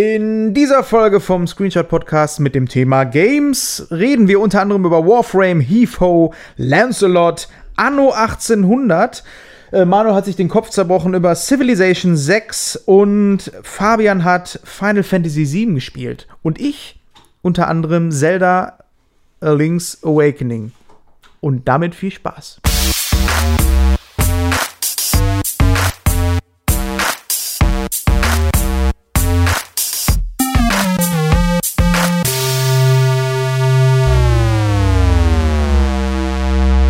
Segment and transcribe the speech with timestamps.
[0.00, 5.04] In dieser Folge vom Screenshot Podcast mit dem Thema Games reden wir unter anderem über
[5.04, 9.24] Warframe, Heave-Ho, Lancelot, Anno 1800.
[9.72, 15.44] Äh, Manu hat sich den Kopf zerbrochen über Civilization 6 und Fabian hat Final Fantasy
[15.44, 16.28] 7 gespielt.
[16.44, 17.00] Und ich
[17.42, 18.78] unter anderem Zelda
[19.40, 20.70] A Link's Awakening.
[21.40, 22.60] Und damit viel Spaß.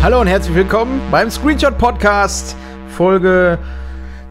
[0.09, 2.55] Hallo und herzlich willkommen beim Screenshot Podcast.
[2.97, 3.59] Folge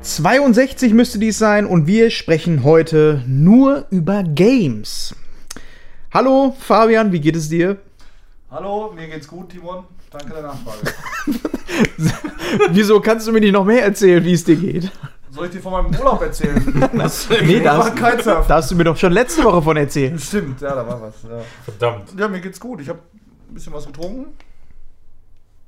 [0.01, 5.15] 62 müsste dies sein und wir sprechen heute nur über Games.
[6.13, 7.77] Hallo Fabian, wie geht es dir?
[8.51, 9.85] Hallo, mir geht's gut, Timon.
[10.11, 10.93] Danke der Nachfrage.
[12.73, 14.91] Wieso kannst du mir nicht noch mehr erzählen, wie es dir geht?
[15.31, 16.61] Soll ich dir von meinem Urlaub erzählen?
[17.47, 20.21] Nee, da war hast, da hast du mir doch schon letzte Woche von erzählt.
[20.21, 21.23] Stimmt, ja, da war was.
[21.23, 22.19] Ja, Verdammt.
[22.19, 22.81] ja mir geht's gut.
[22.81, 22.99] Ich habe
[23.49, 24.35] ein bisschen was getrunken.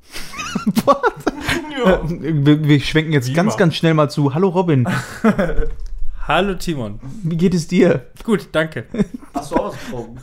[2.22, 3.58] Wir, wir schwenken jetzt ganz, Prima.
[3.58, 4.34] ganz schnell mal zu.
[4.34, 4.86] Hallo Robin,
[6.28, 7.00] Hallo Timon.
[7.22, 8.06] wie geht es dir?
[8.22, 8.84] Gut, danke.
[9.34, 10.18] Hast du auch was getrunken?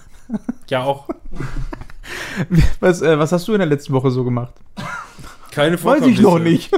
[0.70, 1.08] Ja, auch.
[2.80, 4.54] Was, äh, was hast du in der letzten Woche so gemacht?
[5.52, 6.72] Keine Weiß ich noch nicht.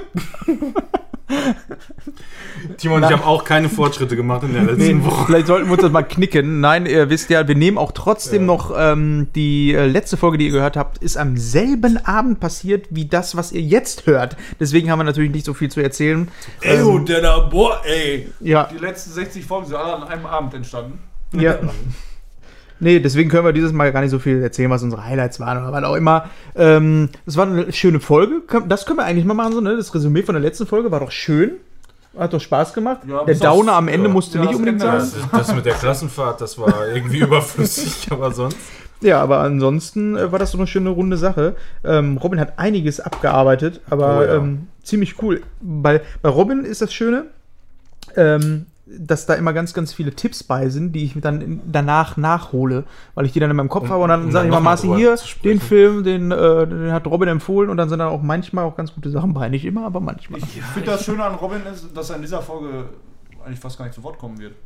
[2.77, 5.25] Timo und ich haben auch keine Fortschritte gemacht in der letzten Nee, Woche.
[5.27, 6.59] vielleicht sollten wir uns das mal knicken.
[6.59, 10.45] Nein, ihr wisst ja, wir nehmen auch trotzdem noch ähm, die äh, letzte Folge, die
[10.47, 14.37] ihr gehört habt, ist am selben Abend passiert wie das, was ihr jetzt hört.
[14.59, 16.27] Deswegen haben wir natürlich nicht so viel zu erzählen.
[16.61, 18.29] Ey, oh, der da, boah, ey.
[18.39, 20.99] Ja, Die letzten 60 Folgen sind alle an einem Abend entstanden.
[21.33, 21.59] ja.
[22.79, 25.57] Nee, deswegen können wir dieses Mal gar nicht so viel erzählen, was unsere Highlights waren
[25.57, 26.29] oder was auch immer.
[26.55, 28.41] Ähm, es war eine schöne Folge.
[28.67, 29.75] Das können wir eigentlich mal machen, so, ne?
[29.75, 31.53] Das Resümee von der letzten Folge war doch schön.
[32.17, 33.01] Hat doch Spaß gemacht.
[33.07, 34.13] Ja, der Downer am Ende ja.
[34.13, 34.97] musste Ja, nicht unbedingt sein.
[34.97, 38.57] Das, das mit der Klassenfahrt, das war irgendwie überflüssig, aber sonst.
[39.01, 41.55] Ja, aber ansonsten äh, war das so eine schöne runde Sache.
[41.83, 45.41] Ähm, Robin hat einiges abgearbeitet, aber Oh ähm, ziemlich cool.
[45.61, 47.25] Bei, bei Robin ist das Schöne,
[48.15, 48.65] ähm,
[48.97, 52.85] dass da immer ganz, ganz viele Tipps bei sind, die ich dann in, danach nachhole,
[53.13, 54.87] weil ich die dann in meinem Kopf Um- habe und dann sage ich mal, Marci,
[54.95, 58.65] hier, den Film, den, äh, den hat Robin empfohlen und dann sind da auch manchmal
[58.65, 59.49] auch ganz gute Sachen bei.
[59.49, 60.39] Nicht immer, aber manchmal.
[60.39, 62.85] Ich finde das Schöne an Robin ist, dass er in dieser Folge
[63.45, 64.53] eigentlich fast gar nicht zu Wort kommen wird.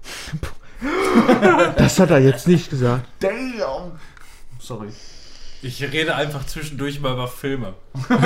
[1.78, 3.06] Das hat er jetzt nicht gesagt.
[3.20, 3.94] Damn!
[4.60, 4.90] Sorry.
[5.66, 7.74] Ich rede einfach zwischendurch mal über Filme.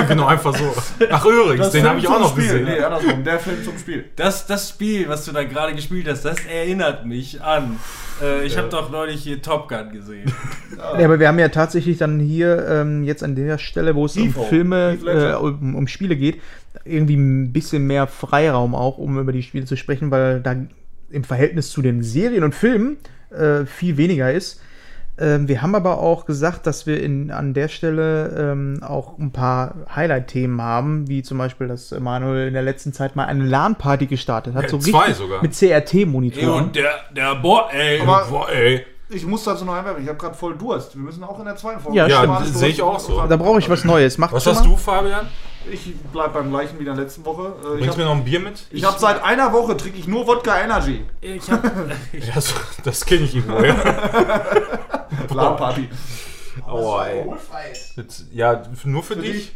[0.08, 0.74] Genau, einfach so.
[1.10, 2.42] Ach, übrigens, den habe ich auch noch Spiel.
[2.44, 2.64] gesehen.
[2.64, 3.22] Nee, andersrum.
[3.22, 4.06] Der Film zum Spiel.
[4.16, 7.78] Das, das Spiel, was du da gerade gespielt hast, das erinnert mich an.
[8.20, 8.58] Äh, ich Ja.
[8.62, 10.32] habe doch neulich hier Top Gun gesehen.
[10.76, 14.16] Ja, aber wir haben ja tatsächlich dann hier ähm, jetzt an der Stelle, wo es
[14.16, 16.40] um Filme, äh, um, um Spiele geht,
[16.84, 20.56] irgendwie ein bisschen mehr Freiraum auch, um über die Spiele zu sprechen, weil da
[21.10, 22.96] im Verhältnis zu den Serien und Filmen
[23.30, 24.60] äh, viel weniger ist.
[25.20, 29.32] Ähm, wir haben aber auch gesagt, dass wir in, an der Stelle ähm, auch ein
[29.32, 34.06] paar Highlight-Themen haben, wie zum Beispiel, dass Manuel in der letzten Zeit mal eine LAN-Party
[34.06, 34.68] gestartet hat.
[34.70, 35.42] So zwei richtig sogar.
[35.42, 36.64] Mit CRT-Monitoren.
[36.64, 38.00] und der, der, boah, ey.
[38.00, 38.84] Aber- Boah, ey.
[39.10, 40.02] Ich muss dazu noch einwerfen.
[40.02, 40.94] Ich habe gerade voll Durst.
[40.94, 41.96] Wir müssen auch in der zweiten Folge.
[41.96, 43.26] Ja, Ja, sehe ich auch so.
[43.26, 44.18] Da brauche ich was Neues.
[44.18, 44.68] Macht Was hast mal?
[44.70, 45.26] du, Fabian?
[45.72, 47.46] Ich bleib beim gleichen wie in der letzten Woche.
[47.46, 48.66] Äh, Ich Bringst du habe mir noch ein Bier mit?
[48.70, 51.04] ich hab seit einer Woche trinke ich nur Wodka Energy.
[51.22, 51.64] ich hab,
[52.12, 52.54] Ja, so,
[52.84, 53.74] das kenne ich irgendwo, ja.
[55.34, 55.88] LAN-Party.
[56.66, 57.24] Aua, ey.
[57.96, 59.52] Jetzt, ja, nur für, dich.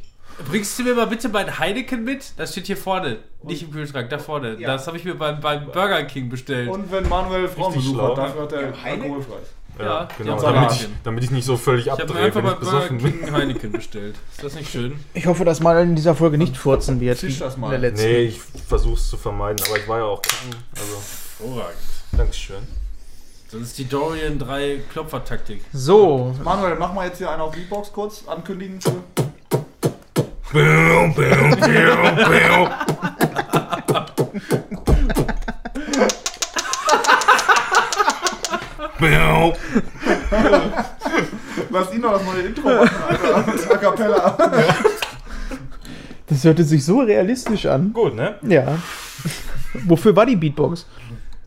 [0.48, 2.32] bringst du mir mal bitte mein Heineken mit?
[2.36, 3.18] Das steht hier vorne.
[3.42, 4.56] Nicht im Kühlschrank, da vorne.
[4.58, 4.68] Ja.
[4.68, 6.68] Das habe ich mir beim, beim Burger King bestellt.
[6.68, 9.02] Und wenn Manuel Frauenbesuch schlau, hat, dafür hat er Heineken?
[9.02, 9.34] alkoholfrei.
[9.78, 10.40] Ja, Ja, genau.
[10.40, 13.20] Damit ich, damit ich nicht so völlig ich abdrehe, einfach wenn ich Burger besoffen bin.
[13.20, 14.16] King Heineken bestellt.
[14.30, 15.00] Ist das nicht schön?
[15.14, 17.18] Ich hoffe, dass mal in dieser Folge nicht furzen wird.
[17.18, 17.74] Zisch wie das mal.
[17.74, 18.06] In der letzten.
[18.06, 20.56] Nee, ich versuch's zu vermeiden, aber ich war ja auch krank.
[20.78, 21.02] Also,
[21.38, 21.78] Hervorragend.
[22.12, 22.81] Dankeschön.
[23.52, 25.62] Das ist die Dorian 3 Klopfer-Taktik.
[25.74, 28.80] So, Manuel, mach mal jetzt hier einen auf Beatbox kurz, ankündigen.
[28.80, 28.94] Für
[30.54, 32.68] Biu, biu, biu,
[38.98, 39.52] biu.
[41.68, 43.74] Lass ihn doch das neue Intro machen, Alter.
[43.74, 44.38] A Cappella.
[46.26, 47.92] das hörte sich so realistisch an.
[47.92, 48.36] Gut, ne?
[48.48, 48.78] Ja.
[49.74, 50.86] Wofür war die Beatbox?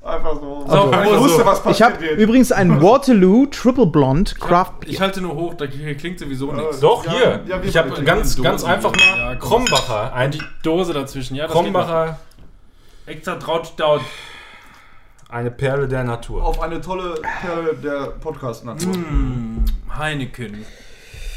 [0.03, 0.54] Einfach so.
[0.67, 2.19] So, ich einfach wusste, was Ich passiert habe wird.
[2.19, 4.99] übrigens ein Waterloo Triple Blonde Craft Ich Beer.
[5.01, 6.79] halte nur hoch, da klingt sowieso nichts.
[6.79, 7.43] Doch, Ja, hier.
[7.47, 9.35] ja, ich habe ganz, ganz einfach mal Ja.
[9.35, 10.13] Krombacher.
[10.13, 11.47] Ein Die Dose dazwischen, ja.
[11.47, 12.19] Krombacher,
[13.05, 14.01] Extra Trautstaud.
[15.29, 16.43] eine Perle der Natur.
[16.43, 18.95] Auf eine tolle Perle der Podcast-Natur.
[18.97, 19.65] Mm,
[19.97, 20.65] Heineken.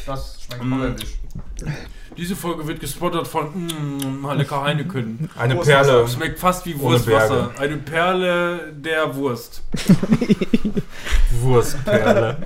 [0.06, 0.74] Das schmeckt Mm.
[0.81, 1.19] holländisch.
[2.19, 5.31] Diese Folge wird gespottet von mm, mal lecker Heineken.
[5.38, 6.06] Eine Wurst- Perle.
[6.09, 7.53] Schmeckt fast wie Wurstwasser.
[7.59, 9.62] Eine Perle der Wurst.
[11.41, 12.37] Wurstperle.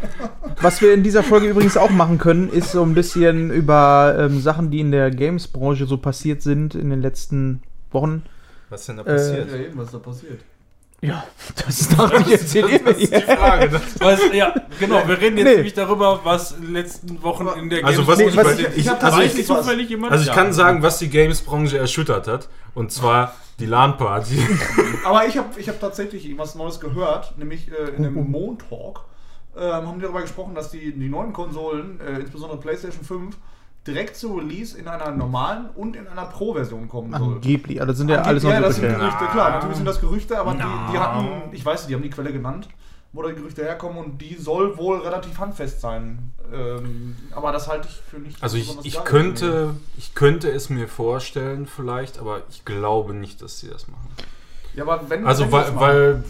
[0.61, 4.41] Was wir in dieser Folge übrigens auch machen können, ist so ein bisschen über ähm,
[4.41, 8.23] Sachen, die in der Games-Branche so passiert sind in den letzten Wochen.
[8.71, 9.51] Was denn da Äh, passiert?
[9.51, 10.41] Ja, eben, was ist da passiert?
[11.05, 11.25] Ja,
[11.67, 13.25] das dachte ich erzähl ihr mir die jetzt.
[13.33, 13.69] Frage.
[13.71, 15.55] Das Was, ja, genau, wir reden jetzt Nee.
[15.57, 18.45] nämlich darüber, was in den letzten Wochen in der Also Games- was, Nee, ich, was
[18.45, 20.13] bei- ich- ich, also, ich, zufällig jemand?
[20.13, 22.49] also ich kann sagen, was die Games-Branche erschüttert hat.
[22.75, 24.39] Und zwar die LAN-Party.
[25.05, 29.01] Aber ich habe ich hab tatsächlich was Neues gehört, nämlich äh, in einem Montalk
[29.57, 33.37] ähm, haben die darüber gesprochen, dass die, die neuen Konsolen, äh, insbesondere PlayStation 5,
[33.87, 37.35] direkt zu Release in einer normalen und in einer Pro-Version kommen soll.
[37.35, 39.25] Angeblich, also das sind ja alles noch ja, das sind Gerüchte.
[39.27, 42.11] Klar, natürlich sind das Gerüchte, aber die, die hatten, ich weiß nicht, die haben die
[42.11, 42.69] Quelle genannt,
[43.13, 46.33] wo die Gerüchte herkommen und die soll wohl relativ handfest sein.
[46.53, 50.87] Ähm, aber das halte ich für nicht Also ich, ich könnte, ich könnte es mir
[50.87, 54.09] vorstellen vielleicht, aber ich glaube nicht, dass sie das machen.
[54.75, 56.25] Ja, aber wenn Also weil, weil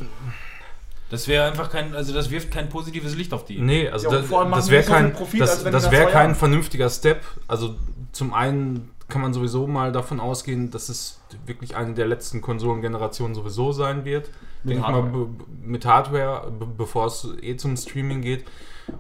[1.13, 3.61] Das wäre einfach kein, also das wirft kein positives Licht auf die.
[3.61, 6.13] nee, also Ja, das, vor allem machen das wäre kein, Profit, das, das zwei kein
[6.13, 7.23] Jahren- vernünftiger Step.
[7.47, 7.75] Also
[8.13, 13.35] zum einen kann man sowieso mal davon ausgehen, dass es wirklich eine der letzten Konsolengenerationen
[13.35, 14.31] sowieso sein wird.
[14.65, 15.03] Mit Denk Hardware.
[15.13, 15.27] mal
[15.65, 18.45] mit Hardware, be bevor es eh zum Streaming geht.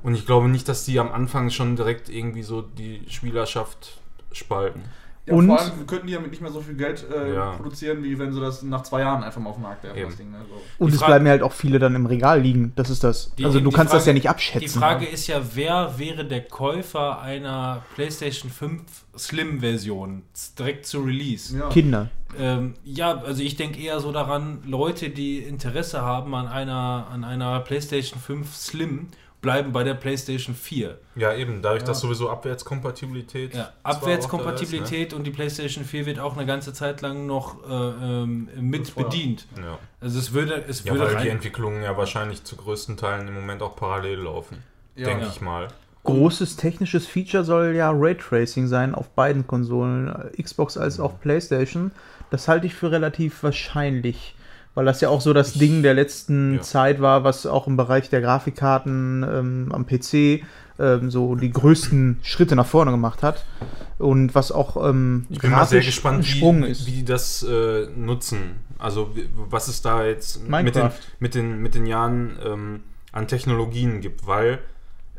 [0.03, 3.99] Und ich glaube nicht, dass die am Anfang schon direkt irgendwie so die Spielerschaft
[4.33, 4.83] spalten.
[5.25, 7.53] Ja, Und- vor allem könnten die damit nicht mehr so viel Geld äh, Ja.
[7.53, 10.03] produzieren, wie wenn sie das nach zwei Jahren einfach mal auf den Markt werfen.
[10.05, 10.39] Das Ding, ne?
[10.49, 10.61] so.
[10.85, 12.73] Und Die es bleiben ja halt auch viele dann im Regal liegen.
[12.75, 13.33] Das ist das.
[13.37, 14.81] Die- also du die kannst das Frage- ja nicht Die abschätzen.
[14.81, 18.83] Frage ist ja, wer wäre der Käufer einer PlayStation 5
[19.17, 20.23] Slim-Version
[20.59, 21.57] direkt zu Release?
[21.57, 21.69] Ja.
[21.69, 22.11] Kinder.
[22.39, 27.25] Ähm, ja, also ich denke eher so daran, Leute, die Interesse haben an einer, an
[27.25, 29.09] einer PlayStation 5 Slim,
[29.43, 30.97] bleiben bei der PlayStation 4.
[31.17, 31.89] Ja, eben, dadurch, Ja.
[31.89, 33.55] dass sowieso Abwärtskompatibilität.
[33.55, 38.49] Ja, Abwärtskompatibilität und die PlayStation 4 wird auch eine ganze Zeit lang noch äh, ähm,
[38.61, 39.47] mit bedient.
[39.57, 39.67] ne?
[39.67, 39.79] Ja.
[40.01, 43.29] Also es würde, es Ja, würde weil die rein, Entwicklungen ja wahrscheinlich zu größten Teilen
[43.29, 44.63] im Moment auch parallel laufen.
[44.95, 45.07] Ja.
[45.07, 45.31] denke Ja.
[45.31, 45.69] ich mal.
[46.05, 51.93] Großes technisches Feature soll ja Raytracing sein auf beiden Konsolen, äh, Xbox als auch PlayStation.
[52.31, 54.35] Das halte ich für relativ wahrscheinlich,
[54.75, 56.63] weil das ja auch so das Ding der letzten ja.
[56.63, 60.45] Zeit war, was auch im Bereich der Grafikkarten ähm, am PC
[60.79, 63.45] ähm, so die größten Schritte nach vorne gemacht hat
[63.99, 66.87] und was auch ähm, Ich bin mal sehr gespannt, Sprung wie, ist.
[66.87, 68.61] wie die das äh, nutzen.
[68.79, 69.15] Also
[69.49, 70.91] was es da jetzt mit den,
[71.21, 72.81] mit, den, mit den Jahren ähm,
[73.13, 74.59] an Technologien gibt, weil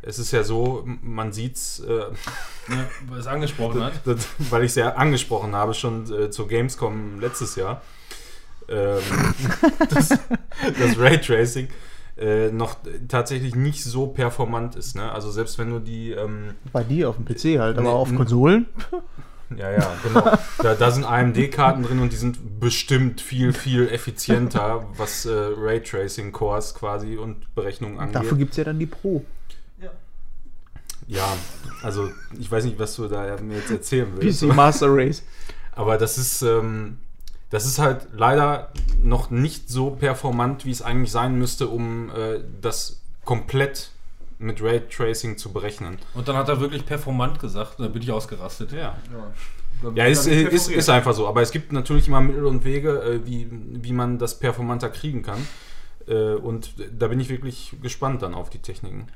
[0.02, 1.92] es ist ja so, man sieht's, äh,
[2.68, 3.94] ja, was es angesprochen hat.
[4.04, 7.80] das, weil ich es ja angesprochen habe, schon äh, zur Gamescom letztes Jahr,
[8.68, 9.00] ähm,
[9.90, 11.68] das, das Raytracing
[12.16, 12.76] äh, noch
[13.08, 14.94] tatsächlich nicht so performant ist.
[14.94, 15.10] Ne?
[15.10, 18.14] Also selbst wenn du die ähm, Bei dir auf dem PC halt, aber Nee, auf
[18.14, 18.66] Konsolen?
[19.56, 20.36] Ja, ja, genau.
[20.62, 26.74] Da, da sind AMD-Karten drin und die sind bestimmt viel, viel effizienter, was äh, Raytracing-Cores
[26.74, 28.16] quasi und Berechnungen angeht.
[28.16, 29.22] Dafür gibt es ja dann die Pro.
[31.06, 31.36] ja,
[31.82, 34.40] also ich weiß nicht, was du da mir jetzt erzählen willst.
[34.40, 35.22] PC Master Race.
[35.72, 36.98] Aber das ist, ähm,
[37.54, 42.40] das ist halt leider noch nicht so performant, wie es eigentlich sein müsste, um äh,
[42.60, 43.92] das komplett
[44.40, 45.98] mit Raytracing zu berechnen.
[46.14, 48.72] Und dann hat er wirklich performant gesagt, da bin ich ausgerastet.
[48.72, 48.96] Ja.
[49.84, 51.28] Ja, Ja, ist, ist, ist einfach so.
[51.28, 55.22] Aber es gibt natürlich immer Mittel und Wege, äh, wie, wie man das performanter kriegen
[55.22, 55.46] kann.
[56.08, 59.06] Äh, Und da bin ich wirklich gespannt dann auf die Techniken.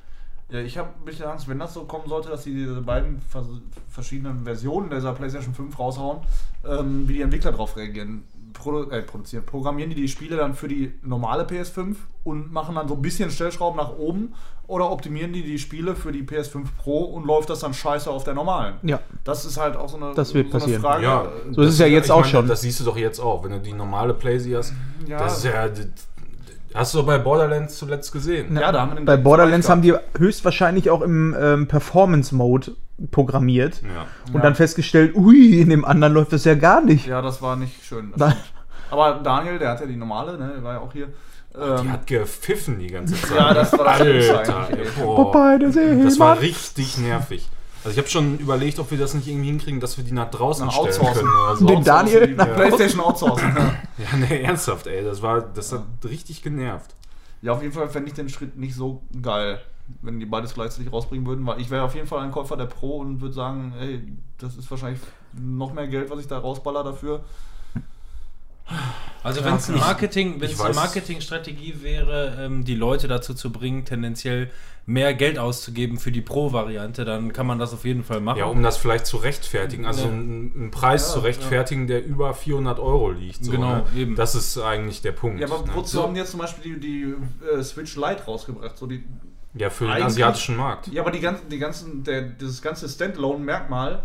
[0.50, 3.20] Ja, ich habe ein bisschen Angst, wenn das so kommen sollte, dass sie diese beiden
[3.20, 3.46] vers
[3.90, 6.20] verschiedenen Versionen dieser PlayStation 5 raushauen,
[6.66, 8.24] ähm, wie die Entwickler darauf reagieren.
[8.54, 9.44] Produ äh, produzieren.
[9.44, 13.30] Programmieren die die Spiele dann für die normale PS5 und machen dann so ein bisschen
[13.30, 14.32] Stellschrauben nach oben
[14.66, 18.24] oder optimieren die die Spiele für die PS5 Pro und läuft das dann scheiße auf
[18.24, 18.76] der normalen?
[18.82, 19.00] Ja.
[19.24, 20.82] Das ist halt auch so eine, Das wird so eine passieren.
[20.82, 21.02] Frage.
[21.04, 22.48] Ja, So ist es ja jetzt auch meine, schon.
[22.48, 23.44] Das siehst du doch jetzt auch.
[23.44, 24.72] Wenn du die normale Playsee hast,
[25.06, 25.68] ja, das ist ja.
[26.74, 28.54] Hast du bei Borderlands zuletzt gesehen.
[28.56, 32.72] ja, da haben wir den Bei Borderlands haben die höchstwahrscheinlich auch im ähm, Performance-Mode
[33.10, 34.06] programmiert Ja.
[34.28, 34.40] und Ja.
[34.40, 37.06] dann festgestellt, ui, in dem anderen läuft das ja gar nicht.
[37.06, 38.12] Ja, das war nicht schön.
[38.16, 38.34] Das.
[38.90, 40.52] Aber Daniel, der hat ja die normale, ne?
[40.56, 41.08] Der war ja auch hier.
[41.54, 43.36] Die Ähm, hat gepfiffen die ganze Zeit.
[43.38, 45.58] Ja, das war das Alter, ey, boah.
[45.58, 46.04] Der Seemann.
[46.04, 47.48] Das war richtig nervig.
[47.88, 50.30] Also ich habe schon überlegt, ob wir das nicht irgendwie hinkriegen, dass wir die nach
[50.30, 51.14] draußen Nach stellen outsourcen.
[51.26, 51.66] können oder so.
[51.66, 53.48] Den Daniel die nach PlayStation outsourcen.
[53.56, 53.74] ja.
[54.12, 55.02] Ja, ne, ernsthaft, ey.
[55.02, 56.94] Das war, das hat richtig genervt.
[57.40, 59.60] ja, auf jeden Fall fände ich den Schritt nicht so geil,
[60.02, 62.66] wenn die beides gleichzeitig rausbringen würden, weil ich wäre auf jeden Fall ein Käufer der
[62.66, 64.02] Pro und würde sagen, ey,
[64.36, 65.00] das ist wahrscheinlich
[65.32, 67.24] noch mehr Geld, was ich da rausballer dafür.
[69.24, 74.50] Also wenn es eine Marketing, eine Marketingstrategie wäre, ähm, die Leute dazu zu bringen, tendenziell
[74.86, 78.38] mehr Geld auszugeben für die Pro-Variante, dann kann man das auf jeden Fall machen.
[78.38, 80.08] Ja, um das vielleicht zu rechtfertigen, also Ja.
[80.12, 83.44] einen, einen Preis zu rechtfertigen, der über 400 Euro liegt.
[83.44, 83.84] So, Genau, ne?
[83.96, 84.14] eben.
[84.16, 85.40] Das ist eigentlich der Punkt.
[85.40, 85.72] Ja, aber ne?
[85.74, 87.14] wozu haben die jetzt zum Beispiel die, die
[87.58, 88.78] äh, Switch Lite rausgebracht?
[88.78, 89.04] So die,
[89.54, 90.86] Ja, für den Eigentlich- asiatischen Markt.
[90.88, 94.04] ja, aber die ganzen, die ganzen, der, dieses ganze Standalone-Merkmal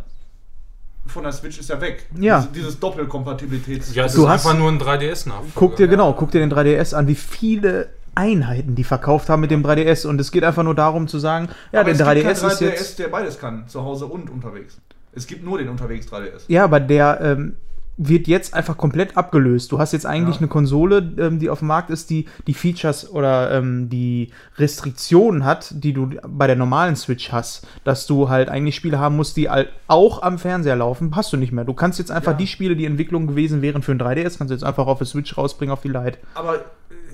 [1.05, 2.05] von der Switch ist ja weg.
[2.19, 2.39] Ja.
[2.39, 3.93] Dieses, dieses Doppelkompatibilitäts.
[3.95, 5.51] Ja, es Du ist hast- einfach nur ein 3DS-Nachfolger.
[5.55, 9.51] Guck dir genau, guck dir den 3DS an, wie viele Einheiten die verkauft haben mit
[9.51, 12.13] dem 3DS und es geht einfach nur darum zu sagen, ja, aber der es 3DS
[12.13, 14.77] gibt keinen ist 3DS, jetzt der beides kann, zu Hause und unterwegs.
[15.13, 16.43] Es gibt nur den unterwegs 3DS.
[16.47, 17.57] Ja, aber der ähm,
[17.95, 19.71] wird jetzt einfach komplett abgelöst.
[19.71, 20.41] Du hast jetzt eigentlich Ja.
[20.41, 25.45] eine Konsole, ähm, die auf dem Markt ist, die die Features oder ähm, die Restriktionen
[25.45, 27.67] hat, die du bei der normalen Switch hast.
[27.83, 31.37] Dass du halt eigentlich Spiele haben musst, die halt auch am Fernseher laufen, hast du
[31.37, 31.65] nicht mehr.
[31.65, 32.37] Du kannst jetzt einfach Ja.
[32.37, 35.05] die Spiele, die Entwicklung gewesen wären für ein 3DS, kannst du jetzt einfach auf der
[35.07, 36.17] Switch rausbringen, auf die Lite.
[36.33, 36.61] Aber äh,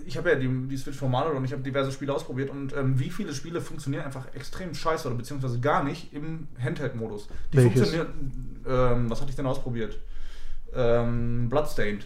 [0.06, 2.98] ich habe ja die, die Switch Manuel und ich habe diverse Spiele ausprobiert und ähm,
[3.00, 7.28] wie viele Spiele funktionieren einfach extrem scheiße oder beziehungsweise gar nicht im Handheld-Modus.
[7.52, 7.74] Die Welches?
[7.74, 8.08] funktionieren,
[8.68, 9.98] ähm, was hatte ich denn ausprobiert?
[10.76, 12.06] Ähm, Bloodstained.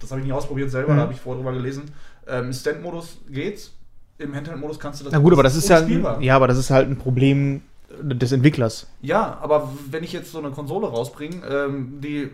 [0.00, 0.96] Das habe ich nicht ausprobiert selber, Mhm.
[0.96, 1.84] da habe ich vorher drüber gelesen.
[2.26, 3.72] Ähm, Im Stand-Modus geht's,
[4.18, 6.20] im Handheld-Modus kannst du das Na gut, aber das ist ja, unspielbar.
[6.20, 7.62] ja, aber das ist halt ein Problem
[8.00, 8.86] des Entwicklers.
[9.02, 12.30] Ja, aber wenn ich jetzt so eine Konsole rausbringe, ähm, die,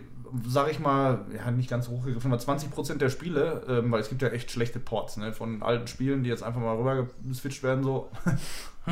[0.47, 4.21] sag ich mal, ja, nicht ganz hochgegriffen, aber 20% der Spiele, ähm, weil es gibt
[4.21, 7.83] ja echt schlechte Ports ne, von alten Spielen, die jetzt einfach mal rüber geswitcht werden,
[7.83, 8.09] so.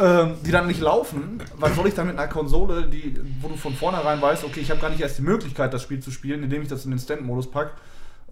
[0.00, 3.56] ähm, die dann nicht laufen, was soll ich dann mit einer Konsole, die, wo du
[3.56, 6.42] von vornherein weißt, okay, ich habe gar nicht erst die Möglichkeit, das Spiel zu spielen,
[6.42, 7.72] indem ich das in den Stand-Modus packe,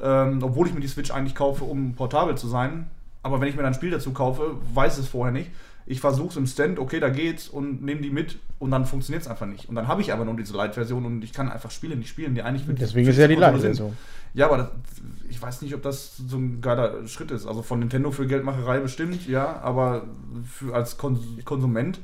[0.01, 2.89] ähm, obwohl ich mir die Switch eigentlich kaufe, um portabel zu sein.
[3.23, 5.51] Aber wenn ich mir dann ein Spiel dazu kaufe, weiß es vorher nicht.
[5.89, 9.23] Ich versuche es im Stand, okay, da geht's und nehme die mit und dann funktioniert
[9.23, 9.69] es einfach nicht.
[9.69, 12.35] Und dann habe ich aber nur diese Lite-Version und ich kann einfach Spiele nicht spielen,
[12.35, 13.37] die eigentlich die- Deswegen ist ja die.
[13.37, 13.97] Lite-Version.
[14.35, 14.69] Ja, aber das,
[15.31, 17.47] ich weiß nicht, ob das so ein geiler Schritt ist.
[17.47, 20.05] Also von Nintendo für Geldmacherei bestimmt, ja, aber
[20.45, 22.01] für, als Kon Konsument,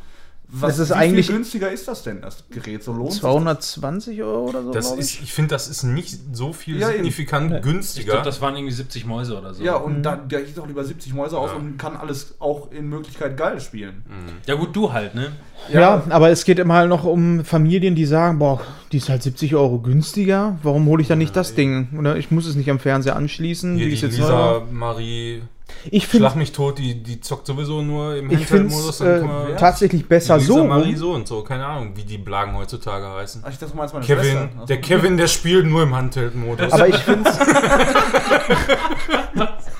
[0.54, 2.82] was, Es ist wie eigentlich- viel günstiger ist das denn, das Gerät?
[2.84, 3.30] So lohnt sich das?
[3.30, 6.98] 220 Euro oder so, Das ist, ich finde, das ist nicht so viel Ja, eben.
[6.98, 8.12] signifikant Ich günstiger.
[8.12, 9.62] glaube, das waren irgendwie 70 Mäuse oder so.
[9.64, 11.56] Ja, und da, der geht doch lieber 70 Mäuse aus Ja.
[11.56, 14.04] und kann alles auch in Möglichkeit geil spielen.
[14.46, 15.32] Ja, gut, du halt, ne?
[15.72, 18.60] Ja, aber es geht immer halt noch um Familien, die sagen, boah,
[18.92, 20.58] die ist halt 70 Euro günstiger.
[20.62, 21.88] Warum hole ich dann nicht das Ding?
[21.98, 23.76] Oder ich muss es nicht am Fernseher anschließen.
[23.76, 24.62] Hier die die ist jetzt Lisa.
[24.70, 25.42] Marie
[25.90, 29.00] Ich finde Schlag mich tot, die, die zockt sowieso nur im ich finde Handheld-Modus.
[29.00, 30.64] äh, man- tatsächlich besser Lisa so.
[30.64, 33.42] Marie so und so, keine Ahnung, wie die Blagen heutzutage heißen.
[33.44, 34.48] Ach, ich dachte meine Kevin, Schwester.
[34.68, 36.72] Der Kevin, der spielt nur im Handheld-Modus.
[36.72, 37.38] Aber ich finde es.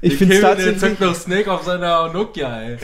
[0.00, 2.76] ich finde es Der tatsächlich, zockt noch Snake auf seiner Nokia, ey.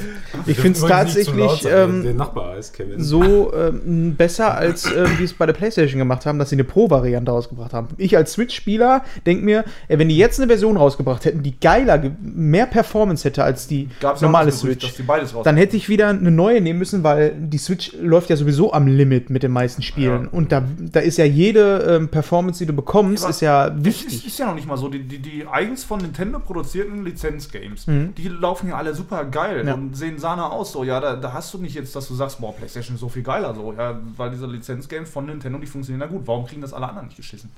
[0.47, 3.01] ich zu laut tatsächlich ähm, der Nachbar heißt Kevin.
[3.03, 6.65] so ähm, besser, als ähm, die es bei der PlayStation gemacht haben, dass sie eine
[6.65, 7.89] Pro-Variante rausgebracht haben.
[7.97, 11.99] Ich als Switch-Spieler denke mir, ey, wenn die jetzt eine Version rausgebracht hätten, die geiler,
[11.99, 14.87] ge- mehr Performance hätte als die Gab's ja normale Gerücht, Switch.
[14.87, 17.93] dass die beides raus dann hätte ich wieder eine neue nehmen müssen, weil die Switch
[18.01, 20.25] läuft ja sowieso am Limit mit den meisten Spielen.
[20.25, 20.29] Ja.
[20.31, 23.75] Und da, da ist ja jede ähm, Performance, die du bekommst, Aber ist ja Es
[23.77, 24.27] ist, wichtig.
[24.27, 24.89] ist ja noch nicht mal so.
[24.89, 28.15] Die, die, die eigens von Nintendo produzierten Lizenzgames, Mhm.
[28.15, 29.75] die laufen ja alle super geil Ja.
[29.75, 30.73] und sehen Sahne aus.
[30.73, 33.09] So, ja, da, da hast du nicht jetzt, dass du sagst, boah, PlayStation ist so
[33.09, 33.55] viel geiler.
[33.55, 36.27] So, ja, weil diese Lizenzgames von Nintendo, die funktionieren ja gut.
[36.27, 37.51] Warum kriegen das alle anderen nicht geschissen?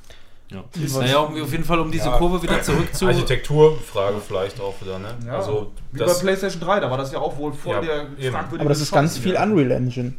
[0.50, 0.62] Ja.
[1.00, 2.18] Naja, um, auf jeden Fall, um diese Ja.
[2.18, 3.06] Kurve wieder zurück zu.
[3.06, 5.08] Architekturfrage vielleicht auch wieder, ne?
[5.26, 5.36] Ja.
[5.38, 8.02] Also, Wie das, bei PlayStation 3, da war das ja auch wohl voll Ja, der
[8.18, 8.32] eben.
[8.32, 9.36] fragwürdige Aber das ist ganz viel.
[9.36, 10.12] Unreal Engine.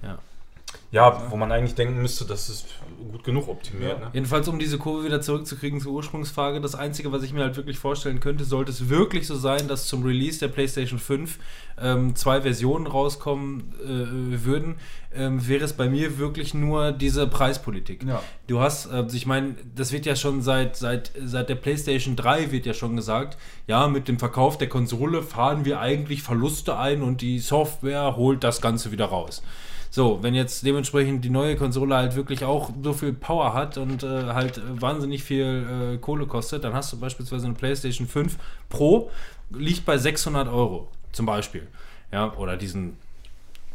[0.92, 2.66] ja, wo man eigentlich denken müsste, das ist
[3.12, 4.10] gut genug optimiert, ne?
[4.14, 7.80] Jedenfalls, um diese Kurve wieder zurückzukriegen zur Ursprungsfrage, das Einzige, was ich mir halt wirklich
[7.80, 11.40] vorstellen könnte, sollte es wirklich so sein, dass zum Release der PlayStation 5
[11.82, 14.76] ähm, zwei Versionen rauskommen äh, würden,
[15.14, 18.04] ähm, wäre es bei mir wirklich nur diese Preispolitik.
[18.04, 18.22] Ja.
[18.48, 22.52] Du hast, äh, ich meine, das wird ja schon seit, seit, seit der PlayStation 3
[22.52, 27.02] wird ja schon gesagt, ja, mit dem Verkauf der Konsole fahren wir eigentlich Verluste ein
[27.02, 29.42] und die Software holt das Ganze wieder raus.
[29.90, 34.04] So, wenn jetzt dementsprechend die neue Konsole halt wirklich auch so viel Power hat und
[34.04, 38.38] äh, halt wahnsinnig viel äh, Kohle kostet, dann hast du beispielsweise eine PlayStation 5
[38.70, 39.10] Pro,
[39.52, 41.68] liegt bei 600 Euro zum Beispiel.
[42.12, 42.98] Ja, oder diesen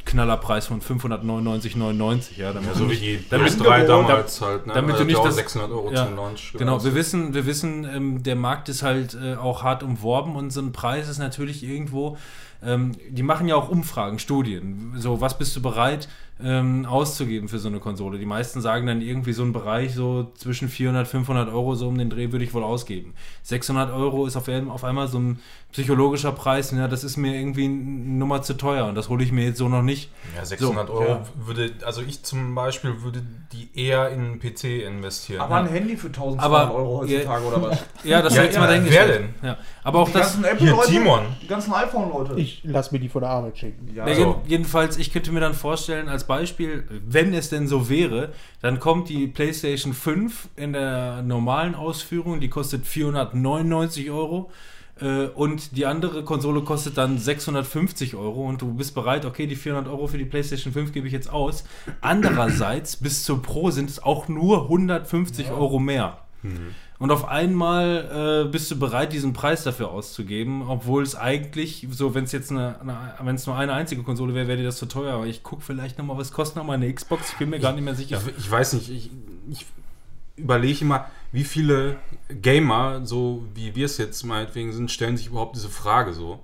[0.04, 2.36] Knallerpreis von 599,99.
[2.38, 4.72] Ja, damit Ja, du so wie nicht- die damit- PS3 damals halt, ne?
[4.74, 6.52] damit du Hat nicht das- 600 Euro ja, zum Launch.
[6.56, 10.50] Genau, wir wissen, wir wissen, ähm, der Markt ist halt äh, auch hart umworben und
[10.50, 12.16] so ein Preis ist natürlich irgendwo
[12.62, 14.92] ähm, die machen ja auch Umfragen, Studien.
[14.96, 16.08] So, was bist du bereit
[16.42, 18.18] ähm, auszugeben für so eine Konsole?
[18.18, 21.98] Die meisten sagen dann irgendwie so ein Bereich so zwischen 400, 500 Euro so um
[21.98, 23.14] den Dreh würde ich wohl ausgeben.
[23.42, 25.38] 600 Euro ist auf, auf einmal so ein
[25.72, 26.70] psychologischer Preis.
[26.72, 29.58] Ja, das ist mir irgendwie eine Nummer zu teuer und das hole ich mir jetzt
[29.58, 30.10] so noch nicht.
[30.36, 31.22] Ja, 600 So, Euro ja.
[31.36, 35.40] würde, also ich zum Beispiel würde die eher in einen PC investieren.
[35.40, 37.78] Aber ein Handy für 1200 Aber, Euro heutzutage oder was?
[38.04, 39.28] Ja, das Ja, ja, jetzt ja, mal wer dahingestellt.
[39.42, 39.48] denn?
[39.48, 39.56] Ja.
[39.84, 40.40] Aber auch Die das.
[40.42, 41.20] ganzen Hier, Timon.
[41.42, 42.34] die ganzen iPhone-Leute.
[42.40, 43.88] Ich lass mir die von der Arbeit schicken.
[43.94, 44.20] Ja, Ja, so.
[44.20, 48.32] jeden- Jedenfalls, ich könnte mir dann vorstellen, als Beispiel, wenn es denn so wäre,
[48.62, 54.50] dann kommt die PlayStation 5 in der normalen Ausführung, die kostet 499 Euro.
[55.00, 59.56] äh, Und die andere Konsole kostet dann 650 Euro und du bist bereit, okay, die
[59.56, 61.64] 400 Euro für die PlayStation 5 gebe ich jetzt aus.
[62.00, 66.18] Andererseits, bis zur Pro sind es auch nur 150 Euro mehr.
[67.00, 72.14] Und auf einmal äh, bist du bereit, diesen Preis dafür auszugeben, obwohl es eigentlich, so
[72.14, 74.76] wenn es jetzt eine, eine wenn es nur eine einzige Konsole wäre, wäre dir das
[74.76, 75.14] zu teuer.
[75.14, 77.30] Aber ich gucke vielleicht nochmal, was kostet nochmal eine Xbox?
[77.30, 78.20] Ich bin mir gar nicht mehr sicher.
[78.26, 79.10] Ich, ich weiß nicht, ich,
[79.50, 79.64] ich
[80.36, 81.96] überlege immer, wie viele
[82.28, 86.40] Gamer, so wie wir es jetzt meinetwegen sind, stellen sich überhaupt diese Frage so.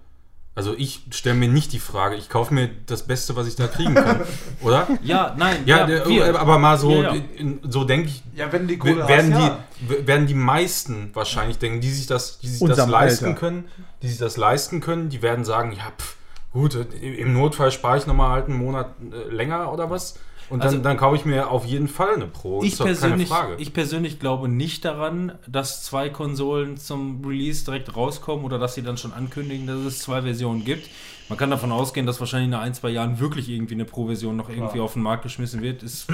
[0.56, 3.66] Also ich stelle mir nicht die Frage, ich kaufe mir das Beste, was ich da
[3.66, 4.22] kriegen kann,
[4.62, 4.88] oder?
[5.02, 6.40] Ja, nein, Ja, ja, der- wir.
[6.40, 7.22] aber mal so, Ja, ja.
[7.68, 11.82] so denke ich, Ja, wenn die Kohle werden, hast, die, werden die meisten wahrscheinlich denken,
[11.82, 13.38] die sich das, die sich das leisten Alter.
[13.38, 13.64] können,
[14.00, 16.16] die sich das leisten können, die werden sagen, ja, pff,
[16.52, 20.18] gut, im Notfall spare ich nochmal halt einen Monat äh, länger oder was.
[20.48, 22.62] Und dann, Also- dann kaufe ich mir auf jeden Fall eine Pro.
[22.62, 23.54] Ich Ist doch keine persönlich, Frage.
[23.58, 28.82] ich persönlich glaube nicht daran, dass zwei Konsolen zum Release direkt rauskommen oder dass sie
[28.82, 30.88] dann schon ankündigen, dass es zwei Versionen gibt.
[31.28, 34.48] Man kann davon ausgehen, dass wahrscheinlich in ein, zwei Jahren wirklich irgendwie eine Pro-Version noch
[34.48, 34.84] irgendwie Klar.
[34.84, 35.82] auf den Markt geschmissen wird.
[35.82, 36.06] Ist,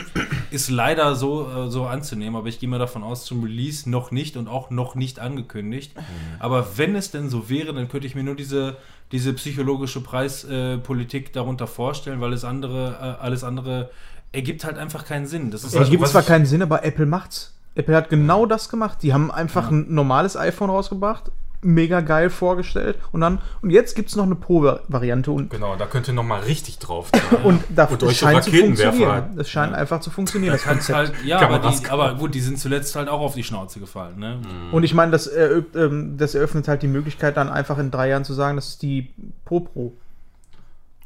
[0.51, 4.11] ist leider so, äh, so anzunehmen, aber ich gehe mal davon aus, zum Release noch
[4.11, 5.93] nicht und auch noch nicht angekündigt.
[6.39, 8.79] Aber wenn es denn so wäre, dann könnte ich mir nur diese,
[9.13, 13.91] diese psychologische Preispolitik äh, darunter vorstellen, weil es andere, äh, alles andere
[14.33, 15.51] ergibt halt einfach keinen Sinn.
[15.51, 17.55] Das ist Was- Es gibt was zwar keinen Sinn, aber Apple macht's.
[17.75, 18.99] Apple hat genau das gemacht.
[19.03, 21.31] Die haben einfach ein normales iPhone rausgebracht,
[21.63, 26.09] mega geil vorgestellt und dann und jetzt gibt's noch eine Pro-Variante und, Genau, da könnt
[26.09, 27.09] ihr nochmal richtig drauf
[27.45, 29.11] und da Und es euch scheint zu funktionieren.
[29.13, 29.39] halt.
[29.39, 30.53] Es scheint einfach zu funktionieren.
[30.53, 31.17] Das kannst Konzept.
[31.17, 34.19] halt, ja, aber, die, aber gut, die sind zuletzt halt auch auf die Schnauze gefallen.
[34.19, 34.39] Ne?
[34.73, 38.25] Und ich meine, das, ähm, das eröffnet halt die Möglichkeit, dann einfach in drei Jahren
[38.25, 39.11] zu sagen, das ist die
[39.45, 39.93] Pro Pro.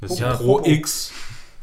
[0.00, 0.30] Das ist Ja.
[0.32, 1.12] ja Pro X.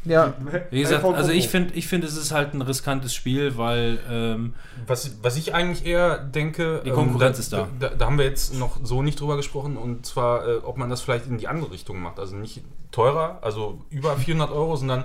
[0.04, 0.34] Ja,
[0.70, 4.54] Wie gesagt, also ich finde, ich find, es ist halt ein riskantes Spiel, weil ähm,
[4.86, 7.68] Was, was ich eigentlich eher denke, Die Konkurrenz ähm, ist da.
[7.78, 10.90] Da, da haben wir jetzt noch so nicht drüber gesprochen und zwar, äh, ob man
[10.90, 12.18] das vielleicht in die andere Richtung macht.
[12.18, 15.04] Also nicht teurer, also über 400 Euro, sondern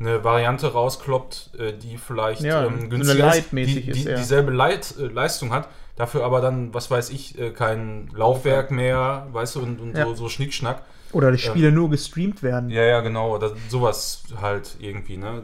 [0.00, 4.08] eine Variante rauskloppt, äh, die vielleicht Ja, so ähm, günstiger ist, Light-mäßig die, ist, die,
[4.10, 4.16] ja.
[4.16, 9.28] dieselbe Leit, äh, Leistung hat, dafür aber dann, was weiß ich, äh, kein Laufwerk mehr,
[9.32, 10.06] weißt du, und, und Ja.
[10.06, 10.82] so, so Schnickschnack.
[11.12, 12.70] oder die Spiele nur gestreamt werden.
[12.70, 13.38] Ja, ja, genau.
[13.38, 15.42] Das, sowas halt irgendwie, ne?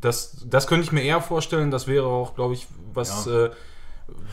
[0.00, 3.50] Das, das könnte ich mir eher vorstellen, das wäre auch, glaube ich, was, äh,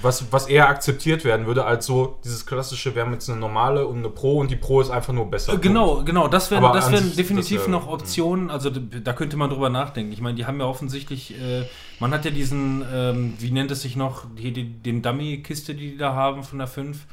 [0.02, 3.86] was, was eher akzeptiert werden würde, als so dieses klassische, wir haben jetzt eine normale
[3.88, 5.54] und eine Pro und die Pro ist einfach nur besser.
[5.54, 9.36] Äh, Genau, genau, das wären das sich, definitiv das wär- noch Optionen, also da könnte
[9.38, 10.12] man drüber nachdenken.
[10.14, 11.66] Ich meine, die haben ja offensichtlich, äh,
[12.00, 15.92] man hat ja diesen, ähm, wie nennt es sich noch, die, die, den Dummy-Kiste, die
[15.92, 17.06] die da haben von der 5,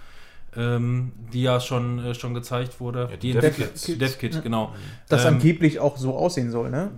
[0.57, 3.09] ähm, die ja schon, äh, schon gezeigt wurde.
[3.11, 3.99] Ja, die Dev-Kit, Dev-Kits.
[3.99, 4.75] Dev-Kit, genau.
[5.09, 6.91] Das Ähm, angeblich auch so aussehen soll, ne?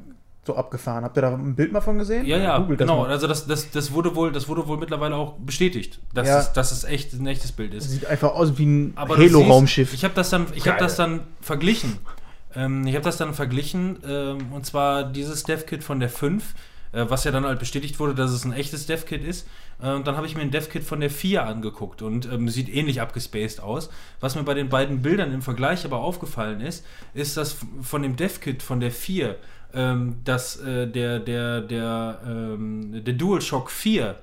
[0.48, 1.04] So abgefahren.
[1.04, 2.24] Habt ihr da ein Bild mal von gesehen?
[2.24, 3.02] Ja, ja, Googelt das genau.
[3.02, 3.10] mal.
[3.10, 6.38] Also das, das, das, wurde wohl, das wurde wohl mittlerweile auch bestätigt, dass, Ja.
[6.40, 7.90] es, dass es echt ein echtes Bild Das ist.
[7.90, 9.92] sieht einfach aus wie ein Halo-Raumschiff.
[9.92, 10.76] Ich habe das dann, ich Geil.
[10.78, 11.98] das dann verglichen.
[12.56, 16.54] Ähm, ich habe das dann verglichen ähm, und zwar dieses Dev-Kit von der 5,
[16.92, 19.46] äh, was ja dann halt bestätigt wurde, dass es ein echtes Dev-Kit ist.
[19.82, 22.74] Äh, und dann habe ich mir ein Dev-Kit von der 4 angeguckt und ähm, sieht
[22.74, 23.90] ähnlich abgespaced aus.
[24.20, 28.16] Was mir bei den beiden Bildern im Vergleich aber aufgefallen ist, ist, dass von dem
[28.16, 29.36] Dev-Kit von der 4
[29.74, 34.16] ähm, dass äh, der, der, der, ähm, der DualShock 4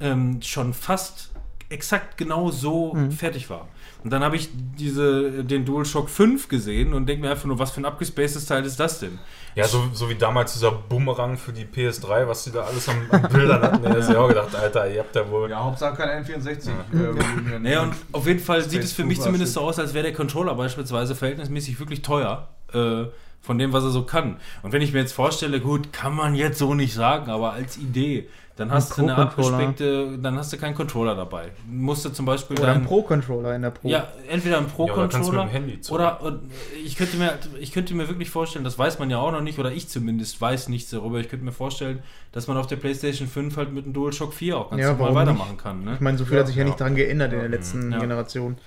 [0.00, 1.30] ähm, schon fast
[1.68, 3.68] exakt genau so fertig war.
[4.04, 7.70] Und dann habe ich diese, den DualShock 5 gesehen und denke mir einfach nur, was
[7.70, 9.18] für ein abgespacedes Teil ist das denn?
[9.54, 12.96] Ja, so, so wie damals dieser Bumerang für die PS3, was die da alles am,
[13.10, 13.82] am Bildern hatten.
[13.82, 15.48] Da hast du ja auch gedacht, Alter, ihr habt ja wohl.
[15.50, 16.68] Ja, Hauptsache kein N64.
[16.68, 20.04] Äh, Naja, und auf jeden Fall sieht es für mich zumindest so aus, als wäre
[20.04, 22.48] der Controller beispielsweise verhältnismäßig wirklich teuer.
[22.74, 23.04] Äh,
[23.42, 24.36] von dem, was er so kann.
[24.62, 27.76] Und wenn ich mir jetzt vorstelle, gut, kann man jetzt so nicht sagen, aber als
[27.76, 31.50] Idee, dann hast du eine abgespeckte, dann hast du keinen Controller dabei.
[31.66, 33.88] Musst du zum Beispiel Oder ein dein- Pro-Controller in der Pro.
[33.88, 36.04] Ja, entweder ein Ja, oder kannst du mit Pro-Controller dem Handy zocken.
[36.04, 36.40] oder und
[36.84, 39.58] ich könnte mir ich könnte mir wirklich vorstellen, das weiß man ja auch noch nicht
[39.58, 41.18] oder ich zumindest weiß nichts darüber.
[41.18, 42.02] Ich könnte mir vorstellen,
[42.32, 45.14] dass man auf der PlayStation 5 halt mit dem DualShock 4 auch ganz Ja, normal
[45.14, 45.94] weitermachen kann, ne?
[45.94, 46.68] Ich meine, so viel hat sich ja, Ja.
[46.68, 47.98] nicht dran geändert in der letzten Ja.
[48.00, 48.58] Generation.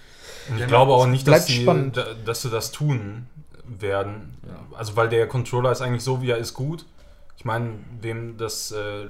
[0.50, 1.66] Und ich glaube auch nicht, dass, die,
[2.26, 3.28] dass sie das tun,
[3.68, 4.38] werden.
[4.74, 6.86] Also weil der Controller ist eigentlich so, wie er ist, gut.
[7.38, 9.08] Ich meine, wem das, äh,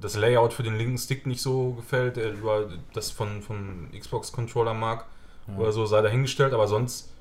[0.00, 4.74] das Layout für den linken Stick nicht so gefällt, der über das von, von Xbox-Controller
[4.74, 5.06] mag
[5.56, 6.52] oder so, sei dahingestellt.
[6.52, 7.12] Aber sonst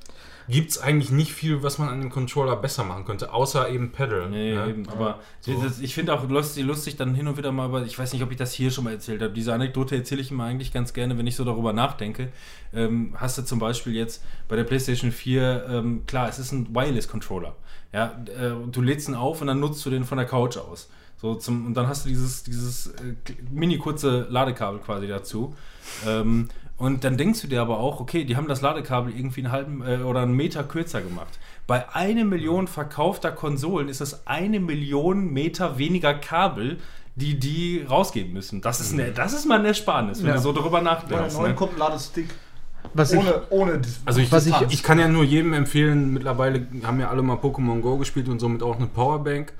[0.48, 3.92] gibt es eigentlich nicht viel, was man an dem Controller besser machen könnte, außer eben
[3.92, 4.30] Pedal.
[4.30, 4.70] Nee, ne?
[4.70, 4.90] eben.
[4.90, 8.14] Aber das, ich finde auch lustig, lustig dann hin und wieder mal, aber ich weiß
[8.14, 9.34] nicht, ob ich das hier schon mal erzählt habe.
[9.34, 12.32] Diese Anekdote erzähle ich immer eigentlich ganz gerne, wenn ich so darüber nachdenke.
[12.74, 16.74] Ähm, hast du zum Beispiel jetzt bei der PlayStation 4, ähm, klar, es ist ein
[16.74, 17.56] Wireless-Controller.
[17.94, 20.90] Ja, äh, du lädst ihn auf und dann nutzt du den von der Couch aus.
[21.18, 23.16] So zum, und dann hast du dieses, dieses äh,
[23.50, 25.56] mini kurze Ladekabel quasi dazu.
[26.06, 29.52] Ähm, und dann denkst du dir aber auch, okay, die haben das Ladekabel irgendwie einen
[29.52, 31.40] halben äh, oder einen Meter kürzer gemacht.
[31.68, 36.78] Bei eine Million verkaufter Konsolen ist das eine Million Meter weniger Kabel,
[37.16, 38.62] die die rausgeben müssen.
[38.62, 40.36] Das ist, eine, das ist mal eine Ersparnis, wenn Ja.
[40.36, 41.34] du so darüber Bei nachdenkst.
[41.34, 41.56] der neuen Ne?
[41.56, 42.28] kommt ein Ladestick.
[42.94, 45.54] Was ich, Ohne, ohne die- Also ich, Was ich, ich- ich kann ja nur jedem
[45.54, 49.54] empfehlen, mittlerweile haben ja alle mal Pokémon Go gespielt und somit auch eine Powerbank.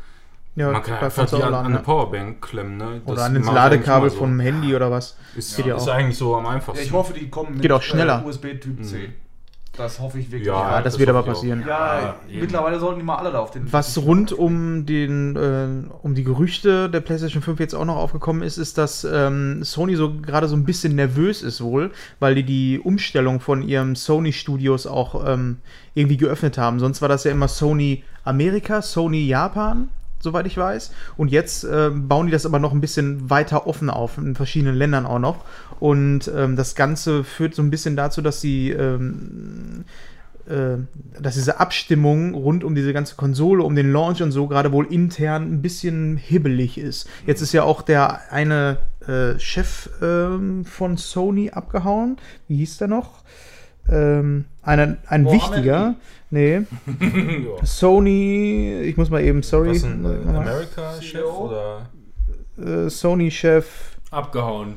[0.56, 1.82] Ja, Man kann einfach die an, laden, an eine ja.
[1.82, 2.78] Powerbank klemmen.
[2.78, 3.02] Ne?
[3.06, 4.18] Das Oder an eigentlich Ladekabel so.
[4.18, 5.18] vom Handy oder was.
[5.36, 6.86] Ist, Geht ja ist eigentlich so am Ja, einfachsten.
[6.86, 8.22] ich hoffe, die kommen mit Geht auch schneller.
[8.24, 9.10] Äh, USB Typ C.
[9.78, 10.48] Das hoffe ich wirklich.
[10.48, 11.66] Ja, Ja, das, das wird aber passieren.
[11.68, 13.72] Ja, Ja, mittlerweile sollten die mal alle da auf den.
[13.74, 18.42] Was rund um den äh, um die Gerüchte der PlayStation 5 jetzt auch noch aufgekommen
[18.42, 21.92] ist, ist, dass ähm, Sony so gerade so ein bisschen nervös ist wohl,
[22.22, 25.58] weil die die Umstellung von ihrem Sony Studios auch ähm,
[25.94, 26.80] irgendwie geöffnet haben.
[26.80, 29.90] Sonst war das ja immer Sony Amerika, Sony Japan,
[30.26, 30.92] soweit ich weiß.
[31.16, 34.76] Und jetzt ähm, bauen die das aber noch ein bisschen weiter offen auf, in verschiedenen
[34.76, 35.46] Ländern auch noch.
[35.80, 39.86] Und ähm, das Ganze führt so ein bisschen dazu, dass sie ähm,
[40.48, 40.78] äh,
[41.20, 44.86] dass diese Abstimmung rund um diese ganze Konsole, um den Launch und so gerade wohl
[44.86, 47.10] intern ein bisschen hibbelig ist.
[47.26, 52.18] Jetzt ist ja auch der eine äh, Chef ähm, von Sony abgehauen.
[52.48, 53.24] Wie hieß der noch?
[53.90, 55.96] Ähm, einer, ein Mohammed wichtiger.
[56.32, 56.62] Nee.
[57.64, 59.70] Sony, ich muss mal eben, sorry.
[59.70, 60.30] Was ein äh.
[60.30, 61.48] America-Chef CEO?
[61.48, 61.90] oder
[62.58, 64.76] Äh, Sony-Chef Abgehauen.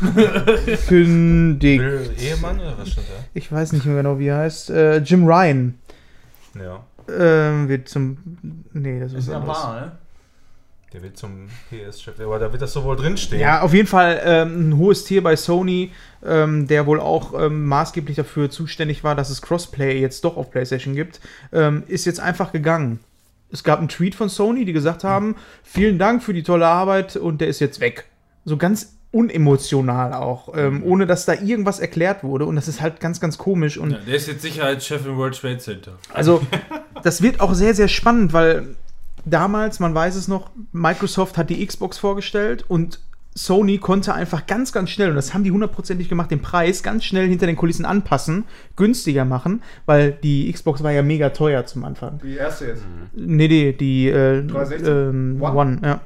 [0.88, 1.84] kündigt.
[2.18, 3.24] Ehemann oder was stand da?
[3.34, 4.70] Ich weiß nicht mehr genau, wie er heißt.
[4.70, 5.78] Äh, Jim Ryan
[6.54, 8.18] Ja, ähm, wird zum.
[8.72, 9.58] Nee, das ist ist ein anders.
[9.58, 9.92] Japaner, ne?
[10.92, 12.18] Der wird zum PS-Chef.
[12.20, 13.40] Aber da wird das so wohl drinstehen.
[13.40, 15.92] Ja, auf jeden Fall ähm, ein hohes Tier bei Sony,
[16.24, 20.50] ähm, der wohl auch ähm, maßgeblich dafür zuständig war, dass es Crossplay jetzt doch auf
[20.50, 21.20] PlayStation gibt,
[21.52, 22.98] ähm, ist jetzt einfach gegangen.
[23.52, 27.16] Es gab einen Tweet von Sony, die gesagt haben, vielen Dank für die tolle Arbeit
[27.16, 28.06] und der ist jetzt weg.
[28.44, 33.00] So ganz unemotional auch, ähm, ohne dass da irgendwas erklärt wurde und das ist halt
[33.00, 35.98] ganz, ganz komisch und Ja, der ist jetzt Sicherheitschef im World Trade Center.
[36.14, 36.42] also,
[37.02, 38.76] das wird auch sehr, sehr spannend, weil
[39.24, 43.00] damals, man weiß es noch, Microsoft hat die Xbox vorgestellt und
[43.34, 47.04] Sony konnte einfach ganz, ganz schnell, und das haben die hundertprozentig gemacht, den Preis ganz
[47.04, 48.44] schnell hinter den Kulissen anpassen,
[48.76, 52.20] günstiger machen, weil die Xbox war ja mega teuer zum Anfang.
[52.24, 52.82] Die erste jetzt.
[53.14, 54.88] Nee, nee, die äh, 360?
[54.88, 55.56] ähm, One?
[55.56, 55.78] One.
[55.82, 56.00] ja.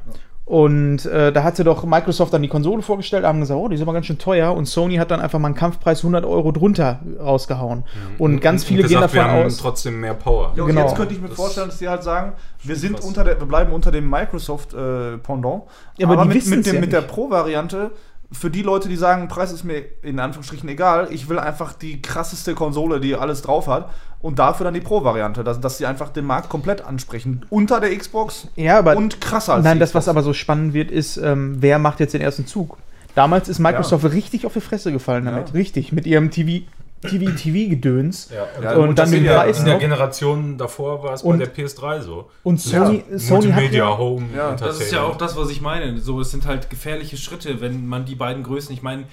[0.46, 3.80] Und äh, da hatte doch Microsoft dann die Konsole vorgestellt, haben gesagt, oh, die ist
[3.80, 4.52] aber ganz schön teuer.
[4.54, 7.84] Und Sony hat dann einfach mal einen Kampfpreis 100 Euro drunter rausgehauen.
[8.18, 9.56] Und ganz viele und gehen gesagt, davon wir haben aus.
[9.56, 10.52] trotzdem mehr Power.
[10.54, 10.82] Ja, und Genau.
[10.82, 13.04] jetzt könnte ich mir Das- vorstellen, dass die halt sagen, wir sind was.
[13.06, 15.62] unter der, wir bleiben unter dem Microsoft äh, Pendant.
[15.96, 17.00] Ja, aber die mit, mit, dem, ja mit der.
[17.00, 17.90] Pro-Variante,
[18.34, 22.02] für die Leute, die sagen, Preis ist mir in Anführungsstrichen egal, ich will einfach die
[22.02, 23.90] krasseste Konsole, die alles drauf hat.
[24.20, 27.44] Und dafür dann die Pro-Variante, dass, dass sie einfach den Markt komplett ansprechen.
[27.50, 30.90] Unter der Xbox Ja, aber und krasser als Nein, das, was aber so spannend wird,
[30.90, 32.78] ist, ähm, wer macht jetzt den ersten Zug?
[33.14, 35.48] Damals ist Microsoft richtig auf die Fresse gefallen damit.
[35.48, 35.54] Ja.
[35.54, 35.92] Richtig.
[35.92, 36.64] Mit ihrem TV,
[37.04, 38.30] TV, TV-Gedöns.
[38.34, 39.78] Ja, Ja, und gut, dann den ja- Preis in der.
[39.78, 42.30] Generation davor war es bei Und- der PS3 so.
[42.42, 45.36] Und Sony, Ja, Sony hat Multimedia, ja, Home, Ja, das Das ist ja auch das,
[45.36, 45.98] was ich meine.
[46.00, 48.74] So, es sind halt gefährliche Schritte, wenn man die beiden Größen.
[48.74, 49.04] Ich meine,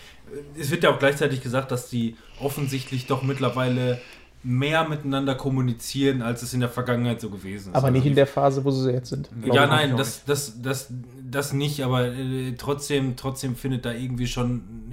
[0.59, 3.99] es wird ja auch gleichzeitig gesagt, dass die offensichtlich doch mittlerweile
[4.43, 7.75] mehr miteinander kommunizieren, als es in der Vergangenheit so gewesen ist.
[7.75, 9.29] aber Also nicht die- in der Phase, wo sie jetzt sind.
[9.45, 10.87] Ja, nein, das, das, das,
[11.29, 14.90] das nicht, aber äh, trotzdem, trotzdem findet da irgendwie schon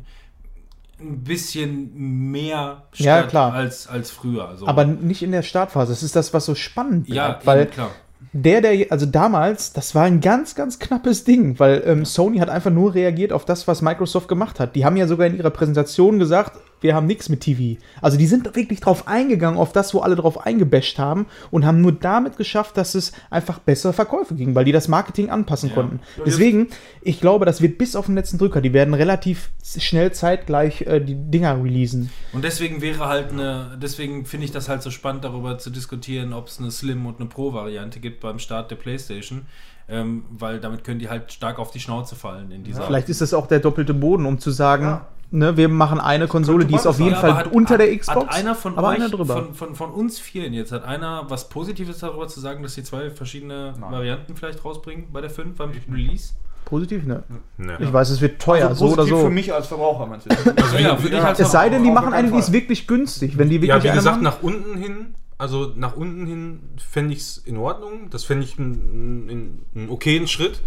[1.00, 3.52] ein bisschen mehr statt Ja, klar.
[3.52, 4.48] Als, als früher.
[4.48, 5.92] Also, Aber nicht in der Startphase.
[5.92, 7.90] Das ist das, was so spannend ja, bleibt, weil eben, klar.
[8.32, 12.50] der, der, also damals, das war ein ganz, ganz knappes Ding, weil ähm, Sony hat
[12.50, 14.74] einfach nur reagiert auf das, was Microsoft gemacht hat.
[14.74, 17.80] Die haben ja sogar in ihrer Präsentation gesagt, wir haben nichts mit TV.
[18.00, 21.80] Also die sind wirklich drauf eingegangen, auf das, wo alle drauf eingebasht haben und haben
[21.80, 25.74] nur damit geschafft, dass es einfach bessere Verkäufe ging, weil die das Marketing anpassen Ja.
[25.74, 26.00] konnten.
[26.24, 26.68] Deswegen,
[27.02, 31.00] ich glaube, das wird bis auf den letzten Drücker, die werden relativ schnell zeitgleich äh,
[31.00, 32.10] die Dinger releasen.
[32.32, 36.32] Und deswegen wäre halt eine, deswegen finde ich das halt so spannend, darüber zu diskutieren,
[36.32, 39.46] ob es eine Slim und eine Pro-Variante gibt beim Start der PlayStation.
[39.90, 42.82] Ähm, weil damit können die halt stark auf die Schnauze fallen in dieser.
[42.82, 45.06] Vielleicht ist das auch der doppelte Boden, um zu sagen, Ja.
[45.30, 48.26] Ne, wir machen eine Konsole, die ist auf jeden Fall hat- unter der hat- Xbox,
[48.26, 49.34] Hat einer von aber euch, einer drüber.
[49.36, 52.82] Von, von, von uns vielen jetzt, hat einer was Positives darüber zu sagen, dass die
[52.82, 53.90] zwei verschiedene Nein.
[53.92, 56.34] Varianten vielleicht rausbringen bei der 5 beim Release?
[56.64, 57.22] Positiv, ne?
[57.56, 57.78] Ne.
[57.80, 59.24] Ich weiß, es wird teuer, so oder positiv so.
[59.24, 60.30] für mich als Verbraucher, meinst du?
[60.30, 62.86] Also wie, Ja, für dich als Es sei denn, die machen eine, die ist wirklich
[62.86, 63.38] günstig.
[63.38, 67.14] Wenn die wirklich ja, wie gesagt, machen- nach unten hin, also nach unten hin fände
[67.14, 68.10] ich es in Ordnung.
[68.10, 70.60] Das fände ich einen, einen, einen okayen Schritt.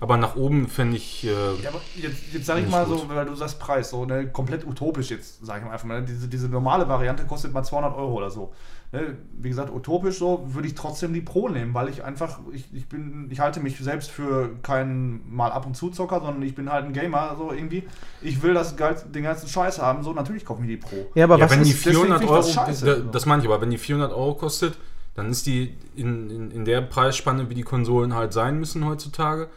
[0.00, 1.24] Aber nach oben fände ich.
[1.24, 1.30] Äh,
[1.62, 3.00] Ja, aber jetzt, jetzt sag ich mal gut.
[3.00, 6.00] so, weil du sagst Preis, so ne, komplett utopisch jetzt, sag ich mal einfach mal.
[6.00, 8.52] Ne, diese, diese normale Variante kostet mal 200 Euro oder so.
[8.92, 12.72] Ne, wie gesagt, utopisch so würde ich trotzdem die Pro nehmen, weil ich einfach, ich,
[12.72, 16.54] ich bin, ich halte mich selbst für keinen mal ab und zu Zocker, sondern ich
[16.54, 17.82] bin halt ein Gamer, so irgendwie.
[18.22, 21.10] Ich will das den ganzen Scheiß haben, so natürlich kaufe ich mir die Pro.
[21.16, 22.86] Ja, aber ja, was wenn die ist, deswegen 400 finde ich Euro, das scheiße.
[22.86, 24.78] da, das meine ich, aber wenn die 400 Euro kostet,
[25.16, 29.48] dann ist die in, in, in der Preisspanne, wie die Konsolen halt sein müssen heutzutage.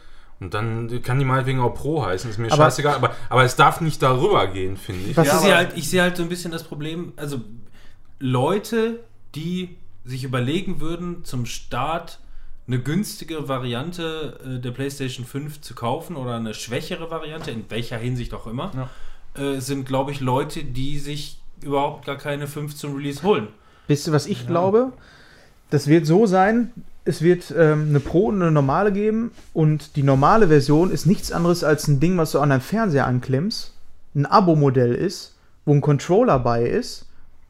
[0.42, 2.94] Und dann kann die meinetwegen auch Pro heißen, ist mir Aber- scheißegal.
[2.96, 5.16] Aber, aber es darf nicht darüber gehen, finde ich.
[5.16, 7.40] Was ich, Ja, sehe aber- halt, ich sehe halt so ein bisschen das Problem, also
[8.18, 9.00] Leute,
[9.34, 12.18] die sich überlegen würden, zum Start
[12.66, 17.98] eine günstige Variante äh, der PlayStation 5 zu kaufen oder eine schwächere Variante, in welcher
[17.98, 18.88] Hinsicht auch immer,
[19.34, 23.48] äh, sind, glaube ich, Leute, die sich überhaupt gar keine 5 zum Release holen.
[23.88, 24.92] wisst ihr, was ich glaube?
[25.70, 26.70] Das wird so sein,
[27.04, 31.32] es wird ähm, eine Pro und eine normale geben und die normale Version ist nichts
[31.32, 33.74] anderes als ein Ding, was du an deinem Fernseher anklemmst,
[34.14, 37.06] ein Abo-Modell ist, wo ein Controller bei ist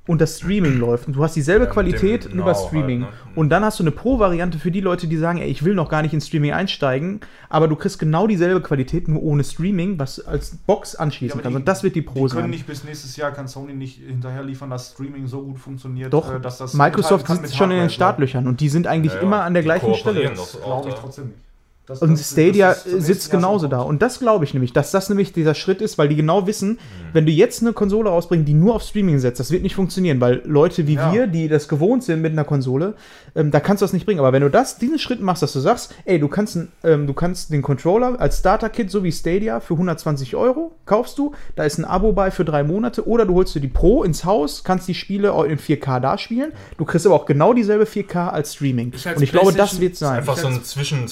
[0.09, 1.07] und das Streaming läuft.
[1.07, 3.03] Und du hast dieselbe Ja, Qualität dem über Know-how Streaming.
[3.05, 3.19] halt, ne?
[3.37, 5.89] Und dann hast du eine Pro-Variante für die Leute, die sagen, ey, ich will noch
[5.89, 10.19] gar nicht ins Streaming einsteigen, aber du kriegst genau dieselbe Qualität, nur ohne Streaming, was
[10.27, 11.55] als Box anschließen aber kannst.
[11.55, 12.51] die- Und das wird die Pro Die können sein.
[12.51, 16.35] nicht bis nächstes Jahr, kann Sony nicht hinterher liefern, dass Streaming so gut funktioniert, Doch,
[16.35, 17.91] äh, dass das Microsoft sitzt schon in den.
[17.91, 19.25] Startlöchern und die sind eigentlich Ja, ja.
[19.25, 20.33] immer an der Die gleichen Stelle.
[20.33, 21.37] auch Glaube ich trotzdem nicht.
[21.85, 23.81] Das- Und das- Stadia das ist sitzt genauso da.
[23.81, 26.71] Und das glaube ich nämlich, dass das nämlich dieser Schritt ist, weil die genau wissen,
[26.71, 26.79] Mhm.
[27.13, 30.21] wenn du jetzt eine Konsole rausbringst, die nur auf Streaming setzt, das wird nicht funktionieren,
[30.21, 31.13] weil Leute wie Ja.
[31.13, 32.95] wir, die das gewohnt sind mit einer Konsole,
[33.35, 34.21] ähm, da kannst du das nicht bringen.
[34.21, 37.15] Aber wenn du das, diesen Schritt machst, dass du sagst, ey, du kannst, ähm, du
[37.15, 41.79] kannst den Controller als Starter-Kit, so wie Stadia, für 120 Euro kaufst du, da ist
[41.79, 44.87] ein Abo bei für drei Monate, oder du holst dir die Pro ins Haus, kannst
[44.87, 46.53] die Spiele auch in 4K da spielen.
[46.79, 48.93] Du kriegst aber auch genau dieselbe 4K als Streaming.
[48.95, 50.19] Ich als Und ich glaube, das wird sein.
[50.19, 50.61] Einfach so ein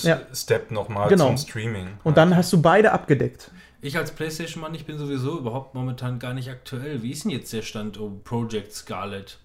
[0.05, 0.21] Ja.
[0.61, 1.27] Zwischenstep nochmal Genau.
[1.29, 1.89] zum Streaming.
[2.05, 3.51] Und dann hast du beide abgedeckt.
[3.83, 7.03] Ich als PlayStation-Mann, ich bin sowieso überhaupt momentan gar nicht aktuell.
[7.03, 9.39] Wie ist denn jetzt der Stand um Project Scarlet?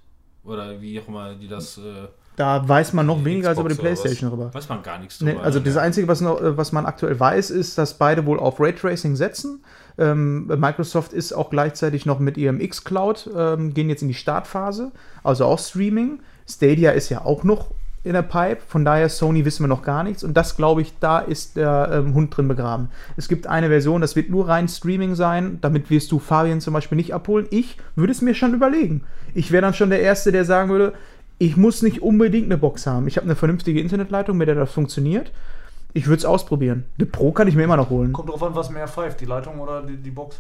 [0.44, 3.76] Oder wie auch immer die das, äh, Da weiß man noch weniger als über die
[3.76, 4.02] Xbox?
[4.02, 4.54] PlayStation rüber.
[4.54, 5.44] weiß man gar nichts Nee, drüber.
[5.44, 5.66] also ne?
[5.66, 9.16] das Einzige, was, noch, äh, was man aktuell weiß, ist, dass beide wohl auf Raytracing
[9.16, 9.64] setzen.
[9.98, 14.92] Ähm, Microsoft ist auch gleichzeitig noch mit ihrem X-Cloud, ähm, gehen jetzt in die Startphase,
[15.24, 16.20] also auch Streaming.
[16.48, 17.72] Stadia ist ja auch noch
[18.06, 20.94] in der Pipe, von daher Sony wissen wir noch gar nichts und das glaube ich,
[21.00, 22.90] da ist der ähm, Hund drin begraben.
[23.18, 26.74] Es gibt eine Version, das wird nur rein Streaming sein, damit wirst du Fabian zum
[26.74, 27.48] Beispiel nicht abholen.
[27.50, 29.04] Ich würde es mir schon überlegen.
[29.34, 30.94] Ich wäre dann schon der Erste, der sagen würde,
[31.40, 33.08] ich muss nicht unbedingt eine Box haben.
[33.08, 35.32] Ich habe eine vernünftige Internetleitung, mit der das funktioniert.
[35.94, 36.86] Ich würde es ausprobieren.
[37.00, 38.14] Eine Pro kann ich mir immer noch holen.
[38.14, 40.40] Kommt drauf an, was mehr pfeift, die Leitung oder die, die Box.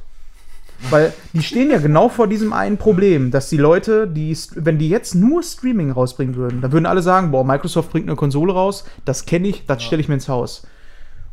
[0.89, 4.89] Weil die stehen ja genau vor diesem einen Problem, dass die Leute, die, wenn die
[4.89, 8.85] jetzt nur Streaming rausbringen würden, dann würden alle sagen, boah, Microsoft bringt eine Konsole raus,
[9.05, 10.67] das kenne ich, das stelle ich mir ins Haus.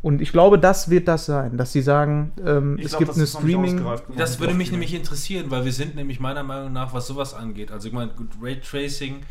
[0.01, 3.25] Und ich glaube, das wird das sein, dass sie sagen, ähm, es glaub, gibt eine
[3.25, 3.81] Streaming.
[4.17, 7.71] Das würde mich nämlich interessieren, weil wir sind nämlich meiner Meinung nach, was sowas angeht.
[7.71, 9.21] Also ich meine, gut, Raytracing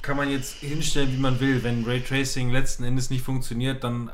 [0.00, 1.62] kann man jetzt hinstellen, wie man will.
[1.62, 4.10] Wenn Raytracing letzten Endes nicht funktioniert, dann,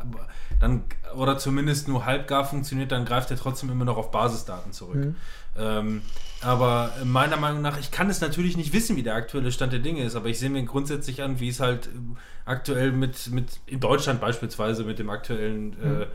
[0.59, 0.83] dann
[1.16, 4.97] oder zumindest nur halbgar funktioniert, dann greift er trotzdem immer noch auf Basisdaten zurück.
[4.97, 5.16] Mhm.
[5.59, 6.03] Ähm,
[6.40, 9.81] aber meiner Meinung nach, ich kann es natürlich nicht wissen, wie der aktuelle Stand der
[9.81, 13.61] Dinge ist, aber ich sehe mir grundsätzlich an, wie es halt ähm, aktuell mit, mit
[13.66, 16.07] in Deutschland beispielsweise mit dem aktuellen äh,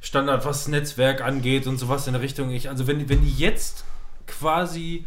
[0.00, 2.50] Standard, was Netzwerk angeht und sowas in der Richtung.
[2.50, 3.84] Ich, also wenn, wenn die jetzt
[4.28, 5.06] quasi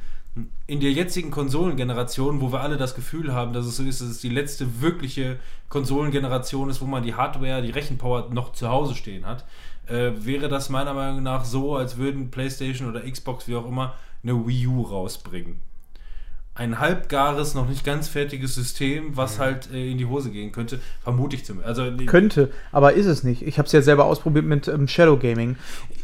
[0.67, 4.07] in der jetzigen Konsolengeneration, wo wir alle das Gefühl haben, dass es so ist, dass
[4.07, 8.95] es die letzte wirkliche Konsolengeneration ist, wo man die Hardware, die Rechenpower noch zu Hause
[8.95, 9.45] stehen hat,
[9.91, 13.95] äh, wäre das meiner Meinung nach so, als würden PlayStation oder Xbox, wie auch immer,
[14.23, 15.59] eine Wii U rausbringen.
[16.53, 20.81] Ein halbgares, noch nicht ganz fertiges System, was halt äh, in die Hose gehen könnte,
[21.01, 21.79] vermute ich zumindest.
[21.79, 23.41] Also, die- Könnte, aber ist es nicht.
[23.43, 25.55] Ich habe es ja selber ausprobiert mit ähm, Shadow Gaming.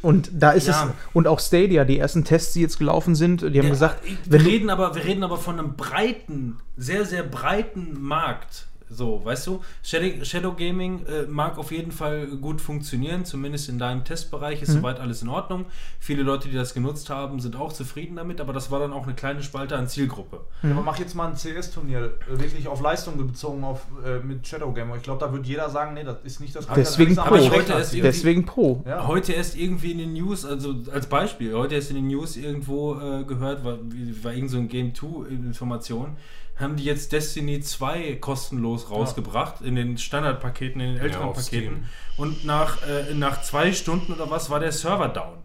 [0.02, 0.86] Und da ist Ja.
[0.86, 4.02] es, und auch Stadia, die ersten Tests, die jetzt gelaufen sind, die haben Ja, gesagt,
[4.06, 8.68] wir wenn du, reden, aber, wir reden aber von einem breiten, sehr, sehr breiten Markt.
[8.90, 13.80] So, weißt du, Shadow, Shadow Gaming äh, mag auf jeden Fall gut funktionieren, zumindest in
[13.80, 15.66] deinem Testbereich ist soweit alles in Ordnung.
[16.00, 19.04] Viele Leute, die das genutzt haben, sind auch zufrieden damit, aber das war dann auch
[19.04, 20.42] eine kleine Spalte an Zielgruppe.
[20.64, 24.72] Aber mach jetzt mal ein CS-Turnier, äh, wirklich auf Leistung bezogen auf, äh, mit Shadow
[24.72, 24.96] Gamer.
[24.96, 27.38] Ich glaube, da wird jeder sagen, nee, das ist nicht das Deswegen das Pro.
[27.38, 27.94] heute erst.
[27.94, 28.84] Deswegen Pro.
[28.86, 29.08] Ja.
[29.08, 32.96] Heute erst irgendwie in den News, also als Beispiel, heute erst in den News irgendwo
[32.96, 33.78] äh, gehört, war,
[34.24, 36.18] war irgend so ein Game 2 Information,
[36.60, 41.88] haben die jetzt Destiny 2 kostenlos rausgebracht in den Standardpaketen, in den älteren auf Paketen.
[42.18, 45.38] Und nach, äh, nach zwei Stunden oder was war der Server down.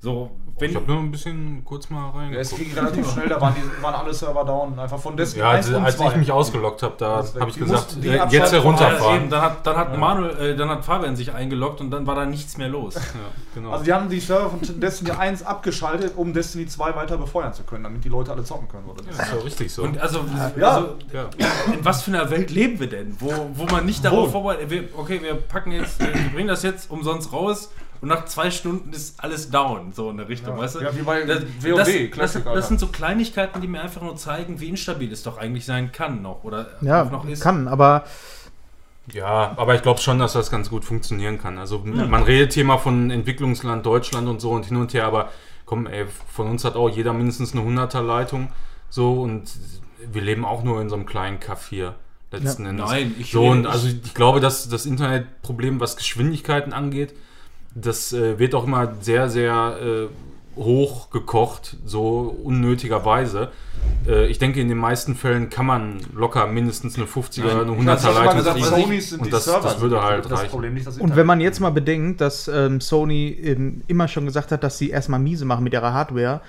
[0.00, 0.30] So,
[0.60, 3.54] wenn Ich habe nur ein bisschen kurz mal Ja, es ging relativ schnell, da waren,
[3.56, 6.08] die, waren alle Server down, einfach von Destiny Ja, 1 als, als 2.
[6.10, 7.40] ich mich ausgeloggt habe, da weg.
[7.40, 9.28] habe ich Die gesagt, äh, jetzt Ja, herunterfahren.
[9.28, 12.26] dann hat, dann hat Manuel, äh, dann hat Fabian sich eingeloggt und dann war da
[12.26, 12.94] nichts mehr los.
[12.94, 13.00] Ja,
[13.54, 13.70] genau.
[13.72, 17.64] Also die haben die Server von Destiny 1 abgeschaltet, um Destiny 2 weiter befeuern zu
[17.64, 18.88] können, damit die Leute alle zocken können.
[18.88, 19.02] Oder?
[19.02, 19.82] das ist ja richtig so.
[19.82, 20.20] Und also,
[20.56, 20.68] Ja.
[20.76, 21.24] also ja.
[21.72, 23.16] in was für einer Welt leben wir denn?
[23.18, 26.62] Wo, wo man nicht darauf vorbereitet wir, okay, wir packen jetzt, wir wir bringen das
[26.62, 30.62] jetzt umsonst raus und nach zwei Stunden ist alles down, so in der Richtung, Ja.
[30.62, 30.80] weißt du?
[30.80, 34.02] Ja, wie bei das, WoW, das, das, Classic, das sind so Kleinigkeiten, die mir einfach
[34.02, 37.42] nur zeigen, wie instabil es doch eigentlich sein kann noch oder Ja, noch ist.
[37.42, 38.04] kann, aber
[39.12, 41.56] Ja, aber ich glaube schon, dass das ganz gut funktionieren kann.
[41.58, 45.30] Also man redet hier mal von Entwicklungsland Deutschland und so und hin und her, aber
[45.64, 48.48] komm, ey, von uns hat auch jeder mindestens eine 100er Leitung
[48.90, 49.50] so und
[50.12, 51.94] wir leben auch nur in so einem kleinen Kaff hier.
[52.30, 52.70] Letzten Ja.
[52.70, 52.90] Endes.
[52.90, 57.14] Nein, ich so und nicht- also ich glaube, dass das Internetproblem, was Geschwindigkeiten angeht,
[57.80, 63.50] das äh, wird auch immer sehr, sehr äh, hoch gekocht, so unnötigerweise.
[64.06, 67.72] Äh, ich denke, in den meisten Fällen kann man locker mindestens eine 50er oder eine
[67.72, 69.20] 100er Ich hab mal Leitung gesagt, kriegen.
[69.20, 70.50] Und das- das würde halt das reichen.
[70.50, 74.50] Problem, nicht Und wenn man jetzt mal bedenkt, dass ähm, Sony ähm, immer schon gesagt
[74.52, 76.40] hat, dass sie erstmal miese machen mit ihrer Hardware,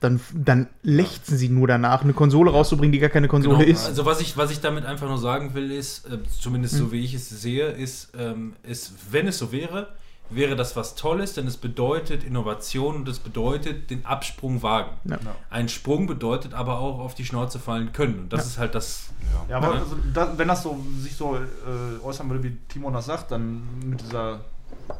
[0.00, 3.68] dann, dann lechzen sie nur danach, eine Konsole rauszubringen, die gar keine Konsole Genau.
[3.70, 3.86] ist.
[3.86, 6.80] Also was ich, was ich damit einfach nur sagen will, ist, äh, zumindest Hm.
[6.86, 9.88] so wie ich es sehe, ist, ähm, ist, wenn es so wäre,
[10.30, 14.90] wäre das was Tolles, denn es bedeutet Innovation und es bedeutet den Absprung wagen.
[15.04, 15.18] Ja.
[15.50, 18.18] Ein Sprung bedeutet aber auch auf die Schnauze fallen können.
[18.20, 19.08] Und das ist halt das.
[19.48, 19.80] Ja, aber Ja.
[19.80, 23.62] also, da, wenn das so sich so äh, äußern würde, wie Timon das sagt, dann
[23.84, 24.40] mit dieser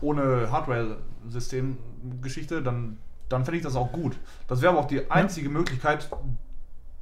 [0.01, 4.17] ohne Hardware-System-Geschichte, dann, dann fände ich das auch gut.
[4.47, 6.09] Das wäre aber auch die einzige Möglichkeit,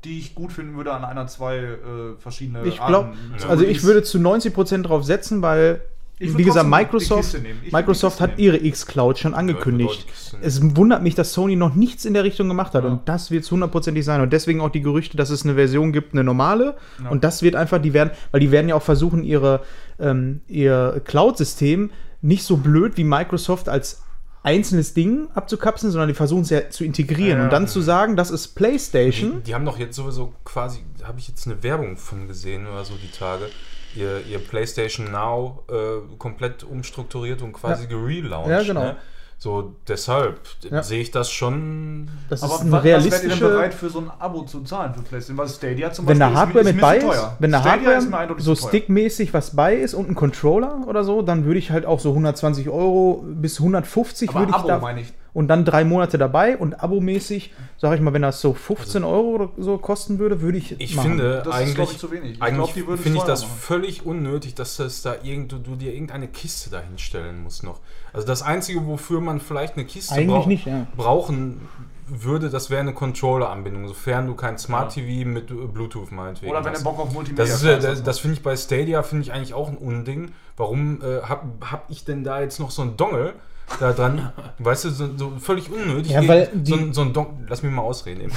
[0.05, 3.35] die ich gut finden würde an einer zwei äh, verschiedene Ich glaube, Arten.
[3.49, 5.83] also ich würde zu 90% drauf setzen, weil,
[6.19, 7.37] wie gesagt, Microsoft,
[7.71, 10.07] Microsoft hat ihre X-Cloud schon angekündigt.
[10.41, 12.91] Es wundert mich, dass Sony noch nichts in der Richtung gemacht hat Ja.
[12.91, 15.93] und das wird es hundertprozentig sein und deswegen auch die Gerüchte, dass es eine Version
[15.93, 17.11] gibt, eine normale Ja.
[17.11, 19.61] und das wird einfach, die werden, weil die werden ja auch versuchen, ihre,
[19.99, 21.91] ähm, ihr Cloud-System
[22.23, 24.03] nicht so blöd wie Microsoft als
[24.43, 27.45] einzelnes Ding abzukapseln, sondern die versuchen es ja zu integrieren Ja, ja.
[27.45, 29.39] und dann zu sagen, das ist PlayStation.
[29.39, 32.85] Die, die haben doch jetzt sowieso quasi, habe ich jetzt eine Werbung von gesehen oder
[32.85, 33.47] so die Tage,
[33.95, 38.51] ihr, ihr PlayStation Now äh, komplett umstrukturiert und quasi gerelauncht.
[38.51, 38.85] Ja, genau.
[38.85, 38.97] Ne?
[39.39, 40.83] So, deshalb Ja.
[40.83, 42.09] sehe ich das schon.
[42.31, 43.49] Das Aber ist was, eine was wärt ihr denn realistische.
[43.49, 45.37] bereit für so ein Abo zu zahlen für PlayStation?
[45.37, 47.37] Weil Stadia zum Wenn da ist mir- Hardware ist mit mir bei ist, teuer.
[47.39, 51.21] wenn ist mir Hardware eindeutig so stickmäßig was bei ist und ein Controller oder so,
[51.21, 54.79] dann würde ich halt auch so 120 Euro bis 150 Aber würde ich Abo da
[54.79, 55.13] meine ich.
[55.35, 59.27] und dann drei Monate dabei und abomäßig, sag ich mal, wenn das so 15 Euro
[59.35, 61.11] oder so kosten würde, würde ich Ich machen.
[61.11, 62.31] finde Das ist, eigentlich, glaub ich, zu wenig.
[62.37, 63.53] Ich eigentlich finde ich das machen.
[63.61, 67.81] völlig unnötig, dass das da irgend, du, du dir irgendeine Kiste dahin stellen musst noch.
[68.17, 70.87] Also das Einzige, wofür man vielleicht eine Kiste brauch- nicht, ja.
[70.97, 71.61] brauchen
[72.09, 76.73] würde, das wäre eine Controller-Anbindung, sofern du kein Smart TV mit Bluetooth meinetwegen Oder wenn
[76.73, 76.81] hast.
[76.81, 78.03] du Bock auf Multimedia Das, ist, das, also.
[78.05, 80.31] das finde ich bei Stadia finde ich eigentlich auch ein Unding.
[80.57, 83.35] Warum äh, habe hab ich denn da jetzt noch so einen Dongle
[83.81, 84.33] da dran?
[84.61, 86.13] Weißt du, so, so völlig unnötig.
[86.13, 88.33] Ja, weil so, so ein Don Lass mich mal ausreden eben.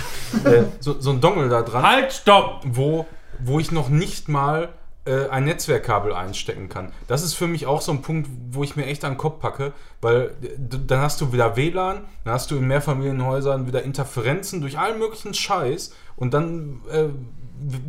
[0.46, 2.62] äh, so, so ein Dongle da dran, Halt, stopp!
[2.66, 3.06] wo,
[3.38, 4.70] wo ich noch nicht mal
[5.10, 6.92] äh, ein Netzwerkkabel einstecken kann.
[7.08, 9.40] Das ist für mich auch so ein Punkt, wo ich mir echt an den Kopf
[9.40, 14.78] packe, weil dann hast du wieder WLAN, dann hast du in Mehrfamilienhäusern wieder Interferenzen durch
[14.78, 17.06] allen möglichen Scheiß und dann äh,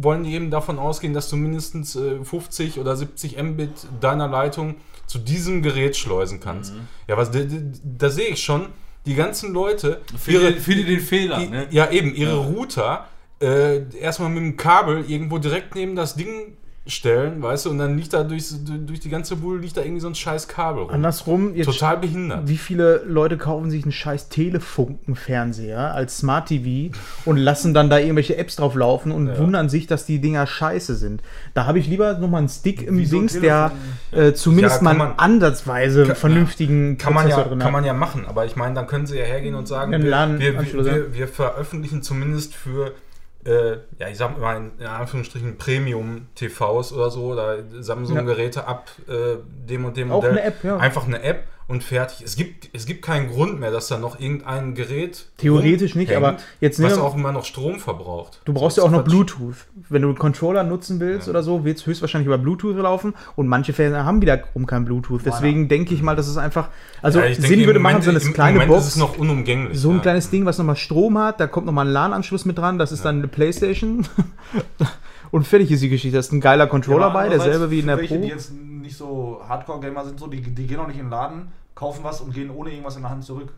[0.00, 4.76] wollen die eben davon ausgehen, dass du mindestens äh, 50 oder 70 Mbit deiner Leitung
[5.06, 6.72] zu diesem Gerät schleusen kannst.
[7.06, 8.68] Ja, was da, sehe ich schon,
[9.04, 11.66] die ganzen Leute, Viele, viele den Fehler, die, ne?
[11.70, 13.06] Ja, eben, ihre Router
[13.40, 16.56] äh, erstmal mit dem Kabel irgendwo direkt neben das Ding
[16.86, 18.46] stellen, weißt du, und dann liegt da durch,
[18.86, 20.90] durch die ganze Bude liegt da irgendwie so ein scheiß Kabel rum.
[20.90, 22.48] Andersrum, jetzt Total behindert.
[22.48, 27.98] wie viele Leute kaufen sich einen scheiß Telefunken-Fernseher als Smart TV und lassen dann da
[27.98, 31.22] irgendwelche Apps drauf laufen und wundern sich, dass die Dinger scheiße sind.
[31.54, 33.72] Da habe ich lieber nochmal einen Stick im Wieso Dings, der
[34.12, 37.72] äh, zumindest Ja, mal kann man- ansatzweise Kann- vernünftigen Kann man, ja, drin kann hat.
[37.72, 40.50] man ja machen, aber ich meine, dann können sie ja hergehen und sagen, wir, wir,
[40.50, 40.84] ja.
[40.84, 42.92] wir, wir veröffentlichen zumindest für
[43.44, 49.84] äh, ja, ich sag mal in Anführungsstrichen Premium-TVs oder so, oder Samsung-Geräte ab äh, dem
[49.84, 50.32] und dem Auch Modell.
[50.32, 50.76] eine App, ja.
[50.76, 52.22] Einfach eine App und fertig.
[52.24, 55.26] Es gibt, es gibt keinen Grund mehr, dass da noch irgendein Gerät.
[55.38, 58.40] Theoretisch nicht, aber jetzt Was nehmen wir- auch immer noch Strom verbraucht.
[58.44, 59.04] Du brauchst So ja auch noch.
[59.04, 59.54] Bluetooth.
[59.88, 63.46] Wenn du einen Controller nutzen willst oder so, wird es höchstwahrscheinlich über Bluetooth laufen und
[63.46, 65.20] manche Fernseher haben wiederum kein Bluetooth.
[65.24, 66.68] Deswegen denke ich mal, dass es einfach,
[67.02, 69.78] also Ja, denke, Sinn würde machen, so eine kleine Moment Box, ist es noch unumgänglich.
[69.78, 70.02] so ein ja.
[70.02, 73.04] kleines Ding, was nochmal Strom hat, da kommt nochmal ein LAN-Anschluss mit dran, das ist
[73.04, 74.06] dann eine Playstation
[75.30, 76.14] und fertig ist die Geschichte.
[76.16, 78.30] Da ist ein geiler Controller bei, derselbe wie in der welche, Pro.
[78.90, 82.20] Nicht so Hardcore-Gamer sind, so, die, die gehen auch nicht in den Laden, kaufen was
[82.20, 83.52] und gehen ohne irgendwas in der Hand zurück.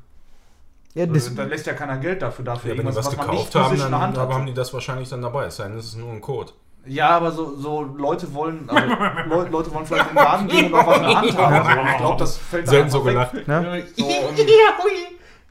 [0.94, 3.26] Ja, Also, das, da lässt ja keiner Geld dafür, dafür Ja, wenn die was man
[3.26, 4.28] gekauft haben, physisch dann in der Hand hat.
[4.32, 5.46] haben die das wahrscheinlich dann dabei.
[5.46, 6.52] Es sei denn, es ist nur ein Code.
[6.84, 8.86] Ja, aber so, so Leute wollen, also
[9.28, 11.54] Leu- Leute wollen vielleicht in den Laden gehen und auch was in der Hand haben.
[11.54, 13.12] Also, ich glaube, das fällt dann einfach so weg.
[13.12, 13.48] gelacht.
[13.48, 13.84] ne?
[13.96, 14.38] So, und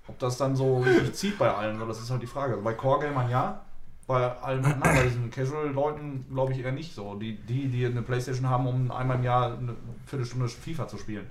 [0.09, 2.51] ob das dann so richtig zieht bei allen, so, das ist halt die Frage.
[2.53, 3.61] Also bei Core-Gamern ja,
[4.11, 7.15] bei allen anderen, bei diesen Casual-Leuten glaube ich eher nicht so.
[7.15, 11.27] Die, die, die eine Playstation haben, um einmal im Jahr eine Viertelstunde FIFA zu spielen.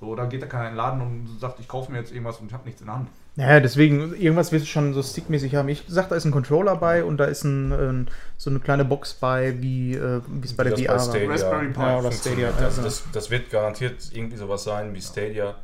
[0.00, 2.38] So, da geht da keiner in den Laden und sagt, ich kaufe mir jetzt irgendwas
[2.38, 3.08] und ich habe nichts in der Hand.
[3.34, 5.68] Naja, deswegen, irgendwas wirst du schon so stickmäßig haben.
[5.68, 8.06] Ich sag, da ist ein Controller bei und da ist ein, ähm,
[8.36, 11.00] so eine kleine Box bei, wie äh, wie es bei der Das VR war.
[11.00, 12.52] Stadia Raspberry Pi Ja, oder funktioniert.
[12.52, 15.54] Stadia, Das, das, das wird garantiert irgendwie sowas sein wie Stadia.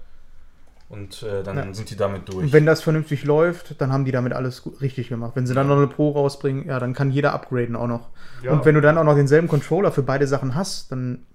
[0.94, 1.74] Und äh, dann Ja.
[1.74, 2.44] sind die damit durch.
[2.44, 5.32] Und wenn das vernünftig läuft, dann haben die damit alles gut, richtig gemacht.
[5.34, 8.10] Wenn sie dann noch eine Pro rausbringen, ja, dann kann jeder upgraden auch noch.
[8.42, 8.52] Ja.
[8.52, 11.26] Und wenn du dann auch noch denselben Controller für beide Sachen hast, dann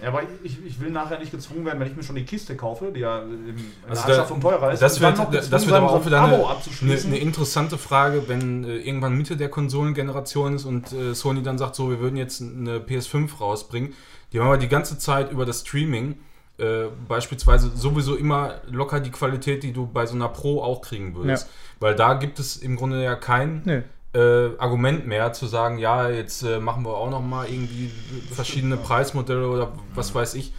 [0.00, 2.56] Ja, aber ich, ich will nachher nicht gezwungen werden, wenn ich mir schon die Kiste
[2.56, 3.56] kaufe, die ja im, in
[3.88, 6.44] Also der Anschaffung teurer ist, das wird, noch das wird aber auch wieder eine,
[6.82, 11.58] eine, eine interessante Frage, wenn äh, irgendwann Mitte der Konsolengeneration ist und äh, Sony dann
[11.58, 13.92] sagt, so, wir würden jetzt eine PS5 rausbringen.
[14.32, 16.16] Die haben aber die ganze Zeit über das Streaming
[16.58, 21.14] äh, beispielsweise sowieso immer locker die Qualität, die du bei so einer Pro auch kriegen
[21.14, 21.50] würdest.
[21.80, 23.82] Weil da gibt es im Grunde ja kein nö.
[24.14, 27.90] äh, Argument mehr zu sagen, ja, jetzt äh, machen wir auch noch mal irgendwie
[28.32, 30.54] verschiedene Preismodelle oder was weiß ich.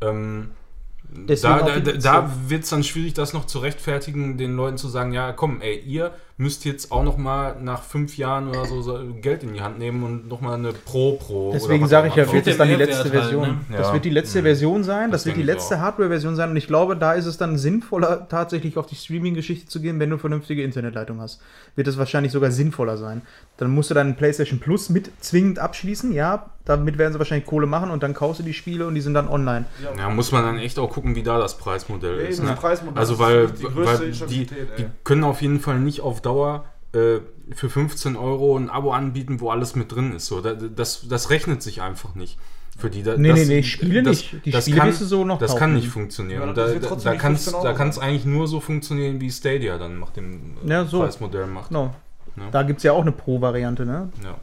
[0.00, 0.50] Ähm,
[1.10, 4.76] Deswegen da da, da, da wird es dann schwierig, das noch zu rechtfertigen, den Leuten
[4.76, 8.64] zu sagen, ja, komm, ey, ihr müsst jetzt auch noch mal nach fünf Jahren oder
[8.64, 11.50] so, Geld in die Hand nehmen und noch mal eine Pro Pro.
[11.52, 13.48] Deswegen sage ich ja, wird es dann die letzte halt, Version.
[13.48, 13.58] ne?
[13.72, 13.92] Das Ja.
[13.94, 14.42] wird die letzte Mhm.
[14.44, 15.80] Version sein, das, Das wird die letzte.
[15.80, 19.80] Hardware-Version sein und ich glaube, da ist es dann sinnvoller, tatsächlich auf die Streaming-Geschichte zu
[19.80, 21.40] gehen, wenn du vernünftige Internetleitung hast.
[21.74, 23.22] Wird es wahrscheinlich sogar sinnvoller sein.
[23.58, 27.66] Dann musst du dann PlayStation Plus mit zwingend abschließen, ja, damit werden sie wahrscheinlich Kohle
[27.66, 29.66] machen und dann kaufst du die Spiele und die sind dann online.
[29.96, 32.42] Ja, muss man dann echt auch gucken, wie da das Preismodell Ja, ist.
[32.42, 32.54] Ne?
[32.58, 36.64] Preismodell also ist weil, die weil die, die können auf jeden Fall nicht auf Dauer
[36.92, 37.18] äh,
[37.52, 40.26] für 15 Euro ein Abo anbieten, wo alles mit drin ist.
[40.26, 42.38] So, da- das, das rechnet sich einfach nicht.
[42.78, 44.44] Für die, da, Nee, das, nee, nee, Spiele das, nicht.
[44.46, 45.58] Die das Spiele kann, so noch Das kaufen.
[45.58, 46.46] kann nicht funktionieren.
[46.46, 48.04] Ja, da da, da kann es 15 Euro da kann's sein.
[48.08, 51.00] eigentlich nur so funktionieren, wie Stadia dann nach dem äh, Ja, so.
[51.00, 51.68] Preismodell macht.
[51.70, 51.92] Genau.
[52.38, 52.50] Ja.
[52.50, 54.08] Da gibt es ja auch eine Pro-Variante, ne?
[54.24, 54.36] Ja.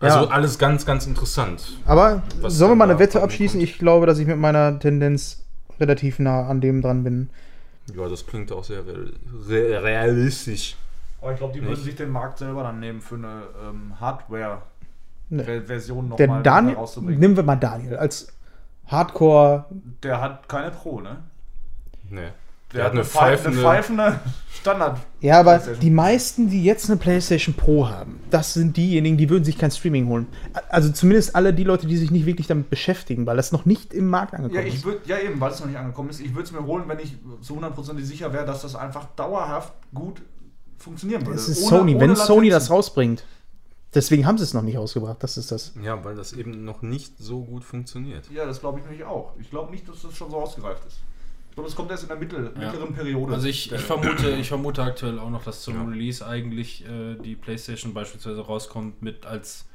[0.00, 0.30] Also Ja.
[0.30, 1.76] alles ganz, ganz interessant.
[1.84, 3.60] Aber Was sollen wir mal eine Wette abschließen?
[3.60, 5.44] Ich glaube, dass ich mit meiner Tendenz
[5.78, 7.28] relativ nah an dem dran bin.
[7.94, 9.12] Ja, das klingt auch sehr real-
[9.48, 10.76] re realistisch.
[11.20, 11.84] Aber ich glaube, die würden Nicht?
[11.84, 16.16] sich den Markt selber dann nehmen für eine ähm, Hardware-Version Ne.
[16.18, 17.20] Nochmal Daniel, rauszubringen.
[17.20, 18.32] nehmen wir mal Daniel als
[18.86, 19.66] Hardcore.
[20.02, 21.18] Der hat keine Pro, ne?
[22.08, 22.28] Nee.
[22.72, 24.20] Der, hat eine eine pfeifende- pfeifende
[24.52, 25.00] Standard.
[25.20, 25.80] Ja, aber PlayStation.
[25.80, 29.70] die meisten, die jetzt eine PlayStation Pro haben, das sind diejenigen, die würden sich kein
[29.70, 30.26] Streaming holen.
[30.68, 33.92] Also zumindest alle die Leute, die sich nicht wirklich damit beschäftigen, weil das noch nicht
[33.92, 34.84] im Markt angekommen Ja, ich ist.
[34.84, 36.98] würde, ja eben, weil es noch nicht angekommen ist, ich würde es mir holen, wenn
[37.00, 40.22] ich zu 100% sicher wäre, dass das einfach dauerhaft gut
[40.78, 41.34] funktionieren würde.
[41.38, 41.94] Das ist Ohne- Sony.
[41.96, 42.72] ohne Wenn Sony das Latenzen.
[42.74, 43.24] rausbringt,
[43.94, 45.16] deswegen haben sie es noch nicht rausgebracht.
[45.22, 45.72] Das ist das.
[45.82, 48.30] Ja, weil das eben noch nicht so gut funktioniert.
[48.30, 49.32] Ja, das glaube ich nämlich auch.
[49.40, 50.98] Ich glaube nicht, dass das schon so ausgereift ist.
[51.50, 53.34] Ich glaube, es kommt erst in der Mittel, mittleren Periode.
[53.34, 55.84] Also ich, ich, vermute, ich vermute aktuell auch noch, dass zum Ja.
[55.84, 59.66] Release eigentlich äh, die PlayStation beispielsweise rauskommt mit als,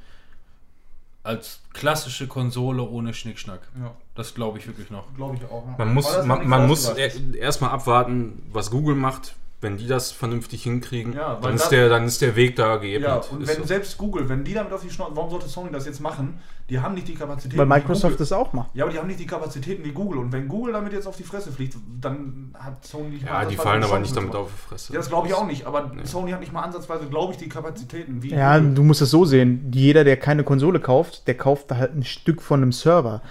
[1.24, 3.62] als klassische Konsole ohne Schnickschnack.
[3.80, 5.14] Ja, Das glaube ich wirklich noch.
[5.16, 5.66] glaube ich auch.
[5.68, 5.76] ja.
[5.86, 9.36] Man muss, das man, man muss erstmal abwarten, was Google macht.
[9.62, 12.76] Wenn die das vernünftig hinkriegen, Ja, dann, ist das- der, dann ist der Weg da
[12.76, 13.10] geebnet.
[13.10, 13.64] Ja, und Ist wenn so.
[13.64, 16.40] selbst Google, wenn die damit auf die Schnauze, warum sollte Sony das jetzt machen?
[16.70, 17.60] Die haben nicht die Kapazitäten.
[17.60, 18.72] Weil Microsoft das auch macht.
[18.74, 20.18] Ja, aber die haben nicht die Kapazitäten wie Google.
[20.18, 23.56] Und wenn Google damit jetzt auf die Fresse fliegt, dann hat Sony nicht ja, die
[23.56, 24.94] fallen aber nicht damit auf die Fresse.
[24.94, 25.68] Ja, das glaube ich auch nicht.
[25.68, 28.74] Aber Sony hat nicht mal ansatzweise, glaube ich, die Kapazitäten wie Ja, Google.
[28.74, 29.72] du musst es so sehen.
[29.74, 33.22] Jeder, der keine Konsole kauft, der kauft halt ein Stück von einem Server.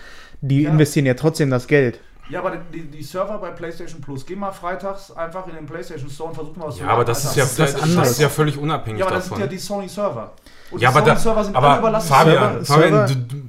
[0.40, 0.70] Die Ja.
[0.70, 1.98] investieren ja trotzdem das Geld.
[2.30, 6.08] Ja, aber die, die Server bei PlayStation Plus, geh mal freitags einfach in den PlayStation
[6.08, 8.20] Store und versuch mal was ja, aber das ist ja, ist das, was das ist
[8.20, 9.36] ja völlig unabhängig Ja, aber das davon.
[9.38, 10.32] sind ja die Sony Server.
[10.70, 12.08] Und Ja, die aber, da, Sony-Server sind alle aber überlassen.
[12.08, 13.42] Fabian, Server- Fabian Server- du, du,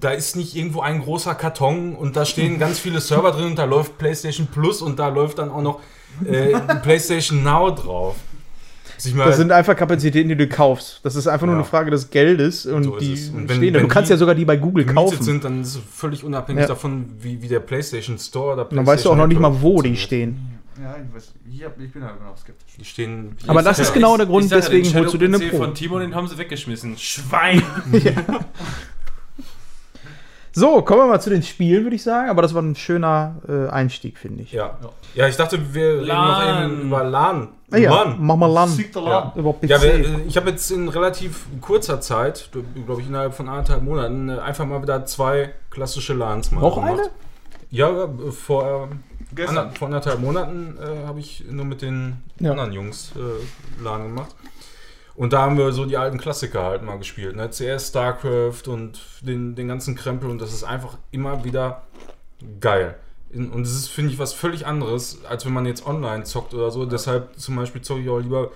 [0.00, 3.56] da ist nicht irgendwo ein großer Karton und da stehen ganz viele Server drin und
[3.58, 5.80] da läuft PlayStation Plus und da läuft dann auch noch
[6.24, 8.16] äh, PlayStation Now drauf.
[9.04, 11.00] Ich mal- Das sind einfach Kapazitäten, die du kaufst.
[11.02, 11.60] Das ist einfach nur Ja.
[11.60, 13.12] eine Frage des Geldes und So die.
[13.34, 13.80] Und wenn- stehen da.
[13.80, 15.22] wenn Du kannst die ja sogar die bei Google kaufen.
[15.22, 16.68] sind, dann ist es völlig unabhängig Ja.
[16.68, 19.60] davon, wie, wie der PlayStation Store oder Und dann weißt du auch noch nicht mal,
[19.62, 20.58] wo die stehen.
[20.82, 22.74] Ja, ich, weiß, ich, hab, ich bin halt immer noch skeptisch.
[22.78, 23.36] Die stehen.
[23.46, 25.58] Aber das ist genau der Grund, ja, deswegen den holst du dir eine Pro.
[25.58, 26.96] von Timo, den haben sie weggeschmissen.
[26.96, 27.62] Schwein!
[30.52, 32.28] So, kommen wir mal zu den Spielen, würde ich sagen.
[32.28, 34.52] Aber das war ein schöner äh, Einstieg, finde ich.
[34.52, 34.78] Ja.
[35.14, 36.64] ja, ich dachte, wir reden noch LAN.
[36.72, 37.48] eben über LAN.
[37.72, 38.16] Ah, ja, Mann.
[38.20, 38.76] mach mal LAN.
[38.94, 39.32] Der Ja.
[39.36, 39.68] Über PC.
[39.68, 42.50] Ja, wir, äh, ich habe jetzt in relativ kurzer Zeit,
[42.84, 46.74] glaube ich innerhalb von anderthalb Monaten, äh, einfach mal wieder zwei klassische LANs mal Noch
[46.74, 46.92] gemacht.
[46.94, 47.10] eine?
[47.70, 48.88] Ja, äh, vor,
[49.32, 49.56] Gestern.
[49.58, 52.50] ander, vor anderthalb Monaten äh, habe ich nur mit den Ja.
[52.50, 54.34] anderen Jungs äh, LAN gemacht.
[55.20, 57.36] Und da haben wir so die alten Klassiker halt mal gespielt.
[57.36, 57.50] Ne?
[57.50, 60.30] CS, StarCraft und den, den ganzen Krempel.
[60.30, 61.82] Und das ist einfach immer wieder
[62.58, 62.94] geil.
[63.34, 66.70] Und es ist, finde ich, was völlig anderes, als wenn man jetzt online zockt oder
[66.70, 66.86] so.
[66.86, 68.50] Deshalb zum Beispiel zocke ich auch lieber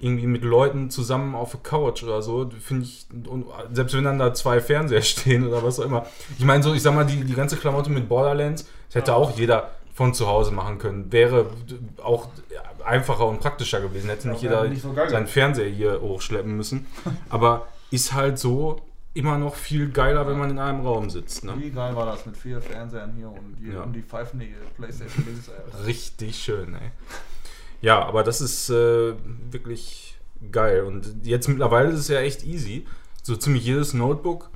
[0.00, 2.50] irgendwie mit Leuten zusammen auf der Couch oder so.
[2.60, 6.04] Finde ich, und selbst wenn dann da zwei Fernseher stehen oder was auch immer.
[6.38, 9.34] Ich meine, so, ich sag mal, die, die ganze Klamotte mit Borderlands, das hätte auch
[9.38, 11.12] jeder von zu Hause machen können.
[11.12, 11.50] Wäre
[12.02, 12.28] auch
[12.84, 14.08] einfacher und praktischer gewesen.
[14.08, 16.86] Hätte nicht jeder nicht so seinen Fernseher hier hochschleppen müssen.
[17.28, 18.80] Aber ist halt so
[19.14, 21.44] immer noch viel geiler, wenn man in einem Raum sitzt.
[21.44, 21.52] Ne?
[21.58, 23.82] Wie geil war das mit vier Fernsehern hier und, die, Ja.
[23.82, 25.50] und die pfeifen die Playstation links.
[25.84, 26.90] Richtig schön, ey.
[27.82, 29.12] Ja, aber das ist äh,
[29.50, 30.16] wirklich
[30.50, 30.84] geil.
[30.84, 32.86] Und jetzt mittlerweile ist es ja echt easy.
[33.22, 34.48] So ziemlich jedes Notebook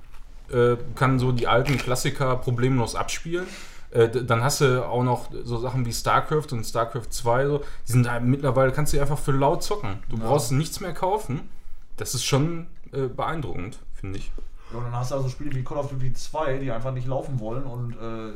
[0.51, 3.47] äh, kann so die alten Klassiker problemlos abspielen.
[3.91, 7.47] Äh, dann hast du auch noch so Sachen wie StarCraft und StarCraft 2.
[7.47, 7.59] So.
[7.87, 9.99] Die sind halt mittlerweile, kannst du einfach für laut zocken.
[10.09, 11.49] Du brauchst nichts mehr kaufen.
[11.97, 14.31] Das ist schon äh, beeindruckend, finde ich.
[14.71, 17.07] Ja, und dann hast du also Spiele wie Call of Duty 2, die einfach nicht
[17.07, 18.33] laufen wollen und äh,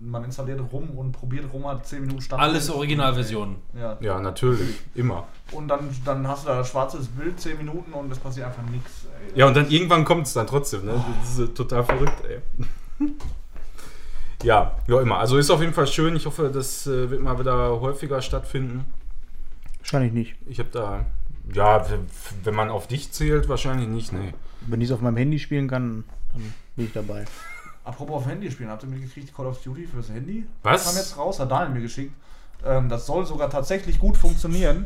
[0.00, 2.40] man installiert rum und probiert rum, hat 10 Minuten Stand.
[2.40, 3.56] Alles Originalversionen.
[3.74, 3.96] Ja.
[4.00, 4.76] Ja, natürlich.
[4.94, 5.26] Immer.
[5.52, 9.06] Und dann, dann hast du da schwarzes Bild, 10 Minuten und es passiert einfach nichts.
[9.34, 10.84] Ja, und dann irgendwann kommt es dann trotzdem.
[10.84, 11.04] Ne?
[11.20, 12.40] Das ist total verrückt, ey.
[14.42, 15.18] Ja, wie auch immer.
[15.18, 16.16] Also ist auf jeden Fall schön.
[16.16, 18.84] Ich hoffe, das äh, wird mal wieder häufiger stattfinden.
[19.78, 20.36] Wahrscheinlich nicht.
[20.46, 21.06] Ich habe da,
[21.52, 21.84] ja,
[22.44, 24.34] wenn man auf dich zählt, wahrscheinlich nicht, nee.
[24.66, 27.24] Wenn ich es auf meinem Handy spielen kann, dann bin ich dabei.
[27.84, 30.46] Apropos auf Handy spielen, habt ihr mitgekriegt, Call of Duty fürs Handy?
[30.62, 30.84] Was?
[30.84, 32.12] Das kam jetzt raus, hat Daniel mir geschickt.
[32.64, 34.84] Ähm, das soll sogar tatsächlich gut funktionieren.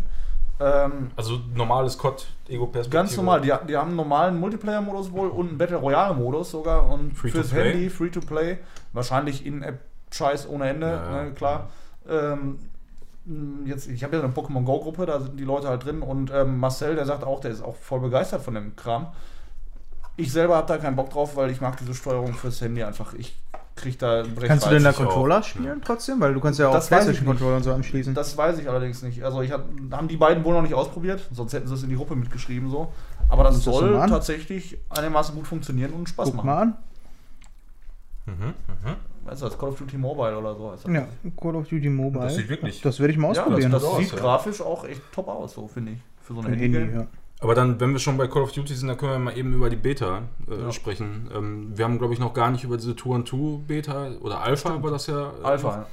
[0.61, 2.91] Ähm, Also normales COD, Ego-Perspektive.
[3.03, 7.15] Ganz normal, die, die haben einen normalen Multiplayer-Modus wohl und einen Battle Royale-Modus sogar und
[7.17, 7.53] Free fürs?
[7.53, 8.59] Handy free to play.
[8.93, 11.23] Wahrscheinlich in-App-Scheiß ohne Ende, Ja, ja.
[11.25, 11.71] ne, klar.
[12.09, 12.59] Ähm,
[13.25, 16.31] mh, jetzt, ich habe ja eine Pokémon Go-Gruppe, da sind die Leute halt drin und
[16.33, 19.09] ähm, Marcel, der sagt auch, der ist auch voll begeistert von dem Kram.
[20.17, 23.15] Ich selber habe da keinen Bock drauf, weil ich mag diese Steuerung fürs Handy einfach.
[23.15, 23.42] Ich
[23.75, 25.05] krieg da Kannst du denn da ich auch.
[25.05, 26.21] Controller spielen trotzdem?
[26.21, 28.15] Weil du kannst ja auch Das weiß ich PlayStation-Controller und so anschließen.
[28.15, 29.23] Das weiß ich allerdings nicht.
[29.25, 31.89] Also ich hab, haben die beiden wohl noch nicht ausprobiert, sonst hätten sie es in
[31.89, 32.93] die Gruppe mitgeschrieben so.
[33.29, 34.11] Aber das das soll an.
[34.11, 36.47] tatsächlich einigermaßen gut funktionieren und Spaß Guck machen.
[36.47, 36.75] mal an.
[38.27, 38.97] Mhm, mhm.
[39.25, 40.93] Weißt du, das Call of Duty Mobile oder so heißt das.
[40.93, 41.07] Ja,
[41.41, 42.25] Call of Duty Mobile.
[42.25, 43.71] Das sieht wirklich- Das werde ich mal Ja, ausprobieren.
[43.73, 44.19] das, das aus, sieht ja.
[44.19, 45.99] grafisch auch echt top aus, so finde ich.
[46.23, 46.73] Für so ein Handy.
[46.73, 47.07] Handy, ja.
[47.43, 49.53] Aber dann, wenn wir schon bei Call of Duty sind, dann können wir mal eben
[49.53, 50.73] über die Beta äh, Ja.
[50.73, 51.29] sprechen.
[51.35, 54.41] Ähm, wir haben, glaube ich, noch gar nicht über diese Tour and Two Beta oder
[54.43, 55.87] Alpha war das ja äh, Alpha.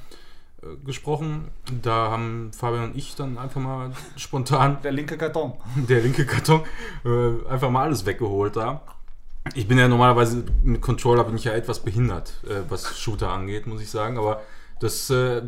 [0.62, 1.48] äh, gesprochen.
[1.82, 5.54] Da haben Fabian und ich dann einfach mal spontan Der linke Karton.
[5.88, 6.62] der linke Karton
[7.04, 8.82] äh, einfach mal alles weggeholt da.
[9.54, 13.66] Ich bin ja normalerweise mit Controller bin ich ja etwas behindert, äh, was Shooter angeht,
[13.66, 14.18] muss ich sagen.
[14.18, 14.40] Aber
[14.78, 15.42] das, äh,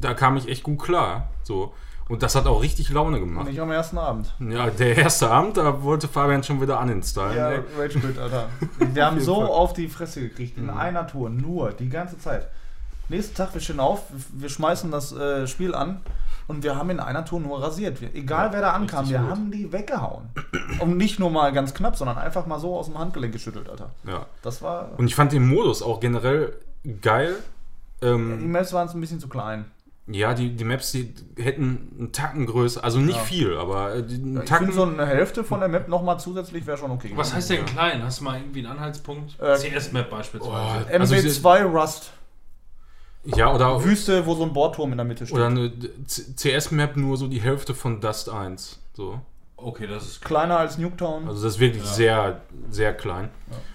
[0.00, 1.28] da kam ich echt gut klar.
[1.42, 1.74] So.
[2.08, 3.46] Und das hat auch richtig Laune gemacht.
[3.46, 4.34] Nicht am ersten Abend.
[4.40, 7.36] Ja, der erste Abend, da wollte Fabian schon wieder uninstallen.
[7.36, 7.60] Ja, ey.
[7.78, 8.48] Rage Quit, Alter.
[8.78, 9.46] Wir haben so Fall.
[9.48, 10.64] auf die Fresse gekriegt, Mhm.
[10.64, 12.48] in einer Tour, nur, die ganze Zeit.
[13.08, 16.00] Nächsten Tag, wir stehen auf, wir schmeißen das äh, Spiel an
[16.48, 18.00] und wir haben in einer Tour nur rasiert.
[18.00, 19.28] Wir, egal Ja, wer da ankam, wir gut.
[19.30, 20.30] haben die weggehauen.
[20.78, 23.90] Und nicht nur mal ganz knapp, sondern einfach mal so aus dem Handgelenk geschüttelt, Alter.
[24.06, 24.26] Ja.
[24.42, 24.90] Das war.
[24.96, 26.54] Und ich fand den Modus auch generell
[27.02, 27.34] geil.
[28.00, 29.66] Die Ähm, Maps waren ein bisschen zu klein.
[30.08, 33.22] Ja, die, die Maps, die hätten einen Tacken größer, also nicht Ja.
[33.22, 34.66] viel, aber äh, die, einen Ich Tacken.
[34.66, 37.12] finde, so eine Hälfte von der Map nochmal zusätzlich wäre schon okay.
[37.14, 38.02] Was heißt denn klein?
[38.02, 39.38] Hast du mal irgendwie einen Anhaltspunkt?
[39.40, 40.86] Äh, CS-Map beispielsweise.
[40.90, 42.10] Oh, also MW2 Rust.
[43.24, 45.36] ja, oder, Wüste, wo so ein Bohrturm in der Mitte steht.
[45.36, 45.70] oder eine
[46.06, 48.80] CS-Map nur so die Hälfte von Dust 1.
[48.94, 49.20] So.
[49.56, 51.28] Okay, das ist Kleiner als Nuketown.
[51.28, 51.88] Also das ist wirklich Ja.
[51.92, 52.40] sehr,
[52.70, 53.28] sehr klein.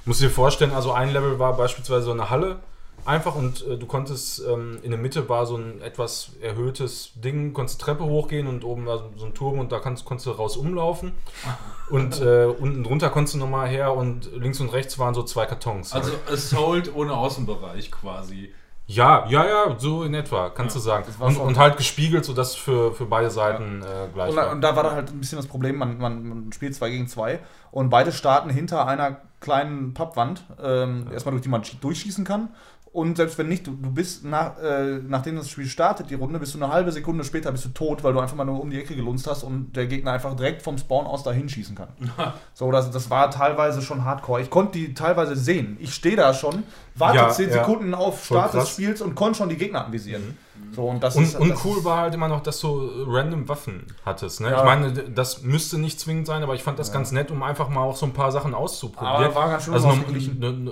[0.03, 2.59] Musst du dir vorstellen, also ein Level war beispielsweise so eine Halle
[3.07, 7.53] einfach und äh, du konntest, ähm, in der Mitte war so ein etwas erhöhtes Ding,
[7.53, 10.31] konntest Treppe hochgehen und oben war so- so ein Turm und da kannst, konntest du
[10.31, 11.13] raus umlaufen.
[11.89, 15.45] Und äh, unten drunter konntest du nochmal her und links und rechts waren so zwei
[15.45, 15.93] Kartons.
[15.93, 18.53] Also Assault ohne Außenbereich quasi.
[18.87, 21.05] Ja, ja, ja, so in etwa, kannst du sagen.
[21.19, 24.51] Und, und halt gespiegelt, sodass für, für beide Seiten äh, gleich Und, da- war.
[24.51, 27.07] und da war da halt ein bisschen das Problem, man, man, man spielt 2 gegen
[27.07, 27.39] 2
[27.71, 32.49] und beide starten hinter einer kleinen Pappwand, ähm, erstmal durch die man schie- durchschießen kann.
[32.97, 36.39] Und selbst wenn nicht, du, du bist nach, äh, nachdem das Spiel startet, die Runde,
[36.39, 38.71] bist du eine halbe Sekunde später bist du tot, weil du einfach mal nur um
[38.71, 41.89] die Ecke gelunzt hast und der Gegner einfach direkt vom Spawn aus dahin schießen kann.
[42.55, 44.41] so, das, das war teilweise schon hardcore.
[44.41, 45.77] Ich konnte die teilweise sehen.
[45.79, 46.63] Ich stehe da schon,
[46.95, 47.53] warte Ja, 10 ja.
[47.59, 48.67] Sekunden auf Start des.
[48.67, 50.35] Spiels und konnte schon die Gegner anvisieren.
[50.71, 53.05] So, und das Und, ist, und das cool war halt immer noch, dass du äh,
[53.05, 54.41] random Waffen hattest.
[54.41, 54.49] Ne?
[54.49, 54.57] Ja.
[54.57, 57.69] Ich meine, das müsste nicht zwingend sein, aber ich fand das ganz nett, um einfach
[57.69, 59.25] mal auch so ein paar Sachen auszuprobieren.
[59.25, 59.93] Aber war ganz schön also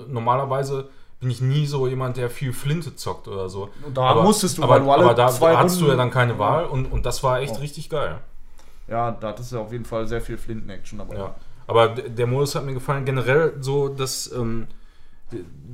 [0.08, 0.88] normalerweise
[1.20, 3.70] bin ich nie so jemand, der viel Flinte zockt oder so.
[3.84, 5.98] Und da musstest du, aber, weil du alle aber da zwei hattest du ja Runden-
[5.98, 7.60] dann keine Wahl und, und das war echt Oh.
[7.60, 8.18] richtig geil.
[8.88, 11.16] Ja, da hattest du auf jeden Fall sehr viel Flinten-Action dabei.
[11.16, 11.34] Ja.
[11.66, 13.04] Aber der Modus hat mir gefallen.
[13.04, 14.68] Generell so das, ähm,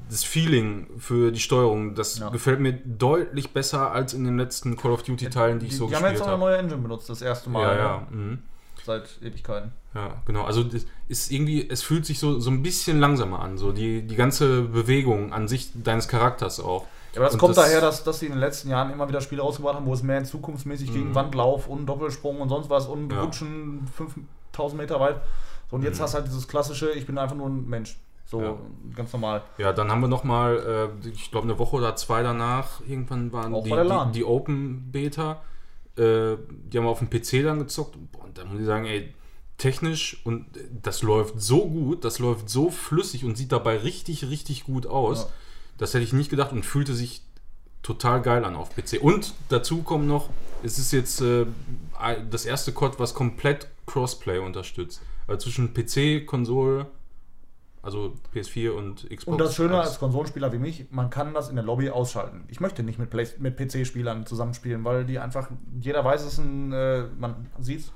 [0.08, 2.30] das Feeling für die Steuerung, das Ja.
[2.30, 5.88] gefällt mir deutlich besser als in den letzten Call of Duty-Teilen, die, Die, ich so
[5.88, 6.50] die haben jetzt gespielt auch eine habe.
[6.52, 7.62] neue Engine benutzt, das erste Mal.
[7.62, 7.78] Ja, ne?
[7.80, 8.06] ja.
[8.10, 8.38] Mhm.
[8.84, 9.72] Seit Ewigkeiten.
[9.94, 10.42] Ja, genau.
[10.44, 13.58] Also das ist irgendwie, es fühlt sich so, so ein bisschen langsamer an.
[13.58, 16.86] So die, die ganze Bewegung an sich deines Charakters auch.
[17.12, 19.06] Ja, aber das Und kommt das- daher, dass, dass sie in den letzten Jahren immer
[19.08, 22.86] wieder Spiele rausgebracht haben, wo es mehr zukunftsmäßig gegen Wandlauf und Doppelsprung und sonst was
[22.86, 23.22] und Ja.
[23.22, 25.20] Rutschen 5000 Meter weit.
[25.70, 27.98] So, und jetzt hast du halt dieses klassische, ich bin einfach nur ein Mensch.
[28.24, 28.54] So Ja.
[28.96, 29.42] ganz normal.
[29.58, 33.30] Ja, dann haben wir noch mal, äh, ich glaube eine Woche oder zwei danach, irgendwann
[33.32, 35.42] waren die, die, die Open Beta.
[35.96, 37.96] Äh, die haben auf dem PC dann gezockt.
[38.12, 39.12] Boah, Und da muss ich sagen, ey,
[39.58, 40.46] technisch und
[40.82, 45.24] das läuft so gut, das läuft so flüssig und sieht dabei richtig, richtig gut aus.
[45.24, 45.28] Ja.
[45.78, 47.22] Das hätte ich nicht gedacht und fühlte sich
[47.82, 49.00] total geil an auf PC.
[49.00, 50.30] Und dazu kommt noch,
[50.62, 51.46] es ist jetzt äh,
[52.30, 55.00] das erste COD, was komplett Crossplay unterstützt.
[55.26, 56.86] Also zwischen PC, Konsole,
[57.82, 59.26] also PS4 und Xbox.
[59.26, 62.44] Und das Schöne Als- als Konsolenspieler wie mich, man kann das in der Lobby ausschalten.
[62.48, 65.48] Ich möchte nicht mit, Play mit PC-Spielern zusammenspielen, weil die einfach,
[65.80, 67.92] jeder weiß es, ein, äh, man sieht es,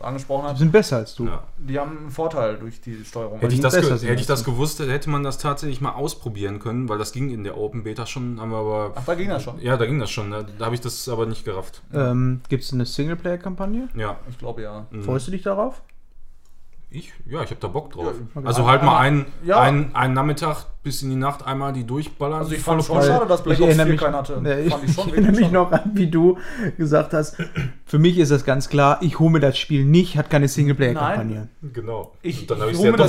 [0.00, 1.26] angesprochen Die hat, sind besser als du.
[1.26, 1.44] Ja.
[1.56, 3.38] die haben einen Vorteil durch die Steuerung.
[3.38, 6.88] Hätte ich, die das hätte ich das gewusst, hätte man das tatsächlich mal ausprobieren können,
[6.88, 8.92] weil das ging in der Open Beta schon, haben wir aber.
[8.96, 9.60] Ach, da ging das schon.
[9.60, 10.30] Ja, da ging das schon.
[10.32, 11.82] Da, da habe ich das aber nicht gerafft.
[11.92, 13.88] Ähm, Gibt es eine Singleplayer-Kampagne?
[13.96, 14.18] Ja.
[14.28, 14.86] Ich glaube ja.
[14.90, 15.02] Mhm.
[15.04, 15.82] Freust du dich darauf?
[16.94, 17.12] Ich?
[17.26, 18.14] Ja, ich habe da Bock drauf.
[18.34, 19.60] Ja, also halt mal einen, Ja.
[19.60, 22.40] einen, einen Nachmittag bis in die Nacht einmal die durchballern.
[22.40, 23.08] Also ich fand schon Pulle.
[23.08, 24.40] schade, dass Black Ops erinnere 4 mich, keinen hatte.
[24.40, 26.38] Ne, ich, Fand ich schon ich erinnere mich noch an, wie du
[26.76, 27.36] gesagt hast,
[27.86, 31.48] für mich ist das ganz klar, ich hole mir das Spiel nicht, hat keine Singleplayer-Kampagne.
[31.72, 32.12] Genau.
[32.22, 33.04] Ich, Und dann habe ich, hole es mir ja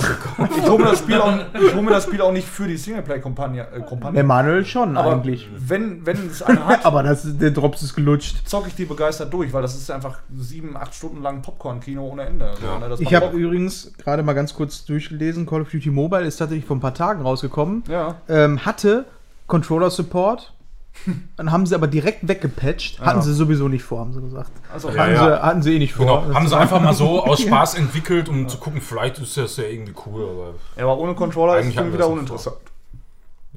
[0.48, 2.68] das, ich hole mir das Spiel auch, ich hole mir das Spiel auch nicht für
[2.68, 3.68] die Singleplay-Kampagne.
[4.14, 5.50] Äh, Manuel schon Aber eigentlich.
[5.58, 8.48] wenn, wenn es eine hat, Aber das, der Drops ist gelutscht.
[8.48, 12.24] zocke ich die begeistert durch, weil das ist einfach sieben, acht Stunden lang Popcorn-Kino ohne
[12.24, 12.52] Ende.
[12.60, 12.80] So, Ja.
[12.88, 16.66] ne, Ich habe übrigens gerade mal ganz kurz durchgelesen, Call of Duty Mobile ist tatsächlich
[16.66, 17.65] vor ein paar Tagen rausgekommen.
[17.88, 18.16] Ja.
[18.30, 19.06] Ähm, hatte
[19.48, 20.54] Controller-Support,
[21.38, 23.00] dann haben sie aber direkt weggepatcht.
[23.02, 24.52] Hatten sie sowieso nicht vor, haben sie gesagt.
[24.74, 25.26] Also, Ja, hatten, ja.
[25.38, 26.22] Sie, hatten sie eh nicht vor.
[26.24, 26.34] Genau.
[26.36, 29.66] Haben sie einfach mal so aus Spaß entwickelt, um zu gucken, vielleicht ist das ja
[29.66, 32.58] irgendwie cool, aber ja, aber ohne Controller ist es wieder uninteressant.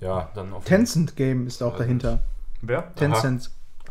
[0.00, 2.18] ja, dann auf Tencent Game ist auch dahinter.
[2.60, 2.92] Wer?
[2.96, 3.50] Tencent,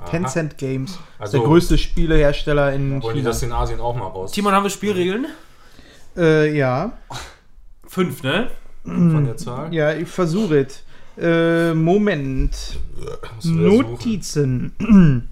[0.09, 0.99] Tencent Games.
[1.17, 3.29] Also- der größte Spielehersteller in Wollen die China.
[3.29, 4.31] das in Asien auch mal raus?
[4.33, 5.27] Timon, haben wir Spielregeln?
[6.17, 6.91] Äh, ja.
[7.87, 8.49] Fünf, ne?
[8.87, 9.73] Von der Zahl?
[9.73, 10.83] Ja, ich versuche es.
[11.19, 12.79] Äh, Moment.
[13.39, 13.63] Suchen.
[13.63, 14.71] Notizen.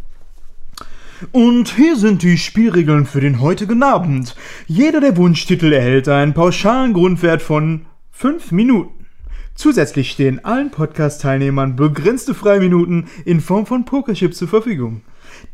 [1.32, 4.36] Und hier sind die Spielregeln für den heutigen Abend.
[4.68, 9.06] Jeder der Wunschtitel erhält einen pauschalen Grundwert von 5 Minuten.
[9.54, 15.02] Zusätzlich stehen allen Podcast-Teilnehmern begrenzte Freiminuten in Form von Pokerchips zur Verfügung.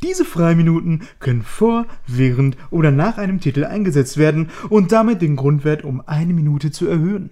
[0.01, 5.83] Diese Freiminuten können vor, während oder nach einem Titel eingesetzt werden und damit den Grundwert
[5.83, 7.29] um eine Minute zu erhöhen.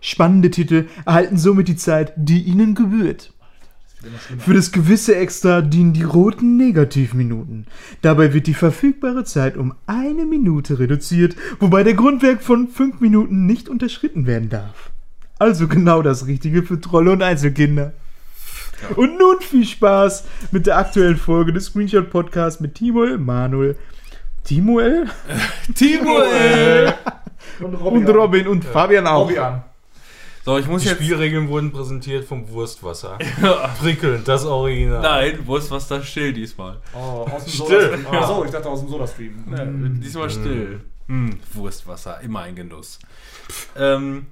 [0.00, 3.32] Spannende Titel erhalten somit die Zeit, die ihnen gebührt.
[4.38, 7.66] Für das gewisse Extra dienen die roten Negativminuten.
[8.02, 13.46] Dabei wird die verfügbare Zeit um eine Minute reduziert, wobei der Grundwert von fünf Minuten
[13.46, 14.90] nicht unterschritten werden darf.
[15.38, 17.92] Also genau das Richtige für Trolle und Einzelkinder.
[18.94, 23.76] Und nun viel Spaß mit der aktuellen Folge des Screenshot Podcasts mit Timo, Manuel,
[24.44, 25.06] Timoel
[25.74, 26.92] Timo, ey!
[27.60, 29.28] Und und Robin und Fabian auch.
[29.28, 29.62] Fabian.
[30.46, 30.98] So, ich muss Die jetzt.
[31.02, 33.18] Spielregeln wurden präsentiert vom Wurstwasser.
[33.80, 35.02] Prickelnd, das Original.
[35.02, 36.80] Nein, wo ist was da still diesmal?
[36.94, 37.80] Oh, aus dem Still.
[37.80, 38.06] Soda-Stream.
[38.14, 39.44] Achso, ich dachte aus dem Soda-Stream.
[39.50, 40.82] Ja, diesmal still.
[41.08, 43.00] Hm, Wurstwasser, immer ein Genuss.
[43.76, 44.26] Ähm,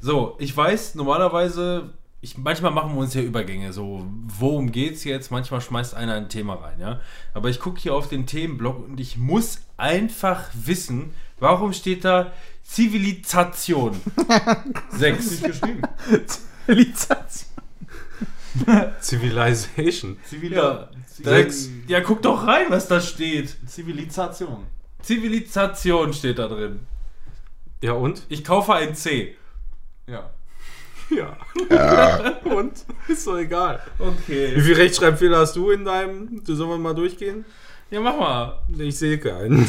[0.00, 1.90] so, ich weiß, normalerweise,
[2.20, 4.04] ich, manchmal machen wir uns ja Übergänge, so,
[4.40, 5.30] worum geht's jetzt?
[5.30, 6.98] Manchmal schmeißt einer ein Thema rein, ja.
[7.32, 12.32] Aber ich gucke hier auf den Themenblock und ich muss einfach wissen, warum steht da
[12.70, 14.00] Zivilisation
[14.90, 15.30] 6?
[15.30, 15.82] Nicht geschrieben.
[16.66, 17.48] Zivilisation.
[19.00, 20.16] Civilization.
[20.24, 20.88] Zivil Ja.
[21.06, 21.68] Sechs.
[21.88, 23.56] Ja, guck doch rein, was da steht.
[23.66, 24.66] Zivilisation.
[25.02, 26.80] Zivilisation steht da drin.
[27.82, 28.22] Ja, und?
[28.28, 29.36] Ich kaufe ein C.
[30.06, 30.30] Ja.
[31.10, 31.36] Ja.
[32.44, 32.84] und?
[33.08, 33.82] Ist doch egal.
[33.98, 34.60] Wie Okay.
[34.60, 36.40] viel Rechtschreibfehler hast du in deinem?
[36.44, 37.44] Sollen wir mal durchgehen?
[37.90, 38.62] Ja, mach mal.
[38.78, 39.68] Ich sehe keinen.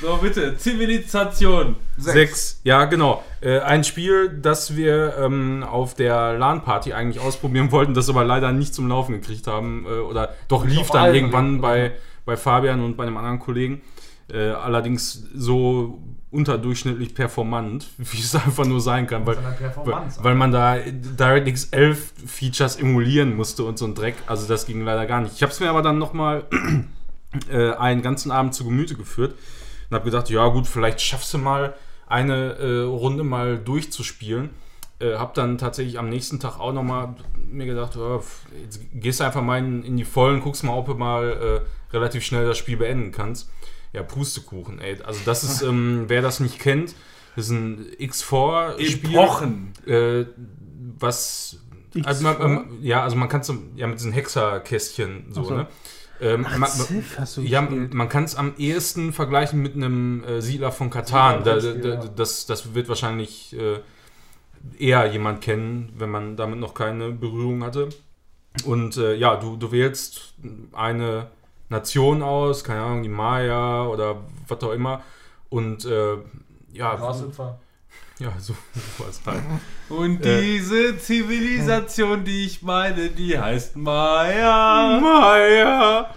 [0.00, 0.56] So, bitte.
[0.56, 1.76] Zivilisation.
[1.96, 2.60] Sechs.
[2.62, 3.24] Ja, genau.
[3.40, 8.52] Äh, ein Spiel, das wir ähm, auf der LAN-Party eigentlich ausprobieren wollten, das aber leider
[8.52, 9.86] nicht zum Laufen gekriegt haben.
[9.86, 11.62] Äh, oder doch lief auf dann irgendwann lief.
[11.62, 11.92] bei,
[12.24, 13.80] bei Fabian und bei einem anderen Kollegen.
[14.32, 19.38] Äh, allerdings so unterdurchschnittlich performant, wie es einfach nur sein kann, weil,
[19.84, 24.14] weil, weil man da DirectX 11 Features emulieren musste und so ein Dreck.
[24.26, 25.34] Also das ging leider gar nicht.
[25.34, 26.44] Ich habe es mir aber dann nochmal
[27.50, 29.34] äh, einen ganzen Abend zu Gemüte geführt
[29.90, 31.74] und habe gedacht, ja gut, vielleicht schaffst du mal
[32.06, 34.50] eine äh, Runde mal durchzuspielen.
[35.00, 39.24] Äh, hab dann tatsächlich am nächsten Tag auch nochmal mir gedacht, pf, jetzt gehst du
[39.24, 42.58] einfach mal in, in die Vollen, guckst mal, ob du mal äh, relativ schnell das
[42.58, 43.50] Spiel beenden kannst.
[43.92, 45.00] Ja, Pustekuchen, ey.
[45.02, 46.94] Also das ist, ähm, wer das nicht kennt,
[47.36, 49.14] das ist ein X4-Spiel.
[49.14, 49.72] Epochen.
[49.86, 50.26] Äh,
[50.98, 51.58] was.
[52.04, 55.54] Also man, man, ja, also man kann es ja mit diesen Hexerkästchen so, so.
[55.54, 55.68] ne?
[56.20, 57.94] Ähm, Ach, man, Civ hast du ja, gespielt.
[57.94, 61.44] man kann es am ehesten vergleichen mit einem äh, Siedler von Katan.
[61.44, 63.78] Da, da, da, das, das wird wahrscheinlich äh,
[64.78, 67.88] eher jemand kennen, wenn man damit noch keine Berührung hatte.
[68.64, 70.34] Und äh, ja, du, du wählst
[70.72, 71.28] eine
[71.68, 75.02] Nation aus, keine Ahnung, die Maya oder was auch immer.
[75.48, 76.16] Und äh,
[76.72, 77.58] ja, Grashüpfer.
[78.18, 78.54] Ja, so
[78.98, 79.42] was halt.
[79.88, 80.40] Und Äh.
[80.42, 84.98] diese Zivilisation, die ich meine, die heißt Maya.
[85.00, 86.10] Maya!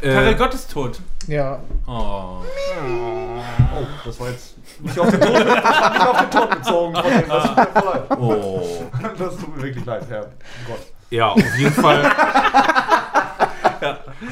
[0.00, 1.00] Karel Äh, Gott ist tot.
[1.26, 1.58] Ja.
[1.86, 2.42] Oh.
[2.42, 6.94] Oh, das war jetzt nicht auf den war nicht auf den Ton bezogen.
[6.94, 8.18] Von dem, das tut mir voll leid.
[8.18, 8.82] Oh.
[9.18, 10.20] Das tut mir wirklich leid, Herr
[10.66, 10.80] Gott.
[11.10, 12.12] ja, auf jeden Fall.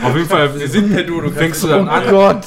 [0.03, 2.45] Auf jeden Fall Wir sind per Du, du fängst du Oh dann an, Gott.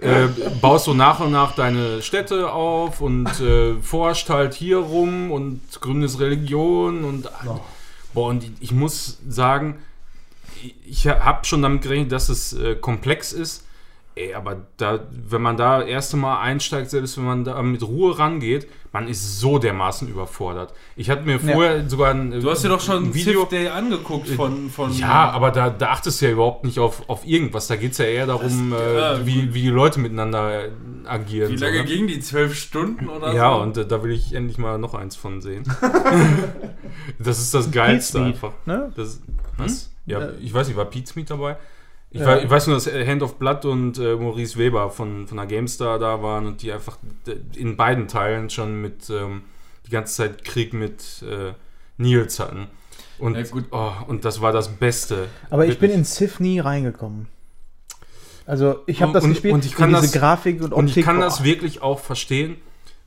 [0.00, 0.28] Äh,
[0.60, 5.60] baust so nach und nach deine Städte auf und äh, forscht halt hier rum und
[5.80, 7.28] gründest Religion und
[8.14, 9.78] boah, und ich muss sagen,
[10.84, 13.64] ich habe schon damit gerechnet, dass es äh, komplex ist.
[14.16, 18.18] Ey, aber da, wenn man da erste Mal einsteigt, selbst wenn man da mit Ruhe
[18.18, 20.74] rangeht, man ist so dermaßen überfordert.
[20.96, 23.44] Ich hatte mir vorher sogar ein Du hast dir doch schon ein Video.
[23.44, 24.68] Day angeguckt von.
[24.68, 27.68] von Ja, aber da, da achtest du ja überhaupt nicht auf, auf irgendwas.
[27.68, 30.70] Da geht es ja eher darum, Das- äh, ja, wie, wie die Leute miteinander äh,
[31.06, 31.52] agieren.
[31.52, 31.84] Wie so, lange ne?
[31.84, 32.18] ging die?
[32.18, 33.62] Zwölf Stunden oder Ja, so?
[33.62, 35.62] und äh, da will ich endlich mal noch eins von sehen.
[37.18, 38.52] das ist das Geilste Pete einfach.
[38.66, 38.92] Ne?
[38.96, 39.20] Das,
[39.56, 39.92] was?
[40.06, 40.28] Ja, Ja.
[40.40, 41.56] ich weiß nicht, war Pete Smith dabei?
[42.12, 42.26] Ich, Ja.
[42.26, 45.46] weiß, ich weiß nur, dass Hand of Blood und äh, Maurice Weber von, von der
[45.46, 46.98] GameStar da waren und die einfach
[47.54, 49.42] in beiden Teilen schon mit ähm,
[49.86, 51.52] die ganze Zeit Krieg mit äh,
[51.98, 52.66] Nils hatten.
[53.18, 53.66] Und, Ja, gut.
[53.70, 55.28] Oh, und das war das Beste.
[55.50, 55.98] Aber ich bin Wirklich.
[55.98, 57.28] in Civ nie reingekommen.
[58.46, 60.78] Also ich habe das und- gespielt und ich kann diese das- Grafik und Optik.
[60.78, 61.24] Und ich kann boah.
[61.24, 62.56] das wirklich auch verstehen,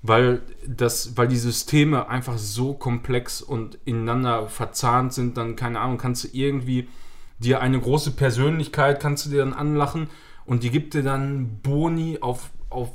[0.02, 5.98] weil, das, weil die Systeme einfach so komplex und ineinander verzahnt sind, dann, keine Ahnung,
[5.98, 6.88] kannst du irgendwie
[7.44, 10.10] dir eine große Persönlichkeit, kannst du dir dann anlachen
[10.46, 12.90] und die gibt dir dann Boni auf, auf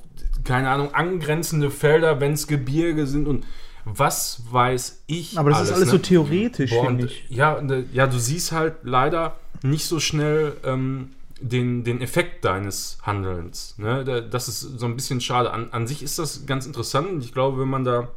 [0.45, 3.45] keine Ahnung, angrenzende Felder, wenn es Gebirge sind und
[3.85, 5.39] was weiß ich.
[5.39, 5.93] Aber das ist alles ne?
[5.93, 7.25] so theoretisch, finde ich.
[7.31, 12.99] ja, äh, ja, du siehst halt leider nicht so schnell ähm, den, den Effekt deines
[13.03, 13.75] Handelns.
[13.79, 14.05] Ne?
[14.05, 15.51] Da- Das ist so ein bisschen schade.
[15.53, 18.09] An, an sich ist das ganz interessant und ich glaube, wenn man da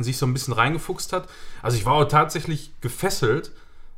[0.00, 1.28] sich so ein bisschen reingefuchst hat.
[1.60, 3.50] Also ich war auch tatsächlich gefesselt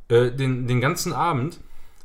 [0.09, 1.59] äh, den, den ganzen Abend.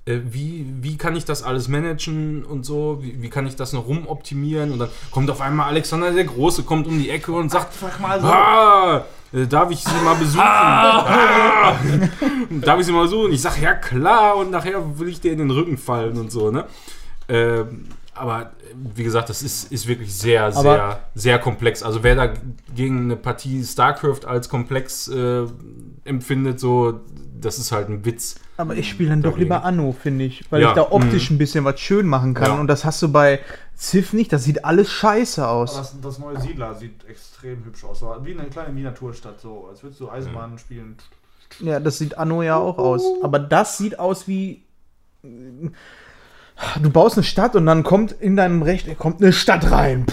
[0.07, 2.99] Äh, wie, wie kann ich das alles managen und so?
[3.03, 4.73] Wie, wie kann ich das noch rumoptimieren?
[4.73, 8.01] Und dann kommt auf einmal Alexander der Große, kommt um die Ecke und sagt, Sag
[8.01, 8.27] mal so.
[8.27, 10.41] Ah, äh, darf ich sie mal besuchen?
[10.43, 11.77] Ah.
[12.63, 13.33] darf ich sie mal besuchen?
[13.33, 16.51] Ich sag ja klar und nachher will ich dir in den Rücken fallen und so,
[16.51, 16.65] ne?
[17.29, 18.47] Ähm, aber äh,
[18.95, 21.83] wie gesagt, das ist, ist wirklich sehr, Aber- sehr, sehr komplex.
[21.83, 22.33] Also wer da
[22.75, 25.45] gegen eine Partie StarCraft als komplex äh,
[26.05, 27.01] empfindet, so,
[27.41, 28.37] das ist halt ein Witz.
[28.57, 30.45] Aber ich spiele dann doch lieber Anno, finde ich.
[30.51, 31.37] Weil Ja, ich da optisch mhm.
[31.37, 32.53] ein bisschen was schön machen kann.
[32.53, 32.61] Ja.
[32.61, 33.41] Und das hast du bei
[33.77, 34.33] Civ nicht.
[34.33, 35.77] Das sieht alles scheiße aus.
[35.77, 38.01] Das, das neue Siedler sieht extrem hübsch aus.
[38.01, 40.97] So Wie eine kleine Miniaturstadt, so als würdest du Eisenbahn spielen.
[41.61, 43.03] Ja, das sieht Anno ja auch aus.
[43.23, 44.63] Aber das sieht aus wie.
[46.83, 50.07] Du baust eine Stadt und dann kommt in deinem Recht kommt eine Stadt rein.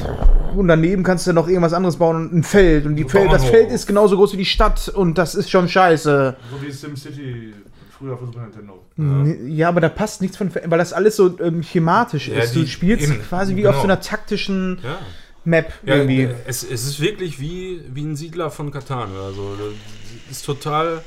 [0.56, 2.86] Und daneben kannst du noch irgendwas anderes bauen und ein Feld.
[2.86, 3.45] Und die Feld, das.
[3.45, 6.36] Feld ist genauso groß wie die Stadt und das ist schon scheiße.
[6.52, 7.54] So wie SimCity
[7.98, 8.84] früher für Super Nintendo.
[8.98, 12.56] Ja, ja aber da passt nichts von, weil das alles so ähm, schematisch Ja, ist.
[12.56, 13.72] Du spielst eben, quasi wie genau.
[13.72, 15.00] auf so einer taktischen Ja.
[15.45, 16.30] Map Ja, irgendwie.
[16.45, 19.56] es, es ist wirklich wie, wie ein Siedler von Katan so.
[19.56, 21.02] Das ist total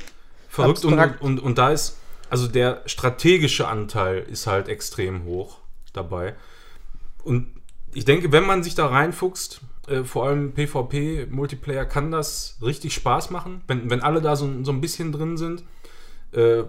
[0.49, 1.97] verrückt und, und, und da ist,
[2.31, 5.57] also der strategische Anteil ist halt extrem hoch
[5.91, 6.33] dabei.
[7.25, 7.47] Und
[7.93, 9.59] ich denke, wenn man sich da reinfuchst,
[9.89, 14.71] äh, vor allem PvP-Multiplayer, kann das richtig Spaß machen, wenn, wenn alle da so, so
[14.71, 15.65] ein bisschen drin sind.
[16.31, 16.63] Äh,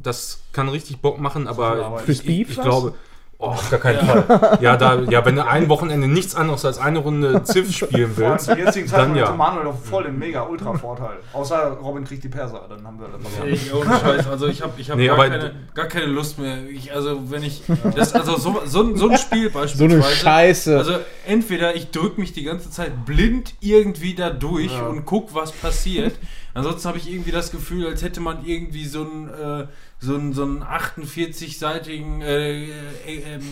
[0.00, 2.94] das kann richtig Bock machen, aber ich, ich, ich glaube,
[3.38, 4.58] oh, auf gar keinen Fall.
[4.60, 8.46] Ja, da, ja, wenn du ein Wochenende nichts anderes als eine Runde Civ spielen willst,
[8.46, 9.32] zur jetzigen Zeit dann hat ja.
[9.32, 11.18] Manuel doch voll den mega ultra Vorteil.
[11.32, 14.62] Außer Robin kriegt die Perser, dann haben wir das aber Ich, ohne Scheiß, also ich
[14.62, 16.58] habe ich hab Nee, gar, keine, gar keine Lust mehr.
[16.70, 17.62] Ich, also wenn ich,
[17.94, 19.94] das, also so, so, ein- so ein Spiel So beispielsweise.
[19.94, 20.76] eine Scheiße.
[20.78, 20.92] Also
[21.26, 24.86] entweder ich drücke mich die ganze Zeit blind irgendwie da durch Ja.
[24.86, 26.14] und guck, was passiert.
[26.54, 29.66] Ansonsten habe ich irgendwie das Gefühl, als hätte man irgendwie so einen, äh,
[30.00, 32.70] so einen, so einen 48-seitigen, äh, äh,
[33.06, 33.42] ähm,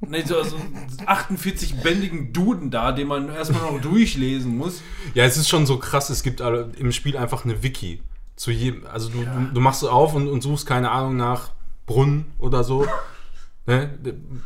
[0.06, 4.82] nee, so, so einen 48-bändigen Duden da, den man erstmal noch durchlesen muss.
[5.14, 8.02] Ja, es ist schon so krass, es gibt im Spiel einfach eine Wiki.
[8.36, 11.50] Zu jedem, also du, du, du machst es auf und, und suchst, keine Ahnung, nach
[11.86, 12.86] Brunnen oder so.
[13.66, 13.90] ne?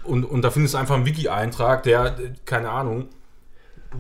[0.05, 3.09] und, und da findest du einfach einen Wiki-Eintrag, der, keine Ahnung,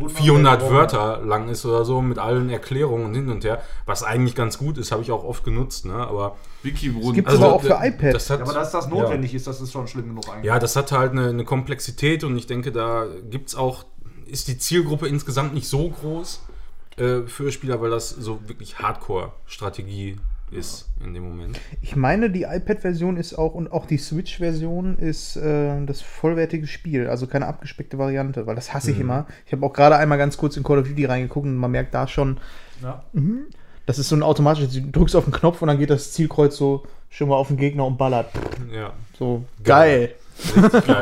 [0.08, 3.62] 400 Wörter lang ist oder so, mit allen Erklärungen und hin und her.
[3.86, 5.94] Was eigentlich ganz gut ist, habe ich auch oft genutzt, ne?
[5.94, 7.14] Aber Wikibrunnen.
[7.14, 8.14] Gibt's aber auch für iPad.
[8.14, 10.44] Das hat, Ja, aber dass das notwendig ist, das ist schon schlimm genug eigentlich.
[10.44, 13.84] ja, das hat halt eine, eine Komplexität und ich denke, da gibt es auch,
[14.26, 16.42] ist die Zielgruppe insgesamt nicht so groß
[16.96, 20.16] äh, für Spieler, weil das so wirklich Hardcore-Strategie
[20.54, 21.60] ist in dem Moment.
[21.82, 27.08] Ich meine, die iPad-Version ist auch und auch die Switch-Version ist äh, das vollwertige Spiel,
[27.08, 29.26] also keine abgespeckte Variante, weil das hasse ich immer.
[29.46, 31.94] Ich habe auch gerade einmal ganz kurz in Call of Duty reingeguckt und man merkt
[31.94, 32.38] da schon,
[32.82, 33.02] Ja.
[33.86, 36.56] das ist so ein automatisches, du drückst auf den Knopf und dann geht das Zielkreuz
[36.56, 38.30] so schon mal auf den Gegner und ballert.
[38.72, 39.98] Ja, So geil.
[40.08, 40.14] geil.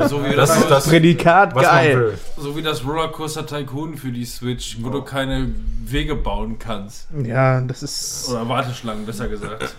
[0.08, 1.96] So wie das das ist das, Prädikat was man geil.
[1.98, 2.18] will.
[2.38, 5.52] So wie das Rollercoaster Tycoon für die Switch, wo du keine
[5.84, 7.08] Wege bauen kannst.
[7.24, 8.28] Ja, das ist.
[8.30, 9.74] Oder Warteschlangen, besser gesagt.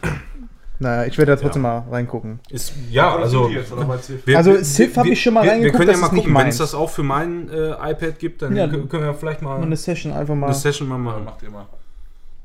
[0.79, 2.39] Naja, ich werde da trotzdem mal reingucken.
[2.49, 3.49] Ist, ja, also.
[4.25, 6.17] Wir- Also Civ hab wir- ich schon mal wir- reingeguckt, Wir können ja das mal
[6.17, 9.41] gucken, wenn es das auch für mein äh, iPad gibt, dann Ja, können wir vielleicht
[9.43, 10.47] mal eine Session einfach mal.
[10.47, 11.23] eine Session mal machen.
[11.25, 11.67] macht ihr mal.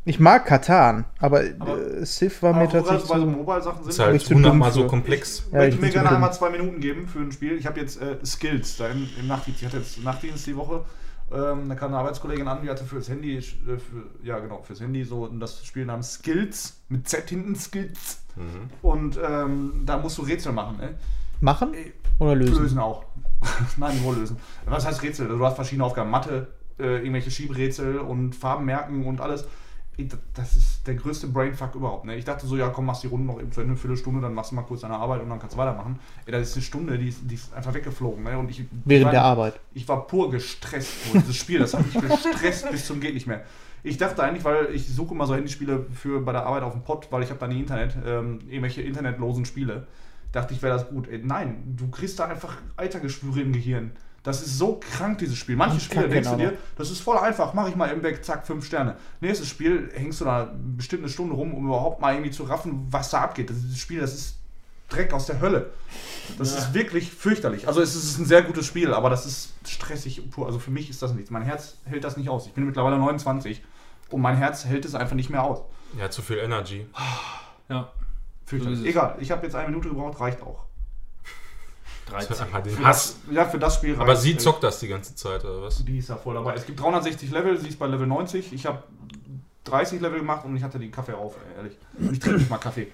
[0.04, 3.08] Ich mag Katan, aber, Aber- äh, Civ war Aber mir tatsächlich.
[3.10, 5.44] bei so Mobile-Sachen sind, Ist halt ich zu hundertmal dumm so komplex.
[5.52, 7.52] Ja, möchte ich mir gerne einmal zwei Minuten geben für ein Spiel.
[7.58, 9.60] Ich habe jetzt äh, Skills da im, im Nachtdienst.
[9.60, 10.84] Ich hatte jetzt Nachtdienst die Woche.
[11.30, 13.80] Ähm, da kam eine Arbeitskollegin an, die hatte fürs Handy, äh, für,
[14.22, 18.22] ja genau, fürs Handy so das Spiel namens Skills, mit Z hinten Skills.
[18.36, 18.70] Mhm.
[18.80, 20.94] Und ähm, da musst du Rätsel machen, ne?
[21.40, 21.74] Machen
[22.18, 22.62] oder lösen?
[22.62, 23.04] Lösen auch.
[23.76, 24.38] Nein, nur lösen.
[24.64, 25.28] Was heißt Rätsel?
[25.28, 26.10] Du hast verschiedene Aufgaben.
[26.10, 29.44] Mathe, äh, irgendwelche Schiebrätsel und Farben merken und alles.
[30.34, 32.04] Das ist der größte Brainfuck überhaupt.
[32.04, 32.14] Ne?
[32.16, 34.32] Ich dachte so, ja komm, machst die Runde noch eben zu Ende, eine Viertelstunde, dann
[34.32, 35.98] machst du mal kurz deine Arbeit und dann kannst du weitermachen.
[36.24, 38.22] Ey, das ist eine Stunde, die ist, die ist einfach weggeflogen.
[38.22, 38.38] Ne?
[38.38, 39.60] Und ich, Während war, der Arbeit.
[39.74, 41.58] Ich war pur gestresst vor dieses Spiel.
[41.58, 43.42] Das hat mich gestresst bis zum geht nicht mehr.
[43.82, 46.82] Ich dachte eigentlich, weil ich suche immer so Handyspiele für bei der Arbeit auf dem
[46.82, 49.86] Pod, weil ich habe da nie Internet, ähm, irgendwelche internetlosen Spiele.
[50.32, 51.08] Dachte ich, wäre das gut.
[51.08, 53.92] Ey, nein, du kriegst da einfach Eitergeschwüre im Gehirn.
[54.28, 55.56] Das ist so krank, dieses Spiel.
[55.56, 58.46] Manche Spiele denkst du dir, das ist voll einfach, mach ich mal im Weg, zack,
[58.46, 58.96] fünf Sterne.
[59.22, 62.86] Nächstes Spiel hängst du da bestimmt eine Stunde rum, um überhaupt mal irgendwie zu raffen,
[62.90, 63.48] was da abgeht.
[63.48, 64.36] Das ist das Spiel, das ist
[64.90, 65.70] Dreck aus der Hölle.
[66.36, 67.66] Das ist wirklich fürchterlich.
[67.66, 70.44] Also es ist ein sehr gutes Spiel, aber das ist stressig pur.
[70.44, 71.30] Also für mich ist das nichts.
[71.30, 72.44] Mein Herz hält das nicht aus.
[72.44, 73.64] Ich bin mittlerweile 29
[74.10, 75.62] und mein Herz hält es einfach nicht mehr aus.
[75.98, 76.86] Ja, zu viel Energy.
[77.70, 77.90] Ja.
[78.44, 78.80] Fürchterlich.
[78.80, 78.84] So.
[78.84, 80.67] Egal, ich habe jetzt eine Minute gebraucht, reicht auch.
[82.10, 82.40] 13.
[82.40, 83.16] Einfach den Für Hass.
[83.26, 85.84] Das, ja, für das Spiel Aber sie zockt das die ganze Zeit, oder was?
[85.84, 86.54] Die ist ja voll dabei.
[86.54, 88.52] Es gibt 360 Level, sie ist bei Level 90.
[88.52, 88.82] Ich habe
[89.64, 91.76] 30 Level gemacht und ich hatte den Kaffee auf, ehrlich.
[92.12, 92.88] Ich trinke nicht mal Kaffee.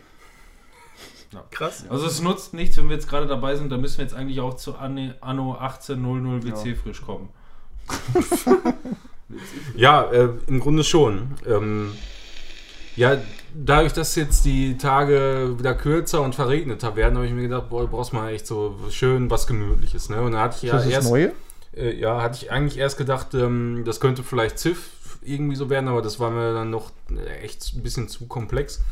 [1.51, 1.85] Krass.
[1.89, 4.41] Also es nutzt nichts, wenn wir jetzt gerade dabei sind, da müssen wir jetzt eigentlich
[4.41, 6.75] auch zu Anno 1800 WC Ja.
[6.77, 7.29] frisch kommen.
[9.75, 11.33] Ja, äh, im Grunde schon.
[11.47, 11.93] Ähm,
[12.95, 13.17] ja,
[13.55, 17.83] dadurch, dass jetzt die Tage wieder kürzer und verregneter werden, habe ich mir gedacht, boah,
[17.83, 20.09] du brauchst mal echt so schön was Gemütliches.
[20.09, 20.21] Ne?
[20.21, 21.33] Und da hatte ich ja das ist das erst, Neue?
[21.77, 24.91] äh, ja, hatte ich eigentlich erst gedacht, ähm, das könnte vielleicht Ziff
[25.23, 26.93] irgendwie so werden, aber das war mir dann noch
[27.43, 28.83] echt ein bisschen zu komplex.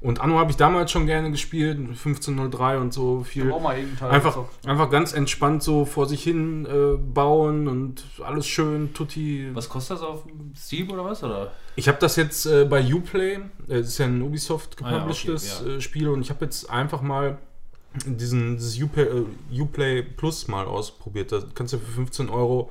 [0.00, 3.52] Und Anno habe ich damals schon gerne gespielt, 1503 und so viel.
[3.52, 4.66] auch mal Teil Einfach, gezockt.
[4.66, 9.50] einfach ganz entspannt so vor sich hin äh, bauen und alles schön, tutti.
[9.52, 10.24] Was kostet das auf
[10.56, 11.22] Steam oder was?
[11.22, 11.52] Oder?
[11.76, 14.96] Ich habe das jetzt äh, bei Uplay, äh, das ist ja ein Ubisoft Ah ja,
[14.96, 17.36] gepublishedes okay, äh, Spiel und ich habe jetzt einfach mal
[18.06, 21.30] diesen dieses Uplay, äh, Uplay Plus mal ausprobiert.
[21.30, 22.70] Da kannst du für 15 Euro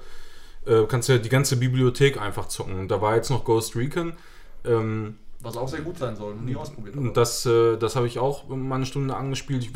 [0.66, 2.80] äh, kannst du ja die ganze Bibliothek einfach zocken.
[2.80, 4.14] Und da war jetzt noch Ghost Recon.
[4.66, 6.36] Ähm, Was auch sehr gut sein soll.
[6.36, 6.96] Nie ausprobiert.
[6.98, 9.64] aber- und das, äh, das habe ich auch mal eine Stunde angespielt.
[9.64, 9.72] Ich,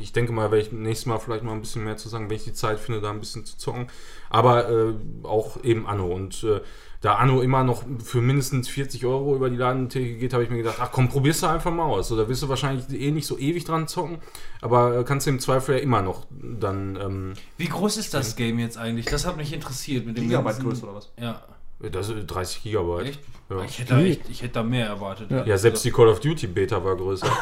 [0.00, 2.36] ich denke mal, werde ich nächstes Mal vielleicht mal ein bisschen mehr zu sagen, wenn
[2.36, 3.88] ich die Zeit finde, da ein bisschen zu zocken.
[4.30, 4.94] Aber äh,
[5.24, 6.06] auch eben Anno.
[6.06, 6.60] Und äh,
[7.02, 10.58] da Anno immer noch für mindestens 40 Euro über die Ladentheke geht, habe ich mir
[10.58, 12.10] gedacht, ach komm, probierst du einfach mal aus.
[12.10, 14.18] Oder wirst du wahrscheinlich eh nicht so ewig dran zocken,
[14.62, 18.36] aber äh, kannst du im Zweifel ja immer noch dann, ähm, Wie groß ist das
[18.36, 19.06] Game jetzt eigentlich?
[19.06, 21.12] Das hat mich interessiert mit dem Gigabyte ganzen- Größe oder was?
[21.20, 21.42] Ja,
[21.90, 23.06] das ist 30 Gigabyte.
[23.08, 23.20] echt?
[23.58, 23.64] Ja.
[23.64, 25.30] Ich, hätte da echt, ich hätte da mehr erwartet.
[25.30, 25.44] Ja.
[25.44, 27.26] Ja, selbst die Call of Duty Beta war größer.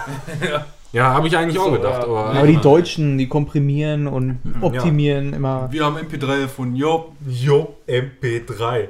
[0.51, 0.67] Ja.
[0.93, 2.03] ja, habe ich eigentlich auch So, gedacht.
[2.03, 2.05] ja.
[2.05, 5.69] Aber, Aber die Deutschen, die komprimieren und optimieren immer.
[5.71, 7.13] Wir haben MP3 von Job.
[7.27, 8.89] Jo, MP3.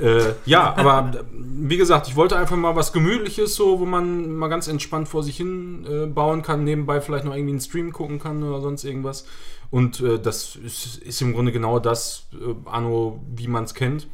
[0.00, 4.48] Äh, ja, aber wie gesagt, ich wollte einfach mal was Gemütliches, so, wo man mal
[4.48, 8.20] ganz entspannt vor sich hin äh, bauen kann, nebenbei vielleicht noch irgendwie einen Stream gucken
[8.20, 9.26] kann oder sonst irgendwas.
[9.70, 14.06] Und äh, das ist, ist im Grunde genau das, äh, Anno, wie man es kennt.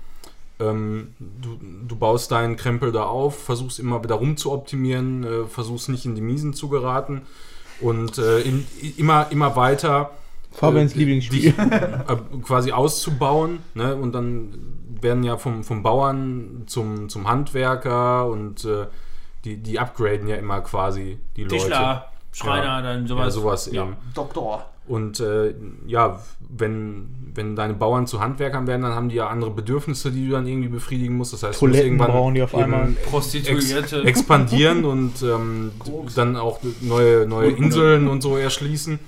[0.70, 5.46] Ähm, du, du baust deinen Krempel da auf, versuchst immer wieder rum zu optimieren, äh,
[5.46, 7.22] versuchst nicht in die Miesen zu geraten
[7.80, 10.10] und äh, in, immer, immer weiter
[10.52, 11.52] Fabians äh, Lieblingsspiel.
[11.52, 13.58] dich, äh, quasi auszubauen.
[13.74, 13.94] Ne?
[13.94, 14.54] Und dann
[15.00, 18.86] werden ja vom, vom Bauern zum, zum Handwerker und äh,
[19.44, 21.56] die, die upgraden ja immer quasi die Leute.
[21.56, 23.35] Tischler, Schreiner, dann Ja, sowas.
[23.35, 23.82] sowas Ja.
[23.85, 23.97] eben.
[24.14, 24.66] Doktor.
[24.87, 25.55] Und äh,
[25.87, 30.26] ja, wenn, wenn deine Bauern zu Handwerkern werden, dann haben die ja andere Bedürfnisse, die
[30.26, 31.32] du dann irgendwie befriedigen musst.
[31.32, 32.89] Das heißt, du musst Toiletten brauchen die auf eben einmal.
[32.91, 34.03] Ex Prostituierte.
[34.05, 35.72] expandieren und ähm,
[36.14, 38.99] dann auch neue, neue Inseln und so erschließen.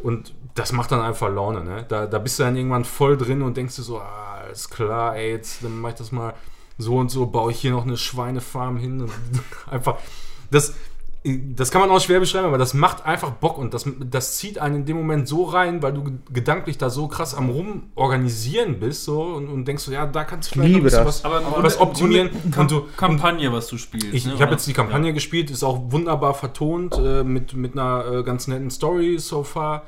[0.00, 1.84] Und das macht dann einfach Laune, ne?
[1.88, 5.16] Da, da bist du dann irgendwann voll drin und denkst dir so, ah, alles klar,
[5.16, 6.34] ey, jetzt dann mach ich das mal
[6.78, 9.10] so und so, baue ich hier noch eine Schweinefarm hin und
[9.70, 9.96] einfach,
[10.52, 10.74] das,
[11.54, 14.58] das kann man auch schwer beschreiben, aber das macht einfach Bock und das, das zieht
[14.58, 19.04] einen in dem Moment so rein, weil du gedanklich da so krass am rumorganisieren bist
[19.04, 21.22] so und, und denkst so, ja, da kannst du vielleicht Liebe noch ein bisschen das.
[21.22, 24.12] was, Aber Grunde- was im optimieren und du, Kampagne, was du spielst.
[24.12, 27.72] ich, ne, ich habe jetzt die Kampagne gespielt, ist auch wunderbar vertont, äh, mit, mit
[27.72, 29.82] einer äh, ganz netten Story so far.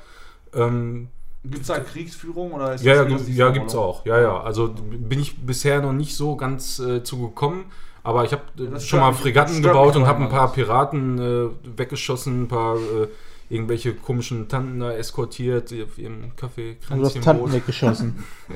[0.55, 1.09] Ähm,
[1.43, 3.53] Gibt es da Kriegsführung oder ist ja, ja, ja normal?
[3.53, 4.05] gibt's auch.
[4.05, 4.41] Ja, ja.
[4.43, 7.65] Also bin ich bisher noch nicht so ganz äh, zu gekommen.
[8.03, 8.43] Aber ich habe
[8.81, 10.53] schon mal Fregatten gebaut und habe ein paar.
[10.53, 13.09] Piraten äh, weggeschossen, ein paar äh,
[13.49, 16.77] irgendwelche komischen Tanten da eskortiert auf ihrem Kaffee.
[16.89, 18.25] Und du hast Tanten weggeschossen.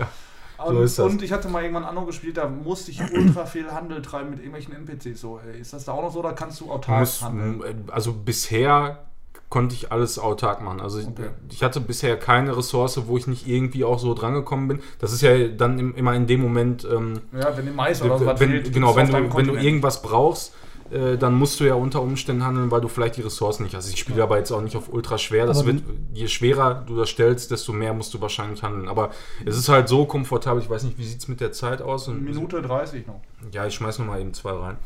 [0.57, 1.07] Und, So ist das.
[1.13, 4.39] und ich hatte mal irgendwann Anno gespielt, da musste ich ultra viel Handel treiben mit
[4.39, 5.21] irgendwelchen NPCs.
[5.21, 7.85] So, ey, ist das da auch noch so oder kannst du autark Muss, handeln?
[7.91, 9.05] also bisher
[9.51, 10.81] konnte ich alles autark machen.
[10.81, 11.29] Also ich- Okay.
[11.51, 14.81] ich hatte bisher keine Ressource, wo ich nicht irgendwie auch so drangekommen bin.
[14.99, 18.19] Das ist ja dann im, immer in dem Moment, ähm, Ja, wenn dem Mais oder
[18.19, 20.55] so was wenn, fehlt, genau, wenn du, wenn du irgendwas brauchst,
[20.91, 23.89] äh, dann musst du ja unter Umständen handeln, weil du vielleicht die Ressourcen nicht hast.
[23.89, 25.47] Ich spiele aber jetzt auch nicht auf ultra schwer.
[25.47, 25.83] Das Aber wird,
[26.13, 28.89] je schwerer du das stellst, desto mehr musst du wahrscheinlich handeln.
[28.89, 29.11] Aber
[29.47, 30.63] es ist halt so komfortabel.
[30.63, 32.07] Ich weiß nicht, wie sieht es mit der Zeit aus?
[32.09, 33.21] Und- Minute 30 noch.
[33.51, 34.77] Ja, ich schmeiß noch mal eben zwei rein.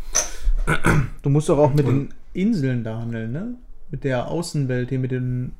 [1.23, 3.55] Du musst doch auch mit Und- den Inseln da handeln, ne?
[3.91, 5.53] Mit der Außenwelt, hier mit den.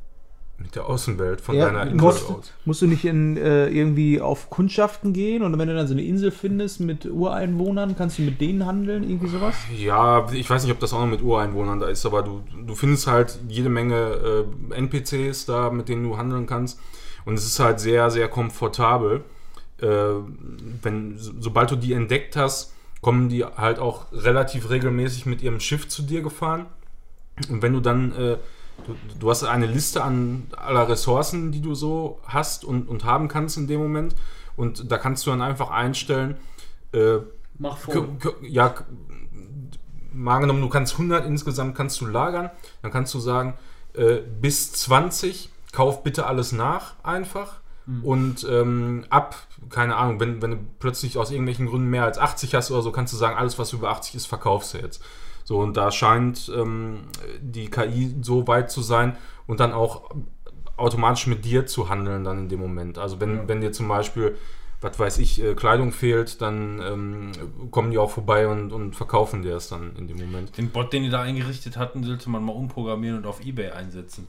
[0.61, 2.53] Mit der Außenwelt von Ja, deiner Insel musst, aus.
[2.65, 6.03] musst du nicht in, äh, irgendwie auf Kundschaften gehen und wenn du dann so eine
[6.03, 9.55] Insel findest mit Ureinwohnern, kannst du mit denen handeln, irgendwie sowas?
[9.77, 12.75] Ja, ich weiß nicht, ob das auch noch mit Ureinwohnern da ist, aber du, du
[12.75, 16.81] findest halt jede Menge äh, NPCs da, mit denen du handeln kannst.
[17.25, 19.23] Und es ist halt sehr, sehr komfortabel.
[19.81, 19.87] Äh,
[20.83, 25.61] wenn, so- sobald du die entdeckt hast, kommen die halt auch relativ regelmäßig mit ihrem
[25.61, 26.67] Schiff zu dir gefahren.
[27.51, 28.37] Und wenn du dann, äh,
[28.87, 33.29] du, du hast eine Liste an aller Ressourcen, die du so hast und, und haben
[33.29, 34.15] kannst in dem Moment.
[34.57, 36.37] Und da kannst du dann einfach einstellen,
[36.93, 37.19] äh,
[37.61, 37.77] Mach
[38.19, 38.75] k- ja,
[40.13, 42.51] mal angenommen, du kannst 100 insgesamt kannst du lagern,
[42.83, 43.55] dann kannst du sagen,
[43.95, 47.61] äh, bis 20 kauf bitte alles nach einfach
[48.05, 49.35] und ähm, ab,
[49.71, 52.93] keine Ahnung, wenn, wenn du plötzlich aus irgendwelchen Gründen mehr als 80 hast oder so,
[52.93, 55.03] kannst du sagen, alles was über 80 ist, verkaufst du jetzt.
[55.49, 57.05] So, und da scheint ähm,
[57.41, 60.11] die KI so weit zu sein und dann auch
[60.77, 62.99] automatisch mit dir zu handeln dann in dem Moment.
[62.99, 63.49] Also wenn, Ja.
[63.49, 64.37] wenn dir zum Beispiel,
[64.83, 67.33] was weiß ich, äh, Kleidung fehlt, dann ähm,
[67.71, 70.55] kommen die auch vorbei und, und verkaufen dir es dann in dem Moment.
[70.59, 74.27] Den Bot, den die da eingerichtet hatten, sollte man mal umprogrammieren und auf Ebay einsetzen.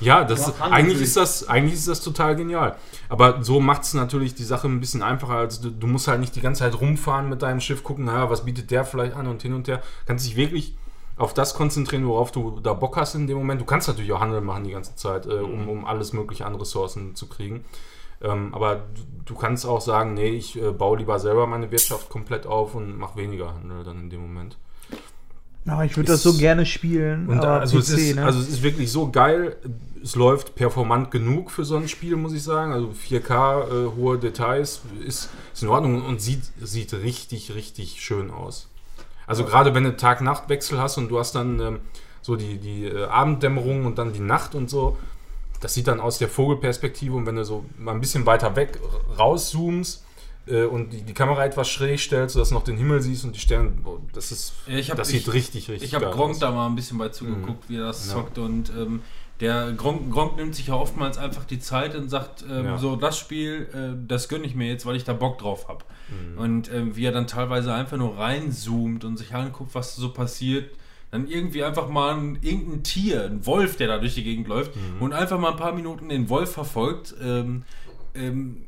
[0.00, 2.76] Ja, das, Ja, eigentlich, ist das, eigentlich ist das total genial.
[3.08, 5.34] Aber so macht es natürlich die Sache ein bisschen einfacher.
[5.34, 8.30] als du, du musst halt nicht die ganze Zeit rumfahren mit deinem Schiff, gucken, naja,
[8.30, 9.82] was bietet der vielleicht an und hin und her.
[10.06, 10.76] Kannst dich wirklich
[11.16, 13.60] auf das konzentrieren, worauf du da Bock hast in dem Moment.
[13.60, 16.56] Du kannst natürlich auch Handel machen die ganze Zeit, äh, um, um alles mögliche an
[16.56, 17.64] Ressourcen zu kriegen.
[18.20, 22.08] Ähm, aber du, du kannst auch sagen, nee, ich äh, baue lieber selber meine Wirtschaft
[22.08, 24.56] komplett auf und mache weniger Handel dann in dem Moment.
[25.66, 27.26] Ja, ich würde das so gerne spielen.
[27.40, 28.24] Also, es PC, ist, ne?
[28.24, 29.56] also es ist wirklich so geil.
[30.02, 32.72] Es läuft performant genug für so ein Spiel, muss ich sagen.
[32.72, 38.30] Also 4K, äh, hohe Details ist, ist in Ordnung und sieht, sieht richtig, richtig schön
[38.30, 38.68] aus.
[39.26, 41.78] Also gerade wenn du Tag-Nacht-Wechsel hast und du hast dann ähm,
[42.20, 44.98] so die, die äh, Abenddämmerung und dann die Nacht und so,
[45.60, 48.78] das sieht dann aus der Vogelperspektive und wenn du so mal ein bisschen weiter weg
[49.18, 50.03] rauszoomst,
[50.46, 53.34] äh, und die, die Kamera etwas schräg stellst, sodass du noch den Himmel siehst und
[53.34, 53.72] die Sterne.
[53.84, 56.50] Oh, das ist, Ja, ich hab- das ich- sieht richtig, richtig Ich habe Gronk da
[56.50, 58.14] mal ein bisschen bei zugeguckt, wie er das Ja.
[58.14, 59.00] zockt und ähm,
[59.40, 62.78] der Gronk, Gronk nimmt sich ja oftmals einfach die Zeit und sagt, ähm, Ja.
[62.78, 65.84] so das Spiel, äh, das gönne ich mir jetzt, weil ich da Bock drauf habe.
[66.08, 66.38] Mhm.
[66.38, 70.70] Und ähm, wie er dann teilweise einfach nur reinzoomt und sich anguckt, was so passiert.
[71.10, 74.74] Dann irgendwie einfach mal ein, irgendein Tier, ein Wolf, der da durch die Gegend läuft
[74.76, 75.00] Mhm.
[75.02, 77.14] und einfach mal ein paar Minuten den Wolf verfolgt.
[77.22, 77.62] Ähm,
[78.14, 78.64] ähm,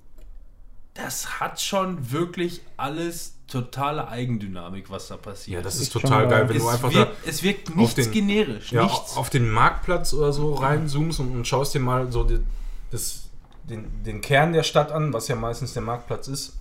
[0.96, 5.58] das hat schon wirklich alles totale Eigendynamik, was da passiert.
[5.58, 6.48] Ja, das Ist total geil.
[6.48, 9.16] wenn es, du einfach wirkt, da es wirkt nichts den- generisch, ja, nichts.
[9.16, 12.40] auf den Marktplatz oder so reinzoomst und, und schaust dir mal so die,
[12.90, 13.28] das,
[13.64, 16.54] den, den Kern der Stadt an, was ja meistens der Marktplatz ist.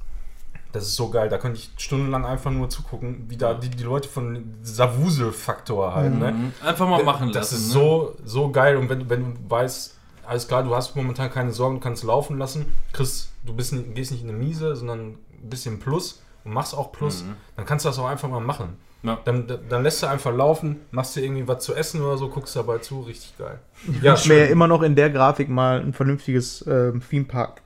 [0.73, 3.83] Das ist so geil, da könnte ich stundenlang einfach nur zugucken, wie da die, die
[3.83, 6.33] Leute von dieser Wuselfaktor halt, ne?
[6.33, 6.53] Mhm.
[6.61, 7.55] Einfach mal machen das lassen.
[7.55, 7.73] ist ne?
[7.73, 9.95] so, so geil und wenn, wenn du weißt,
[10.27, 13.95] alles klar, du hast momentan keine Sorgen, du kannst laufen lassen, kriegst, du bist, nicht-
[13.95, 17.35] gehst nicht in eine Miese, sondern ein bisschen Plus und machst auch Plus, Mhm.
[17.55, 18.77] dann kannst du das auch einfach mal machen.
[19.03, 19.19] Ja.
[19.23, 22.55] Dann, dann lässt du einfach laufen, machst dir irgendwie was zu essen oder so, guckst
[22.55, 23.59] dabei zu, richtig geil.
[24.01, 27.61] Ja, ich mir ja immer noch in der Grafik mal ein vernünftiges ähm, Theme Park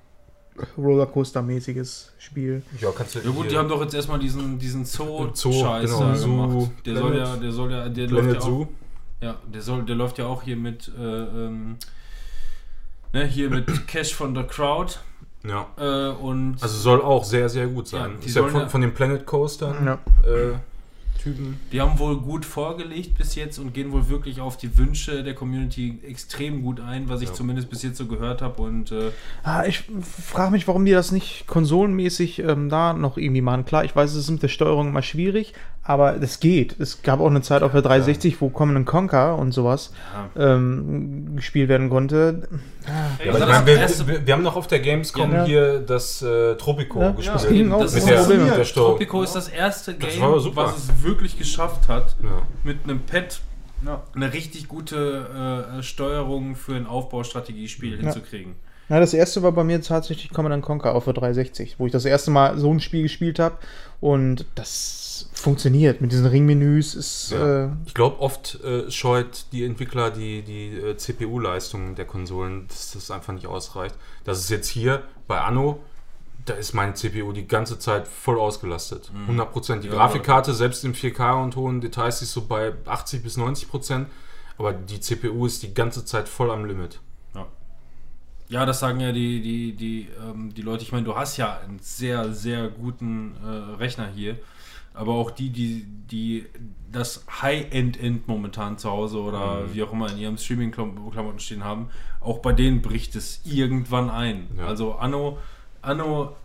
[0.78, 2.62] Rollercoaster-mäßiges Spiel.
[2.80, 5.99] Ja, kannst du Ja gut, die haben doch jetzt erstmal diesen, diesen Zoo, Zoo-Scheiß genau,
[6.10, 6.72] da Zoo, gemacht.
[6.86, 8.68] Der soll ja, der soll ja, der läuft Planet ja auch, Zoo.
[9.22, 11.78] ja, der soll, der läuft ja auch hier mit, äh, ähm,
[13.14, 14.95] ne, hier mit Cash von The Crowd
[15.43, 15.68] Ja.
[15.78, 18.12] äh, und Also soll auch sehr, sehr gut sein.
[18.12, 19.93] Ja, die ist ja von, von den Planet Coastern Ja.
[20.30, 20.53] äh,
[21.22, 21.59] Typen.
[21.72, 25.36] die haben wohl gut vorgelegt bis jetzt und gehen wohl wirklich auf die Wünsche der
[25.36, 27.34] Community extrem gut ein, was ich Ja.
[27.36, 29.11] zumindest bis jetzt so gehört habe und äh,
[29.43, 29.84] Ah, ich
[30.28, 33.65] frage mich, warum die das nicht konsolenmäßig ähm, da noch irgendwie machen.
[33.65, 35.53] Klar, ich weiß, es ist mit der Steuerung immer schwierig,
[35.84, 36.80] aber das geht.
[36.80, 39.91] Es gab auch eine Zeit auf der 360, wo Command Conquer und sowas
[40.36, 40.55] ja.
[40.55, 42.47] ähm, gespielt werden konnte.
[42.88, 45.45] Ja, ich meine, wir, wir, wir haben noch auf der Gamescom Ja.
[45.45, 47.72] hier das äh, Tropico Ja, gespielt.
[47.72, 48.91] das Das mit ist der, mit der Steuerung.
[48.93, 50.65] Tropico ist das erste Das Game, war super.
[50.65, 52.41] was es wirklich geschafft hat, Ja.
[52.64, 53.41] mit einem Pad
[53.86, 54.03] Ja.
[54.14, 58.55] eine richtig gute äh, Steuerung für ein Aufbaustrategiespiel hinzukriegen.
[58.91, 62.05] Na, das erste war bei mir tatsächlich Command Conquer auf der 360, wo ich das
[62.05, 63.55] erste Mal so ein Spiel gespielt habe
[64.01, 66.95] und das funktioniert mit diesen Ringmenüs.
[66.95, 67.66] Ist, Ja.
[67.66, 72.91] äh, Ich glaube, oft äh, scheut die Entwickler die, die äh, CPU-Leistung der Konsolen, dass
[72.93, 73.95] das einfach nicht ausreicht.
[74.24, 75.80] Das ist jetzt hier bei Anno,
[76.45, 79.11] da ist meine CPU die ganze Zeit voll ausgelastet.
[79.27, 79.79] 100%.
[79.81, 84.05] Die Ja, Grafikkarte, selbst in 4K und hohen Details, ist so bei 80 bis 90%.
[84.57, 86.99] Aber die CPU ist die ganze Zeit voll am Limit.
[88.51, 90.81] Ja, das sagen ja die, die, die, ähm, die Leute.
[90.81, 94.39] Ich meine, du hast ja einen sehr, sehr guten äh, Rechner hier.
[94.95, 96.47] Aber auch die, die, die
[96.91, 99.73] das High-End-End momentan zu Hause oder Mhm.
[99.75, 101.89] wie auch immer in ihrem Streaming-Klamotten stehen haben,
[102.21, 104.47] auch bei denen bricht es irgendwann ein.
[104.57, 104.65] Ja.
[104.65, 105.37] Also Anno,
[105.89, 106.35] Anno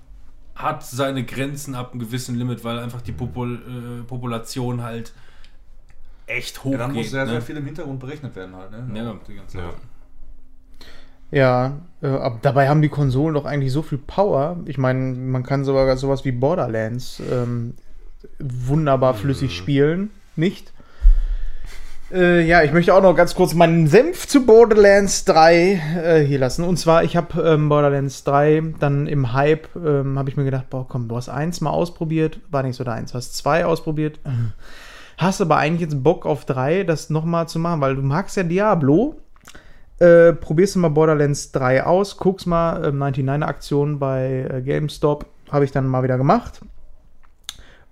[0.55, 5.12] hat seine Grenzen ab einem gewissen Limit, weil einfach die Popul äh, Population halt
[6.26, 7.03] echt hoch Ja, dann geht.
[7.03, 7.32] muss sehr, ne?
[7.32, 8.86] sehr viel im Hintergrund berechnet werden halt, ne?
[8.99, 9.14] Ja.
[9.28, 9.59] Die ganze.
[9.59, 9.64] Zeit.
[11.30, 14.59] Ja, äh, aber dabei haben die Konsolen doch eigentlich so viel Power.
[14.66, 17.74] Ich meine, man kann sogar sowas wie Borderlands ähm,
[18.38, 20.72] wunderbar flüssig spielen, nicht?
[22.15, 26.39] Äh, ja, ich möchte auch noch ganz kurz meinen Senf zu Borderlands 3 äh, hier
[26.39, 26.65] lassen.
[26.65, 30.71] Und zwar, ich habe ähm, Borderlands 3 dann im Hype, ähm, habe ich mir gedacht,
[30.71, 33.15] boah, komm, du hast eins mal ausprobiert, war nicht so deins.
[33.15, 34.21] Hast zwei ausprobiert,
[35.19, 38.45] hast aber eigentlich jetzt Bock auf drei, das nochmal zu machen, weil du magst ja
[38.45, 39.17] Diablo.
[39.99, 45.27] Äh, probierst du mal Borderlands 3 aus, guckst mal, ähm, 99er Aktion bei äh, GameStop,
[45.51, 46.61] habe ich dann mal wieder gemacht.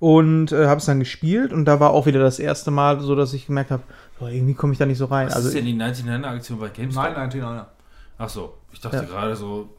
[0.00, 3.14] Und äh, habe es dann gespielt und da war auch wieder das erste Mal so,
[3.14, 3.84] dass ich gemerkt habe,
[4.22, 5.26] boah, irgendwie komme ich da nicht so rein.
[5.26, 7.02] Was also ist denn die 99er-Aktion bei GameStop?
[7.02, 7.66] Nein, nein, nein, nein.
[8.18, 9.02] Ach so, ich dachte Ja.
[9.02, 9.70] gerade so,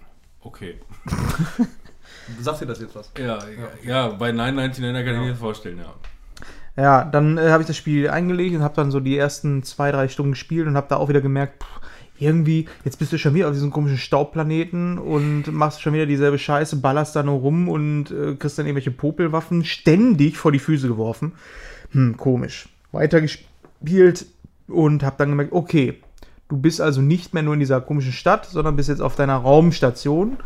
[0.42, 0.80] okay.
[2.42, 3.10] Sagt dir das jetzt was?
[3.18, 5.94] Ja, ja, ja bei 999 kann ich mir das vorstellen, ja.
[6.76, 9.92] Ja, dann äh, habe ich das Spiel eingelegt und habe dann so die ersten zwei,
[9.92, 11.80] drei Stunden gespielt und habe da auch wieder gemerkt, pff,
[12.20, 16.38] irgendwie, jetzt bist du schon wieder auf diesem komischen Staubplaneten und machst schon wieder dieselbe
[16.38, 20.88] Scheiße, ballerst da nur rum und äh, kriegst dann irgendwelche Popelwaffen ständig vor die Füße
[20.90, 21.34] geworfen.
[21.92, 22.68] Hm, komisch.
[22.92, 24.26] Weiter gespielt
[24.68, 26.00] und habe dann gemerkt, okay,
[26.50, 29.38] du bist also nicht mehr nur in dieser komischen Stadt, sondern bist jetzt auf deiner
[29.38, 30.38] Raumstation.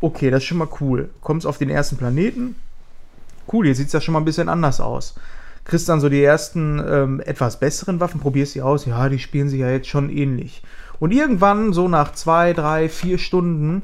[0.00, 1.10] Okay, das ist schon mal cool.
[1.20, 2.56] Kommst auf den ersten Planeten,
[3.52, 5.14] cool, jetzt sieht es ja schon mal ein bisschen anders aus.
[5.64, 9.48] Kriegst dann so die ersten ähm, etwas besseren Waffen, probierst sie aus, ja, die spielen
[9.48, 10.62] sich ja jetzt schon ähnlich.
[10.98, 13.82] Und irgendwann, so nach zwei, drei, vier Stunden,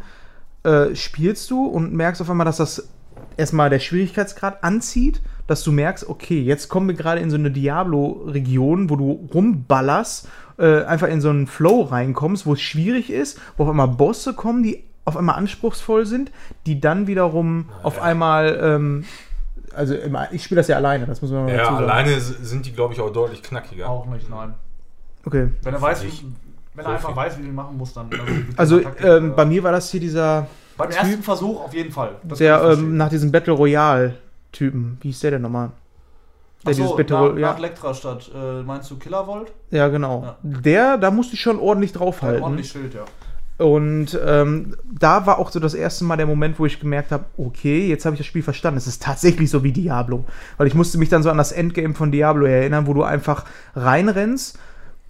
[0.65, 2.89] äh, spielst du und merkst auf einmal, dass das
[3.37, 7.51] erstmal der Schwierigkeitsgrad anzieht, dass du merkst, okay, jetzt kommen wir gerade in so eine
[7.51, 13.41] Diablo-Region, wo du rumballerst, äh, einfach in so einen Flow reinkommst, wo es schwierig ist,
[13.57, 16.31] wo auf einmal Bosse kommen, die auf einmal anspruchsvoll sind,
[16.67, 19.05] die dann wiederum auf einmal, ähm,
[19.75, 21.85] also immer- ich spiele das ja alleine, das muss man mal Ja, dazu sagen.
[21.91, 23.89] alleine sind die, glaube ich, auch deutlich knackiger.
[23.89, 24.53] Auch nicht, nein.
[25.25, 25.49] Okay.
[25.63, 26.05] Wenn er weiß,
[26.75, 28.11] wenn er einfach weiß, wie du ihn machen musst, dann.
[28.57, 30.47] Also ähm, äh, bei mir war das hier dieser,
[30.77, 32.13] beim ersten Versuch auf jeden Fall.
[32.25, 34.15] Das der ähm, nach diesem Battle Royale
[34.53, 35.71] Typen, wie hieß der denn nochmal?
[36.67, 38.31] Der so, dieses Battle nach, ja, Lektrastadt.
[38.35, 39.53] Äh, meinst du Killervolt?
[39.71, 40.37] ja genau.
[40.43, 42.43] Der, da musste ich schon ordentlich draufhalten.
[42.43, 43.05] ordentlich Schild, ja.
[43.59, 47.25] Und ähm, da war auch so das erste Mal der Moment, wo ich gemerkt habe,
[47.37, 48.79] okay, jetzt habe ich das Spiel verstanden.
[48.79, 50.25] Es ist tatsächlich so wie Diablo.
[50.57, 53.45] Weil ich musste mich dann so an das Endgame von Diablo erinnern, wo du einfach
[53.75, 54.59] reinrennst,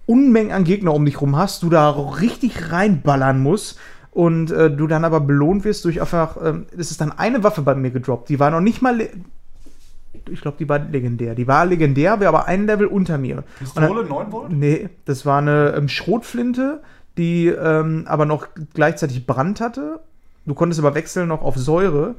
[0.07, 3.77] Unmengen an Gegner um dich rum hast, du da richtig reinballern musst
[4.19, 7.61] und äh, du dann aber belohnt wirst durch einfach, ähm, es ist dann eine Waffe
[7.61, 8.27] bei mir gedroppt.
[8.27, 11.35] Die war noch nicht mal, ich glaube, die war legendär.
[11.35, 13.45] Die war legendär, wäre aber ein Level unter mir.
[13.59, 14.51] Pistole, 9 Volt?
[14.51, 16.81] Nee, das war eine ähm, Schrotflinte,
[17.17, 20.01] die ähm, aber noch gleichzeitig Brand hatte.
[20.45, 22.15] Du konntest aber wechseln noch auf Säure.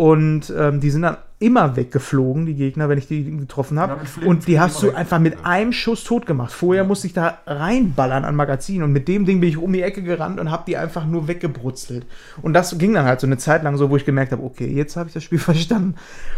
[0.00, 4.00] Und ähm, die sind dann immer weggeflogen, die Gegner, wenn ich die getroffen habe.
[4.02, 6.52] Ja, und die hast du einfach mit einem Schuss tot gemacht.
[6.52, 8.82] Vorher musste ich da reinballern an Magazin.
[8.82, 11.28] Und mit dem Ding bin ich um die Ecke gerannt und habe die einfach nur
[11.28, 12.06] weggebrutzelt.
[12.40, 14.72] Und das ging dann halt so eine Zeit lang so, wo ich gemerkt habe, okay,
[14.72, 15.96] jetzt habe ich das Spiel verstanden.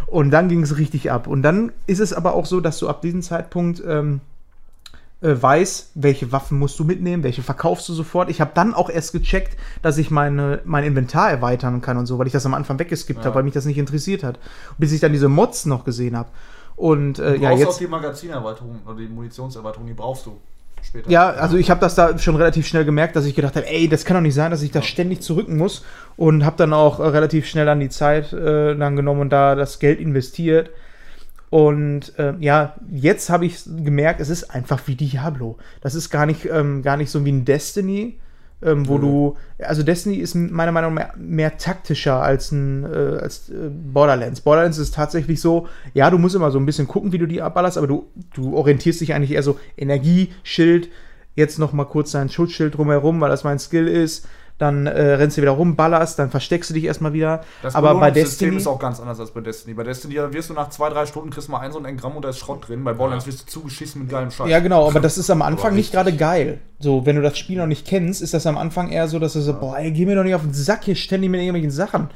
[0.09, 1.29] Und dann ging es richtig ab.
[1.29, 4.23] Und dann ist es aber auch so, dass du ab diesem Zeitpunkt ähm,
[5.23, 8.29] äh, weiß, welche Waffen musst du mitnehmen, welche verkaufst du sofort.
[8.31, 12.19] Ich habe dann auch erst gecheckt, dass ich meine, mein Inventar erweitern kann und so,
[12.19, 14.39] weil ich das am Anfang weggeskippt habe, weil mich das nicht interessiert hat.
[14.79, 16.29] Bis ich dann diese Mods noch gesehen habe.
[16.77, 17.81] Und äh, Du ja, brauchst auch jetzt.
[17.81, 20.39] die Magazinerweiterung oder die Munitionserweiterung, die brauchst du
[20.83, 21.11] später.
[21.11, 23.89] Ja, also ich habe das da schon relativ schnell gemerkt, dass ich gedacht habe, ey,
[23.89, 25.85] das kann doch nicht sein, dass ich da ständig zurücken muss
[26.17, 29.55] und habe dann auch äh, relativ schnell dann die Zeit äh, dann genommen und da
[29.55, 30.71] das Geld investiert.
[31.53, 35.59] Und äh, ja, jetzt habe ich gemerkt, es ist einfach wie Diablo.
[35.83, 38.19] Das ist gar nicht, ähm, gar nicht so wie ein Destiny,
[38.63, 43.19] ähm, wo du, also Destiny ist meiner Meinung nach mehr, mehr taktischer als ein äh,
[43.21, 44.41] als äh, Borderlands.
[44.41, 47.43] Borderlands ist tatsächlich so, ja, du musst immer so ein bisschen gucken, wie du die
[47.43, 50.89] abballerst, aber du, du orientierst dich eigentlich eher so Energie, Schild,
[51.35, 54.27] jetzt noch mal kurz dein Schutzschild drumherum, weil das mein Skill ist.
[54.59, 57.43] Dann äh, rennst du wieder rum, ballerst, dann versteckst du dich erstmal wieder.
[57.63, 59.75] Das aber bei Destiny ist auch ganz anders als bei Destiny.
[59.75, 62.15] Bei Destiny wirst du nach zwei, drei Stunden kriegst du mal ein so ein Engramm
[62.17, 62.85] und da ist Schrott drin.
[62.85, 64.49] Bei Borderlands wirst du zugeschissen mit geilem Scheiß.
[64.49, 66.61] Ja, genau, aber das ist am Anfang nicht gerade geil.
[66.79, 69.33] So, wenn du das Spiel noch nicht kennst, ist das am Anfang eher so, dass
[69.33, 71.71] du so, boah, ey, geh mir doch nicht auf den Sack hier ständig mit irgendwelchen
[71.71, 72.11] Sachen.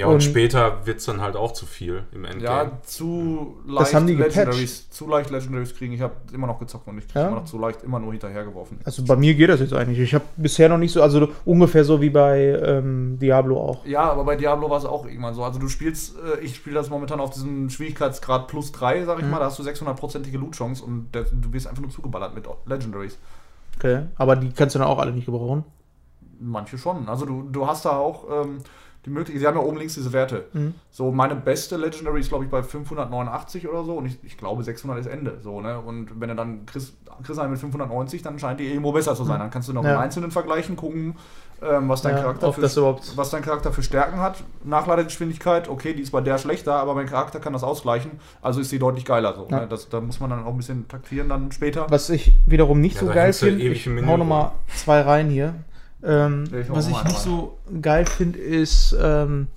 [0.00, 2.70] Ja, und, Und- später wird es dann halt auch zu viel im Endgame.
[2.70, 4.36] Ja, zu leicht haben die gepatcht.
[4.36, 5.92] Legendaries, zu leicht Legendaries kriegen.
[5.92, 7.28] Ich habe immer noch gezockt und ich kriege Ja?
[7.28, 8.78] immer noch zu leicht immer nur hinterhergeworfen.
[8.84, 9.98] Also bei mir geht das jetzt eigentlich.
[9.98, 13.84] Ich habe bisher noch nicht so, also ungefähr so wie bei ähm, Diablo auch.
[13.84, 15.44] Ja, aber bei Diablo war es auch irgendwann so.
[15.44, 19.24] Also du spielst, äh, ich spiele das momentan auf diesem Schwierigkeitsgrad plus 3, sag ich
[19.26, 19.32] Mhm.
[19.32, 19.38] mal.
[19.40, 23.18] Da hast du 600-prozentige Loot-Chance und der, du wirst einfach nur zugeballert mit Legendaries.
[23.76, 24.04] Okay.
[24.16, 25.64] Aber die kannst du dann auch alle nicht gebrauchen.
[26.40, 27.06] Manche schon.
[27.06, 28.58] Also du, du hast da auch ähm,
[29.10, 30.44] die Möglichkeit, sie haben ja oben links diese Werte.
[30.52, 30.74] Mhm.
[30.90, 34.62] So, meine beste Legendary ist, glaube ich, bei 589 oder so und ich, ich glaube
[34.62, 35.38] 600 ist Ende.
[35.42, 35.78] So, ne?
[35.80, 39.24] Und wenn du dann kriegst, kriegst einen mit 590, dann scheint die irgendwo besser zu
[39.24, 39.38] sein.
[39.40, 39.94] Dann kannst du noch Ja.
[39.94, 41.16] im Einzelnen vergleichen, gucken,
[41.62, 42.62] ähm, was, dein Ja, Charakter für,
[43.16, 44.42] was dein Charakter für Stärken hat.
[44.64, 48.70] Nachladegeschwindigkeit, okay, die ist bei der schlechter, aber mein Charakter kann das ausgleichen, also ist
[48.70, 49.34] sie deutlich geiler.
[49.34, 49.60] So, Ja.
[49.60, 49.66] ne?
[49.68, 51.86] das, da muss man dann auch ein bisschen taktieren dann später.
[51.90, 55.54] Was ich wiederum nicht Ja, so geil finde, ich hau noch mal zwei rein hier.
[56.04, 59.48] Ähm, Ja, ich was ich nicht so geil finde, ist, ähm,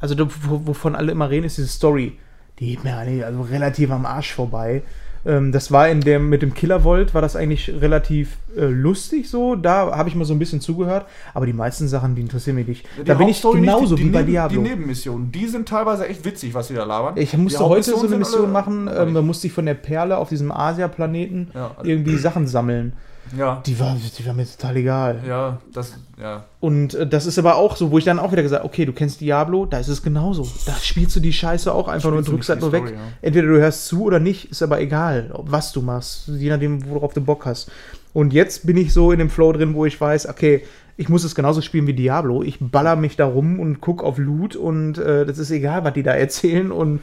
[0.00, 0.14] also
[0.48, 2.18] wovon alle immer reden, ist diese Story.
[2.58, 4.82] Die geht mir also relativ am Arsch vorbei.
[5.26, 9.56] Ähm, das war in dem, mit dem Killervolt, war das eigentlich relativ äh, lustig so.
[9.56, 11.06] Da habe ich mal so ein bisschen zugehört.
[11.34, 12.86] Aber die meisten Sachen, die interessieren mich nicht.
[12.98, 14.62] Die da bin ich Hauptstory nicht, genauso die, wie die bei Diablo.
[14.62, 17.16] Die Nebenmissionen, die sind teilweise echt witzig, was sie da labern.
[17.16, 20.18] Ich musste Die heute so eine Mission machen, ähm, da musste ich von der Perle
[20.18, 21.72] auf diesem Asia-Planeten Ja.
[21.82, 22.92] irgendwie Sachen sammeln.
[23.36, 25.20] Ja, Die war, die war mir total egal.
[25.26, 26.44] ja, das, ja.
[26.60, 28.92] Und äh, das ist aber auch so, wo ich dann auch wieder gesagt okay, du
[28.92, 30.46] kennst Diablo, da ist es genauso.
[30.66, 32.84] Da spielst du die Scheiße auch einfach nur und drückst halt nur weg.
[32.86, 32.98] Ja.
[33.22, 37.12] Entweder du hörst zu oder nicht, ist aber egal, was du machst, je nachdem, worauf
[37.12, 37.70] du Bock hast.
[38.14, 40.64] Und jetzt bin ich so in dem Flow drin, wo ich weiß, okay,
[40.96, 42.42] ich muss es genauso spielen wie Diablo.
[42.42, 45.92] Ich baller mich da rum und guck auf Loot und äh, das ist egal, was
[45.92, 47.00] die da erzählen und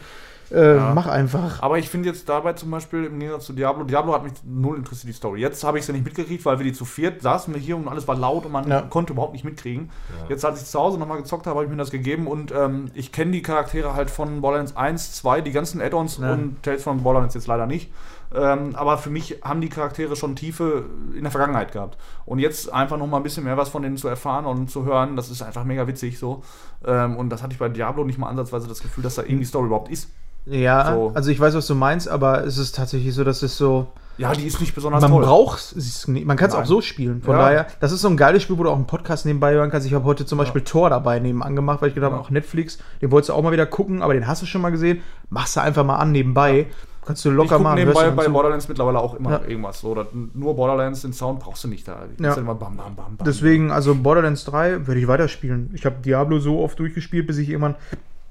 [0.52, 0.94] äh, Ja.
[0.94, 1.62] mach einfach.
[1.64, 4.78] Aber ich finde jetzt dabei zum Beispiel im Gegensatz zu Diablo, Diablo hat mich null
[4.78, 5.42] interessiert, die Story.
[5.42, 7.88] Jetzt habe ich sie nicht mitgekriegt, weil wir die zu viert saßen wir hier und
[7.88, 8.82] alles war laut und man Ja.
[8.82, 9.90] konnte überhaupt nicht mitkriegen.
[10.30, 12.92] Jetzt, als ich zu Hause nochmal gezockt habe, habe ich mir das gegeben und ähm,
[12.94, 16.34] ich kenne die Charaktere halt von Borderlands 1, 2, die ganzen Add-ons Ja.
[16.34, 17.92] und Tales von Borderlands jetzt leider nicht.
[18.36, 20.86] Ähm, aber für mich haben die Charaktere schon Tiefe
[21.16, 21.98] in der Vergangenheit gehabt.
[22.26, 24.84] Und jetzt einfach noch mal ein bisschen mehr was von denen zu erfahren und zu
[24.84, 26.44] hören, das ist einfach mega witzig so.
[26.86, 29.46] Ähm, und das hatte ich bei Diablo nicht mal ansatzweise das Gefühl, dass da irgendwie
[29.46, 30.10] Story überhaupt ist.
[30.46, 31.12] Ja, So.
[31.16, 34.32] also ich weiß, was du meinst, aber es ist tatsächlich so, dass es so, Ja,
[34.34, 35.24] die ist nicht besonders Man toll.
[35.26, 36.26] braucht es nicht.
[36.26, 37.22] Man kann es auch so spielen.
[37.22, 37.42] Von Ja.
[37.42, 39.86] daher, das ist so ein geiles Spiel, wo du auch einen Podcast nebenbei hören kannst.
[39.88, 42.78] Ich habe heute zum Beispiel Tor dabei nebenan gemacht, weil ich gedacht habe, auch Netflix,
[43.02, 45.02] den wolltest du auch mal wieder gucken, aber den hast du schon mal gesehen.
[45.30, 46.68] Machst du einfach mal an nebenbei.
[47.06, 47.76] Kannst du ich locker gucke machen.
[47.76, 48.28] nebenbei bei.
[48.30, 49.42] Borderlands mittlerweile auch immer Ja.
[49.48, 49.80] irgendwas.
[49.82, 49.96] So,
[50.34, 51.98] nur Borderlands, den Sound brauchst du nicht da.
[52.20, 52.34] Ja.
[52.36, 53.18] bam, bam, bam.
[53.26, 55.70] Deswegen, also Borderlands 3 würde ich weiterspielen.
[55.74, 57.76] Ich habe Diablo so oft durchgespielt, bis ich irgendwann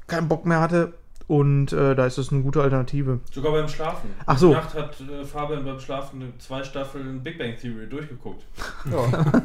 [0.09, 0.95] keinen Bock mehr hatte.
[1.27, 3.21] Und äh, da ist das eine gute Alternative.
[3.33, 4.11] Sogar beim Schlafen.
[4.27, 4.49] Ach so.
[4.49, 8.45] Die Nacht hat äh, Fabian beim Schlafen zwei Staffeln Big Bang Theory durchgeguckt.
[8.91, 9.25] ja.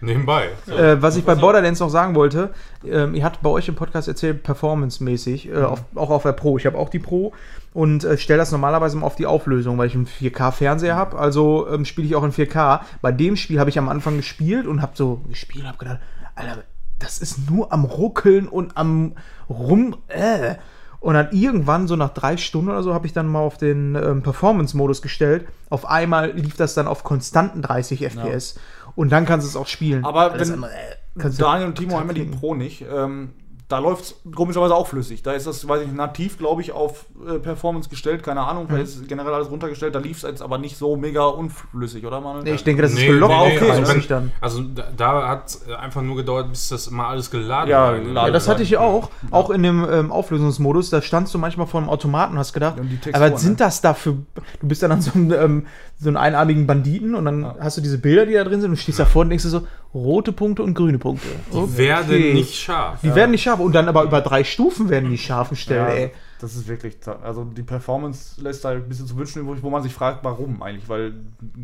[0.00, 0.48] Nebenbei.
[0.66, 1.34] Äh, was ich bei.
[1.34, 2.50] Borderlands noch sagen wollte,
[2.84, 6.56] ähm, ihr habt bei euch im Podcast erzählt, performance-mäßig, äh, auf, auch auf der Pro.
[6.58, 7.32] Ich habe auch die Pro
[7.72, 11.18] und äh, stelle das normalerweise mal auf die Auflösung, weil ich einen 4K-Fernseher habe.
[11.18, 12.80] Also ähm, spiele ich auch in 4K.
[13.02, 16.00] Bei dem Spiel habe ich am Anfang gespielt und habe so gespielt und habe gedacht,
[16.34, 16.64] Alter,
[16.98, 19.14] das ist nur am Ruckeln und am
[19.48, 19.96] Rum.
[20.08, 20.56] Äh.
[21.06, 23.94] Und dann irgendwann, so nach drei Stunden oder so, habe ich dann mal auf den
[23.94, 25.46] ähm, Performance-Modus gestellt.
[25.70, 28.58] Auf einmal lief das dann auf konstanten 30 FPS.
[28.96, 30.04] Und dann kannst du es auch spielen.
[30.04, 32.24] Aber Alles wenn andere, äh, Daniel und Timo haben ja die.
[32.24, 32.84] Pro nicht.
[32.92, 33.30] Ähm,
[33.68, 35.24] da läuft es komischerweise auch flüssig.
[35.24, 38.22] Da ist das, weiß ich nicht, nativ, glaube ich, auf äh, Performance gestellt.
[38.22, 38.68] Keine Ahnung, Mhm.
[38.68, 39.92] vielleicht ist generell alles runtergestellt.
[39.94, 42.44] Da lief es jetzt aber nicht so mega unflüssig, oder Manuel?
[42.44, 44.32] Nee, ich denke, das ist Nee, für nee, okay, also, das wenn, dann.
[44.40, 48.26] also da, da hat es einfach nur gedauert, bis das mal alles geladen Ja, war.
[48.26, 49.10] Ja, das hatte ich ja auch.
[49.32, 52.76] Auch in dem ähm, Auflösungsmodus, da standst du manchmal vor dem Automaten und hast gedacht,
[52.76, 53.56] Ja, und die Texturen, aber was sind ne?
[53.56, 54.12] das da für.
[54.12, 55.66] Du bist dann an so einem, ähm,
[55.98, 58.76] so einen einarmigen Banditen und dann hast du diese Bilder, die da drin sind und
[58.76, 61.26] stehst davor und denkst dir so, rote Punkte und grüne Punkte.
[61.52, 63.00] Die werden nicht scharf.
[63.02, 63.60] Die werden nicht scharf.
[63.60, 66.12] Und dann aber über drei Stufen werden die scharfen Stellen, Ja, ey.
[66.38, 69.82] das ist wirklich, also die Performance lässt da ein bisschen zu wünschen übrig, wo man
[69.82, 71.14] sich fragt, warum eigentlich, weil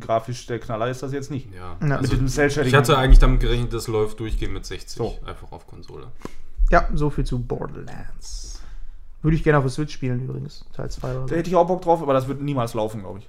[0.01, 1.49] grafisch der Knaller ist das jetzt nicht.
[1.55, 1.77] Ja.
[1.81, 1.87] Ja.
[1.87, 2.69] Mit Also, diesem Cell-Shading.
[2.71, 4.97] ich hatte eigentlich damit gerechnet, das läuft durchgehend mit 60.
[4.97, 5.19] So.
[5.27, 6.07] Einfach auf Konsole.
[6.71, 8.63] Ja, so viel zu Borderlands.
[9.21, 10.65] Würde ich gerne auf der Switch spielen übrigens.
[10.75, 13.19] Teil 2 oder Da hätte ich auch Bock drauf, aber das wird niemals laufen, glaube
[13.19, 13.29] ich.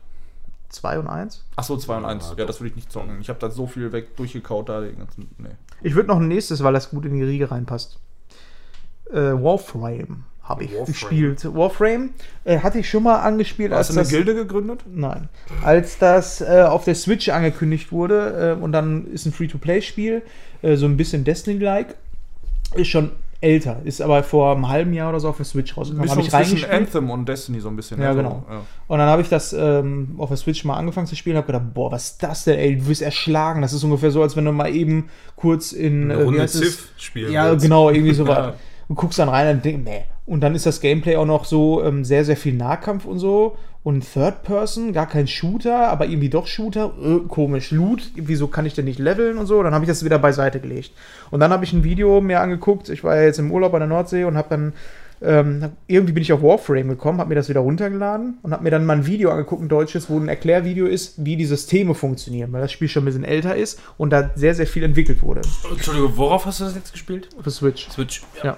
[0.74, 1.44] 2 und 1.
[1.56, 2.34] Achso, 2 und Ja, 1.
[2.38, 3.20] Ja, das würde ich nicht zocken.
[3.22, 5.30] Ich habe da so viel weg durchgekaut, da den ganzen.
[5.38, 5.50] Nee.
[5.82, 8.00] Ich würde noch ein nächstes, weil das gut in die Riege reinpasst.
[9.12, 10.86] Äh, Warframe habe ich Warframe.
[10.88, 11.46] gespielt.
[11.56, 12.10] Warframe
[12.44, 14.84] äh, hatte ich schon mal angespielt, Hast du als eine das, Gilde gegründet?
[14.88, 15.30] Nein.
[15.64, 20.22] Als das äh, auf der Switch angekündigt wurde äh, und dann ist ein Free-to-Play-Spiel,
[20.62, 21.96] äh, so ein bisschen Destiny-like,
[22.76, 23.12] ist schon
[23.44, 26.10] älter, ist aber vor einem halben Jahr oder so auf der Switch rausgekommen.
[26.10, 26.70] Habe ich zwischen.
[26.70, 28.02] Anthem und Destiny so ein bisschen.
[28.02, 28.24] Ja, ne?
[28.24, 28.46] genau.
[28.50, 28.62] Ja.
[28.88, 31.74] Und dann habe ich das ähm, auf der Switch mal angefangen zu spielen, habe gedacht,
[31.74, 33.62] boah, was ist das denn, ey, du wirst erschlagen.
[33.62, 36.54] Das ist ungefähr so, als wenn du mal eben kurz in Eine äh, Runde es?
[36.54, 37.64] Civ spielen Ja, willst.
[37.64, 38.54] genau, irgendwie so Ja.
[38.88, 40.04] Du guckst dann rein und denkst, nee.
[40.26, 43.58] Und dann ist das Gameplay auch noch so ähm, sehr, sehr viel Nahkampf und so.
[43.84, 46.94] Und Third Person, gar kein Shooter, aber irgendwie doch Shooter.
[47.04, 47.72] Äh, komisch.
[47.72, 49.62] Loot, wieso kann ich denn nicht leveln und so?
[49.62, 50.92] Dann habe ich das wieder beiseite gelegt.
[51.32, 52.88] Und dann habe ich ein Video mir angeguckt.
[52.88, 54.74] Ich war ja jetzt im Urlaub an der Nordsee und habe dann.
[55.22, 58.72] Ähm, irgendwie bin ich auf Warframe gekommen, habe mir das wieder runtergeladen und habe mir
[58.72, 62.52] dann mal ein Video angeguckt, ein deutsches, wo ein Erklärvideo ist, wie die Systeme funktionieren,
[62.52, 65.40] weil das Spiel schon ein bisschen älter ist und da sehr, sehr viel entwickelt wurde.
[65.72, 67.30] Entschuldigung, worauf hast du das jetzt gespielt?
[67.38, 67.90] Auf der Switch.
[67.90, 68.22] Switch.
[68.44, 68.58] Ja.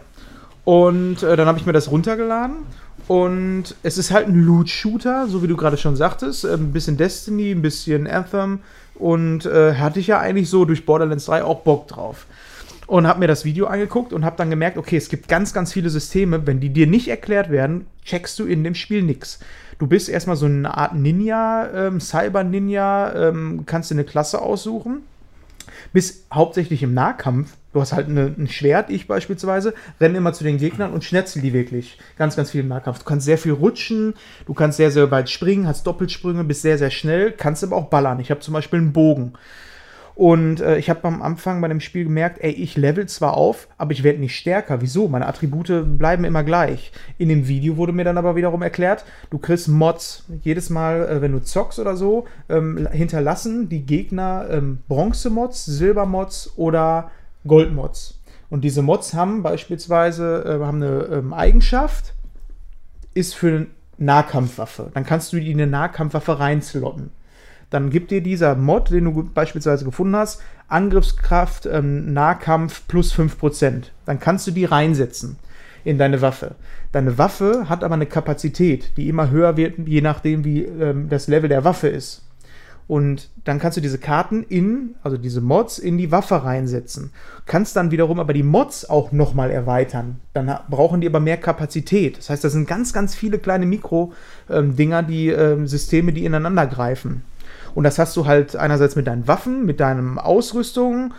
[0.63, 2.65] Und äh, dann habe ich mir das runtergeladen.
[3.07, 6.43] Und es ist halt ein Loot-Shooter, so wie du gerade schon sagtest.
[6.43, 8.59] Äh, Ein bisschen Destiny, ein bisschen Anthem.
[8.95, 12.25] Und äh, hatte ich ja eigentlich so durch Borderlands 3 auch Bock drauf.
[12.87, 15.73] Und habe mir das Video angeguckt und habe dann gemerkt, okay, es gibt ganz, ganz
[15.73, 16.45] viele Systeme.
[16.45, 19.39] Wenn die dir nicht erklärt werden, checkst du in dem Spiel nichts.
[19.79, 25.01] Du bist erstmal so eine Art Ninja, ähm, Cyber-Ninja, ähm, kannst dir eine Klasse aussuchen
[25.93, 27.55] bist hauptsächlich im Nahkampf.
[27.75, 31.41] Du hast halt eine, ein Schwert, ich beispielsweise, renne immer zu den Gegnern und schnetzel
[31.41, 31.97] die wirklich.
[32.17, 32.99] Ganz, ganz viel im Nahkampf.
[32.99, 34.13] Du kannst sehr viel rutschen,
[34.45, 37.89] du kannst sehr, sehr weit springen, hast Doppelsprünge, bist sehr, sehr schnell, kannst aber auch
[37.89, 38.21] ballern.
[38.21, 39.33] Ich habe zum Beispiel einen Bogen.
[40.15, 43.67] Und äh, ich habe am Anfang bei dem Spiel gemerkt, ey, ich level zwar auf,
[43.77, 44.79] aber ich werde nicht stärker.
[44.79, 45.09] Wieso?
[45.09, 46.93] Meine Attribute bleiben immer gleich.
[47.17, 50.23] In dem Video wurde mir dann aber wiederum erklärt, du kriegst Mods.
[50.43, 56.53] Jedes Mal, äh, wenn du zockst oder so, ähm, hinterlassen die Gegner ähm, Bronze-Mods, Silber-Mods
[56.55, 57.11] oder
[57.47, 58.19] Gold-Mods.
[58.49, 62.13] Und diese Mods haben beispielsweise äh, haben eine ähm, Eigenschaft,
[63.13, 63.67] ist für eine
[63.97, 64.91] Nahkampfwaffe.
[64.93, 67.11] Dann kannst du die in eine Nahkampfwaffe reinslotten
[67.69, 73.91] dann gibt dir dieser Mod, den du beispielsweise gefunden hast, Angriffskraft, ähm, Nahkampf plus 5%.
[74.05, 75.37] Dann kannst du die reinsetzen
[75.83, 76.55] in deine Waffe.
[76.91, 81.27] Deine Waffe hat aber eine Kapazität, die immer höher wird, je nachdem, wie ähm, das
[81.27, 82.24] Level der Waffe ist.
[82.87, 87.11] Und dann kannst du diese Karten in, also diese Mods, in die Waffe reinsetzen.
[87.45, 90.19] Kannst dann wiederum aber die Mods auch nochmal erweitern.
[90.33, 92.19] Dann brauchen die aber mehr Kapazität.
[92.19, 97.23] Das heißt, das sind ganz, ganz viele kleine Mikro-Dinger, die ähm, Systeme, die ineinander greifen.
[97.73, 101.13] Und das hast du halt einerseits mit deinen Waffen, mit deinen Ausrüstungen.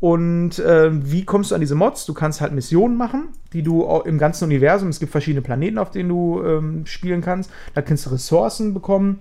[0.00, 2.06] Und äh, wie kommst du an diese Mods?
[2.06, 5.90] Du kannst halt Missionen machen, die du im ganzen Universum, es gibt verschiedene Planeten, auf
[5.90, 7.50] denen du ähm, spielen kannst.
[7.74, 9.18] Da kannst du Ressourcen bekommen.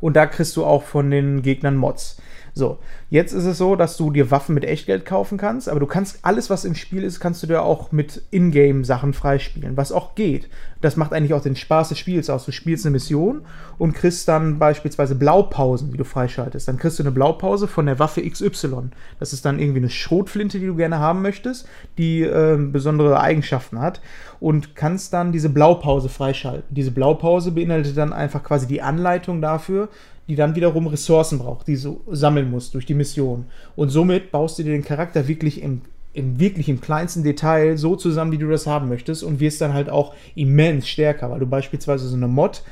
[0.00, 2.20] Und da kriegst du auch von den Gegnern Mods.
[2.54, 2.78] So,
[3.10, 6.20] jetzt ist es so, dass du dir Waffen mit Echtgeld kaufen kannst, aber du kannst
[6.22, 10.48] alles, was im Spiel ist, kannst du dir auch mit Ingame-Sachen freispielen, was auch geht.
[10.80, 12.44] Das macht eigentlich auch den Spaß des Spiels aus.
[12.44, 13.42] Du spielst eine Mission
[13.78, 16.68] und kriegst dann beispielsweise Blaupausen, die du freischaltest.
[16.68, 18.90] Dann kriegst du eine Blaupause von der Waffe XY.
[19.18, 23.80] Das ist dann irgendwie eine Schrotflinte, die du gerne haben möchtest, die äh, besondere Eigenschaften
[23.80, 24.00] hat
[24.40, 26.74] und kannst dann diese Blaupause freischalten.
[26.74, 29.88] Diese Blaupause beinhaltet dann einfach quasi die Anleitung dafür,
[30.28, 33.46] die dann wiederum Ressourcen braucht, die du sammeln musst durch die Mission.
[33.76, 35.80] Und somit baust du dir den Charakter wirklich im,
[36.12, 39.72] im wirklich im kleinsten Detail so zusammen, wie du das haben möchtest und wirst dann
[39.72, 42.62] halt auch immens stärker, weil du beispielsweise so eine Mod,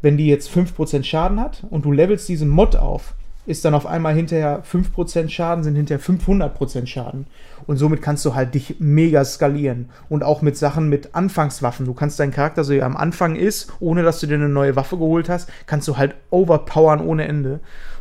[0.00, 3.14] wenn die jetzt 5% Schaden hat und du levelst diesen Mod auf,
[3.46, 7.26] ist dann auf einmal hinterher 5% Schaden, sind hinterher 500% Schaden.
[7.66, 9.90] Und somit kannst du halt dich mega skalieren.
[10.08, 11.86] Und auch mit Sachen mit Anfangswaffen.
[11.86, 14.48] Du kannst deinen Charakter, so wie er am Anfang ist, ohne dass du dir eine
[14.48, 17.60] neue Waffe geholt hast, kannst du halt overpowern ohne Ende.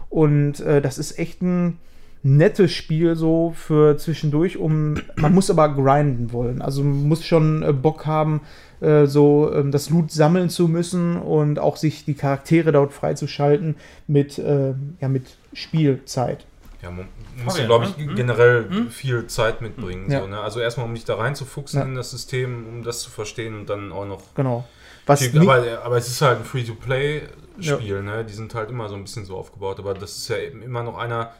[0.09, 1.79] Und äh, das ist echt ein
[2.23, 6.61] nettes Spiel so für zwischendurch, um man muss aber grinden wollen.
[6.61, 8.41] Also man muss schon äh, Bock haben,
[8.79, 13.75] äh, so ähm, das Loot sammeln zu müssen und auch sich die Charaktere dort freizuschalten
[14.07, 16.45] mit, äh, ja, mit Spielzeit.
[16.81, 16.91] Ja,
[17.35, 18.05] man muss, Fabian, glaube ich, ne?
[18.07, 18.15] Hm?
[18.15, 20.09] generell viel Zeit mitbringen.
[20.11, 20.21] Ja.
[20.21, 20.39] So, ne?
[20.39, 21.85] Also erstmal, um dich da reinzufuchsen Ja.
[21.85, 24.21] in das System, um das zu verstehen und dann auch noch.
[24.35, 24.65] Genau.
[25.05, 28.23] Was Viel, aber, aber es ist halt ein Free-to-Play-Spiel, ne?
[28.23, 29.79] Die sind halt immer so ein bisschen so aufgebaut.
[29.79, 31.31] Aber das ist ja eben immer noch einer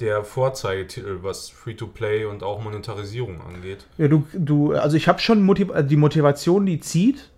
[0.00, 3.86] der Vorzeigetitel, was Free-to-Play und auch Monetarisierung angeht.
[3.98, 7.30] Ja, du, du, also ich habe schon Motiv äh, die Motivation, die zieht.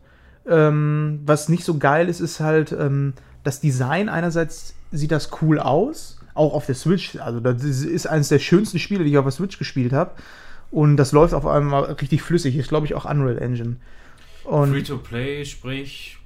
[0.48, 4.08] Ähm, was nicht so geil ist, ist halt ähm, das Design.
[4.08, 7.16] Einerseits sieht das cool aus, auch auf der Switch.
[7.16, 10.12] Also das ist eines der schönsten Spiele, die ich auf der Switch gespielt habe.
[10.70, 12.56] Und das läuft auf einmal richtig flüssig.
[12.56, 13.76] Ist, glaube ich, auch Unreal Engine.
[14.44, 16.18] Free-to-Play, sprich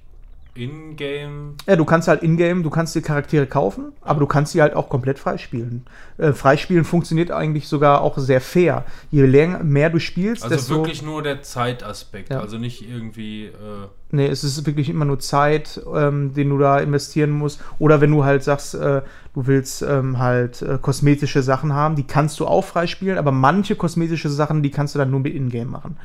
[0.55, 1.55] In-Game.
[1.67, 4.75] ja, du kannst halt in-game, du kannst die Charaktere kaufen, aber du kannst sie halt
[4.75, 5.85] auch komplett freispielen.
[6.19, 8.85] Äh, freispielen funktioniert eigentlich sogar auch sehr fair.
[9.11, 12.41] Je länger, mehr du spielst, Also desto wirklich nur der Zeitaspekt, Ja.
[12.41, 13.47] also nicht irgendwie.
[13.47, 13.53] Äh,
[14.13, 17.61] Nee, es ist wirklich immer nur Zeit, ähm, den du da investieren musst.
[17.79, 19.03] Oder wenn du halt sagst, äh,
[19.35, 23.77] du willst ähm, halt äh, kosmetische Sachen haben, die kannst du auch freispielen, aber manche
[23.77, 25.97] kosmetische Sachen, die kannst du dann nur mit Ingame machen.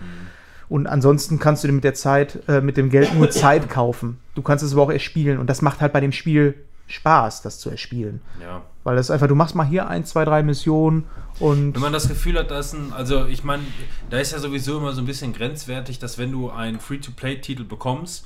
[0.68, 4.20] Und ansonsten kannst du dir mit der Zeit, äh, mit dem Geld nur Zeit kaufen.
[4.34, 5.38] Du kannst es aber auch erspielen.
[5.38, 6.56] Und das macht halt bei dem Spiel
[6.88, 8.22] Spaß, das zu erspielen.
[8.42, 8.62] ja.
[8.84, 11.06] Weil das ist einfach, du machst mal hier ein, zwei, drei Missionen
[11.40, 13.64] und Wenn man das Gefühl hat, dass ein, also ich meine,
[14.10, 18.26] da ist ja sowieso immer so ein bisschen grenzwertig, dass wenn du einen Free-to-Play-Titel bekommst,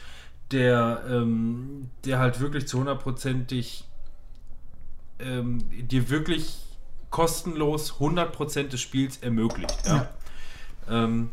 [0.52, 3.86] der, ähm, der halt wirklich zu hundertprozentig
[5.20, 6.58] ähm, dir wirklich
[7.10, 9.78] kostenlos 100% des Spiels ermöglicht.
[9.86, 10.10] Ja?
[10.90, 11.30] Ähm,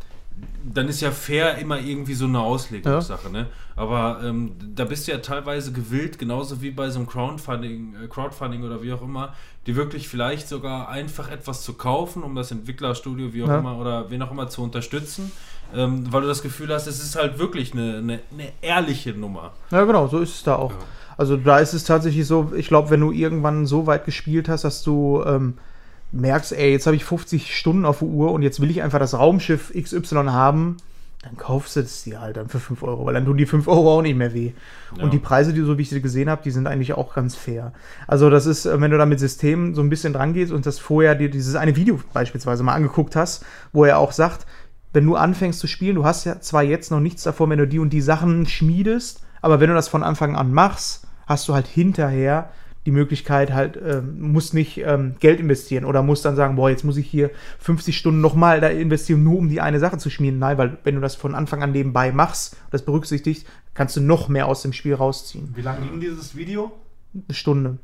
[0.64, 3.46] dann ist ja fair immer irgendwie so eine Auslegungssache, ne?
[3.76, 8.08] Aber ähm, da bist du ja teilweise gewillt, genauso wie bei so einem Crowdfunding, äh,
[8.08, 9.34] Crowdfunding oder wie auch immer,
[9.66, 13.58] dir wirklich vielleicht sogar einfach etwas zu kaufen, um das Entwicklerstudio, wie auch Ja.
[13.58, 15.30] immer, oder wen auch immer zu unterstützen,
[15.74, 19.52] ähm, weil du das Gefühl hast, es ist halt wirklich eine, eine, eine ehrliche Nummer.
[19.70, 20.72] Ja, genau, so ist es da auch.
[21.16, 24.64] Also da ist es tatsächlich so, ich glaube, wenn du irgendwann so weit gespielt hast,
[24.64, 25.54] dass du ähm,
[26.12, 28.98] merkst, ey, jetzt habe ich 50 Stunden auf der Uhr und jetzt will ich einfach
[28.98, 30.76] das Raumschiff XY haben,
[31.22, 33.66] dann kaufst du es dir halt dann für 5 Euro, weil dann tun die 5
[33.66, 34.52] Euro auch nicht mehr weh.
[34.96, 35.02] Ja.
[35.02, 37.34] Und die Preise, die so wie ich sie gesehen habe, die sind eigentlich auch ganz
[37.34, 37.72] fair.
[38.06, 40.66] Also das ist, äh, wenn du da mit Systemen so ein bisschen dran gehst und
[40.66, 44.46] das vorher dir dieses eine Video beispielsweise mal angeguckt hast, wo er auch sagt,
[44.92, 47.66] wenn du anfängst zu spielen, du hast ja zwar jetzt noch nichts davon, wenn du
[47.66, 51.54] die und die Sachen schmiedest, aber wenn du das von Anfang an machst, hast du
[51.54, 52.50] halt hinterher
[52.86, 56.84] die Möglichkeit halt, ähm, musst nicht ähm, Geld investieren oder musst dann sagen, boah, jetzt
[56.84, 60.38] muss ich hier 50 Stunden nochmal da investieren, nur um die eine Sache zu schmieden.
[60.38, 64.28] Nein, weil wenn du das von Anfang an nebenbei machst, das berücksichtigt, kannst du noch
[64.28, 65.52] mehr aus dem Spiel rausziehen.
[65.54, 66.72] Wie lang ging dieses Video?
[67.12, 67.78] Eine Stunde.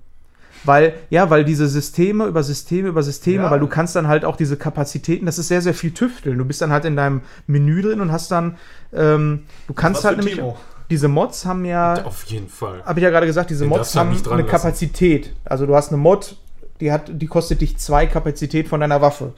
[0.65, 3.51] Weil, ja, weil diese Systeme über Systeme über Systeme, Ja.
[3.51, 6.39] weil du kannst dann halt auch diese Kapazitäten, das ist sehr, sehr viel tüfteln.
[6.39, 8.57] Du bist dann halt in deinem Menü drin und hast dann,
[8.93, 10.57] ähm, du kannst halt nämlich, Timo?
[10.93, 12.85] Diese Mods haben ja, Auf jeden Fall.
[12.85, 14.47] habe ich ja gerade gesagt, diese Den Mods haben eine lassen.
[14.47, 15.32] Kapazität.
[15.43, 16.36] Also du hast eine Mod,
[16.81, 19.32] die hat, die kostet dich zwei Kapazität von deiner Waffe.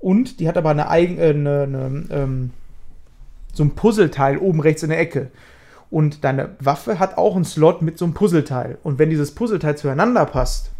[0.00, 2.50] Und die hat aber eine eigene, äh, eine, eine, ähm,
[3.54, 5.30] so ein Puzzleteil oben rechts in der Ecke.
[5.88, 8.78] Und deine Waffe hat auch einen Slot mit so einem Puzzleteil.
[8.82, 10.72] Und wenn dieses Puzzleteil zueinander passt,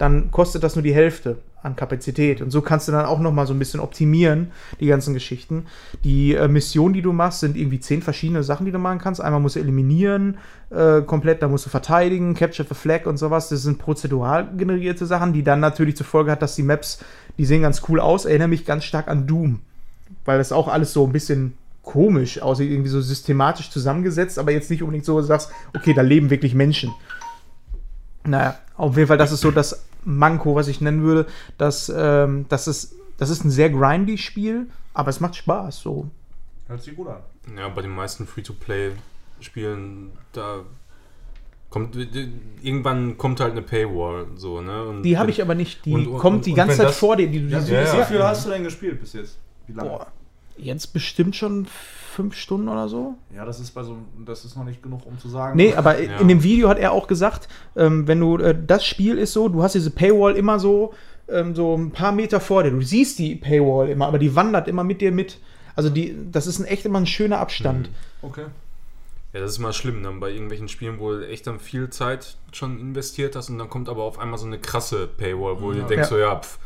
[0.00, 2.40] dann kostet das nur die Hälfte an Kapazität.
[2.40, 4.50] Und so kannst du dann auch noch mal so ein bisschen optimieren,
[4.80, 5.66] die ganzen Geschichten.
[6.04, 9.20] Die äh, Missionen, die du machst, sind irgendwie zehn verschiedene Sachen, die du machen kannst.
[9.20, 10.38] Einmal musst du eliminieren,
[10.70, 13.50] äh, komplett, dann musst du verteidigen, Capture the Flag und sowas.
[13.50, 17.00] Das sind prozedural generierte Sachen, die dann natürlich zur Folge hat, dass die Maps,
[17.36, 19.60] die sehen ganz cool aus, erinnern mich ganz stark an Doom.
[20.24, 24.70] Weil das auch alles so ein bisschen komisch aussieht, irgendwie so systematisch zusammengesetzt, aber jetzt
[24.70, 26.90] nicht unbedingt so, dass du sagst, okay, da leben wirklich Menschen.
[28.24, 31.26] Naja, auf jeden Fall, das ist so das Manko, was ich nennen würde.
[31.58, 35.80] Dass, ähm, das, ist, das ist ein sehr grindy Spiel, aber es macht Spaß.
[35.80, 36.08] So.
[36.68, 37.20] Hört sich gut an.
[37.56, 40.60] Ja, bei den meisten Free-to-Play-Spielen, da
[41.68, 41.96] kommt
[42.62, 44.84] irgendwann kommt halt eine Paywall, so, ne?
[44.84, 45.84] Und Die habe ich aber nicht.
[45.84, 47.28] Die und- und- kommt die und ganze wenn Zeit das- vor dir.
[47.28, 48.04] Die, die, Ja, die, wie ja.
[48.04, 49.38] viel hast du denn gespielt bis jetzt?
[49.66, 49.88] Wie lange?
[49.90, 50.06] Boah,
[50.56, 51.66] jetzt bestimmt schon
[52.10, 53.14] fünf Stunden oder so.
[53.34, 53.96] Ja, das ist bei so
[54.26, 55.56] das ist noch nicht genug, um zu sagen.
[55.56, 56.18] Nee, aber Ja.
[56.18, 59.48] in dem Video hat er auch gesagt, ähm, wenn du, äh, das Spiel ist so,
[59.48, 60.92] du hast diese Paywall immer so,
[61.28, 62.70] ähm, so ein paar Meter vor dir.
[62.72, 65.38] Du siehst die Paywall immer, aber die wandert immer mit dir mit.
[65.76, 67.88] Also die, das ist ein echt immer ein schöner Abstand.
[67.88, 67.94] Mhm.
[68.28, 68.44] Okay.
[69.32, 72.36] Ja, das ist mal schlimm dann bei irgendwelchen Spielen, wo du echt dann viel Zeit
[72.50, 75.78] schon investiert hast und dann kommt aber auf einmal so eine krasse Paywall, wo du
[75.84, 76.04] denkst Ja.
[76.04, 76.58] so, ja, pf,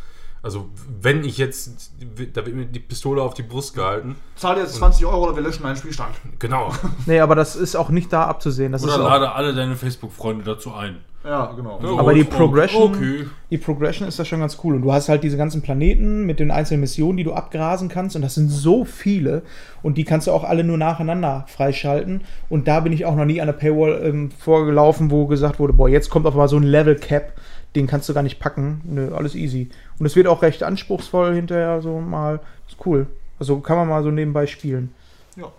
[0.45, 0.67] also
[1.01, 1.93] wenn ich jetzt,
[2.35, 4.15] da wird mir die Pistole auf die Brust gehalten.
[4.37, 6.15] Zahl jetzt 20 Euro oder wir löschen einen Spielstand.
[6.39, 6.71] Genau.
[7.07, 8.71] Nee, aber das ist auch nicht da abzusehen.
[8.73, 10.99] Das Oder ist auch, lade alle deine Facebook-Freunde dazu ein.
[11.25, 11.81] Ja, genau.
[11.83, 13.25] Ja, Aber die Progression- Okay.
[13.51, 14.75] die Progression ist da schon ganz cool.
[14.75, 18.15] Und du hast halt diese ganzen Planeten mit den einzelnen Missionen, die du abgrasen kannst.
[18.15, 19.43] Und das sind so viele.
[19.83, 22.21] Und die kannst du auch alle nur nacheinander freischalten.
[22.51, 25.73] Und da bin ich auch noch nie an der Paywall ähm, vorgelaufen, wo gesagt wurde,
[25.73, 27.33] boah, jetzt kommt auf einmal so ein Level Cap.
[27.75, 28.83] Den kannst du gar nicht packen.
[28.85, 29.71] Nö, alles easy.
[29.99, 32.41] Und es wird auch recht anspruchsvoll hinterher so mal.
[32.69, 33.07] Ist cool.
[33.39, 34.95] Also kann man mal so nebenbei spielen.
[35.37, 35.51] Ja.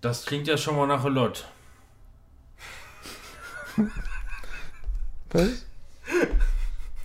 [0.00, 1.46] Das klingt ja schon mal nach a lot.
[5.30, 5.64] Was?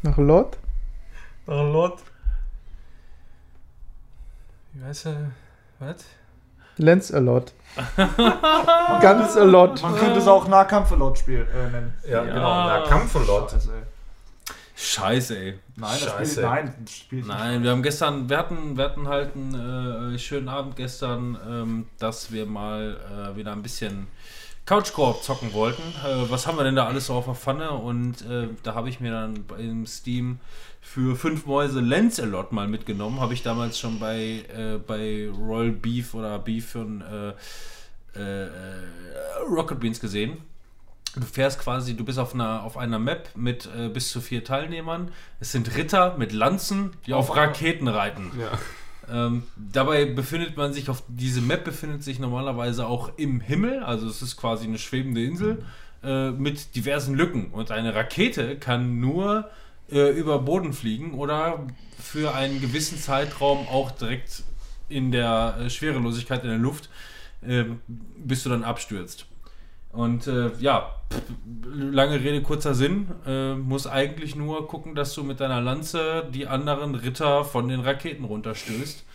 [0.01, 0.57] Nach Lot?
[1.47, 2.01] A lot.
[4.73, 5.31] Wie heißt er?
[5.79, 6.05] Was?
[6.77, 7.53] Lens a lot.
[9.01, 9.81] Ganz a lot.
[9.81, 11.93] Man könnte es auch Nahkampf-Lot-Spiel äh, nennen.
[12.07, 12.23] Ja, Ja.
[12.23, 12.65] genau.
[12.67, 13.51] Na, Kampf und Lot.
[13.51, 13.83] Scheiße, ey.
[14.75, 15.59] Scheiße, ey.
[15.77, 16.31] Nein, das Scheiße.
[16.33, 20.15] Spiel, nein, das Spiel ist Nein, wir haben gestern, wir hatten, wir hatten halt einen
[20.15, 22.97] äh, schönen Abend gestern, ähm, dass wir mal
[23.33, 24.07] äh, wieder ein bisschen
[24.65, 25.81] Couchkorb zocken wollten.
[26.05, 27.71] Äh, was haben wir denn da alles so auf der Pfanne?
[27.71, 30.39] Und äh, da habe ich mir dann im Steam
[30.85, 33.19] für fünf Mäuse Lancelot mal mitgenommen.
[33.19, 37.29] Habe ich damals schon bei, äh, bei Royal Beef oder Beef von äh,
[38.17, 38.49] äh,
[39.49, 40.37] Rocket Beans gesehen.
[41.15, 44.43] Du fährst quasi, du bist auf einer, auf einer Map mit äh, bis zu vier
[44.43, 45.11] Teilnehmern.
[45.39, 48.31] Es sind Ritter mit Lanzen, die auf, Auf- Raketen reiten.
[48.39, 49.27] Ja.
[49.27, 54.07] Ähm, dabei befindet man sich auf, diese Map befindet sich normalerweise auch im Himmel, also
[54.07, 55.63] es ist quasi eine schwebende Insel
[56.03, 57.51] äh, mit diversen Lücken.
[57.51, 59.49] Und eine Rakete kann nur
[59.91, 61.67] äh, über Boden fliegen oder
[61.99, 64.43] für einen gewissen Zeitraum auch direkt
[64.89, 66.89] in der äh, Schwerelosigkeit in der Luft,
[67.41, 69.25] äh, bis du dann abstürzt.
[69.91, 70.89] Und äh, ja,
[71.63, 73.07] lange Rede, kurzer Sinn.
[73.25, 77.79] Äh, muss eigentlich nur gucken, dass du mit deiner Lanze die anderen Ritter von den
[77.79, 79.05] Raketen runterstößt.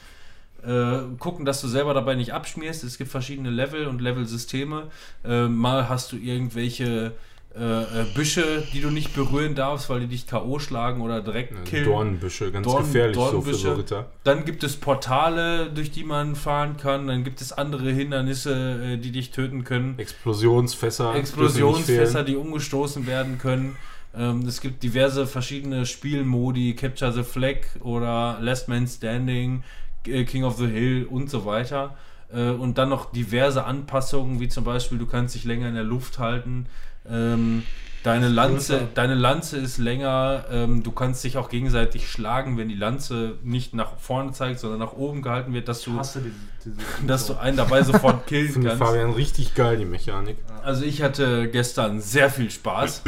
[0.62, 2.82] Äh, gucken, dass du selber dabei nicht abschmierst.
[2.84, 4.88] Es gibt verschiedene Level und Level-Systeme.
[5.24, 7.12] Äh, mal hast du irgendwelche
[7.58, 10.60] äh, äh, Büsche, die du nicht berühren darfst, weil die dich K.O.
[10.60, 11.84] schlagen oder direkt killen.
[11.84, 13.58] Dornenbüsche, ganz Dorn- gefährlich so für Dornbüsche.
[13.58, 14.06] so Ritter.
[14.22, 17.08] Dann gibt es Portale, durch die man fahren kann.
[17.08, 18.52] Dann gibt es andere Hindernisse,
[18.94, 19.98] äh, die dich töten können.
[19.98, 21.14] Explosionsfässer.
[21.16, 23.76] Explosionsfässer, die umgestoßen werden können.
[24.16, 29.62] Ähm, es gibt diverse verschiedene Spielmodi, Capture the Flag oder Last Man Standing,
[30.06, 31.96] äh, King of the Hill und so weiter.
[32.32, 35.84] Äh, und dann noch diverse Anpassungen, wie zum Beispiel, du kannst dich länger in der
[35.84, 36.66] Luft halten.
[37.10, 37.62] Ähm,
[38.02, 40.44] deine, Lanze, deine Lanze ist länger.
[40.50, 44.78] Ähm, du kannst dich auch gegenseitig schlagen, wenn die Lanze nicht nach vorne zeigt, sondern
[44.78, 46.22] nach oben gehalten wird, dass du, diese,
[46.64, 46.76] diese
[47.06, 48.82] dass du einen dabei sofort killen Finde kannst.
[48.82, 50.36] Fabian richtig geil, die Mechanik.
[50.62, 53.02] Also ich hatte gestern sehr viel Spaß.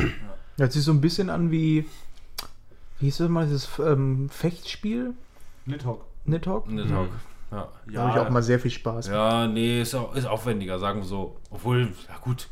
[0.58, 1.86] Hört sich so ein bisschen an wie.
[2.98, 5.14] Wie hieß das mal, dieses ähm, Fechtspiel?
[5.66, 6.04] Nidhogg.
[6.24, 6.68] Nidhogg?
[6.68, 7.08] Der Tag.
[7.50, 7.68] Ja.
[7.92, 9.08] Da habe ich auch mal sehr viel Spaß.
[9.08, 9.14] mit.
[9.14, 11.36] ja, nee, ist, auch, ist aufwendiger, sagen wir so.
[11.50, 12.48] Obwohl, ja gut,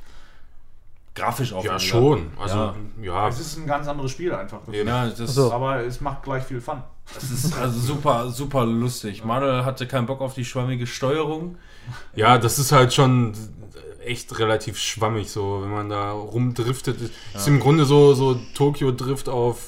[1.14, 1.74] grafisch aufwendiger.
[1.74, 2.26] Ja, schon.
[2.40, 2.74] Also, Ja.
[3.02, 3.28] ja.
[3.28, 4.60] Es ist ein ganz anderes Spiel einfach.
[4.70, 4.82] Ja.
[4.84, 5.52] Ja, das, so.
[5.52, 6.82] Aber es macht gleich viel Fun.
[7.14, 9.24] das ist also super, super lustig.
[9.24, 11.56] Manuel hatte keinen Bock auf die schwammige Steuerung.
[12.14, 13.34] Ja, das ist halt schon
[14.04, 16.98] echt relativ schwammig, so, wenn man da rumdriftet.
[17.34, 19.58] Ist im Grunde so, so Tokio-Drift auf,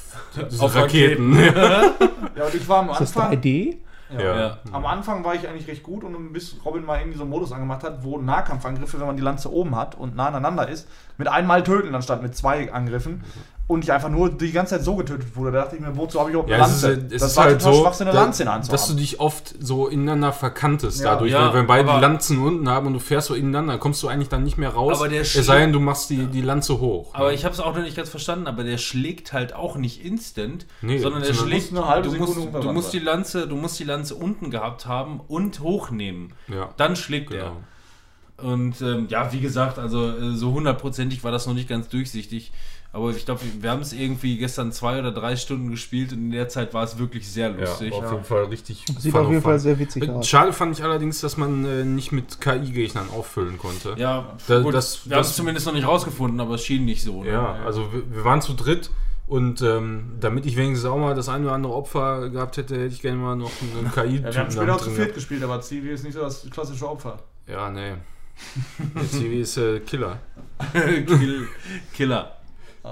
[0.59, 1.37] Auf Raketen.
[2.35, 3.39] Ja, und ich war am Ist das Anfang.
[3.41, 3.77] 3D?
[4.19, 4.37] Ja.
[4.37, 4.59] Ja.
[4.73, 7.53] Am Anfang war ich eigentlich recht gut und bis Robin mal irgendwie so einen Modus
[7.53, 11.29] angemacht hat, wo Nahkampfangriffe, wenn man die Lanze oben hat und nah aneinander ist, mit
[11.29, 13.25] einmal töten anstatt mit zwei Angriffen
[13.73, 15.53] und ich einfach nur die ganze Zeit so getötet wurde.
[15.53, 17.07] Da dachte ich mir, wozu habe ich überhaupt Ja, eine es ist, Lanze?
[17.15, 18.71] es das ist war halt total so, Schwachsinn, eine da- Lanze in der Hand zu
[18.73, 21.13] dass du dich oft so ineinander verkantest Ja.
[21.15, 21.33] dadurch.
[21.33, 24.03] Ja, weil wenn beide aber- die Lanzen unten haben und du fährst so ineinander, kommst
[24.03, 24.99] du eigentlich dann nicht mehr raus.
[24.99, 27.15] Aber der es sei denn, du machst die, die Lanze hoch.
[27.15, 30.05] Aber ich habe es auch noch nicht ganz verstanden, aber der schlägt halt auch nicht
[30.05, 32.99] instant, Nee, sondern er sondern schlägt, eine halbe du, musst, du, musst die.
[32.99, 36.35] Lanze, du musst die Lanze unten gehabt haben und hochnehmen.
[36.49, 37.45] ja, Dann schlägt genau.
[37.45, 37.53] er.
[38.45, 42.51] Und ähm, ja, wie gesagt, also äh, so hundertprozentig war das noch nicht ganz durchsichtig.
[42.95, 46.31] Aber ich glaube, wir haben es irgendwie gestern zwei oder drei Stunden gespielt und in
[46.31, 47.91] der Zeit war es wirklich sehr Ja, lustig.
[47.95, 48.85] auf jeden Fall richtig.
[48.99, 50.29] Sieht auf jeden Fall sehr witzig aus.
[50.29, 53.95] Schade fand ich allerdings, dass man äh, nicht mit KI-Gegnern auffüllen konnte.
[53.97, 57.03] Ja, Da- gut, das- wir haben es zumindest noch nicht rausgefunden, aber es schien nicht
[57.03, 57.25] so.
[57.25, 57.31] Ne?
[57.33, 58.91] Ja, also wir, wir waren zu dritt
[59.27, 62.93] und ähm, damit ich wenigstens auch mal das eine oder andere Opfer gehabt hätte, hätte
[62.95, 65.63] ich gerne mal noch einen KI-Typen Ja, wir haben später auch zu viert gespielt, aber
[65.63, 67.19] Zivi ist nicht so das klassische Opfer.
[67.47, 67.95] Ja, nee.
[68.95, 70.19] Der CV ist äh, Killer.
[70.75, 71.49] Kill,
[71.95, 72.37] Killer.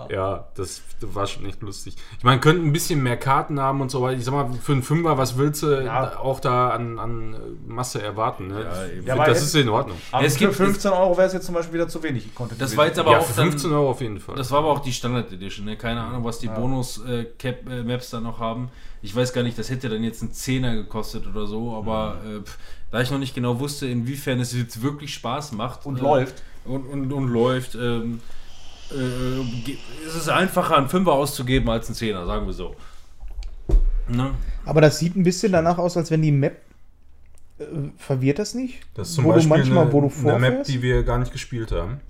[0.09, 1.97] Ja, das war schon echt lustig.
[2.19, 4.19] Ich meine, könnten ein bisschen mehr Karten haben und so weiter.
[4.19, 6.17] Ich sag mal, für einen Fünfer, was willst du Ja.
[6.19, 7.35] auch da an, an
[7.67, 8.47] Masse erwarten?
[8.49, 8.63] Ne?
[8.63, 9.97] Ja, find, Ja, aber das ist in Ordnung.
[10.13, 12.29] Aber Es für gibt- 15 Euro wäre es jetzt zum Beispiel wieder zu wenig.
[12.59, 14.37] Das war jetzt aber ja, auch für dann, 15 Euro auf jeden Fall.
[14.37, 15.77] Das war aber auch die Standard Edition, ne?
[15.77, 18.71] Keine Ahnung, was die Bonus-Maps da noch haben.
[19.03, 22.41] Ich weiß gar nicht, das hätte dann jetzt einen Zehner gekostet oder so, aber äh,
[22.43, 22.59] pff,
[22.91, 26.43] da ich noch nicht genau wusste, inwiefern es jetzt wirklich Spaß macht Und äh, läuft.
[26.65, 28.21] und, und, und läuft, ähm,
[28.93, 29.77] äh, ge-
[30.07, 32.75] ist es einfacher, einen Fünfer auszugeben als einen Zehner, sagen wir so.
[34.09, 34.31] Ne?
[34.65, 36.57] Aber das sieht ein bisschen danach aus, als wenn die Map.
[37.59, 37.65] Äh,
[37.97, 38.81] verwirrt das nicht?
[38.95, 41.19] Das ist zum wo Beispiel du manchmal, eine, wo du eine Map, die wir gar
[41.19, 42.01] nicht gespielt haben.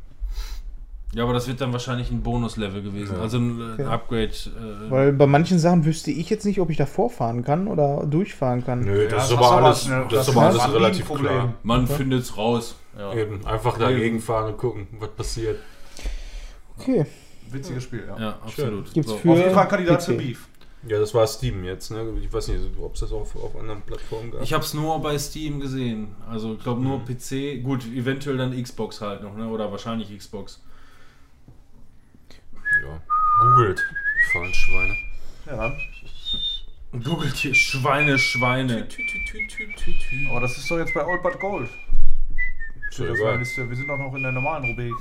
[1.13, 3.21] Ja, aber das wird dann wahrscheinlich ein Bonus-Level gewesen, Ja.
[3.23, 3.83] also ein, äh, Okay.
[3.83, 4.27] ein Upgrade.
[4.29, 8.07] Äh, Weil bei manchen Sachen wüsste ich jetzt nicht, ob ich da vorfahren kann oder
[8.07, 8.83] durchfahren kann.
[8.85, 11.55] Nö, Ja, das ist das aber alles, aber- das ist aber ist alles relativ klar.
[11.65, 12.77] man findet's raus.
[12.97, 13.13] Ja.
[13.15, 15.59] Eben, einfach dagegen fahren und gucken, was passiert.
[16.81, 17.07] Okay.
[17.51, 18.19] Witziges Spiel, ja.
[18.21, 18.93] Ja, absolut.
[18.93, 19.17] Gibt's So.
[19.19, 20.05] für- Auf jeden Fall Kandidat PC.
[20.07, 20.47] für Beef.
[20.87, 22.07] Ja, das war Steam jetzt, ne?
[22.23, 24.41] Ich weiß nicht, ob es das auf, auf anderen Plattformen gab.
[24.43, 26.15] Ich habe es nur bei Steam gesehen.
[26.31, 27.63] Also ich glaube nur PC.
[27.63, 29.47] Gut, eventuell dann Xbox halt noch, ne?
[29.49, 30.63] Oder wahrscheinlich Xbox.
[32.85, 33.03] ja.
[33.41, 33.81] Googelt.
[34.33, 34.97] Fahnenschweine.
[35.47, 35.73] Ja.
[37.05, 38.87] Googelt hier Schweine, Schweine.
[40.31, 41.69] Aber das ist doch jetzt bei Old But Gold.
[42.91, 43.09] Ist Das.
[43.69, 44.93] Wir sind doch noch in der normalen Rubrik.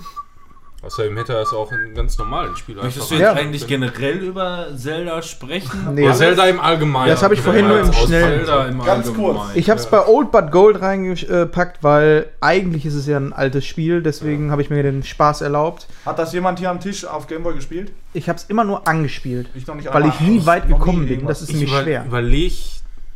[0.81, 3.33] Außerdem hätte er es auch in ganz normalen Spiel Möchtest du jetzt Ja.
[3.33, 5.93] eigentlich generell über Zelda sprechen?
[5.93, 7.09] Nee, Ja, das- Zelda im Allgemeinen.
[7.09, 9.13] Das habe ich vorhin nur im Schnellen- im Ganz Allgemeinen.
[9.15, 9.41] kurz.
[9.55, 13.65] Ich habe es bei Old But Gold reingepackt, weil eigentlich ist es ja ein altes
[13.65, 15.87] Spiel, deswegen habe ich mir den Spaß erlaubt.
[16.05, 17.91] Hat das jemand hier am Tisch auf Gameboy gespielt?
[18.13, 21.15] Ich habe es immer nur angespielt, Ich noch nicht weil ich nie weit gekommen nie
[21.17, 21.27] bin.
[21.27, 22.05] Das ist ich nämlich über, schwer.
[22.05, 22.53] überlege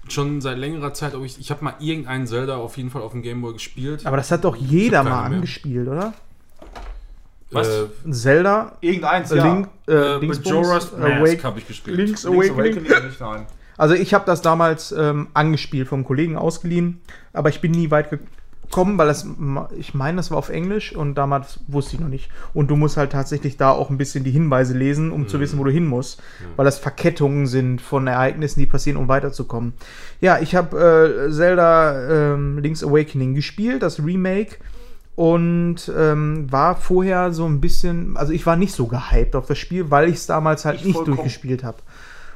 [0.09, 1.39] schon seit längerer Zeit, ob ich.
[1.39, 4.05] Ich habe mal irgendeinen Zelda auf jeden Fall auf dem Gameboy gespielt.
[4.05, 5.37] Aber das hat doch jeder mal mehr.
[5.37, 6.13] angespielt, oder?
[7.53, 7.67] Was?
[7.67, 9.43] Äh, Zelda, Irgendeins, äh, ja.
[9.53, 11.97] Link, äh, Äh, Majora's Mask Awake, habe ich gespielt.
[11.97, 12.85] Link's Link's Awakening.
[12.87, 13.45] Awakening.
[13.77, 17.01] Also ich habe das damals ähm, angespielt, vom Kollegen ausgeliehen,
[17.33, 19.25] aber ich bin nie weit gekommen, weil das,
[19.77, 22.29] ich meine, das war auf Englisch und damals wusste ich noch nicht.
[22.53, 25.57] Und du musst halt tatsächlich da auch ein bisschen die Hinweise lesen, um zu wissen,
[25.59, 26.21] wo du hin musst,
[26.55, 29.73] weil das Verkettungen sind von Ereignissen, die passieren, um weiterzukommen.
[30.21, 34.57] Ja, ich habe äh, Zelda ähm, Link's Awakening gespielt, das Remake.
[35.15, 39.59] Und ähm, war vorher so ein bisschen, also ich war nicht so gehypt auf das
[39.59, 41.17] Spiel, weil ich es damals halt Ich nicht vollkommen.
[41.17, 41.77] durchgespielt habe.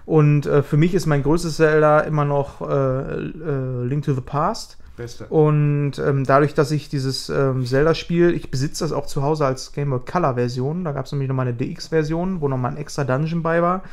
[0.05, 4.21] Und äh, für mich ist mein größtes Zelda immer noch äh, äh, Link to the
[4.21, 4.77] Past.
[4.95, 5.25] Beste.
[5.25, 9.71] Und ähm, dadurch, dass ich dieses ähm, Zelda-Spiel, ich besitze das auch zu Hause als
[9.73, 10.83] Game Boy Color-Version.
[10.83, 13.83] Da gab es nämlich nochmal eine DX-Version, wo nochmal ein extra Dungeon bei war.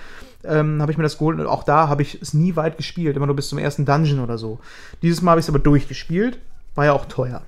[0.45, 1.41] Ähm, habe ich mir das geholt.
[1.41, 4.21] Und auch da habe ich es nie weit gespielt, immer nur bis zum ersten Dungeon
[4.21, 4.61] oder so.
[5.03, 6.39] Dieses Mal habe ich es aber durchgespielt.
[6.75, 7.43] War ja auch teuer.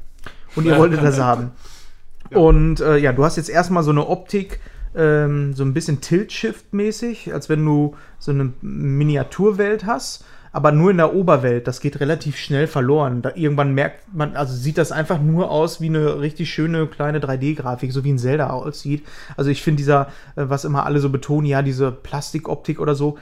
[0.57, 1.53] Und ihr wolltet das haben.
[2.31, 4.61] Und äh, ja, du hast jetzt erstmal so eine Optik,
[4.97, 10.97] ähm, so ein bisschen Tilt-Shift-mäßig, als wenn du so eine Miniaturwelt hast, aber nur in
[10.97, 11.69] der Oberwelt.
[11.69, 13.21] Das geht relativ schnell verloren.
[13.23, 17.21] Da, irgendwann merkt man, also sieht das einfach nur aus wie eine richtig schöne kleine
[17.21, 19.05] 3D-Grafik, so wie ein Zelda aussieht.
[19.37, 23.19] Also ich finde dieser, äh, was immer alle so betonen, ja, diese Plastikoptik oder so,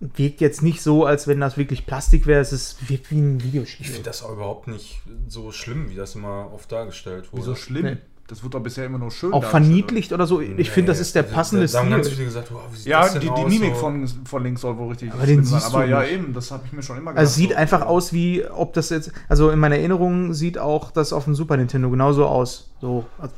[0.00, 2.40] wirkt jetzt nicht so, als wenn das wirklich Plastik wäre.
[2.40, 3.84] Es ist, wirkt wie ein Videospiel.
[3.86, 7.42] ich finde das auch überhaupt nicht so schlimm, wie das immer oft dargestellt wurde.
[7.42, 7.84] Wieso schlimm?
[7.84, 7.96] Nee.
[8.26, 10.40] Das wird doch bisher immer nur schön auch verniedlicht oder so.
[10.40, 12.14] Ich finde, das ist der passende Da haben ganz Stil.
[12.14, 13.52] viele gesagt, wow, wie sieht Ja, das denn die, die aus?
[13.52, 15.60] Mimik So- von, von links soll wohl richtig Aber den schlimm sein.
[15.60, 16.12] siehst Aber du ja, nicht.
[16.12, 17.56] eben, das habe ich mir schon immer Also es sieht so.
[17.56, 21.34] einfach aus wie, ob das jetzt, also in meiner Erinnerung sieht auch das auf dem
[21.34, 22.70] Super Nintendo genauso aus.
[22.80, 23.34] So also,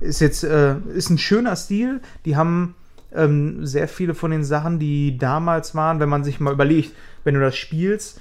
[0.00, 2.00] ist jetzt äh, ist ein schöner Stil.
[2.24, 2.74] Die haben
[3.14, 6.92] ähm, sehr viele von den Sachen, die damals waren, wenn man sich mal überlegt,
[7.24, 8.20] wenn du das spielst,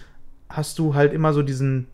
[0.49, 1.87] hast du halt immer so diesen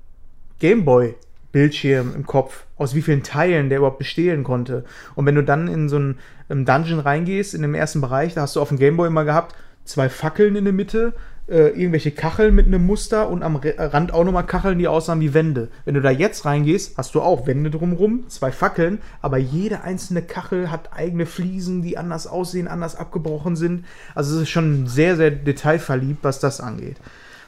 [0.59, 1.15] Gameboy
[1.51, 4.85] Bildschirm im Kopf, aus wie vielen Teilen der überhaupt bestehen konnte.
[5.15, 8.55] Und wenn du dann in so einen Dungeon reingehst, in dem ersten Bereich, da hast
[8.55, 11.13] du auf dem Gameboy immer gehabt, zwei Fackeln in der Mitte,
[11.49, 15.19] äh, irgendwelche Kacheln mit einem Muster und am Re Rand auch nochmal Kacheln, die aussahen
[15.21, 15.69] wie Wände.
[15.85, 20.21] Wenn du da jetzt reingehst, hast du auch Wände drumrum, zwei Fackeln, aber jede einzelne
[20.21, 23.85] Kachel hat eigene Fliesen, die anders aussehen, anders abgebrochen sind.
[24.15, 26.97] Also es ist schon sehr, sehr detailverliebt, was das angeht.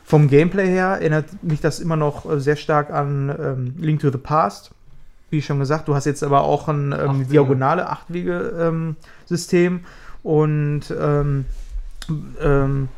[0.03, 4.11] Vom Gameplay her erinnert mich das immer noch äh, sehr stark an ähm, Link to
[4.11, 4.71] the Past.
[5.29, 5.87] wie schon gesagt.
[5.87, 9.81] Du hast jetzt aber auch ein ähm, diagonale Achtwege-System
[10.23, 11.45] und ähm,
[12.41, 12.89] ähm,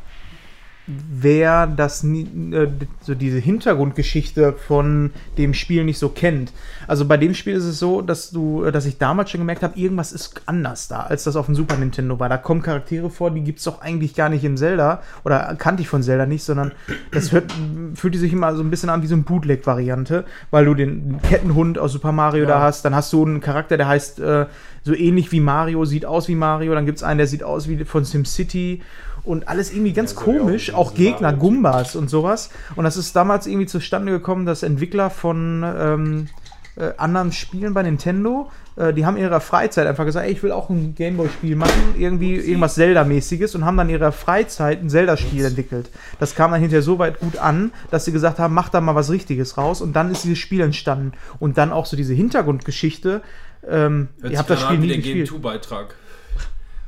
[0.86, 2.68] wer das äh,
[3.00, 6.52] so diese Hintergrundgeschichte von dem Spiel nicht so kennt.
[6.86, 9.62] Also bei dem Spiel ist es so, dass du, äh, dass ich damals schon gemerkt
[9.62, 12.28] habe, irgendwas ist anders da, als das auf dem Super Nintendo war.
[12.28, 15.88] Da kommen Charaktere vor, die gibt's doch eigentlich gar nicht in Zelda oder kannte ich
[15.88, 16.72] von Zelda nicht, sondern
[17.12, 17.52] das hört,
[17.94, 21.78] fühlte sich immer so ein bisschen an wie so eine Bootleg-Variante, weil du den Kettenhund
[21.78, 24.46] aus Super Mario da hast, dann hast du einen Charakter, der heißt äh,
[24.82, 27.84] so ähnlich wie Mario, sieht aus wie Mario, dann gibt's einen, der sieht aus wie
[27.86, 28.82] von SimCity
[29.24, 31.38] und alles irgendwie ganz Ja, komisch, auch auch Gegner, Mario-Typen.
[31.38, 32.50] Gumbas und sowas.
[32.76, 36.28] Und das ist damals irgendwie zustande gekommen, dass Entwickler von ähm,
[36.76, 40.42] äh, anderen Spielen bei Nintendo, äh, die haben in ihrer Freizeit einfach gesagt, ey, ich
[40.42, 44.90] will auch ein Gameboy-Spiel machen, irgendwie irgendwas Zelda-mäßiges und haben dann in ihrer Freizeit ein
[44.90, 45.90] Zelda-Spiel entwickelt.
[46.18, 48.94] Das kam dann hinterher so weit gut an, dass sie gesagt haben, mach da mal
[48.94, 51.12] was Richtiges raus und dann ist dieses Spiel entstanden.
[51.38, 53.22] Und dann auch so diese Hintergrundgeschichte.
[53.66, 55.44] Ähm, ihr habt das Spiel nie der Game gespielt.
[55.44, 55.94] 2-Beitrag.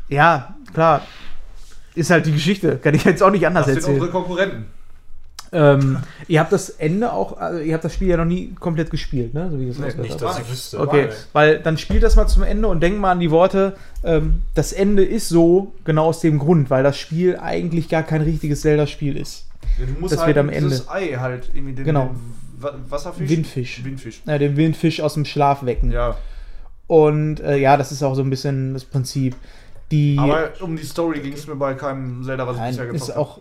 [0.09, 1.03] Ja, klar.
[1.97, 2.77] Ist halt die Geschichte.
[2.77, 3.97] Kann ich jetzt auch nicht anders Das sind erzählen.
[4.01, 4.67] unsere Konkurrenten.
[5.53, 8.91] Ähm, ihr habt das Ende auch, also ihr habt das Spiel ja noch nie komplett
[8.91, 9.49] gespielt, ne?
[9.51, 10.25] So wie das Nee, Nicht, habe.
[10.25, 10.81] dass ich wüsste.
[10.81, 14.43] Okay, weil dann spielt das mal zum Ende und denkt mal an die Worte, ähm,
[14.55, 18.61] das Ende ist so, genau aus dem Grund, weil das Spiel eigentlich gar kein richtiges
[18.63, 19.47] Zelda-Spiel ist.
[19.79, 22.07] Ja, du musst Das halt wird am dieses Ei halt irgendwie den, Genau.
[22.07, 23.31] den Wa- Wasserfisch.
[23.31, 23.85] Windfisch.
[23.85, 24.23] Windfisch.
[24.27, 25.93] Ja, den Windfisch aus dem Schlaf wecken.
[25.93, 26.17] Ja.
[26.89, 29.37] Und äh, ja, das ist auch so ein bisschen das Prinzip.
[29.91, 32.87] Die Aber um die Story ging es mir bei keinem Zelda, was ich Nein, bisher
[32.87, 33.21] gezockt ist habe.
[33.21, 33.41] auch.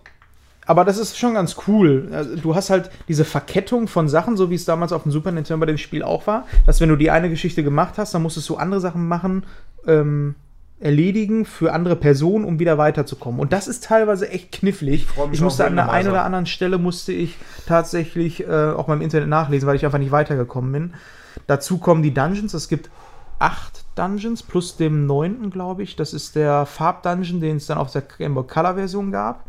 [0.67, 2.09] Aber das ist schon ganz cool.
[2.11, 5.31] Also, du hast halt diese Verkettung von Sachen, so wie es damals auf dem Super
[5.31, 8.23] Nintendo bei dem Spiel auch war, dass wenn du die eine Geschichte gemacht hast, dann
[8.23, 9.45] musstest du andere Sachen machen,
[9.85, 10.35] ähm,
[10.79, 13.39] erledigen für andere Personen, um wieder weiterzukommen.
[13.39, 15.07] Und das ist teilweise echt knifflig.
[15.15, 17.35] mich Ich musste an der einen oder anderen Stelle musste ich
[17.65, 20.93] tatsächlich äh, auch beim Internet nachlesen, weil ich einfach nicht weitergekommen bin.
[21.47, 22.53] Dazu kommen die Dungeons.
[22.53, 22.89] Es gibt
[23.39, 25.95] acht Dungeons plus dem neunten, glaube ich.
[25.95, 29.45] Das ist der Farbdungeon, den es dann auf der Game Boy Color Version gab.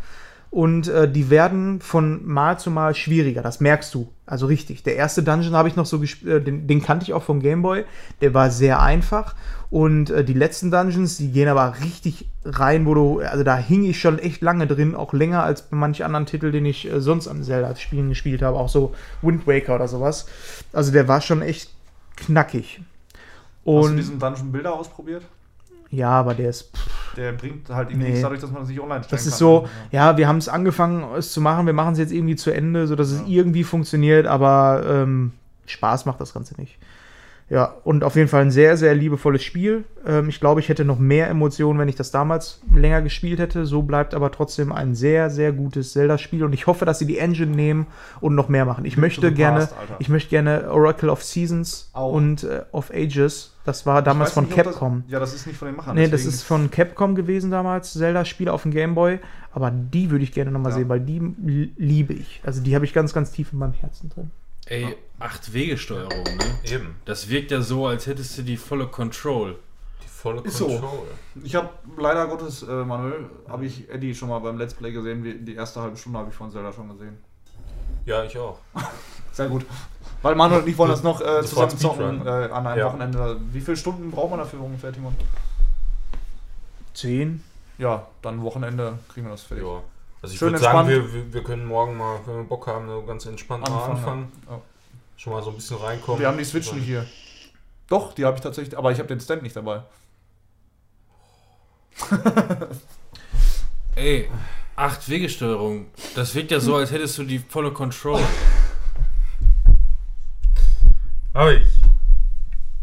[0.50, 4.08] Und äh, die werden von Mal zu Mal schwieriger, das merkst du.
[4.24, 4.82] Also richtig.
[4.82, 7.40] Der erste Dungeon habe ich noch so gespielt, äh, den, den kannte ich auch vom
[7.40, 7.84] Game Boy.
[8.20, 9.34] Der war sehr einfach.
[9.70, 13.84] Und äh, die letzten Dungeons, die gehen aber richtig rein, wo du, also da hing
[13.84, 17.00] ich schon echt lange drin, auch länger als bei manch anderen Titel, den ich äh,
[17.00, 20.26] sonst an Zelda-Spielen gespielt habe, auch so Wind Waker oder sowas.
[20.72, 21.70] Also der war schon echt
[22.16, 22.80] knackig.
[23.66, 25.22] Hast du Und diesen Dungeon Bilder ausprobiert?
[25.90, 26.70] ja, aber der ist
[27.16, 28.10] Der bringt halt irgendwie Nee.
[28.10, 29.38] nichts dadurch, dass man das nicht online stellen Das ist kann.
[29.38, 32.50] so, ja, wir haben es angefangen, es zu machen, wir machen es jetzt irgendwie zu
[32.52, 35.32] Ende, sodass es irgendwie funktioniert, aber ähm,
[35.66, 36.78] Spaß macht das Ganze nicht.
[37.48, 39.84] Ja, und auf jeden Fall ein sehr, sehr liebevolles Spiel.
[40.04, 43.66] Ähm, ich glaube, ich hätte noch mehr Emotionen, wenn ich das damals länger gespielt hätte.
[43.66, 47.18] So bleibt aber trotzdem ein sehr, sehr gutes Zelda-Spiel und ich hoffe, dass sie die
[47.18, 47.86] Engine nehmen
[48.20, 48.84] und noch mehr machen.
[48.84, 49.68] Ich möchte gerne,
[50.00, 52.12] ich möchte gerne Oracle of Seasons Auch.
[52.14, 53.52] und äh, of Ages.
[53.64, 55.02] Das war damals von nicht, Capcom.
[55.04, 55.94] Das, ja, das ist nicht von den Machern.
[55.94, 59.20] Nee, das deswegen- ist von Capcom gewesen damals, Zelda-Spiele auf dem Gameboy.
[59.52, 60.78] Aber die würde ich gerne nochmal Ja.
[60.78, 62.40] sehen, weil die liebe ich.
[62.44, 64.30] Also die habe ich ganz, ganz tief in meinem Herzen drin.
[64.66, 66.58] Ey, acht Wegesteuerung, ne?
[66.64, 66.96] Eben.
[67.04, 69.56] Das wirkt ja so, als hättest du die volle Control.
[70.02, 70.66] Die volle Ist so.
[70.66, 71.06] Control.
[71.44, 75.22] Ich habe leider Gottes, äh, Manuel, habe ich Eddie schon mal beim Let's Play gesehen.
[75.22, 77.16] Wie, die erste halbe Stunde habe ich von Zelda schon gesehen.
[78.06, 78.58] Ja, ich auch.
[79.32, 79.64] Sehr gut.
[80.22, 82.86] Weil Manuel und ich wollen das noch äh, zusammen zocken äh, an einem Ja.
[82.86, 83.40] Wochenende.
[83.52, 85.14] Wie viele Stunden braucht man dafür ungefähr, Timon?
[86.92, 87.44] Zehn?
[87.78, 89.64] Ja, dann Wochenende kriegen wir das fertig.
[89.64, 89.80] Ja.
[90.22, 92.88] Also ich Schön würde sagen, wir, wir, wir können morgen mal, wenn wir Bock haben,
[92.88, 94.32] so ganz entspannt mal Anfangen, anfangen.
[94.48, 94.60] Ja.
[95.16, 96.20] Schon mal so ein bisschen reinkommen.
[96.20, 97.06] Wir haben die Switch nicht hier.
[97.88, 99.82] Doch, die habe ich tatsächlich, aber ich habe den Stand nicht dabei.
[103.94, 104.28] Ey,
[104.74, 105.86] acht Wegesteuerung.
[106.14, 108.20] Das wirkt ja so, als hättest du die volle Control.
[111.32, 111.66] Habe ich.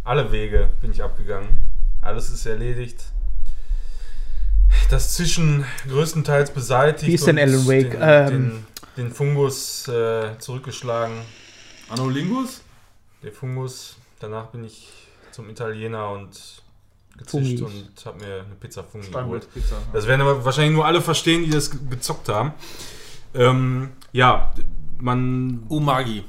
[0.04, 1.50] Alle Wege bin ich abgegangen.
[2.02, 3.13] Alles ist erledigt.
[4.94, 7.08] Das Zischen größtenteils beseitigt.
[7.10, 7.92] Wie ist denn und Alan Wake?
[7.94, 8.30] Den, Ähm.
[8.30, 8.66] den,
[9.06, 11.16] den Fungus äh, zurückgeschlagen.
[11.90, 12.62] Anolingus?
[13.24, 13.96] Der Fungus.
[14.20, 14.88] Danach bin ich
[15.32, 16.30] zum Italiener und
[17.18, 17.62] gezischt Fungis.
[17.64, 19.52] und habe mir eine Pizza Fungi geholt.
[19.52, 19.78] Pizza.
[19.92, 22.54] Das werden aber wahrscheinlich nur alle verstehen, die das ge- gezockt haben.
[23.34, 24.54] Ähm, ja,
[25.00, 26.24] man Umagi.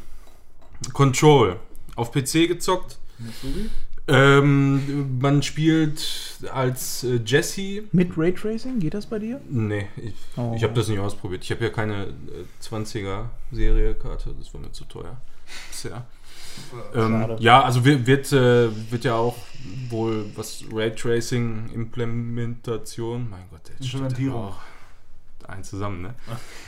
[0.95, 1.61] Control
[1.97, 2.97] auf PC gezockt.
[3.19, 3.69] Mitsubi?
[4.07, 7.85] Ähm, man spielt als äh, Jesse.
[7.93, 8.79] Mit Raytracing?
[8.79, 9.41] Geht das bei dir?
[9.49, 10.53] Nee, ich, Oh.
[10.57, 11.43] ich habe das nicht ausprobiert.
[11.43, 12.13] Ich habe ja keine äh,
[12.63, 15.17] 20er Serie-Karte, das war mir zu teuer.
[15.71, 16.05] Bisher.
[16.95, 19.37] Ähm, ja, also wird, wird, äh, wird ja auch
[19.89, 24.45] wohl was Raytracing Implementation, mein Gott, jetzt stimmt Implementierung.
[24.45, 24.59] auch
[25.49, 26.15] ein zusammen, ne?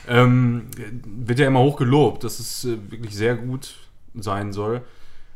[0.07, 0.67] ähm,
[1.05, 3.75] wird ja immer hoch gelobt, dass es äh, wirklich sehr gut
[4.15, 4.81] sein soll.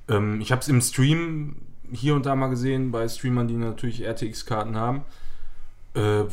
[0.09, 1.55] Ähm, ich habe es im Stream
[1.91, 5.03] hier und da mal gesehen, bei Streamern, die natürlich RTX-Karten haben.
[5.93, 6.23] Äh,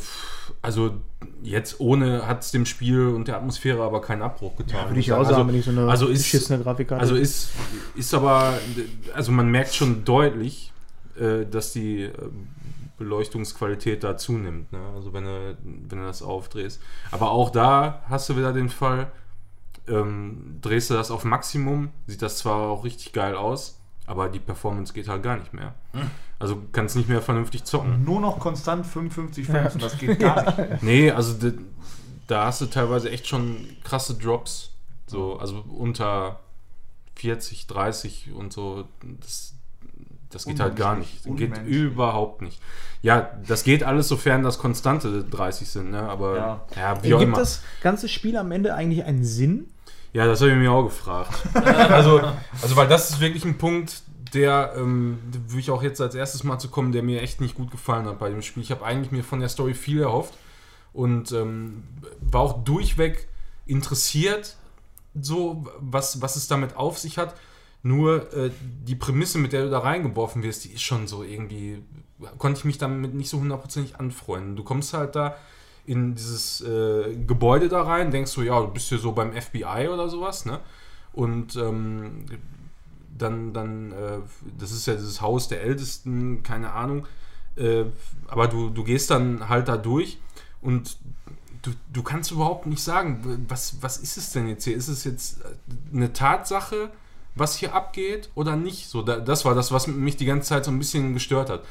[0.61, 0.95] also
[1.41, 4.89] jetzt ohne hat es dem Spiel und der Atmosphäre aber keinen Abbruch getan.
[4.89, 5.35] Würde ich auch sagen.
[5.35, 7.49] sagen, wenn ich so eine also ist, beschissene Grafikkarte Also ist,
[7.95, 8.57] ist aber,
[9.13, 10.71] also man merkt schon deutlich,
[11.19, 12.11] äh, dass die äh,
[12.97, 14.71] Beleuchtungsqualität da zunimmt.
[14.71, 14.79] Ne?
[14.95, 16.81] Also wenn du, wenn du das aufdrehst.
[17.11, 19.11] Aber auch da hast du wieder den Fall,
[19.87, 23.78] ähm, drehst du das auf Maximum, sieht das zwar auch richtig geil aus,
[24.09, 25.73] aber die Performance geht halt gar nicht mehr.
[26.39, 28.03] Also du kannst nicht mehr vernünftig zocken.
[28.03, 30.57] Nur noch konstant 55 Frames und das geht gar nicht.
[30.83, 31.57] Nee, also d-
[32.27, 34.71] da hast du teilweise echt schon krasse Drops.
[35.07, 36.39] So, also unter
[37.15, 38.85] 40, 30 und so.
[39.21, 39.53] Das,
[40.31, 41.23] das geht halt gar nicht.
[41.35, 42.61] Geht überhaupt nicht.
[43.01, 46.01] Ja, das geht alles, sofern das konstante 30 sind, ne?
[46.01, 46.61] Aber Ja.
[46.75, 47.37] ja, wie auch Gibt immer.
[47.37, 49.69] das ganze Spiel am Ende eigentlich einen Sinn?
[50.13, 51.33] Ja, das habe ich mir auch gefragt.
[51.53, 52.21] also,
[52.61, 54.01] also, weil das ist wirklich ein Punkt,
[54.33, 57.55] der, ähm, würde ich auch jetzt als erstes mal zu kommen, der mir echt nicht
[57.55, 58.63] gut gefallen hat bei dem Spiel.
[58.63, 60.33] Ich habe eigentlich mir von der Story viel erhofft
[60.93, 61.83] und ähm,
[62.21, 63.27] war auch durchweg
[63.65, 64.55] interessiert,
[65.19, 67.35] so was, was es damit auf sich hat.
[67.81, 71.81] Nur äh, die Prämisse, mit der du da reingeworfen wirst, die ist schon so irgendwie,
[72.37, 74.55] konnte ich mich damit nicht so hundertprozentig anfreunden.
[74.55, 75.37] Du kommst halt da
[75.85, 79.89] in dieses äh, Gebäude da rein, denkst du, ja, du bist hier so beim FBI
[79.91, 80.59] oder sowas, ne?
[81.13, 82.25] Und ähm,
[83.17, 84.19] dann, dann äh,
[84.57, 87.07] das ist ja dieses Haus der Ältesten, keine Ahnung.
[87.55, 87.85] Äh,
[88.27, 90.19] aber du, du gehst dann halt da durch
[90.61, 90.97] und
[91.61, 94.75] du, du kannst überhaupt nicht sagen, was, was ist es denn jetzt hier?
[94.75, 95.41] Ist es jetzt
[95.93, 96.91] eine Tatsache,
[97.35, 98.87] was hier abgeht oder nicht?
[98.87, 101.63] So, da, das war das, was mich die ganze Zeit so ein bisschen gestört hat.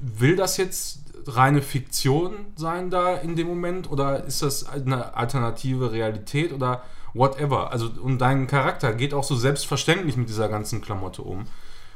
[0.00, 5.92] Will das jetzt reine Fiktion sein da in dem Moment oder ist das eine alternative
[5.92, 6.82] Realität oder
[7.14, 7.70] whatever?
[7.72, 11.46] Also und dein Charakter geht auch so selbstverständlich mit dieser ganzen Klamotte um.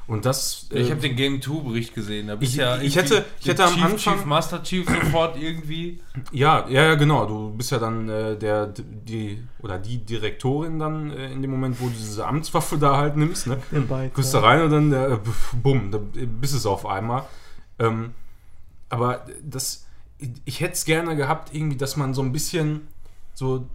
[0.08, 2.28] Und das Ich äh, habe den Game 2 Bericht gesehen.
[2.28, 5.36] Da bist Ich- ja ich hätte- ich hätte am Chief, Anfang- Chief Master Chief sofort
[5.36, 5.98] irgendwie.
[6.30, 7.26] Ja, ja, ja, genau.
[7.26, 11.80] Du bist ja dann äh, der, die oder die Direktorin dann äh, in dem Moment,
[11.80, 13.58] wo du diese Amtswaffe da halt nimmst, ne?
[14.14, 15.18] Guckst da rein und dann, äh,
[15.60, 17.24] bumm, da bist es auf einmal.
[17.80, 18.12] Ähm,
[18.88, 19.86] aber das,
[20.44, 22.88] ich, hätte es gerne gehabt, irgendwie, dass man so ein bisschen,
[23.34, 23.66] so,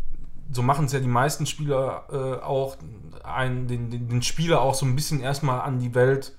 [0.51, 2.77] so machen es ja die meisten Spieler äh, auch,
[3.23, 6.33] einen, den, den, den Spieler auch so ein bisschen erstmal an die Welt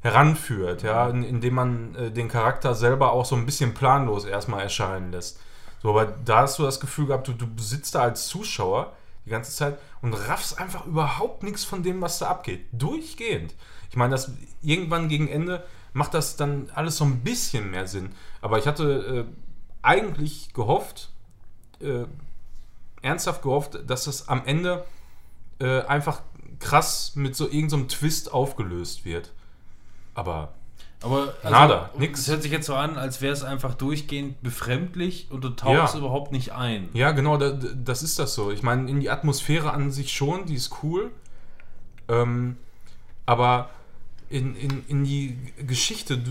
[0.00, 4.62] heranführt, ja, in, indem man äh, den Charakter selber auch so ein bisschen planlos erstmal
[4.62, 5.40] erscheinen lässt.
[5.82, 8.92] So, aber da hast du das Gefühl gehabt, du, du sitzt da als Zuschauer
[9.24, 12.66] die ganze Zeit und raffst einfach überhaupt nichts von dem, was da abgeht.
[12.72, 13.54] Durchgehend.
[13.90, 14.32] Ich meine, das
[14.62, 15.64] irgendwann gegen Ende
[15.94, 18.10] macht das dann alles so ein bisschen mehr Sinn.
[18.42, 19.34] Aber ich hatte äh,
[19.82, 21.08] eigentlich gehofft,
[21.80, 22.04] äh,
[23.00, 24.84] ernsthaft gehofft, dass das am Ende
[25.60, 26.20] äh, einfach
[26.58, 29.32] krass mit so irgendeinem Twist aufgelöst wird.
[30.14, 30.52] Aber
[31.02, 32.20] Aber also, Nada, nix.
[32.20, 35.94] Es hört sich jetzt so an, als wäre es einfach durchgehend befremdlich und du tauchst
[35.94, 36.00] Ja.
[36.00, 36.88] überhaupt nicht ein.
[36.94, 38.50] Ja, genau, da, das ist das so.
[38.50, 41.10] Ich meine, in die Atmosphäre an sich schon, die ist cool.
[42.08, 42.56] Ähm,
[43.26, 43.68] aber
[44.30, 45.36] in, in, in die
[45.66, 46.22] Geschichte,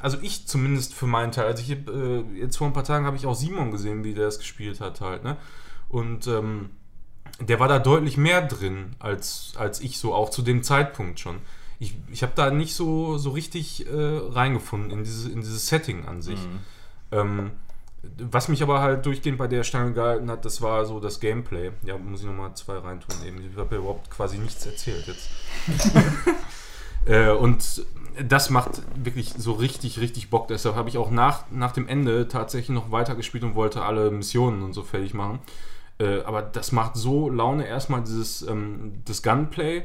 [0.00, 3.06] also ich zumindest für meinen Teil, also ich hab, äh, jetzt vor ein paar Tagen
[3.06, 5.36] habe ich auch Simon gesehen, wie der das gespielt hat halt, ne?
[5.88, 6.70] Und ähm,
[7.40, 11.38] der war da deutlich mehr drin als, als ich so, auch zu dem Zeitpunkt schon.
[11.78, 16.06] Ich, ich habe da nicht so, so richtig äh, reingefunden in, diese, in dieses Setting
[16.06, 16.38] an sich.
[17.10, 17.50] Ähm,
[18.18, 21.72] was mich aber halt durchgehend bei der Stange gehalten hat, das war so das Gameplay.
[21.84, 23.38] Ja, muss ich nochmal zwei reintun eben.
[23.40, 25.28] Ich habe ja überhaupt quasi nichts erzählt jetzt.
[27.06, 27.84] äh, und
[28.22, 30.48] das macht wirklich so richtig, richtig Bock.
[30.48, 34.62] Deshalb habe ich auch nach, nach dem Ende tatsächlich noch weitergespielt und wollte alle Missionen
[34.62, 35.40] und so fertig machen.
[35.98, 39.82] Äh, aber das macht so Laune erstmal dieses ähm, das Gunplay,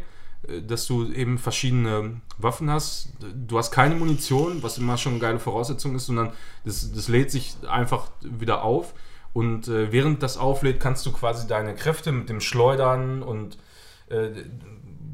[0.48, 3.14] äh, dass du eben verschiedene Waffen hast.
[3.20, 6.32] Du hast keine Munition, was immer schon eine geile Voraussetzung ist, sondern
[6.66, 8.94] das, das lädt sich einfach wieder auf.
[9.34, 13.58] Und äh, während das auflädt, kannst du quasi deine Kräfte mit dem Schleudern und
[14.10, 14.30] äh,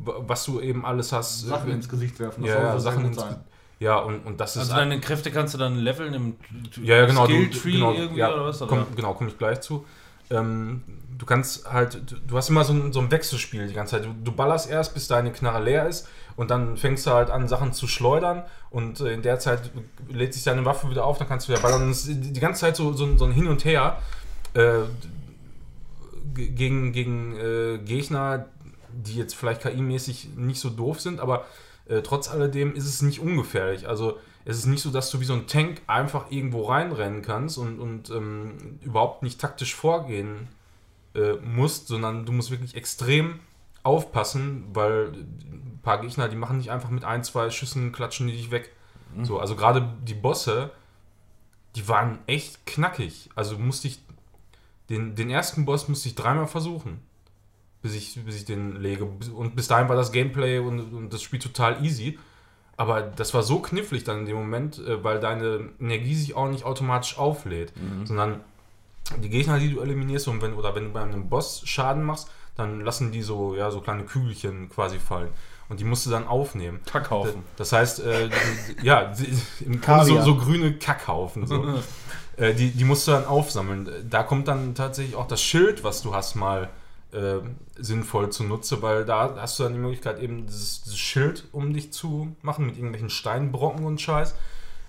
[0.05, 1.41] was du eben alles hast.
[1.41, 2.43] Sachen ins Gesicht werfen.
[2.43, 3.37] das ja, ja, Sachen ins sein.
[3.79, 6.35] Ja, und, und das ist Also deine Kräfte kannst du dann leveln im
[6.81, 7.25] ja, ja, genau.
[7.25, 8.61] Skill Tree genau, irgendwie ja, oder was?
[8.61, 8.69] Oder?
[8.69, 9.85] Komm, genau, komme ich gleich zu.
[10.29, 10.81] Ähm,
[11.17, 14.05] du kannst halt, du, du hast immer so ein, so ein Wechselspiel die ganze Zeit.
[14.05, 16.07] Du, du ballerst erst, bis deine Knarre leer ist
[16.37, 19.69] und dann fängst du halt an, Sachen zu schleudern und äh, in der Zeit
[20.09, 21.83] lädt sich deine Waffe wieder auf, dann kannst du wieder ballern.
[21.83, 24.01] Und es ist die ganze Zeit so, so, ein- so ein Hin und Her
[24.53, 24.79] äh,
[26.33, 28.47] gegen, gegen äh, Gegner,
[28.95, 31.45] die jetzt vielleicht KI-mäßig nicht so doof sind, aber
[31.87, 33.87] äh, trotz alledem ist es nicht ungefährlich.
[33.87, 37.57] Also es ist nicht so, dass du wie so ein Tank einfach irgendwo reinrennen kannst
[37.57, 40.47] und, und ähm, überhaupt nicht taktisch vorgehen
[41.15, 43.39] äh, musst, sondern du musst wirklich extrem
[43.83, 48.33] aufpassen, weil ein paar Gegner, die machen nicht einfach mit ein, zwei Schüssen, klatschen die
[48.33, 48.71] dich weg.
[49.15, 49.25] Mhm.
[49.25, 50.71] So, also gerade die Bosse,
[51.75, 53.29] die waren echt knackig.
[53.35, 53.99] Also musste ich,
[54.89, 56.99] den, den ersten Boss musste ich dreimal versuchen,
[57.85, 59.05] bis ich, bis ich den lege.
[59.05, 62.17] Und bis dahin war das Gameplay und, und das Spiel total easy.
[62.77, 66.49] Aber das war so knifflig dann in dem Moment, äh, weil deine Energie sich auch
[66.49, 67.73] nicht automatisch auflädt,
[68.05, 68.41] sondern
[69.21, 72.27] die Gegner, die du eliminierst und wenn, oder wenn du bei einem Boss Schaden machst,
[72.55, 75.29] dann lassen die so, ja, so kleine Kügelchen quasi fallen.
[75.69, 76.79] Und die musst du dann aufnehmen.
[76.85, 77.43] Kackhaufen.
[77.55, 78.29] Das heißt, äh,
[78.81, 81.45] ja, die- im Grunde so, so grüne Kackhaufen.
[81.47, 81.63] So.
[82.37, 83.89] äh, die, die musst du dann aufsammeln.
[84.09, 86.69] Da kommt dann tatsächlich auch das Schild, was du hast, mal
[87.15, 87.39] äh,
[87.81, 91.93] sinnvoll zunutze, weil da hast du dann die Möglichkeit, eben dieses, dieses Schild um dich
[91.93, 94.35] zu machen mit irgendwelchen Steinbrocken und Scheiß.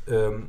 [0.08, 0.48] Ähm,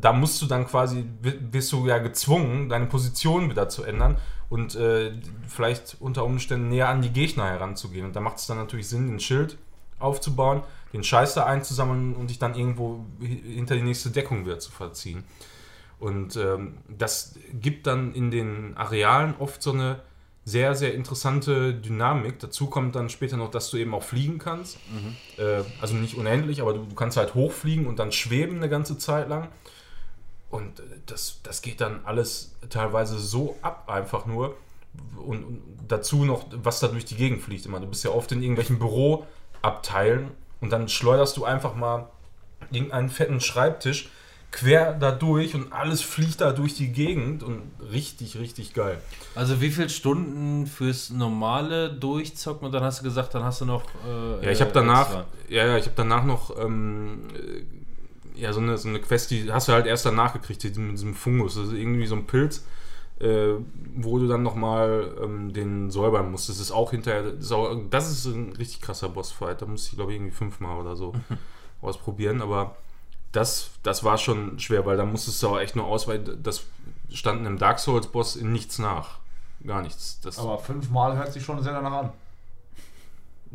[0.00, 4.16] da musst du dann quasi, wi- wirst du ja gezwungen, deine Position wieder zu ändern
[4.48, 5.12] und äh,
[5.48, 8.06] vielleicht unter Umständen näher an die Gegner heranzugehen.
[8.06, 9.58] Und da macht es dann natürlich Sinn, ein Schild
[9.98, 10.62] aufzubauen,
[10.92, 14.70] den Scheiß da einzusammeln und dich dann irgendwo hi- hinter die nächste Deckung wieder zu
[14.70, 15.24] verziehen.
[15.98, 20.00] Und ähm, das gibt dann in den Arealen oft so eine
[20.46, 22.38] sehr, sehr interessante Dynamik.
[22.38, 24.78] Dazu kommt dann später noch, dass du eben auch fliegen kannst.
[25.38, 28.96] Äh, also nicht unendlich, aber du, du kannst halt hochfliegen und dann schweben eine ganze
[28.96, 29.48] Zeit lang.
[30.48, 34.56] Und äh, das, das geht dann alles teilweise so ab, einfach nur.
[35.16, 37.80] Und, und dazu noch, was da durch die Gegend fliegt immer.
[37.80, 42.08] Du bist ja oft in irgendwelchen Büroabteilen und dann schleuderst du einfach mal
[42.70, 44.10] irgendeinen fetten Schreibtisch
[44.56, 47.60] quer da durch und alles fliegt da durch die Gegend und
[47.92, 48.98] richtig, richtig geil.
[49.34, 53.66] Also wie viele Stunden fürs normale Durchzocken und dann hast du gesagt, dann hast du
[53.66, 53.82] noch.
[54.08, 55.24] äh, Ja, ich habe äh, danach, extra.
[55.50, 59.52] ja, ja, ich habe danach noch ähm, äh, ja so eine, so eine Quest, die
[59.52, 62.26] hast du halt erst danach gekriegt, die mit diesem Fungus, das ist irgendwie so ein
[62.26, 62.64] Pilz,
[63.20, 63.56] äh,
[63.94, 66.48] wo du dann nochmal ähm, den säubern musst.
[66.48, 69.90] Das ist auch hinterher, das ist, auch, das ist ein richtig krasser Bossfight, da musste
[69.90, 71.12] ich glaube ich irgendwie fünfmal oder so
[71.82, 72.74] ausprobieren, aber
[73.36, 76.64] das, das war schon schwer, weil da musstest du auch echt nur ausweichen, das
[77.12, 79.18] stand einem Dark Souls Boss in nichts nach.
[79.66, 80.20] Gar nichts.
[80.22, 82.12] Das, Aber fünfmal hört sich schon sehr danach an.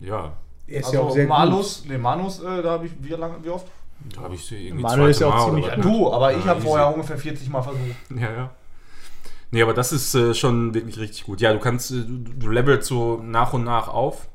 [0.02, 0.34] ja,
[0.68, 3.44] Er ist Also ja auch sehr Malus, nee, Manus, äh, da habe ich, wie lange,
[3.44, 3.68] wie oft?
[4.00, 5.86] da habe ich sie irgendwie Manuel ist ja auch Mal ziemlich oder gut.
[5.86, 5.86] was.
[5.86, 7.98] Du, aber ich Ja, habe vorher ungefähr 40 Mal versucht.
[8.10, 8.56] Ja, ja.
[9.52, 11.42] Nee, aber das ist äh, schon wirklich richtig gut.
[11.42, 14.28] Ja, du kannst, äh, du, du levelst so nach und nach auf.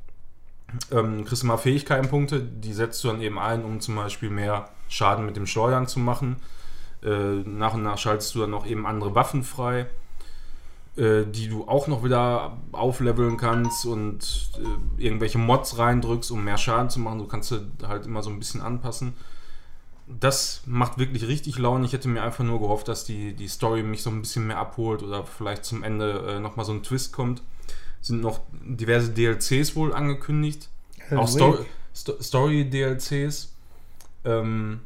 [0.90, 5.26] Ähm, kriegst immer Fähigkeitenpunkte, die setzt du dann eben ein, um zum Beispiel mehr Schaden
[5.26, 6.36] mit dem Schleudern zu machen.
[7.02, 9.86] Äh, nach und nach schaltest du dann noch eben andere Waffen frei,
[10.96, 16.58] äh, die du auch noch wieder aufleveln kannst und äh, irgendwelche Mods reindrückst, um mehr
[16.58, 17.18] Schaden zu machen.
[17.18, 19.14] Du kannst du halt immer so ein bisschen anpassen
[20.06, 21.84] das macht wirklich richtig Laune.
[21.84, 24.58] Ich hätte mir einfach nur gehofft, dass die, die Story mich so ein bisschen mehr
[24.58, 27.42] abholt oder vielleicht zum Ende äh, nochmal so ein Twist kommt.
[28.00, 30.68] Sind noch diverse DLCs wohl angekündigt.
[31.10, 31.58] Alan auch
[32.20, 33.55] Story-DLCs.
[34.26, 34.80] Ähm,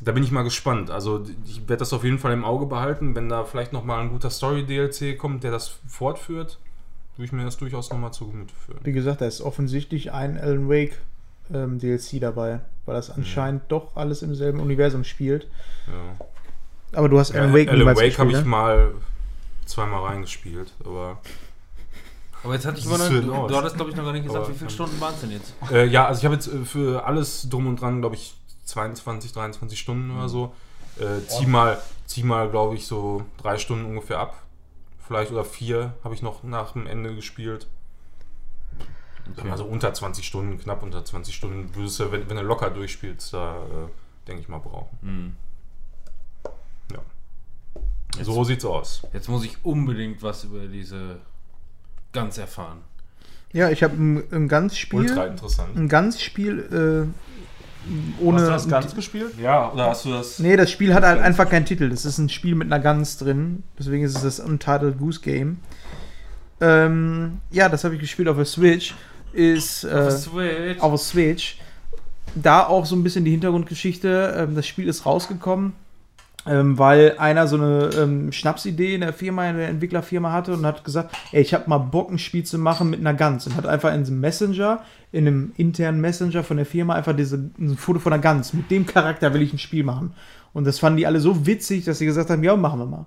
[0.00, 0.90] da bin ich mal gespannt.
[0.90, 3.14] Also ich werde das auf jeden Fall im Auge behalten.
[3.14, 6.58] Wenn da vielleicht nochmal ein guter Story-DLC kommt, der das fortführt,
[7.16, 8.78] würde ich mir das durchaus nochmal zu Gemüte führen.
[8.82, 10.98] Wie gesagt, da ist offensichtlich ein Alan Wake
[11.52, 15.48] ähm, DLC dabei, weil das anscheinend doch alles im selben Universum spielt.
[15.86, 16.26] Ja.
[16.92, 18.44] Aber du hast Ja, Alan Wake Alan niemals Wake habe ich ne?
[18.44, 18.92] mal
[19.66, 21.20] zweimal reingespielt, aber
[22.42, 24.44] Aber jetzt hatte ich immer noch, du, du hattest glaube ich noch gar nicht gesagt,
[24.44, 25.54] Aber wie viele Stunden waren es denn jetzt?
[25.70, 28.34] Äh, ja, also ich habe jetzt äh, für alles drum und dran, glaube ich,
[28.70, 30.54] 22, 23 Stunden oder so.
[30.98, 34.42] Äh, zieh mal, zieh mal glaube ich, so drei Stunden ungefähr ab.
[35.06, 37.66] Vielleicht oder vier habe ich noch nach dem Ende gespielt.
[39.50, 43.32] Also unter 20 Stunden, knapp unter 20 Stunden würdest du, wenn, wenn du locker durchspielst,
[43.32, 44.98] da äh, denke ich mal brauchen.
[45.02, 45.36] Hm.
[46.92, 48.24] Ja.
[48.24, 49.02] So sieht's aus.
[49.12, 51.20] Jetzt muss ich unbedingt was über diese
[52.12, 52.78] Gans erfahren.
[53.52, 55.76] Ja, ich habe ein, ein ganz Spiel, Ultra interessant.
[55.76, 57.59] ein ganz Spiel äh,
[58.20, 58.38] ohne.
[58.38, 59.32] Hast du das ganz gespielt?
[59.40, 60.38] Ja, oder hast du das?
[60.38, 61.88] Nee, das Spiel hat halt einfach keinen Titel.
[61.88, 63.62] Das ist ein Spiel mit einer Gans drin.
[63.78, 65.58] Deswegen ist es das Untitled Goose Game.
[66.60, 68.94] Ähm, ja, das habe ich gespielt auf der Switch.
[69.32, 70.80] Ist äh, Switch.
[70.80, 71.58] auf der Switch.
[72.34, 74.34] Da auch so ein bisschen die Hintergrundgeschichte.
[74.36, 75.72] Ähm, das Spiel ist rausgekommen,
[76.46, 80.64] ähm, weil einer so eine ähm, Schnapsidee in der Firma, in der Entwicklerfirma hatte und
[80.64, 83.46] hat gesagt, ey, ich habe mal Bock, ein Spiel zu machen mit einer Gans.
[83.46, 87.50] Und hat einfach in diesem Messenger, in einem internen Messenger von der Firma einfach diese,
[87.58, 88.54] ein Foto von einer Gans.
[88.54, 90.14] Mit dem Charakter will ich ein Spiel machen.
[90.52, 93.06] Und das fanden die alle so witzig, dass sie gesagt haben, ja, machen wir mal.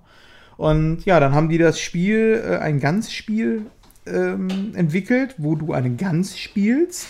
[0.56, 3.66] Und ja, dann haben die das Spiel, äh, ein Gans-Spiel
[4.06, 7.08] ähm, entwickelt, wo du eine Gans spielst.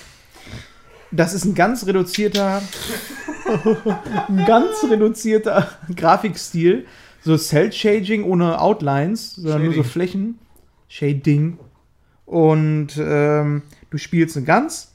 [1.15, 2.61] Das ist ein ganz reduzierter,
[4.29, 6.87] ein ganz reduzierter Grafikstil.
[7.23, 9.91] So Cell-Shading ohne Outlines, sondern nur so Shading.
[9.93, 10.39] Flächen.
[10.89, 11.59] Shading.
[12.27, 14.93] Und ähm, du spielst eine Gans.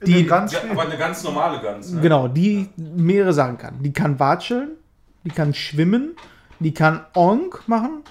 [0.00, 1.90] In Die- ganz Ja, aber eine ganz normale Gans.
[1.92, 2.00] Ne?
[2.00, 3.82] Genau, die mehrere Sachen kann.
[3.82, 4.70] Die kann watscheln,
[5.24, 6.14] die kann schwimmen,
[6.60, 8.02] die kann Onk machen.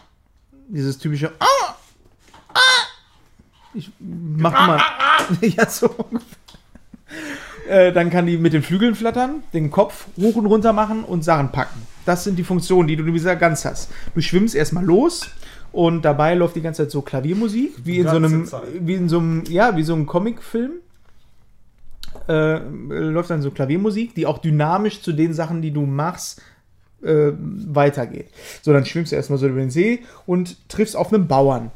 [0.69, 1.31] Dieses typische!
[1.39, 1.75] Ah!
[3.77, 4.81] Ich mach mal.
[5.41, 5.89] ja, so.
[5.89, 6.37] ungefähr.
[7.69, 11.23] Äh, dann kann die mit den Flügeln flattern, den Kopf hoch und runter machen und
[11.23, 11.81] Sachen packen.
[12.05, 13.91] Das sind die Funktionen, die du mit dieser Gans hast.
[14.15, 15.29] Du schwimmst erstmal los
[15.71, 18.63] und dabei läuft die ganze Zeit so Klaviermusik, wie in so einem, Zeit.
[18.79, 20.71] wie in so einem, ja, wie so einem Comicfilm
[22.27, 26.41] äh, läuft dann so Klaviermusik, die auch dynamisch zu den Sachen, die du machst,
[27.03, 28.29] äh, weitergeht.
[28.61, 31.71] So, dann schwimmst du erstmal so über den See und triffst auf einen Bauern.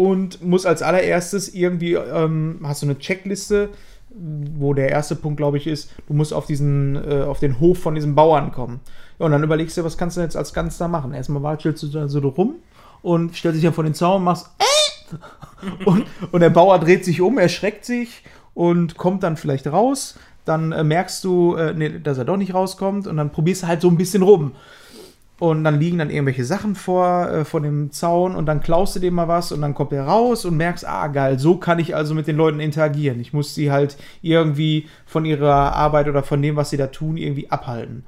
[0.00, 3.68] Und musst als allererstes irgendwie, ähm, hast du eine Checkliste,
[4.08, 7.80] wo der erste Punkt, glaube ich, ist, du musst auf diesen, äh, auf den Hof
[7.80, 8.80] von diesem Bauern kommen.
[9.18, 11.12] Ja, und dann überlegst du, was kannst du jetzt als ganz da machen?
[11.12, 12.54] Erstmal watschelst du da so rum
[13.02, 15.84] und stellst dich dann vor den Zaun, machst äh!
[15.84, 18.24] und, und der Bauer dreht sich um, erschreckt sich
[18.54, 20.18] und kommt dann vielleicht raus.
[20.46, 23.66] Dann äh, merkst du, äh, nee, dass er doch nicht rauskommt und dann probierst du
[23.66, 24.52] halt so ein bisschen rum.
[25.40, 29.00] Und dann liegen dann irgendwelche Sachen vor, äh, vor dem Zaun und dann klaust du
[29.00, 31.96] dem mal was und dann kommt er raus und merkst, ah geil, so kann ich
[31.96, 33.18] also mit den Leuten interagieren.
[33.20, 37.16] Ich muss sie halt irgendwie von ihrer Arbeit oder von dem, was sie da tun,
[37.16, 38.04] irgendwie abhalten.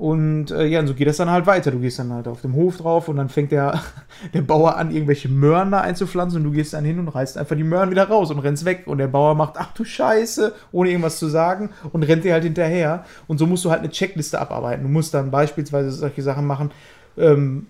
[0.00, 1.70] Und äh, ja, und so geht das dann halt weiter.
[1.70, 3.82] Du gehst dann halt auf dem Hof drauf und dann fängt der,
[4.32, 7.54] der Bauer an, irgendwelche Möhren da einzupflanzen und du gehst dann hin und reißt einfach
[7.54, 8.84] die Möhren wieder raus und rennst weg.
[8.86, 12.44] Und der Bauer macht, ach du Scheiße, ohne irgendwas zu sagen und rennt dir halt
[12.44, 13.04] hinterher.
[13.26, 14.84] Und so musst du halt eine Checkliste abarbeiten.
[14.84, 16.70] Du musst dann beispielsweise solche Sachen machen,
[17.18, 17.66] ähm,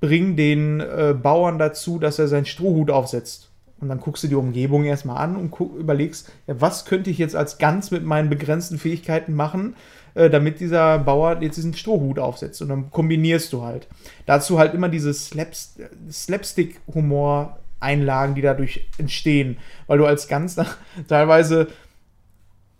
[0.00, 3.50] bring den äh, Bauern dazu, dass er seinen Strohhut aufsetzt.
[3.80, 7.18] Und dann guckst du die Umgebung erstmal an und guck, überlegst, ja, was könnte ich
[7.18, 9.74] jetzt als Gans mit meinen begrenzten Fähigkeiten machen,
[10.14, 12.60] äh, damit dieser Bauer jetzt diesen Strohhut aufsetzt.
[12.62, 13.86] Und dann kombinierst du halt.
[14.26, 15.76] Dazu halt immer diese Slaps
[16.10, 20.50] Slapstick-Humor-Einlagen, die dadurch entstehen, weil du als dann
[21.08, 21.68] teilweise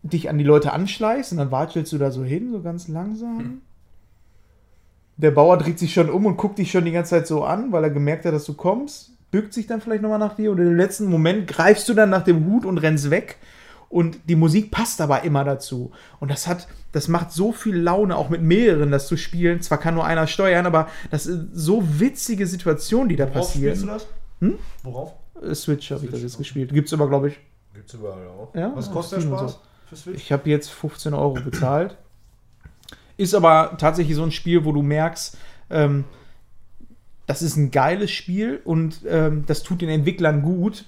[0.03, 3.63] dich an die Leute anschleichst und dann watschelst du da so hin, so ganz langsam.
[5.17, 7.71] Der Bauer dreht sich schon um und guckt dich schon die ganze Zeit so an,
[7.71, 10.59] weil er gemerkt hat, dass du kommst, bückt sich dann vielleicht nochmal nach dir und
[10.59, 13.39] im letzten Moment greifst du dann nach dem Hut und rennst weg.
[13.93, 15.93] Und die Musik passt aber immer dazu.
[16.19, 19.61] Und das hat, das macht so viel Laune, auch mit mehreren das zu spielen.
[19.61, 23.83] Zwar kann nur einer steuern, aber das sind so witzige Situationen, die da Worauf spielst
[23.83, 24.07] du passieren.
[24.41, 24.49] das?
[24.49, 24.59] Hm?
[24.83, 25.13] Worauf?
[25.43, 26.73] Äh, Switch habe ich das jetzt gespielt.
[26.73, 27.39] Gibt's aber, glaube ich,
[27.75, 28.55] Gibt's überall auch.
[28.55, 28.73] ja.
[28.75, 29.59] Was kostet der Spaß
[29.91, 30.23] für Switch?
[30.23, 31.99] Ich habe jetzt 15 Euro bezahlt.
[33.19, 35.37] Ist aber tatsächlich so ein Spiel, wo du merkst,
[35.69, 36.05] ähm,
[37.27, 40.87] das ist ein geiles Spiel und ähm, das tut den Entwicklern gut,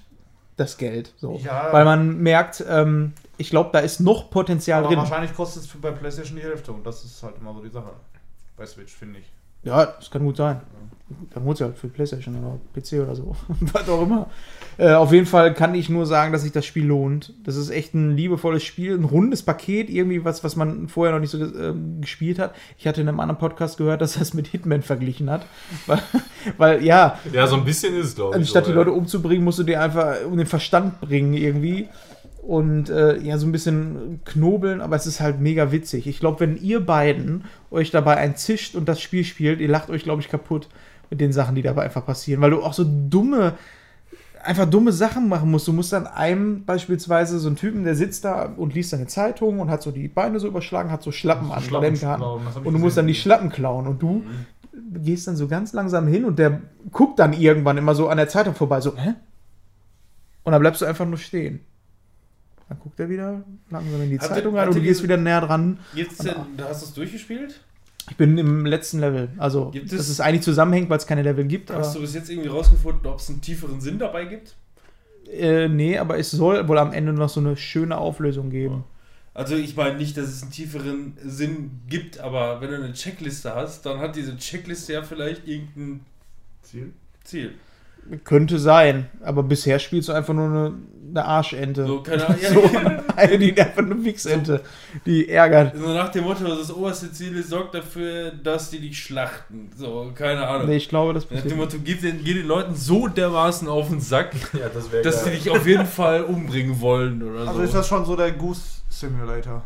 [0.57, 1.13] das Geld.
[1.17, 1.39] So.
[1.43, 1.69] Ja.
[1.71, 4.97] Weil man merkt, ähm, ich glaube, da ist noch Potenzial Aber drin.
[4.99, 7.69] wahrscheinlich kostet es für- bei PlayStation die Hälfte und das ist halt immer so die
[7.69, 7.91] Sache.
[8.57, 9.25] Bei Switch, finde ich.
[9.63, 10.61] Ja, das kann gut sein.
[11.31, 13.35] Dann holst du halt für Playstation oder PC oder so.
[13.73, 14.29] Was auch immer.
[14.77, 17.33] Äh, auf jeden Fall kann ich nur sagen, dass sich das Spiel lohnt.
[17.43, 21.21] Das ist echt ein liebevolles Spiel, ein rundes Paket, irgendwie was, was man vorher noch
[21.21, 22.53] nicht so ähm, gespielt hat.
[22.77, 25.45] Ich hatte in einem anderen Podcast gehört, dass er es mit Hitman verglichen hat.
[25.87, 25.99] Weil,
[26.57, 28.41] weil ja, Ja, so ein bisschen ist es, glaube ich.
[28.41, 28.83] anstatt so, die ja.
[28.83, 31.87] Leute umzubringen, musst du die einfach um den Verstand bringen irgendwie.
[32.41, 36.05] Und äh, ja, so ein bisschen knobeln, aber es ist halt mega witzig.
[36.05, 40.03] Ich glaube, wenn ihr beiden euch dabei einzischt und das Spiel spielt, ihr lacht euch,
[40.03, 40.67] glaube ich, kaputt
[41.09, 42.41] mit den Sachen, die dabei einfach passieren.
[42.41, 43.53] Weil du auch so dumme,
[44.45, 45.67] einfach dumme Sachen machen musst.
[45.67, 49.59] Du musst dann einem beispielsweise so einen Typen, der sitzt da und liest seine Zeitung
[49.59, 52.21] und hat so die Beine so überschlagen, hat so Schlappen an, Schlappen
[52.63, 53.23] und du musst dann die gesehen.
[53.23, 54.23] Schlappen klauen und du
[54.93, 56.61] gehst dann so ganz langsam hin und der
[56.91, 59.13] guckt dann irgendwann immer so an der Zeitung vorbei, so, hä?
[60.43, 61.61] Und dann bleibst du einfach nur stehen.
[62.69, 65.41] Dann guckt er wieder langsam in die ihr- Zeitung rein und du gehst wieder näher
[65.41, 65.79] dran.
[65.93, 67.61] Gibt's denn, da hast du es durchgespielt?
[68.09, 69.29] Ich bin im letzten Level.
[69.37, 71.71] Also, Gibt dass es- es eigentlich zusammenhängt, weil es keine Level gibt.
[71.71, 74.55] Aber, Hast du bis jetzt irgendwie rausgefunden, ob es einen tieferen Sinn dabei gibt?
[75.31, 78.83] äh, nee, aber es soll wohl am Ende noch so eine schöne Auflösung geben.
[79.33, 83.53] Also ich meine nicht, dass es einen tieferen Sinn gibt, aber wenn du eine Checkliste
[83.55, 86.01] hast, dann hat diese Checkliste ja vielleicht irgendein
[86.61, 86.93] Ziel?
[87.23, 87.55] Ziel.
[88.23, 90.73] Könnte sein, aber bisher spielst du einfach nur eine,
[91.15, 91.85] eine Arschente.
[91.85, 92.39] So, keine Ahnung.
[92.53, 92.69] So,
[93.15, 94.61] eine, die einfach eine Wichsente,
[95.05, 95.75] die ärgert.
[95.77, 99.69] So nach dem Motto, das oberste Ziel ist, sorgt dafür, dass die dich schlachten.
[99.77, 100.67] So, keine Ahnung.
[100.67, 101.57] Nee, ich glaube, das Nach dem passiert.
[101.57, 105.31] Motto, geh den, geh den Leuten so dermaßen auf den Sack, Ja, das dass die
[105.31, 107.61] dich auf jeden Fall umbringen wollen oder Also so.
[107.61, 109.63] ist das schon so der Goose Simulator.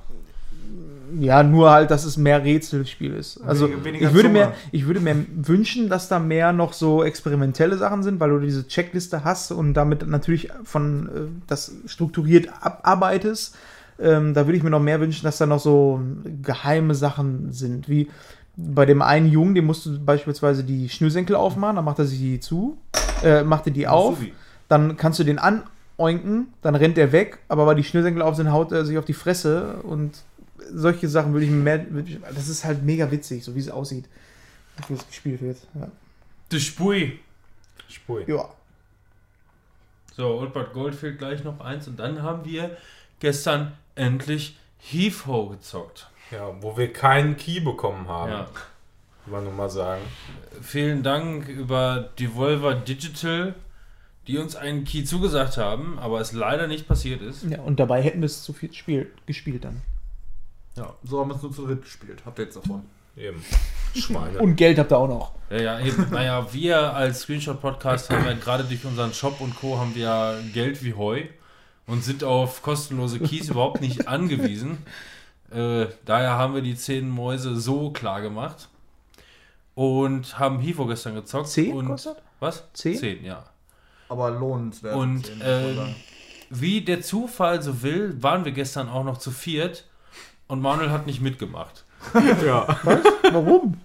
[1.19, 3.39] Ja, nur halt, dass es mehr Rätselspiel ist.
[3.41, 4.39] Also Weniger- ich, würde Zunge.
[4.39, 8.39] mir, ich würde mir wünschen, dass da mehr noch so experimentelle Sachen sind, weil du
[8.39, 11.11] diese Checkliste hast und damit natürlich von äh,
[11.47, 13.55] das strukturiert abarbeitest.
[13.99, 15.99] Ähm, da würde ich mir noch mehr wünschen, dass da noch so
[16.41, 17.89] geheime Sachen sind.
[17.89, 18.07] Wie
[18.55, 22.19] bei dem einen Jungen, dem musst du beispielsweise die Schnürsenkel aufmachen, dann macht er sich
[22.19, 22.77] die zu.
[23.23, 24.17] äh, macht er die auf,
[24.69, 28.51] dann kannst du den anoinken, dann rennt er weg, aber weil die Schnürsenkel auf sind,
[28.51, 30.11] haut er sich auf die Fresse und
[30.73, 33.69] solche Sachen würde ich mir mehr, ich, das ist halt mega witzig, so wie es
[33.69, 34.05] aussieht,
[34.87, 35.57] wie es gespielt wird.
[35.75, 35.89] Ja.
[36.51, 37.19] Die Spui.
[37.87, 38.25] Spui.
[38.27, 38.49] ja.
[40.15, 41.87] So, Oldbad Gold fehlt gleich noch eins.
[41.87, 42.75] Und dann haben wir
[43.21, 46.09] gestern endlich Heave-Ho gezockt.
[46.31, 48.31] Ja, wo wir keinen Key bekommen haben.
[48.31, 48.47] Ja.
[49.25, 50.01] Will man nur mal sagen.
[50.61, 53.55] Vielen Dank über Devolver Digital,
[54.27, 57.43] die uns einen Key zugesagt haben, aber es leider nicht passiert ist.
[57.43, 59.81] ja, und dabei hätten wir es zu viel Spiel, gespielt dann.
[60.79, 62.21] Ja, So haben wir es nur zu dritt gespielt.
[62.25, 62.83] Habt ihr jetzt davon?
[63.17, 63.43] Eben.
[63.93, 64.39] Schweine.
[64.39, 65.33] Und Geld habt ihr auch noch.
[65.49, 66.07] ja, ja eben.
[66.09, 69.77] Naja, wir als Screenshot-Podcast haben ja gerade durch unseren Shop und Co.
[69.77, 71.23] haben wir ja Geld wie Heu
[71.85, 74.77] und sind auf kostenlose Keys überhaupt nicht angewiesen.
[75.51, 78.69] Äh, daher haben wir die 10 Mäuse so klar gemacht
[79.75, 81.49] und haben Hivo gestern gezockt.
[81.49, 82.21] 10 und kostet?
[82.39, 82.63] Was?
[82.73, 82.95] 10?
[82.95, 83.43] 10, ja.
[84.07, 84.95] Aber lohnenswert.
[84.95, 85.95] Und, sagen.
[86.49, 89.88] Wie der Zufall so will, waren wir gestern auch noch zu viert
[90.49, 91.85] und Manuel hat nicht mitgemacht.
[92.45, 92.67] ja.
[93.31, 93.79] Warum?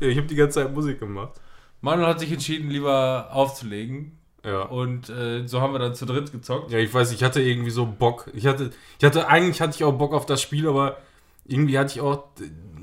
[0.00, 0.08] ja.
[0.08, 1.40] Ich habe die ganze Zeit Musik gemacht.
[1.80, 4.62] Manuel hat sich entschieden, lieber aufzulegen Ja.
[4.62, 6.70] und äh, so haben wir dann zu dritt gezockt.
[6.72, 8.30] Ja, ich weiß, ich hatte irgendwie so Bock.
[8.34, 10.96] Ich hatte, ich hatte, eigentlich hatte ich auch Bock auf das Spiel, aber
[11.44, 12.24] irgendwie hatte ich auch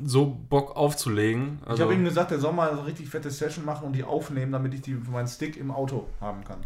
[0.03, 1.59] so Bock aufzulegen.
[1.63, 4.03] ich Also, habe ihm gesagt, der soll mal so richtig fette Session machen und die
[4.03, 6.59] aufnehmen, damit ich die für meinen Stick im Auto haben kann.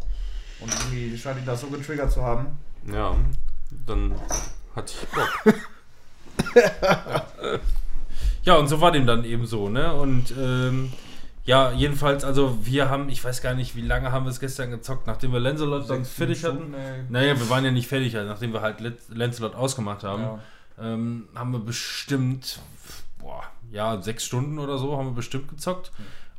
[0.60, 2.46] Und irgendwie scheint ihn das so getriggert zu haben.
[2.90, 3.14] ja,
[3.86, 4.14] dann
[4.74, 5.54] hatte ich Bock.
[8.44, 9.92] Ja, und so war dem dann eben so, ne?
[9.94, 10.92] Und ähm,
[11.44, 14.70] ja, jedenfalls, also wir haben, ich weiß gar nicht, wie lange haben wir es gestern
[14.70, 16.72] gezockt, nachdem wir Lancelot dann fertig hatten.
[16.74, 17.04] Ey.
[17.08, 18.76] Naja, wir waren ja nicht fertig, also nachdem wir halt
[19.08, 20.38] Lancelot ausgemacht haben, Ja.
[20.80, 22.60] ähm, haben wir bestimmt,
[23.18, 23.42] boah,
[23.72, 25.90] ja, sechs Stunden oder so haben wir bestimmt gezockt.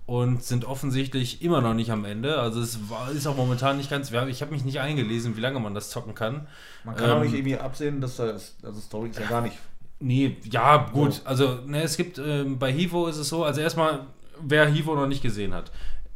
[0.06, 2.40] Und sind offensichtlich immer noch nicht am Ende.
[2.40, 4.10] Also es war, ist auch momentan nicht ganz.
[4.10, 6.48] Ich habe mich nicht eingelesen, wie lange man das zocken kann.
[6.86, 9.58] Man kann auch Ähm, nicht irgendwie absehen, dass das, also Story ist ja gar nicht.
[9.99, 11.14] Nee, ja, gut.
[11.14, 11.22] So.
[11.26, 14.02] Also, ne, es gibt ähm, bei Hivo ist es so, also erstmal,
[14.40, 15.72] wer Hivo noch nicht gesehen hat.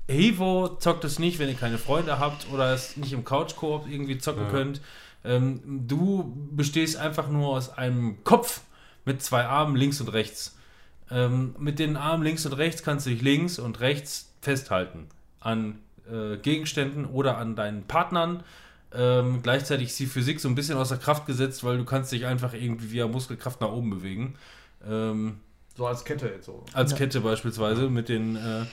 [0.07, 4.17] Hivo zockt es nicht, wenn ihr keine Freunde habt oder es nicht im Couch-Koop irgendwie
[4.17, 4.49] zocken Ja.
[4.49, 4.81] könnt.
[5.23, 8.61] Ähm, du bestehst einfach nur aus einem Kopf
[9.05, 10.57] mit zwei Armen links und rechts.
[11.09, 15.07] Ähm, mit den Armen links und rechts kannst du dich links und rechts festhalten
[15.39, 15.79] an
[16.11, 18.43] äh, Gegenständen oder an deinen Partnern.
[18.93, 22.25] Ähm, gleichzeitig ist die Physik so ein bisschen außer Kraft gesetzt, weil du kannst dich
[22.25, 24.35] einfach irgendwie via Muskelkraft nach oben bewegen.
[24.87, 25.39] Ähm,
[25.77, 26.65] So als Kette jetzt so.
[26.73, 26.97] als Ja.
[26.97, 28.35] Kette beispielsweise mit den.
[28.35, 28.65] Äh,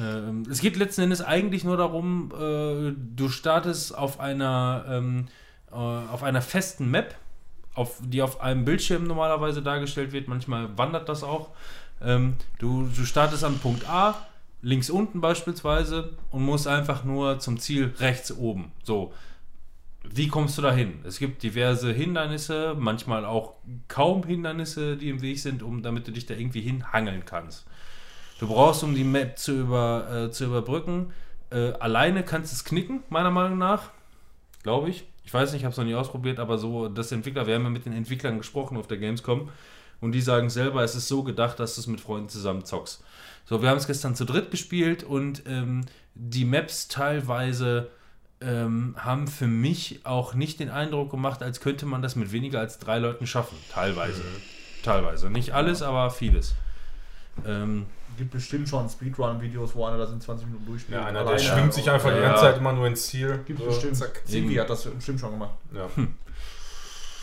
[0.00, 5.28] ähm, es geht letzten Endes eigentlich nur darum, äh, du startest auf einer ähm,
[5.70, 7.14] äh, auf einer festen Map,
[7.74, 10.28] auf, die auf einem Bildschirm normalerweise dargestellt wird.
[10.28, 11.50] Manchmal wandert das auch.
[12.02, 14.16] Ähm, du, du startest an Punkt A,
[14.60, 18.72] links unten beispielsweise, und musst einfach nur zum Ziel rechts oben.
[18.82, 19.12] So.
[20.04, 21.00] Wie kommst du dahin?
[21.04, 23.54] Es gibt diverse Hindernisse, manchmal auch
[23.88, 27.66] kaum Hindernisse, die im Weg sind, um damit du dich da irgendwie hinhangeln kannst.
[28.40, 31.12] Du brauchst, um die Map zu, über, äh, zu überbrücken,
[31.50, 33.90] äh, alleine kannst du es knicken, meiner Meinung nach.
[34.62, 35.04] Glaube ich.
[35.24, 37.62] Ich weiß nicht, ich habe es noch nie ausprobiert, aber so, das Entwickler, wir haben
[37.62, 39.50] ja mit den Entwicklern gesprochen auf der Gamescom
[40.00, 43.04] und die sagen selber, es ist so gedacht, dass du es mit Freunden zusammen zockst.
[43.44, 45.82] So, wir haben es gestern zu dritt gespielt und ähm,
[46.14, 47.90] die Maps teilweise
[48.44, 52.60] ähm, haben für mich auch nicht den Eindruck gemacht, als könnte man das mit weniger
[52.60, 53.56] als drei Leuten schaffen.
[53.72, 54.22] Teilweise.
[54.82, 55.30] Teilweise.
[55.30, 56.54] Nicht alles, aber vieles.
[57.46, 57.86] Ähm,
[58.18, 60.98] Gibt bestimmt schon Speedrun-Videos, wo einer das in 20 Minuten durchspielt.
[61.00, 62.28] Ja, einer, der schwimmt sich einfach die Ja.
[62.28, 63.40] ganze Zeit immer nur ins Ziel.
[63.46, 63.96] Gibt So, bestimmt.
[63.96, 64.22] zack.
[64.26, 65.54] Zivi hat das bestimmt schon gemacht.
[65.74, 65.88] Ja.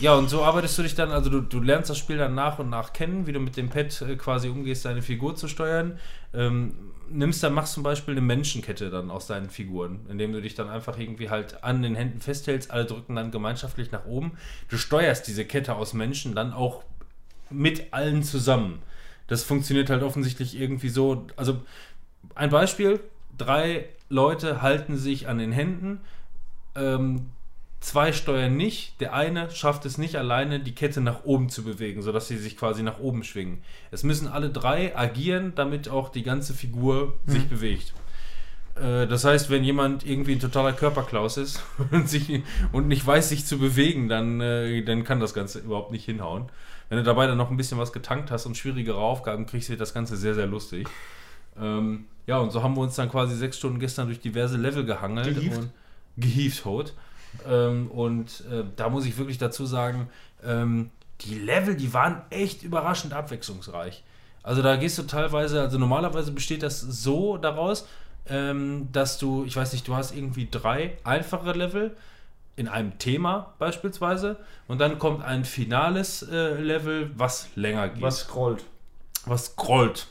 [0.00, 2.58] Ja, und so arbeitest du dich dann, also du, du lernst das Spiel dann nach
[2.58, 5.98] und nach kennen, wie du mit dem Pad äh, quasi umgehst, deine Figur zu steuern.
[6.32, 6.74] Ähm,
[7.10, 10.70] nimmst dann, machst zum Beispiel eine Menschenkette dann aus deinen Figuren, indem du dich dann
[10.70, 14.32] einfach irgendwie halt an den Händen festhältst, alle drücken dann gemeinschaftlich nach oben.
[14.68, 16.82] Du steuerst diese Kette aus Menschen dann auch
[17.50, 18.80] mit allen zusammen.
[19.26, 21.26] Das funktioniert halt offensichtlich irgendwie so.
[21.36, 21.60] Also
[22.34, 23.00] ein Beispiel:
[23.36, 26.00] drei Leute halten sich an den Händen,
[26.74, 27.26] ähm,
[27.80, 29.00] zwei steuern nicht.
[29.00, 32.56] Der eine schafft es nicht alleine, die Kette nach oben zu bewegen, sodass sie sich
[32.56, 33.62] quasi nach oben schwingen.
[33.90, 37.94] Es müssen alle drei agieren, damit auch die ganze Figur sich bewegt.
[38.76, 42.42] Äh, Das heißt, wenn jemand irgendwie ein totaler Körperklaus ist und, sich,
[42.72, 46.50] und nicht weiß, sich zu bewegen, dann, äh, dann kann das Ganze überhaupt nicht hinhauen.
[46.88, 49.80] Wenn du dabei dann noch ein bisschen was getankt hast und schwierigere Aufgaben kriegst, wird
[49.80, 50.88] das Ganze sehr, sehr lustig.
[51.60, 54.84] Ähm, ja, und so haben wir uns dann quasi sechs Stunden gestern durch diverse Level
[54.84, 55.56] gehangelt Gehievt.
[55.58, 55.70] und
[56.16, 56.94] gehievt tot.
[57.48, 60.08] Ähm, und äh, da muss ich wirklich dazu sagen,
[60.44, 60.90] ähm,
[61.22, 64.02] die Level, die waren echt überraschend abwechslungsreich.
[64.42, 67.86] Also da gehst du teilweise, also normalerweise besteht das so daraus,
[68.28, 71.96] ähm, dass du, ich weiß nicht, du hast irgendwie drei einfache Level
[72.56, 74.36] in einem Thema beispielsweise
[74.68, 78.02] und dann kommt ein finales äh, Level, was länger geht.
[78.02, 78.64] Was scrollt.
[79.26, 80.06] was scrollt.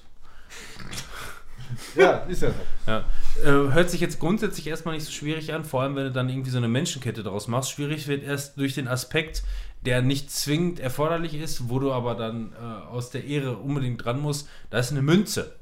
[1.96, 2.56] Ja, ist ja so.
[2.88, 3.06] Ja.
[3.44, 6.30] Äh, hört sich jetzt grundsätzlich erstmal nicht so schwierig an, vor allem wenn du dann
[6.30, 7.72] irgendwie so eine Menschenkette daraus machst.
[7.72, 9.44] Schwierig wird erst durch den Aspekt,
[9.86, 14.20] der nicht zwingend erforderlich ist, wo du aber dann äh, aus der Ehre unbedingt dran
[14.22, 14.48] musst.
[14.70, 15.56] Da ist eine Münze.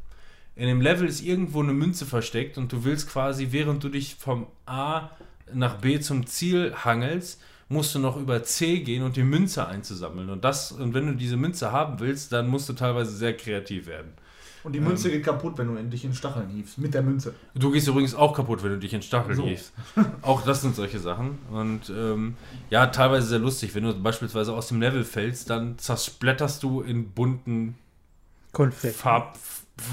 [0.56, 4.16] In dem Level ist irgendwo eine Münze versteckt und du willst quasi, während du dich
[4.16, 5.12] vom A
[5.54, 7.40] nach B zum Ziel hangelst,
[7.70, 10.30] musst du noch über C gehen und die Münze einzusammeln.
[10.30, 13.88] Und das, und wenn du diese Münze haben willst, dann musst du teilweise sehr kreativ
[13.88, 14.14] werden.
[14.68, 16.78] Und die Münze geht kaputt, wenn du dich in Stacheln hiefst.
[16.78, 17.34] Mit der Münze.
[17.56, 19.44] Du gehst übrigens auch kaputt, wenn du dich in Stacheln So.
[19.44, 19.72] hiefst.
[20.22, 21.38] Auch das sind solche Sachen.
[21.50, 22.36] Und ähm,
[22.70, 23.74] ja, teilweise sehr lustig.
[23.76, 27.76] Wenn du beispielsweise aus dem Level fällst, dann zersplatterst du in bunten
[28.52, 28.94] Konfetti.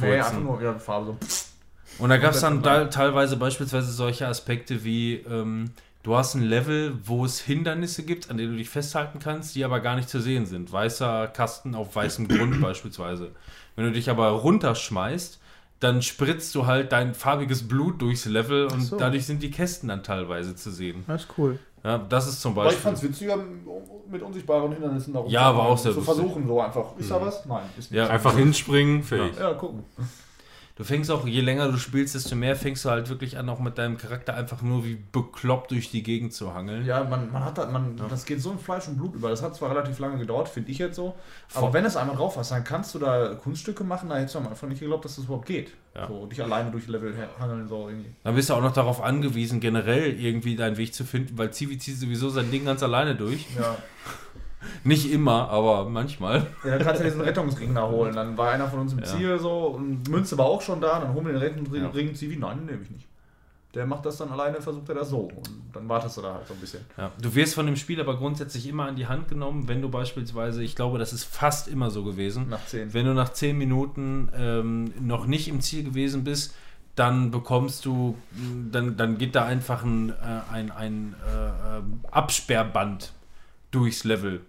[0.03, 2.03] Nee, einfach nur ja, Farbe so.
[2.03, 2.61] Und da gab es dann
[2.91, 5.71] teilweise beispielsweise solche Aspekte wie, ähm,
[6.05, 9.65] du hast ein Level, wo es Hindernisse gibt, an denen du dich festhalten kannst, die
[9.65, 10.71] aber gar nicht zu sehen sind.
[10.73, 13.33] Weißer Kasten auf weißem Grund beispielsweise.
[13.75, 15.41] Wenn du dich aber runterschmeißt,
[15.81, 18.97] dann spritzt du halt dein farbiges Blut durchs Level und so.
[18.97, 21.05] dadurch sind die Kästen dann teilweise zu sehen.
[21.09, 21.59] Das ist cool.
[21.83, 22.83] Ja, das ist zum Aber ich Beispiel.
[22.83, 23.37] fand's witziger,
[24.11, 26.15] mit unsichtbaren Hindernissen da Ja, aber auch sehr Zu lustig.
[26.17, 26.97] versuchen so einfach.
[26.97, 27.45] Ist da was?
[27.45, 27.99] Nein, ist nicht.
[27.99, 28.09] Ja.
[28.09, 29.39] Einfach hinspringen, fertig.
[29.39, 29.85] Ja, gucken.
[30.77, 33.61] Du fängst auch, je länger du spielst, desto mehr fängst du halt wirklich an, auch
[33.61, 36.85] mit deinem Charakter einfach nur wie bekloppt durch die Gegend zu hangeln.
[36.85, 39.31] Ja, man, man hat da, man, das geht so in Fleisch und Blut über.
[39.31, 41.15] Das hat zwar relativ lange gedauert, finde ich jetzt so.
[41.53, 44.35] Aber Vor- wenn es einmal drauf hast, dann kannst du da Kunststücke machen, da hättest
[44.35, 45.71] du am Anfang nicht geglaubt, dass das überhaupt geht.
[45.95, 46.09] Ja.
[46.09, 48.11] So, dich alleine durch Level hangeln, so irgendwie.
[48.25, 51.79] Dann bist du auch noch darauf angewiesen, generell irgendwie deinen Weg zu finden, weil Zivi
[51.79, 53.47] zieht sowieso sein Ding ganz alleine durch.
[53.57, 53.77] Ja.
[54.85, 56.47] Nicht immer, aber manchmal.
[56.65, 58.15] Ja, dann kannst du diesen Rettungsring da holen.
[58.15, 59.05] Dann war einer von uns im Ja.
[59.05, 61.01] Ziel so und Münze war auch schon da.
[61.01, 62.15] Dann holen wir den Rettungsring, Ja.
[62.15, 62.37] Zivi.
[62.37, 63.07] Nein, den nehme ich nicht.
[63.75, 65.23] Der macht das dann alleine, versucht er das so.
[65.35, 66.81] Und dann wartest du da halt so ein bisschen.
[66.97, 67.11] Ja.
[67.21, 70.63] Du wirst von dem Spiel aber grundsätzlich immer an die Hand genommen, wenn du beispielsweise,
[70.63, 72.95] ich glaube, das ist fast immer so gewesen, Nach 10.
[72.95, 76.55] wenn du nach 10 Minuten ähm, noch nicht im Ziel gewesen bist,
[76.95, 78.17] dann bekommst du,
[78.71, 80.15] dann, dann geht da einfach ein, äh,
[80.53, 83.11] ein, ein äh, ähm, Absperrband
[83.73, 84.43] durchs Level.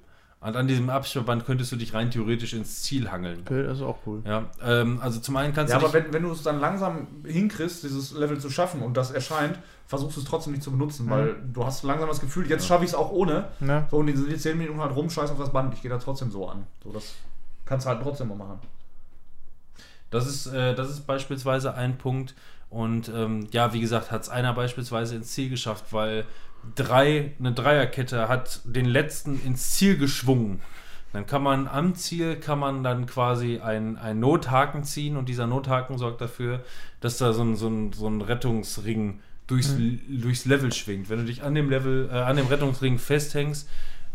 [0.45, 3.39] Und an diesem Absperrband könntest du dich rein theoretisch ins Ziel hangeln.
[3.45, 4.21] Okay, das ist auch cool.
[4.25, 6.59] Ja, ähm, also zum einen kannst Ja, du aber dich, wenn, wenn du es dann
[6.59, 9.57] langsam hinkriegst, dieses Level zu schaffen und das erscheint,
[9.87, 12.83] versuchst du es trotzdem nicht zu benutzen, weil du hast langsam das Gefühl, jetzt schaffe
[12.83, 13.47] ich es auch ohne.
[13.59, 13.87] Ne?
[13.89, 15.97] So, und die, die 10 Minuten halt rum, scheiß auf das Band, ich gehe da
[15.97, 16.67] trotzdem so an.
[16.83, 17.15] So, das
[17.65, 18.59] kannst du halt trotzdem mal machen.
[20.11, 22.35] Das ist, äh, das ist beispielsweise ein Punkt.
[22.69, 26.25] Und ähm, ja, wie gesagt, hat es einer beispielsweise ins Ziel geschafft, weil
[26.75, 30.61] drei, eine Dreierkette hat den letzten ins Ziel geschwungen.
[31.13, 35.47] Dann kann man am Ziel kann man dann quasi einen, einen Nothaken ziehen und dieser
[35.47, 36.61] Nothaken sorgt dafür,
[36.99, 39.75] dass da so ein, so ein, so ein Rettungsring durchs,
[40.09, 41.09] durchs Level schwingt.
[41.09, 43.69] Wenn du dich an dem Level, äh, an dem Rettungsring festhängst,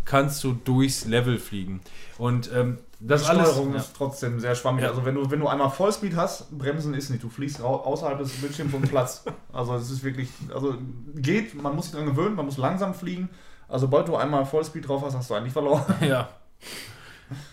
[0.04, 1.80] kannst du durchs Level fliegen.
[2.18, 3.50] Und ähm, das die alles.
[3.50, 3.78] Steuerung ja.
[3.80, 4.84] ist trotzdem sehr schwammig.
[4.84, 4.90] Ja.
[4.90, 7.22] Also wenn du, wenn du einmal Vollspeed hast, bremsen ist nicht.
[7.22, 9.24] Du fliegst außerhalb des Bildschirms vom Platz.
[9.52, 10.74] Also es ist wirklich, also
[11.16, 13.28] geht, man muss sich dran gewöhnen, man muss langsam fliegen.
[13.68, 15.84] Also sobald du einmal Vollspeed drauf hast, hast du eigentlich verloren.
[16.00, 16.28] Ja.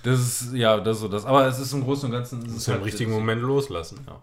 [0.03, 1.24] Das ist, ja, das ist so das.
[1.26, 2.40] Aber es ist im Großen und Ganzen.
[2.40, 3.99] es Du ist musst ja im halt- richtigen Moment loslassen.
[4.07, 4.19] Ja.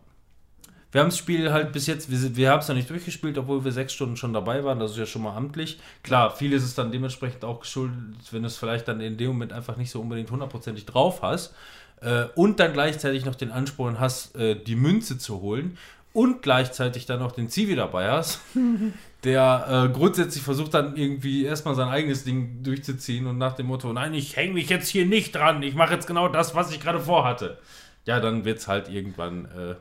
[0.94, 3.64] Wir haben das Spiel halt bis jetzt, wir, wir haben es ja nicht durchgespielt, obwohl
[3.64, 4.78] wir sechs Stunden schon dabei waren.
[4.78, 5.80] Das ist ja schon mal amtlich.
[6.04, 7.96] Klar, viel ist es dann dementsprechend auch geschuldet,
[8.30, 11.52] wenn du es vielleicht dann in dem Moment einfach nicht so unbedingt hundertprozentig drauf hast.
[12.00, 15.78] Äh, und dann gleichzeitig noch den Ansporn hast, äh, die Münze zu holen.
[16.12, 18.38] Und gleichzeitig dann noch den Zivi dabei hast,
[19.24, 23.92] der äh, grundsätzlich versucht dann irgendwie erstmal sein eigenes Ding durchzuziehen und nach dem Motto,
[23.92, 26.78] nein, ich hänge mich jetzt hier nicht dran, ich mache jetzt genau das, was ich
[26.78, 27.58] gerade vorhatte.
[28.06, 29.74] Ja, dann wird es halt irgendwann, äh,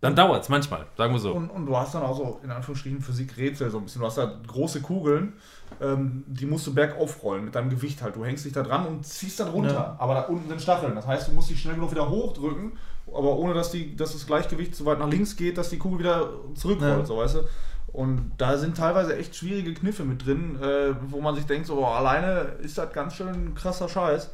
[0.00, 1.32] dann dauert es manchmal, sagen wir so.
[1.32, 4.00] Und, und du hast dann auch so, in Anführungsstrichen, Physik-Rätsel so ein bisschen.
[4.00, 5.32] Du hast da große Kugeln,
[5.80, 8.14] ähm, die musst du bergauf rollen mit deinem Gewicht halt.
[8.14, 9.72] Du hängst dich da dran und ziehst dann runter.
[9.72, 9.96] Ja.
[9.98, 10.94] Aber da unten sind Stacheln.
[10.94, 12.72] Das heißt, du musst dich schnell genug wieder hochdrücken,
[13.08, 16.00] aber ohne, dass, die, dass das Gleichgewicht so weit nach links geht, dass die Kugel
[16.00, 17.04] wieder zurückrollt, Ja.
[17.06, 17.40] so weißt du.
[17.92, 21.78] Und da sind teilweise echt schwierige Kniffe mit drin, äh, wo man sich denkt, so
[21.78, 24.30] oh, alleine ist das ganz schön krasser Scheiß.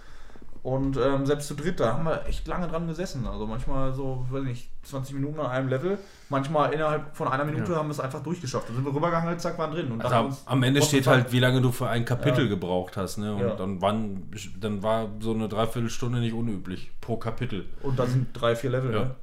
[0.62, 3.26] Und ähm, selbst zu dritt, da haben wir echt lange dran gesessen.
[3.26, 5.98] Also manchmal so, weiß nicht, 20 Minuten an einem Level.
[6.28, 7.78] Manchmal innerhalb von einer Minute Ja.
[7.78, 8.68] haben wir es einfach durchgeschafft.
[8.68, 9.90] Dann sind wir rübergegangen, zack, waren drin.
[9.90, 12.48] Und Also am, Ende steht halt, wie lange du für ein Kapitel Ja.
[12.48, 13.18] gebraucht hast.
[13.18, 13.34] Ne?
[13.34, 13.56] Und Ja.
[13.56, 14.30] dann, waren,
[14.60, 17.66] dann war so eine Dreiviertelstunde nicht unüblich pro Kapitel.
[17.82, 18.94] Und da sind drei, vier Level.
[18.94, 19.00] Ja.
[19.00, 19.14] Ne?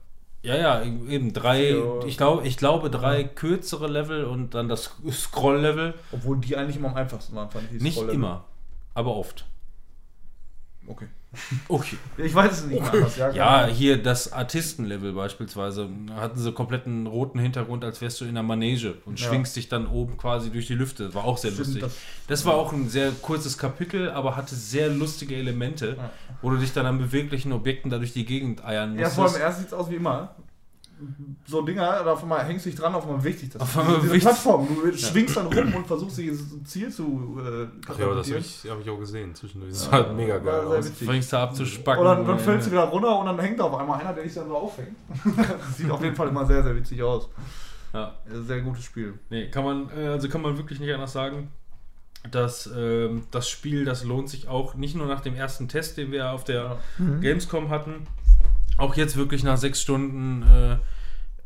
[0.41, 1.75] Ja, ja, eben drei,
[2.05, 5.93] ich glaube, ich glaube drei kürzere Level und dann das Scroll-Level.
[6.11, 7.81] Obwohl die eigentlich immer am einfachsten waren, fand ich.
[7.81, 8.43] Nicht immer,
[8.93, 9.45] aber oft.
[10.87, 11.07] Okay.
[11.67, 11.97] Okay.
[12.17, 13.15] Ich weiß es nicht mehr anders.
[13.17, 15.87] Ja, Ja, hier das Artistenlevel beispielsweise.
[16.15, 19.27] Hatten sie kompletten roten Hintergrund, als wärst du in einer Manege und Ja.
[19.27, 21.13] schwingst dich dann oben quasi durch die Lüfte.
[21.13, 21.83] War auch sehr Stimmt, lustig.
[21.83, 21.97] das-
[22.27, 26.09] Das, war auch ein sehr kurzes Kapitel, aber hatte sehr lustige Elemente, Ja.
[26.41, 29.15] wo du dich dann an beweglichen Objekten da durch die Gegend eiern Ja, musstest.
[29.15, 30.35] vor allem erst sieht es aus wie immer.
[31.45, 33.61] So Dinger, da auf einmal hängst du dich dran, auf einmal dich das.
[33.61, 37.67] Auf einmal Diese bewegt- Plattform, du schwingst dann rum und versuchst dieses Ziel zu äh,
[37.87, 39.71] Ach ja, das habe ich, hab ich auch gesehen zwischendurch.
[39.71, 40.85] Das sah mega geil aus.
[40.89, 41.07] witzig.
[41.07, 41.99] Fängst du abzuspacken.
[42.01, 44.23] Und dann, dann fällst du wieder runter und dann hängt da auf einmal einer, der
[44.23, 44.95] dich dann so aufhängt.
[45.37, 47.29] das sieht auf jeden Fall immer sehr, sehr witzig aus.
[47.93, 48.15] Ja.
[48.45, 49.15] Sehr gutes Spiel.
[49.29, 51.49] Nee, kann man, äh, also kann man wirklich nicht anders sagen.
[52.31, 56.11] Dass ähm, das Spiel, das lohnt sich auch nicht nur nach dem ersten Test, den
[56.11, 56.77] wir auf der
[57.21, 58.05] Gamescom hatten,
[58.79, 60.77] auch jetzt wirklich nach sechs Stunden äh,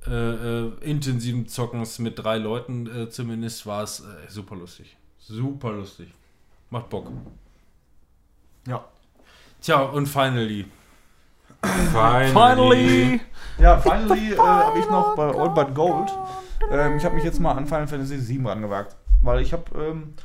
[0.10, 4.98] äh, äh, intensiven Zockens mit drei Leuten äh, zumindest war es äh, super lustig.
[5.20, 6.14] Super lustig.
[6.70, 7.10] Macht Bock.
[8.68, 8.84] Ja.
[9.62, 10.66] Tja, und finally.
[11.92, 13.22] Finally.
[13.58, 16.12] Ja, finally äh, habe ich noch bei All But Gold.
[16.70, 18.96] Ähm, ich habe mich jetzt mal an Final Fantasy VII rangewagt.
[19.22, 20.16] Weil ich habe ähm,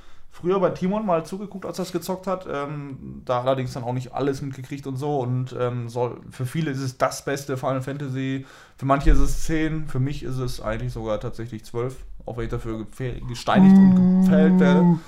[0.41, 2.47] früher bei Timon mal zugeguckt, als er es gezockt hat.
[2.51, 5.19] Ähm, da allerdings dann auch nicht alles mitgekriegt und so.
[5.19, 8.47] Und ähm, soll, für viele ist es das beste Final Fantasy.
[8.77, 9.89] Für manche ist es 10.
[9.89, 11.97] Für mich ist es eigentlich sogar tatsächlich 12.
[12.27, 12.87] Auch wenn ich dafür
[13.29, 14.99] gesteinigt und gefällt werde.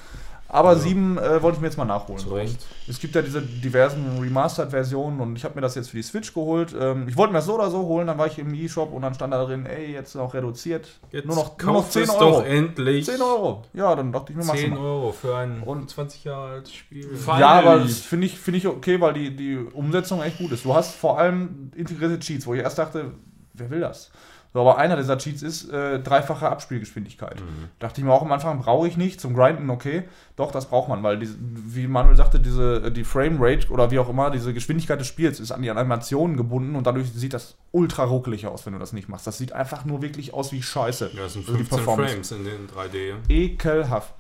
[0.52, 2.18] Aber 7 äh, wollte ich mir jetzt mal nachholen.
[2.20, 2.58] Zu Recht.
[2.88, 6.34] Es gibt ja diese diversen Remastered-Versionen und ich habe mir das jetzt für die Switch
[6.34, 6.74] geholt.
[6.78, 9.02] Ähm, ich wollte mir das so oder so holen, dann war ich im E-Shop und
[9.02, 10.88] dann stand da drin, ey, jetzt noch reduziert.
[11.12, 12.18] Jetzt nur noch, nur noch kauft 10 es Euro.
[12.40, 13.06] doch endlich.
[13.06, 13.62] 10 Euro.
[13.74, 14.78] Ja, dann dachte ich mir, du 10 mal.
[14.80, 17.08] Euro für ein Und- 20 Jahre altes Spiel.
[17.14, 17.40] Finally.
[17.40, 20.64] Ja, aber das finde ich, find ich okay, weil die, die Umsetzung echt gut ist.
[20.64, 23.12] Du hast vor allem integrierte Cheats, wo ich erst dachte,
[23.54, 24.10] wer will das?
[24.52, 27.36] So, aber einer dieser Cheats ist äh, dreifache Abspielgeschwindigkeit.
[27.78, 29.20] Dachte ich mir auch am Anfang, brauche ich nicht.
[29.20, 30.02] Zum Grinden, okay.
[30.34, 34.08] Doch, das braucht man, weil, diese, wie Manuel sagte, diese, die Framerate oder wie auch
[34.08, 38.02] immer, diese Geschwindigkeit des Spiels ist an die Animationen gebunden und dadurch sieht das ultra
[38.04, 39.24] ruckelig aus, wenn du das nicht machst.
[39.26, 41.10] Das sieht einfach nur wirklich aus wie Scheiße.
[41.14, 42.12] Ja, das sind Also die 15 Performance.
[42.12, 43.22] Frames in den 3D-Animationen.
[43.28, 44.14] Ekelhaft.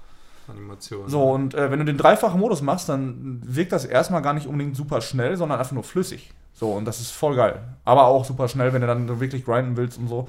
[1.06, 4.46] So, und äh, wenn du den dreifachen Modus machst, dann wirkt das erstmal gar nicht
[4.46, 6.32] unbedingt super schnell, sondern einfach nur flüssig.
[6.60, 7.58] So, und das ist voll geil.
[7.86, 10.28] Aber auch super schnell, wenn du dann wirklich grinden willst und so.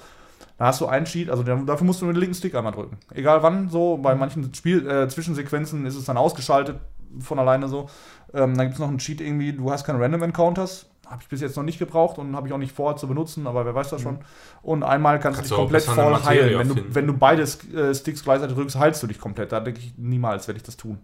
[0.57, 2.97] Da hast du einen Cheat, also dafür musst du nur den linken Stick einmal drücken.
[3.13, 6.79] Egal wann, so, bei manchen Spiel, äh, Zwischensequenzen ist es dann ausgeschaltet
[7.19, 7.89] von alleine so.
[8.33, 10.85] Ähm, dann gibt es noch einen Cheat irgendwie, du hast keine Random Encounters.
[11.05, 13.45] Habe ich bis jetzt noch nicht gebraucht und habe ich auch nicht vor zu benutzen,
[13.45, 14.19] aber wer weiß das schon.
[14.61, 16.59] Und einmal kannst, Kannst du dich komplett voll heilen.
[16.59, 19.51] Wenn du, wenn du beide äh, Sticks gleichzeitig drückst, heilst du dich komplett.
[19.51, 20.99] Da denke ich, niemals werde ich das tun.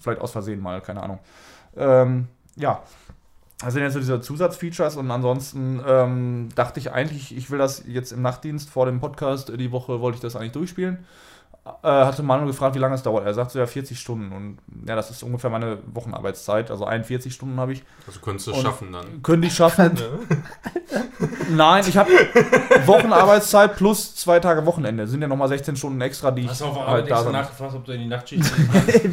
[0.00, 1.20] Vielleicht aus Versehen mal, keine Ahnung.
[1.76, 2.26] Ähm,
[2.56, 2.82] ja.
[3.62, 7.84] Das sind jetzt so diese Zusatzfeatures und ansonsten ähm, dachte ich eigentlich, ich will das
[7.86, 11.04] jetzt im Nachtdienst vor dem Podcast, äh, die Woche wollte ich das eigentlich durchspielen.
[11.64, 13.24] Äh, hatte Manu gefragt, wie lange es dauert.
[13.24, 16.72] Er sagt so, ja, 40 Stunden und ja, das ist ungefähr meine Wochenarbeitszeit.
[16.72, 17.84] Also 41 Stunden habe ich.
[18.04, 19.22] Also könntest du es schaffen dann.
[19.22, 19.96] Könnte ich schaffen.
[21.50, 22.10] Nein, ich habe
[22.84, 25.06] Wochenarbeitszeit plus zwei Tage Wochenende.
[25.06, 27.30] Sind ja nochmal 16 Stunden extra, die Hast du auf der ich Arbeit halt da
[27.30, 28.52] nachgefragt, ob du in die Nachtschicht?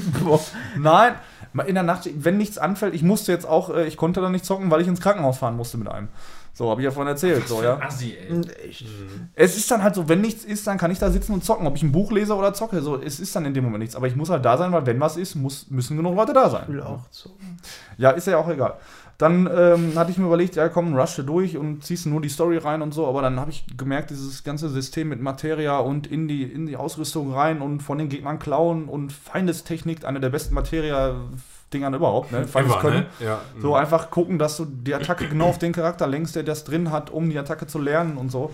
[0.77, 1.13] Nein,
[1.53, 4.45] in der Nacht, wenn nichts anfällt, ich musste jetzt auch, äh, ich konnte dann nicht
[4.45, 6.09] zocken, weil ich ins Krankenhaus fahren musste mit einem.
[6.53, 7.47] So, habe ich ja vorhin erzählt.
[7.47, 7.79] So, ja.
[7.79, 8.41] Assi, ey.
[9.33, 11.65] Es ist dann halt so, wenn nichts ist, dann kann ich da sitzen und zocken.
[11.65, 13.95] Ob ich ein Buch lese oder zocke, so, es ist dann in dem Moment nichts.
[13.95, 16.49] Aber ich muss halt da sein, weil wenn was ist, muss, müssen genug Leute da
[16.49, 16.65] sein.
[16.67, 17.31] will auch so.
[17.97, 18.73] Ja, ist ja auch egal.
[19.19, 22.29] Dann ähm, hatte ich mir überlegt, ja komm, rush du durch und ziehst nur die
[22.29, 26.07] Story rein und so, aber dann habe ich gemerkt, dieses ganze System mit Materia und
[26.07, 30.29] in die, in die Ausrüstung rein und von den Gegnern klauen und Feindestechnik, eine der
[30.29, 32.47] besten Materia-Dingern überhaupt, ne?
[32.47, 33.05] Feindes Immer, Können.
[33.19, 33.25] ne?
[33.25, 33.41] Ja.
[33.61, 36.89] So einfach gucken, dass du die Attacke genau auf den Charakter lenkst, der das drin
[36.89, 38.51] hat, um die Attacke zu lernen und so.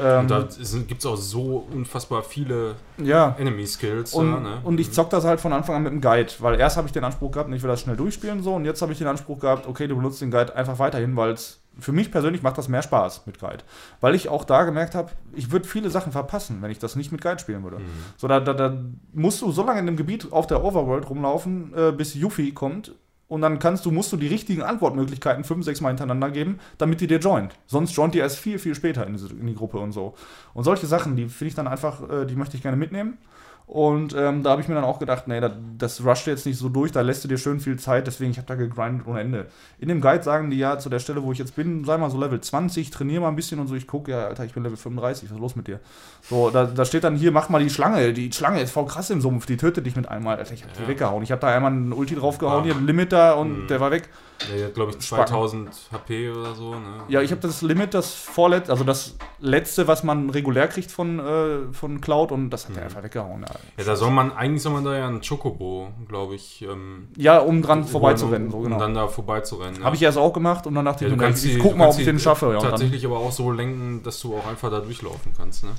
[0.00, 0.48] Ähm, Und da
[0.86, 3.34] gibt es auch so unfassbar viele ja.
[3.38, 4.14] Enemy-Skills.
[4.14, 4.60] Und, da, ne?
[4.64, 6.92] und ich zock das halt von Anfang an mit dem Guide, weil erst habe ich
[6.92, 9.38] den Anspruch gehabt, ich will das schnell durchspielen so und jetzt habe ich den Anspruch
[9.38, 12.68] gehabt, okay, du benutzt den Guide einfach weiterhin, weil es für mich persönlich macht das
[12.68, 13.64] mehr Spaß mit Guide,
[14.00, 17.10] weil ich auch da gemerkt habe, ich würde viele Sachen verpassen, wenn ich das nicht
[17.10, 17.78] mit Guide spielen würde.
[17.78, 17.84] Mhm.
[18.16, 18.76] So da, da, da
[19.12, 22.94] musst du so lange in dem Gebiet auf der Overworld rumlaufen, äh, bis Yuffie kommt
[23.28, 27.00] und dann kannst du musst du die richtigen Antwortmöglichkeiten fünf, sechs Mal hintereinander geben, damit
[27.00, 27.54] die dir joint.
[27.66, 30.14] Sonst joint die erst viel viel später in, diese, in die Gruppe und so.
[30.52, 33.18] Und solche Sachen, die finde ich dann einfach, äh, die möchte ich gerne mitnehmen.
[33.66, 36.58] Und ähm, da habe ich mir dann auch gedacht, nee, das, das rusht jetzt nicht
[36.58, 39.20] so durch, da lässt du dir schön viel Zeit, deswegen ich habe da gegrindet ohne
[39.20, 39.46] Ende.
[39.78, 42.10] In dem Guide sagen die ja, zu der Stelle, wo ich jetzt bin, sei mal
[42.10, 44.62] so Level 20, trainiere mal ein bisschen und so, ich gucke, ja, Alter, ich bin
[44.64, 45.80] Level 35, was ist los mit dir?
[46.28, 49.08] So, da, da steht dann hier, mach mal die Schlange, die Schlange ist voll krass
[49.08, 50.88] im Sumpf, die tötet dich mit einmal, Alter, ich habe die Ja.
[50.88, 51.22] weggehauen.
[51.22, 53.66] Ich habe da einmal einen Ulti draufgehauen, hier einen Limiter und Mhm.
[53.68, 54.10] der war weg.
[54.52, 55.26] Der hat, glaube ich, Spacken.
[55.28, 56.74] 2000 HP oder so.
[56.74, 57.04] Ne?
[57.08, 61.18] Ja, ich habe das Limit, das vorletzte, also das letzte, was man regulär kriegt von,
[61.18, 63.42] äh, von Cloud und das hat er einfach weggehauen.
[63.42, 63.54] Ja.
[63.78, 67.38] Ja, da soll man, eigentlich soll man da ja einen Chocobo, glaube ich, ähm, ja,
[67.38, 68.78] um dran vorbeizurennen, so um genau.
[68.78, 69.82] dann da vorbeizurennen.
[69.82, 71.98] Habe ich erst auch gemacht und dann dachte ja, ich, kannst ich guck mal, ob
[71.98, 72.52] ich den schaffe.
[72.52, 75.64] Ja, tatsächlich aber auch so lenken, dass du auch einfach da durchlaufen kannst.
[75.64, 75.70] Ne?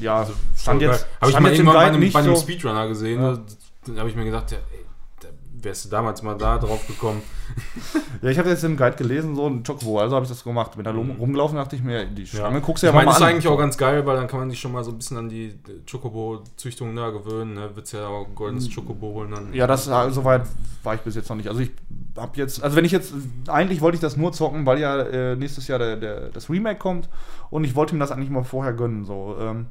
[0.00, 0.26] ja
[0.56, 2.42] stand jetzt, Habe ich mal irgendwann bei einem, bei einem so.
[2.42, 3.22] Speedrunner gesehen.
[3.22, 3.38] Ja.
[3.86, 4.58] Da habe ich mir gedacht, ja,
[5.64, 7.22] wärst du damals mal da drauf gekommen.
[8.22, 10.76] Ja, ich habe jetzt im Guide gelesen, so ein Chocobo, also habe ich das gemacht.
[10.76, 12.98] Bin da rum- rumgelaufen, dachte ich mir, die Schlange guckst du ja Mhm.
[13.00, 13.28] ich meine, mal das ist an.
[13.30, 15.28] eigentlich auch ganz geil, weil dann kann man sich schon mal so ein bisschen an
[15.28, 15.54] die
[15.90, 17.54] Chocobo-Züchtung da gewöhnen.
[17.54, 17.70] Ne?
[17.74, 19.52] Wird's ja auch ein goldenes Chocobo holen dann.
[19.52, 20.42] Ja, das soweit
[20.82, 21.48] war ich bis jetzt noch nicht.
[21.48, 21.70] Also ich
[22.16, 23.12] habe jetzt, also wenn ich jetzt,
[23.48, 26.78] eigentlich wollte ich das nur zocken, weil ja äh, nächstes Jahr der, der, das Remake
[26.78, 27.08] kommt
[27.50, 29.36] und ich wollte mir das eigentlich mal vorher gönnen, so.
[29.40, 29.66] Ähm,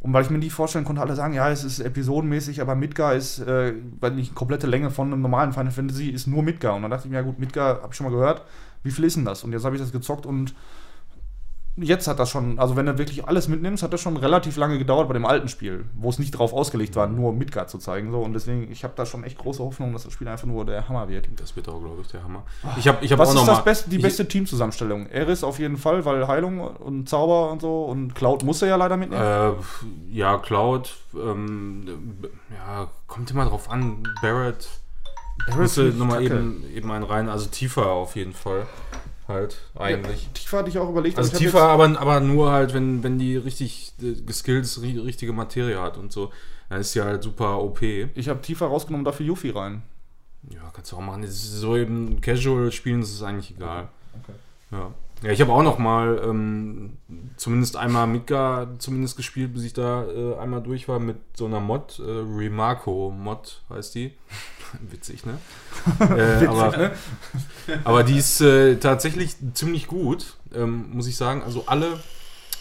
[0.00, 3.14] und weil ich mir nicht vorstellen konnte, alle sagen, ja, es ist episodenmäßig, aber Midgar
[3.14, 6.76] ist, äh, weil nicht komplette Länge von einem normalen Final Fantasy ist nur Midgar.
[6.76, 8.42] Und dann dachte ich mir, ja gut, Midgar habe ich schon mal gehört.
[8.84, 9.42] Wie viel ist denn das?
[9.42, 10.54] Und jetzt habe ich das gezockt und
[11.80, 14.78] jetzt hat das schon, also wenn du wirklich alles mitnimmst, hat das schon relativ lange
[14.78, 18.10] gedauert bei dem alten Spiel, wo es nicht drauf ausgelegt war, nur Midgard zu zeigen.
[18.10, 18.20] So.
[18.20, 20.88] Und deswegen, ich habe da schon echt große Hoffnung, dass das Spiel einfach nur der
[20.88, 21.28] Hammer wird.
[21.36, 22.42] Das wird auch, glaube ich, der Hammer.
[22.76, 25.06] Ich habe ich hab Was auch ist noch das beste, die beste Teamzusammenstellung?
[25.06, 28.76] Eris auf jeden Fall, weil Heilung und Zauber und so und Cloud muss er ja
[28.76, 29.22] leider mitnehmen.
[29.22, 29.52] Äh,
[30.10, 32.18] ja, Cloud, ähm,
[32.50, 34.02] ja, kommt immer drauf an.
[34.22, 34.68] Barrett,
[35.46, 38.66] Barrett ich nochmal eben, eben einen rein, also tiefer auf jeden Fall.
[39.28, 40.24] Halt, eigentlich.
[40.24, 41.18] Ja, tiefer hatte ich auch überlegt.
[41.18, 45.32] Also tiefer, aber, aber nur halt, wenn, wenn die richtig äh, geskillt ist, ri- richtige
[45.34, 46.32] Materie hat und so.
[46.70, 47.82] Dann ist sie halt super OP.
[47.82, 49.82] Ich habe tiefer rausgenommen, dafür Yuffie rein.
[50.50, 51.24] Ja, kannst du auch machen.
[51.28, 53.88] So eben Casual spielen, das ist eigentlich egal.
[54.70, 54.92] Ja.
[55.22, 56.96] Ja, ich habe auch noch mal ähm,
[57.36, 61.60] zumindest einmal Midgar zumindest gespielt, bis ich da äh, einmal durch war mit so einer
[61.60, 64.12] Mod, äh, Remarco Mod heißt die.
[64.90, 65.38] Witzig, ne?
[66.00, 66.92] äh, aber, ne?
[67.84, 71.42] aber die ist äh, tatsächlich ziemlich gut, ähm, muss ich sagen.
[71.42, 71.98] Also alle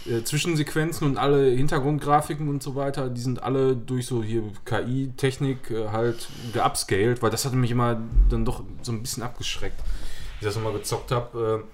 [0.07, 5.69] äh, Zwischensequenzen und alle Hintergrundgrafiken und so weiter, die sind alle durch so hier KI-Technik
[5.69, 10.39] äh, halt geupscaled, weil das hatte mich immer dann doch so ein bisschen abgeschreckt, als
[10.39, 11.65] ich das nochmal gezockt habe.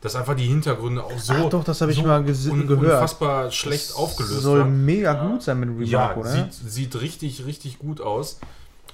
[0.00, 2.26] Dass einfach die Hintergründe auch so, Ach doch, das habe ich so mal un
[2.66, 2.70] gehört.
[2.70, 4.84] unfassbar schlecht aufgelöst Soll waren.
[4.84, 6.30] mega gut sein mit Remark, Ja, oder?
[6.30, 8.40] sieht, sieht richtig, richtig gut aus.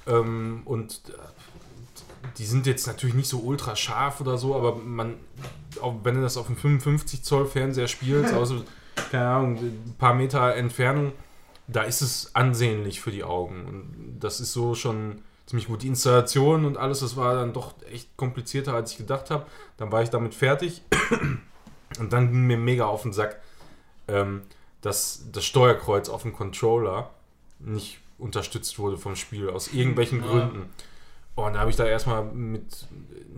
[0.08, 1.12] Ähm, und äh,
[2.38, 5.14] die sind jetzt natürlich nicht so ultra scharf oder so, aber man,
[5.80, 8.62] auch wenn du das auf einem 55 Zoll Fernseher spielst, also,
[9.12, 11.12] keine Ahnung, ein paar Meter Entfernung,
[11.68, 13.64] da ist es ansehnlich für die Augen.
[13.64, 15.82] Und das ist so schon ziemlich gut.
[15.82, 19.46] Die Installation und alles, das war dann doch echt komplizierter, als ich gedacht habe.
[19.76, 20.82] Dann war ich damit fertig.
[22.00, 23.40] Und dann ging mir mega auf den Sack,
[24.08, 24.42] ähm,
[24.80, 27.10] dass das Steuerkreuz auf dem Controller
[27.60, 30.68] nicht unterstützt wurde vom Spiel, aus irgendwelchen Gründen.
[31.36, 32.86] Und da habe ich da erstmal mit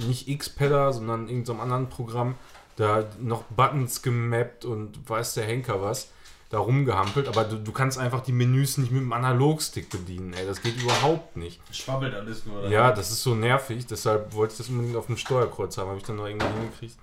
[0.07, 2.37] nicht X-Pedder, sondern irgendeinem anderen Programm
[2.77, 6.13] da noch Buttons gemappt und weiß der Henker was,
[6.51, 7.29] da rumgehampelt.
[7.29, 10.47] Aber du, du kannst einfach die Menüs nicht mit dem Analogstick bedienen, ey.
[10.47, 11.61] Das geht überhaupt nicht.
[11.75, 12.61] Schwabbelt alles nur.
[12.61, 12.69] oder?
[12.71, 15.99] Ja, das ist so nervig, deshalb wollte ich das unbedingt auf dem Steuerkreuz haben, habe
[15.99, 16.97] ich dann noch irgendwie hingekriegt.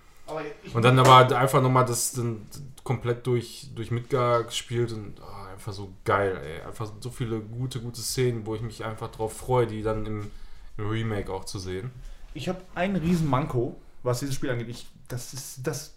[0.74, 2.48] Und dann aber einfach nochmal das dann
[2.84, 6.66] komplett durch, durch Midgar gespielt und ah, einfach so geil, ey.
[6.68, 10.32] Einfach so viele gute, gute Szenen, wo ich mich einfach drauf freue, die dann im,
[10.78, 11.92] im Remake auch zu sehen.
[12.34, 14.70] ich habe einen riesen Manko, was dieses Spiel angeht.
[14.70, 15.95] Ich, das ist das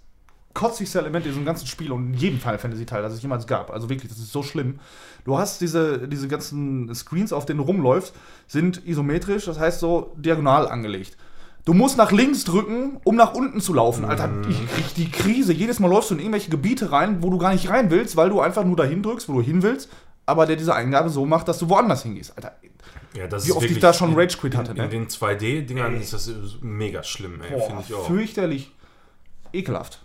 [0.55, 3.47] kotzigste Element in diesem ganzen Spiel und in jedem Final Fantasy Teil, das es jemals
[3.47, 3.71] gab.
[3.71, 4.81] Also wirklich, das ist so schlimm.
[5.25, 8.15] Du hast diese, diese ganzen Screens, auf denen du rumläufst,
[8.47, 11.17] sind isometrisch, das heißt so diagonal angelegt.
[11.65, 14.07] Du musst nach links drücken, um nach unten zu laufen.
[14.07, 15.53] Alter, ich krieg die Krise.
[15.53, 18.31] Jedes Mal läufst du in irgendwelche Gebiete rein, wo du gar nicht rein willst, weil
[18.31, 19.91] du einfach nur dahin drückst, wo du hin willst,
[20.25, 22.35] aber der diese Eingabe so macht, dass du woanders hingehst.
[22.37, 22.57] Alter,
[23.15, 24.85] Ja, Wie oft ich da schon Rage Quit hatte, in, ne?
[24.85, 26.31] in den 2D-Dingern ist das
[26.63, 28.07] mega schlimm, ey, finde ich auch.
[28.07, 28.73] fürchterlich
[29.53, 30.01] ekelhaft.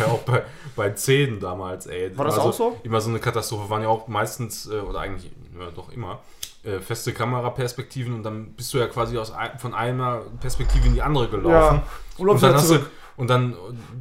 [0.00, 0.42] Ja, auch bei,
[0.76, 2.16] bei 10 damals, ey.
[2.16, 2.80] War das Also auch so?
[2.82, 3.68] Immer so eine Katastrophe.
[3.68, 6.20] Waren ja auch meistens, äh, oder eigentlich ja, doch immer,
[6.64, 11.02] äh, feste Kameraperspektiven und dann bist du ja quasi aus von einer Perspektive in die
[11.02, 11.76] andere gelaufen.
[11.76, 11.82] Ja.
[12.16, 12.78] Und läufst dann hast du,
[13.16, 13.56] und dann,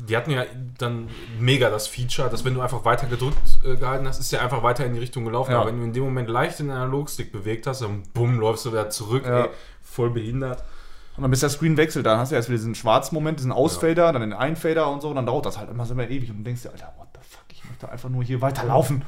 [0.08, 0.46] die hatten ja
[0.78, 1.10] dann
[1.40, 4.62] mega das Feature, dass wenn du einfach weiter gedrückt äh, gehalten hast, ist der einfach
[4.64, 5.52] weiter in die Richtung gelaufen.
[5.52, 5.58] Ja.
[5.62, 8.72] Aber wenn du in dem Moment leicht den Analogstick bewegt hast, dann bumm, läufst du
[8.72, 9.46] wieder zurück, Ja.
[9.46, 9.50] ey,
[9.82, 10.64] voll behindert.
[11.18, 13.52] Und dann bis der Screen wechselt, dann hast du erst wieder diesen schwarzen Moment, diesen
[13.52, 16.30] Ausfader, dann den Einfader und so, und dann dauert das halt immer so immer ewig
[16.30, 19.04] und du denkst dir, Alter, what the fuck, ich möchte einfach nur hier weiterlaufen.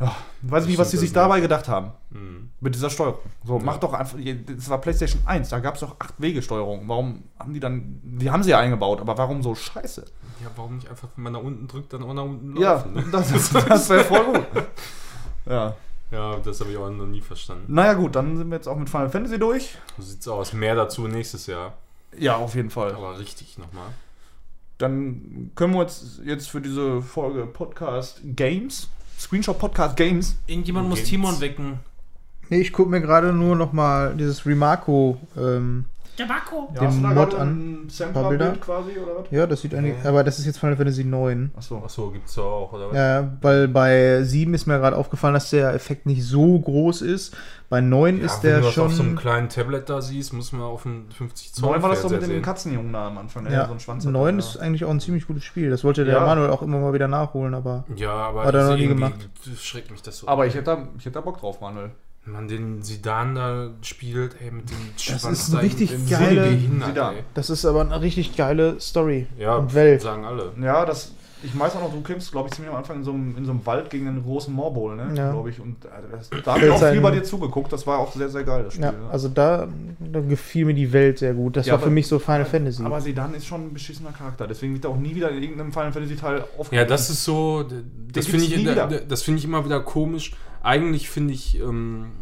[0.00, 1.92] Ja, ich weiß nicht, was die sich dabei gedacht haben.
[2.10, 2.50] Mhm.
[2.60, 3.18] Mit dieser Steuerung.
[3.44, 4.16] So, mach doch einfach,
[4.46, 6.88] das war PlayStation 1, da gab es doch 8 Wege-Steuerung.
[6.88, 10.04] Warum haben die dann, die haben sie ja eingebaut, aber warum so scheiße?
[10.42, 12.94] Ja, warum nicht einfach, wenn man nach unten drückt, dann auch nach unten Ja, laufen?
[12.94, 13.04] ne?
[13.12, 14.46] das, das wäre voll gut.
[15.46, 15.74] Ja.
[16.12, 17.72] Ja, das habe ich auch noch nie verstanden.
[17.72, 19.78] Naja, gut, dann sind wir jetzt auch mit Final Fantasy durch.
[19.96, 20.52] So sieht's aus.
[20.52, 21.72] Mehr dazu nächstes Jahr.
[22.18, 22.92] Ja, auf jeden Fall.
[22.94, 23.88] Aber richtig nochmal.
[24.78, 30.98] Dann können wir uns jetzt für diese Folge Podcast Games, Screenshot Podcast Games, Irgendjemand muss
[30.98, 31.08] Games.
[31.10, 31.80] Timon wecken.
[32.50, 35.18] Nee, ich gucke mir gerade nur noch mal dieses Remarco.
[35.38, 35.86] Ähm,
[36.18, 36.68] Der Marco.
[36.74, 38.52] Dem hast du da Mod gerade an- ein paar Bilder?
[38.60, 39.30] Quasi oder was?
[39.30, 39.94] ja, das sieht eigentlich.
[40.04, 41.52] Aber das ist jetzt Final Fantasy 9.
[41.56, 41.78] Achso.
[41.82, 42.96] Achso, gibt's da auch, oder was?
[42.96, 47.34] Ja, weil bei 7 ist mir gerade aufgefallen, dass der Effekt nicht so groß ist.
[47.70, 49.16] Bei 9 Ja, ist wenn der du das auf so einem schon.
[49.16, 52.20] kleinen Tablet da siehst, muss man auf einen 50 Zoll Neun war das doch mit
[52.22, 52.42] dem.
[52.42, 54.38] Katzenjungen da am Anfang, der Ja, so einen Schwanz hatte, 9 ja.
[54.38, 55.70] ist eigentlich auch ein ziemlich gutes Spiel.
[55.70, 56.26] Das wollte der Ja.
[56.26, 57.84] Manuel auch immer mal wieder nachholen, aber.
[57.96, 59.14] Ja, aber Hat er noch nie gemacht.
[59.58, 60.28] schreckt mich das so.
[60.28, 61.92] Aber ich hätte da, ich hätte da Bock drauf, Manuel.
[62.24, 65.92] Wenn man den Sidan da spielt, ey, mit dem Das Schwanz ist ein da richtig
[65.92, 67.14] im geile- Sinn behindert, Sidan.
[67.16, 67.22] ey.
[67.34, 70.02] Das ist aber eine richtig geile Story Ja, und Welt.
[70.02, 70.52] sagen alle.
[70.60, 71.12] Ja, das.
[71.44, 73.44] Ich weiß auch noch, du kämpfst, glaube ich, ziemlich am Anfang in so einem, in
[73.44, 75.12] so einem Wald gegen einen großen Morbol, ne?
[75.16, 75.32] Ja.
[75.32, 75.58] Glaube ich.
[75.58, 77.72] Und äh, das, da habe ich auch Sein- viel bei dir zugeguckt.
[77.72, 78.84] Das war auch sehr, sehr geil, das Spiel.
[78.84, 78.98] Ja, ne?
[79.10, 79.66] also da,
[79.98, 81.56] da gefiel mir die Welt sehr gut.
[81.56, 82.84] Das Ja, war für aber- mich so Final Fantasy.
[82.84, 84.46] Aber Sidan ist schon ein beschissener Charakter.
[84.46, 86.74] Deswegen wird er auch nie wieder in irgendeinem Final Fantasy Teil aufgegriffen.
[86.76, 87.70] Ja, das ist so, das
[88.12, 88.86] gibt's finde ich, nie wieder.
[88.86, 90.32] das finde ich immer wieder komisch.
[90.62, 92.12] Eigentlich finde ich ähm,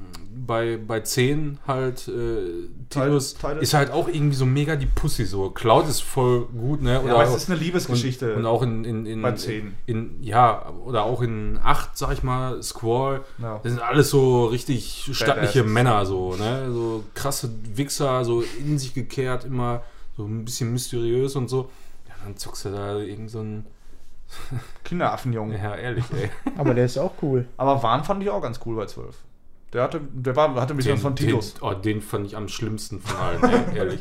[0.47, 5.51] bei, bei 10 halt äh, Tidus ist halt auch irgendwie so mega die Pussy so.
[5.51, 6.95] Cloud ist voll gut, ne?
[6.95, 8.33] Ja, aber es ist eine Liebesgeschichte.
[8.33, 9.75] und, und auch in, in, in bei 10.
[9.87, 13.25] In, ja, oder auch in 8, sag ich mal, Squall.
[13.39, 13.61] Ja.
[13.63, 15.73] Das sind alles so richtig stattliche Badass.
[15.73, 16.73] Männer, so, ne?
[16.73, 19.83] So krasse Wichser, so in sich gekehrt, immer
[20.17, 21.71] so ein bisschen mysteriös und so.
[22.09, 23.67] Ja, dann zockst du da irgend so ein.
[24.85, 25.61] Kinderaffenjungen.
[25.61, 26.31] Ja, ehrlich, ey.
[26.59, 27.47] Aber der ist auch cool.
[27.57, 29.15] Aber Wahn fand ich auch ganz cool bei 12.
[29.73, 31.55] Der hatte, der war, hatte ein bisschen von Titus.
[31.55, 34.01] Den, oh, den fand ich am schlimmsten von allen, ey, ehrlich.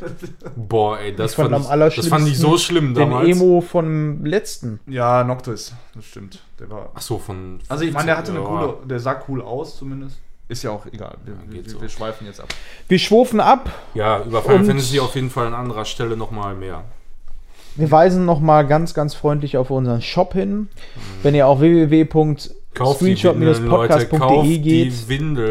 [0.56, 3.28] Boah, ey, das Ich fand fand, am ich, das fand ich so schlimm Den damals.
[3.28, 4.80] Emo vom letzten.
[4.88, 6.42] Ja, Noctis, das stimmt.
[6.58, 6.90] Der war.
[6.94, 7.60] Ach so, von.
[7.68, 10.18] Also ich meine, der hatte eine coole, der sah cool aus zumindest.
[10.48, 11.16] Ist ja auch egal.
[11.24, 11.80] Wir, Ja, wir, so.
[11.80, 12.48] wir schweifen jetzt ab.
[12.88, 13.70] Wir schwufen ab.
[13.94, 16.82] Ja, über Final Fantasy auf jeden Fall an anderer Stelle nochmal mehr.
[17.76, 20.52] Wir weisen nochmal ganz, ganz freundlich auf unseren Shop hin.
[20.52, 20.68] Mhm.
[21.22, 24.92] Wenn ihr auf www.screenshot-podcast.de geht,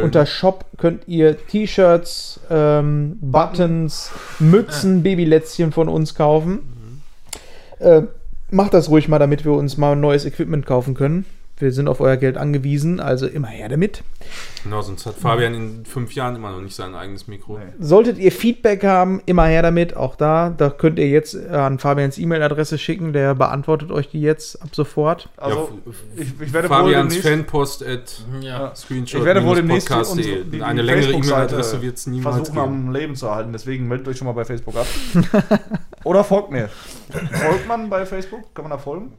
[0.04, 7.04] unter Shop könnt ihr T-Shirts, ähm, Buttons, Mützen, Babylätzchen von uns kaufen.
[7.80, 8.02] Äh,
[8.52, 11.26] macht das ruhig mal, damit wir uns mal neues Equipment kaufen können.
[11.60, 14.02] Wir sind auf euer Geld angewiesen, also immer her damit.
[14.64, 17.58] Genau, sonst hat Fabian in fünf Jahren immer noch nicht sein eigenes Mikro.
[17.58, 17.66] Nee.
[17.80, 20.54] Solltet ihr Feedback haben, immer her damit, auch da.
[20.58, 25.30] Da könnt ihr jetzt an Fabians E-Mail-Adresse schicken, der beantwortet euch die jetzt ab sofort.
[25.38, 28.74] Also, f- ich, ich werde wohl Fabians demnächst, Fanpost at Ja.
[28.76, 32.36] Screenshot ich werde wohl demnächst unsere- die- Eine die längere Facebook-Seite E-Mail-Adresse wird es niemals
[32.38, 32.88] versuchen geben.
[32.88, 33.52] am Leben zu erhalten.
[33.54, 34.88] Deswegen meldet euch schon mal bei Facebook ab.
[36.06, 36.70] Oder folgt mir.
[37.32, 38.54] Folgt man bei Facebook?
[38.56, 39.12] Kann man da folgen?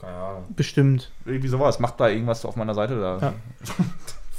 [0.00, 0.44] Keine Ahnung.
[0.54, 1.10] Bestimmt.
[1.24, 1.78] Irgendwie sowas.
[1.78, 3.18] Macht da irgendwas auf meiner Seite da.
[3.18, 3.34] Ja.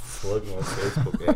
[0.02, 1.34] Folgen auf Facebook, ey.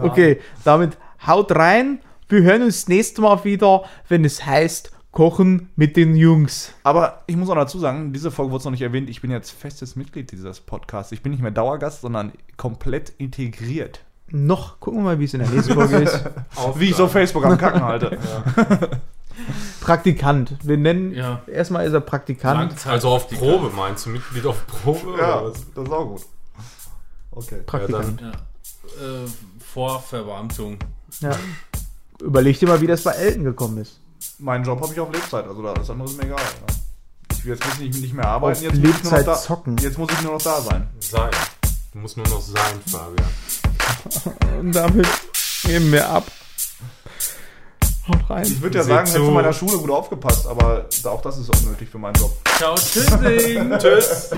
[0.02, 2.00] Okay, damit haut rein.
[2.28, 6.74] Wir hören uns nächstes Mal wieder, wenn es heißt Kochen mit den Jungs.
[6.82, 9.08] Aber ich muss auch dazu sagen, diese Folge wurde noch nicht erwähnt.
[9.08, 11.12] Ich bin jetzt festes Mitglied dieses Podcasts.
[11.12, 14.00] Ich bin nicht mehr Dauergast, sondern komplett integriert.
[14.30, 16.22] Noch, gucken wir mal, wie es in der nächsten Folge ist.
[16.74, 18.18] Wie ich so Facebook am Kacken halte.
[19.80, 20.54] Praktikant.
[20.62, 21.42] Wir nennen, Ja.
[21.46, 22.58] erstmal ist er Praktikant.
[22.70, 24.10] Langzeit- Also auf Probe meinst du?
[24.10, 25.16] Mitglied auf Probe?
[25.18, 25.60] ja, oder was?
[25.74, 26.22] das ist auch gut.
[27.30, 27.60] Okay.
[27.66, 28.20] Praktikant.
[28.20, 28.30] Ja.
[28.30, 29.26] Äh,
[29.72, 30.78] vor Verbeamtung.
[31.20, 31.30] Ja.
[32.20, 34.00] Überleg dir mal, wie das bei Elton gekommen ist.
[34.38, 36.38] Meinen Job habe ich auf Lebzeit, also da das andere ist mir egal.
[36.40, 36.74] Ja.
[37.32, 39.26] Ich will jetzt muss ich nicht mehr arbeiten, Auf jetzt muss, ich nur noch Lebzeit
[39.28, 39.76] da, zocken.
[39.78, 40.88] jetzt muss ich nur noch da sein.
[41.00, 41.30] Sein.
[41.92, 43.28] Du musst nur noch sein, Fabian.
[44.58, 45.06] Und damit
[45.64, 46.24] nehmen wir ab.
[48.08, 48.44] Haut rein.
[48.44, 49.24] Ich würde ja Seht sagen, hätte zu.
[49.24, 52.32] von meiner Schule gut aufgepasst, aber auch das ist unnötig für meinen Job.
[52.56, 53.78] Ciao, tschüssing.
[53.78, 54.30] Tschüss.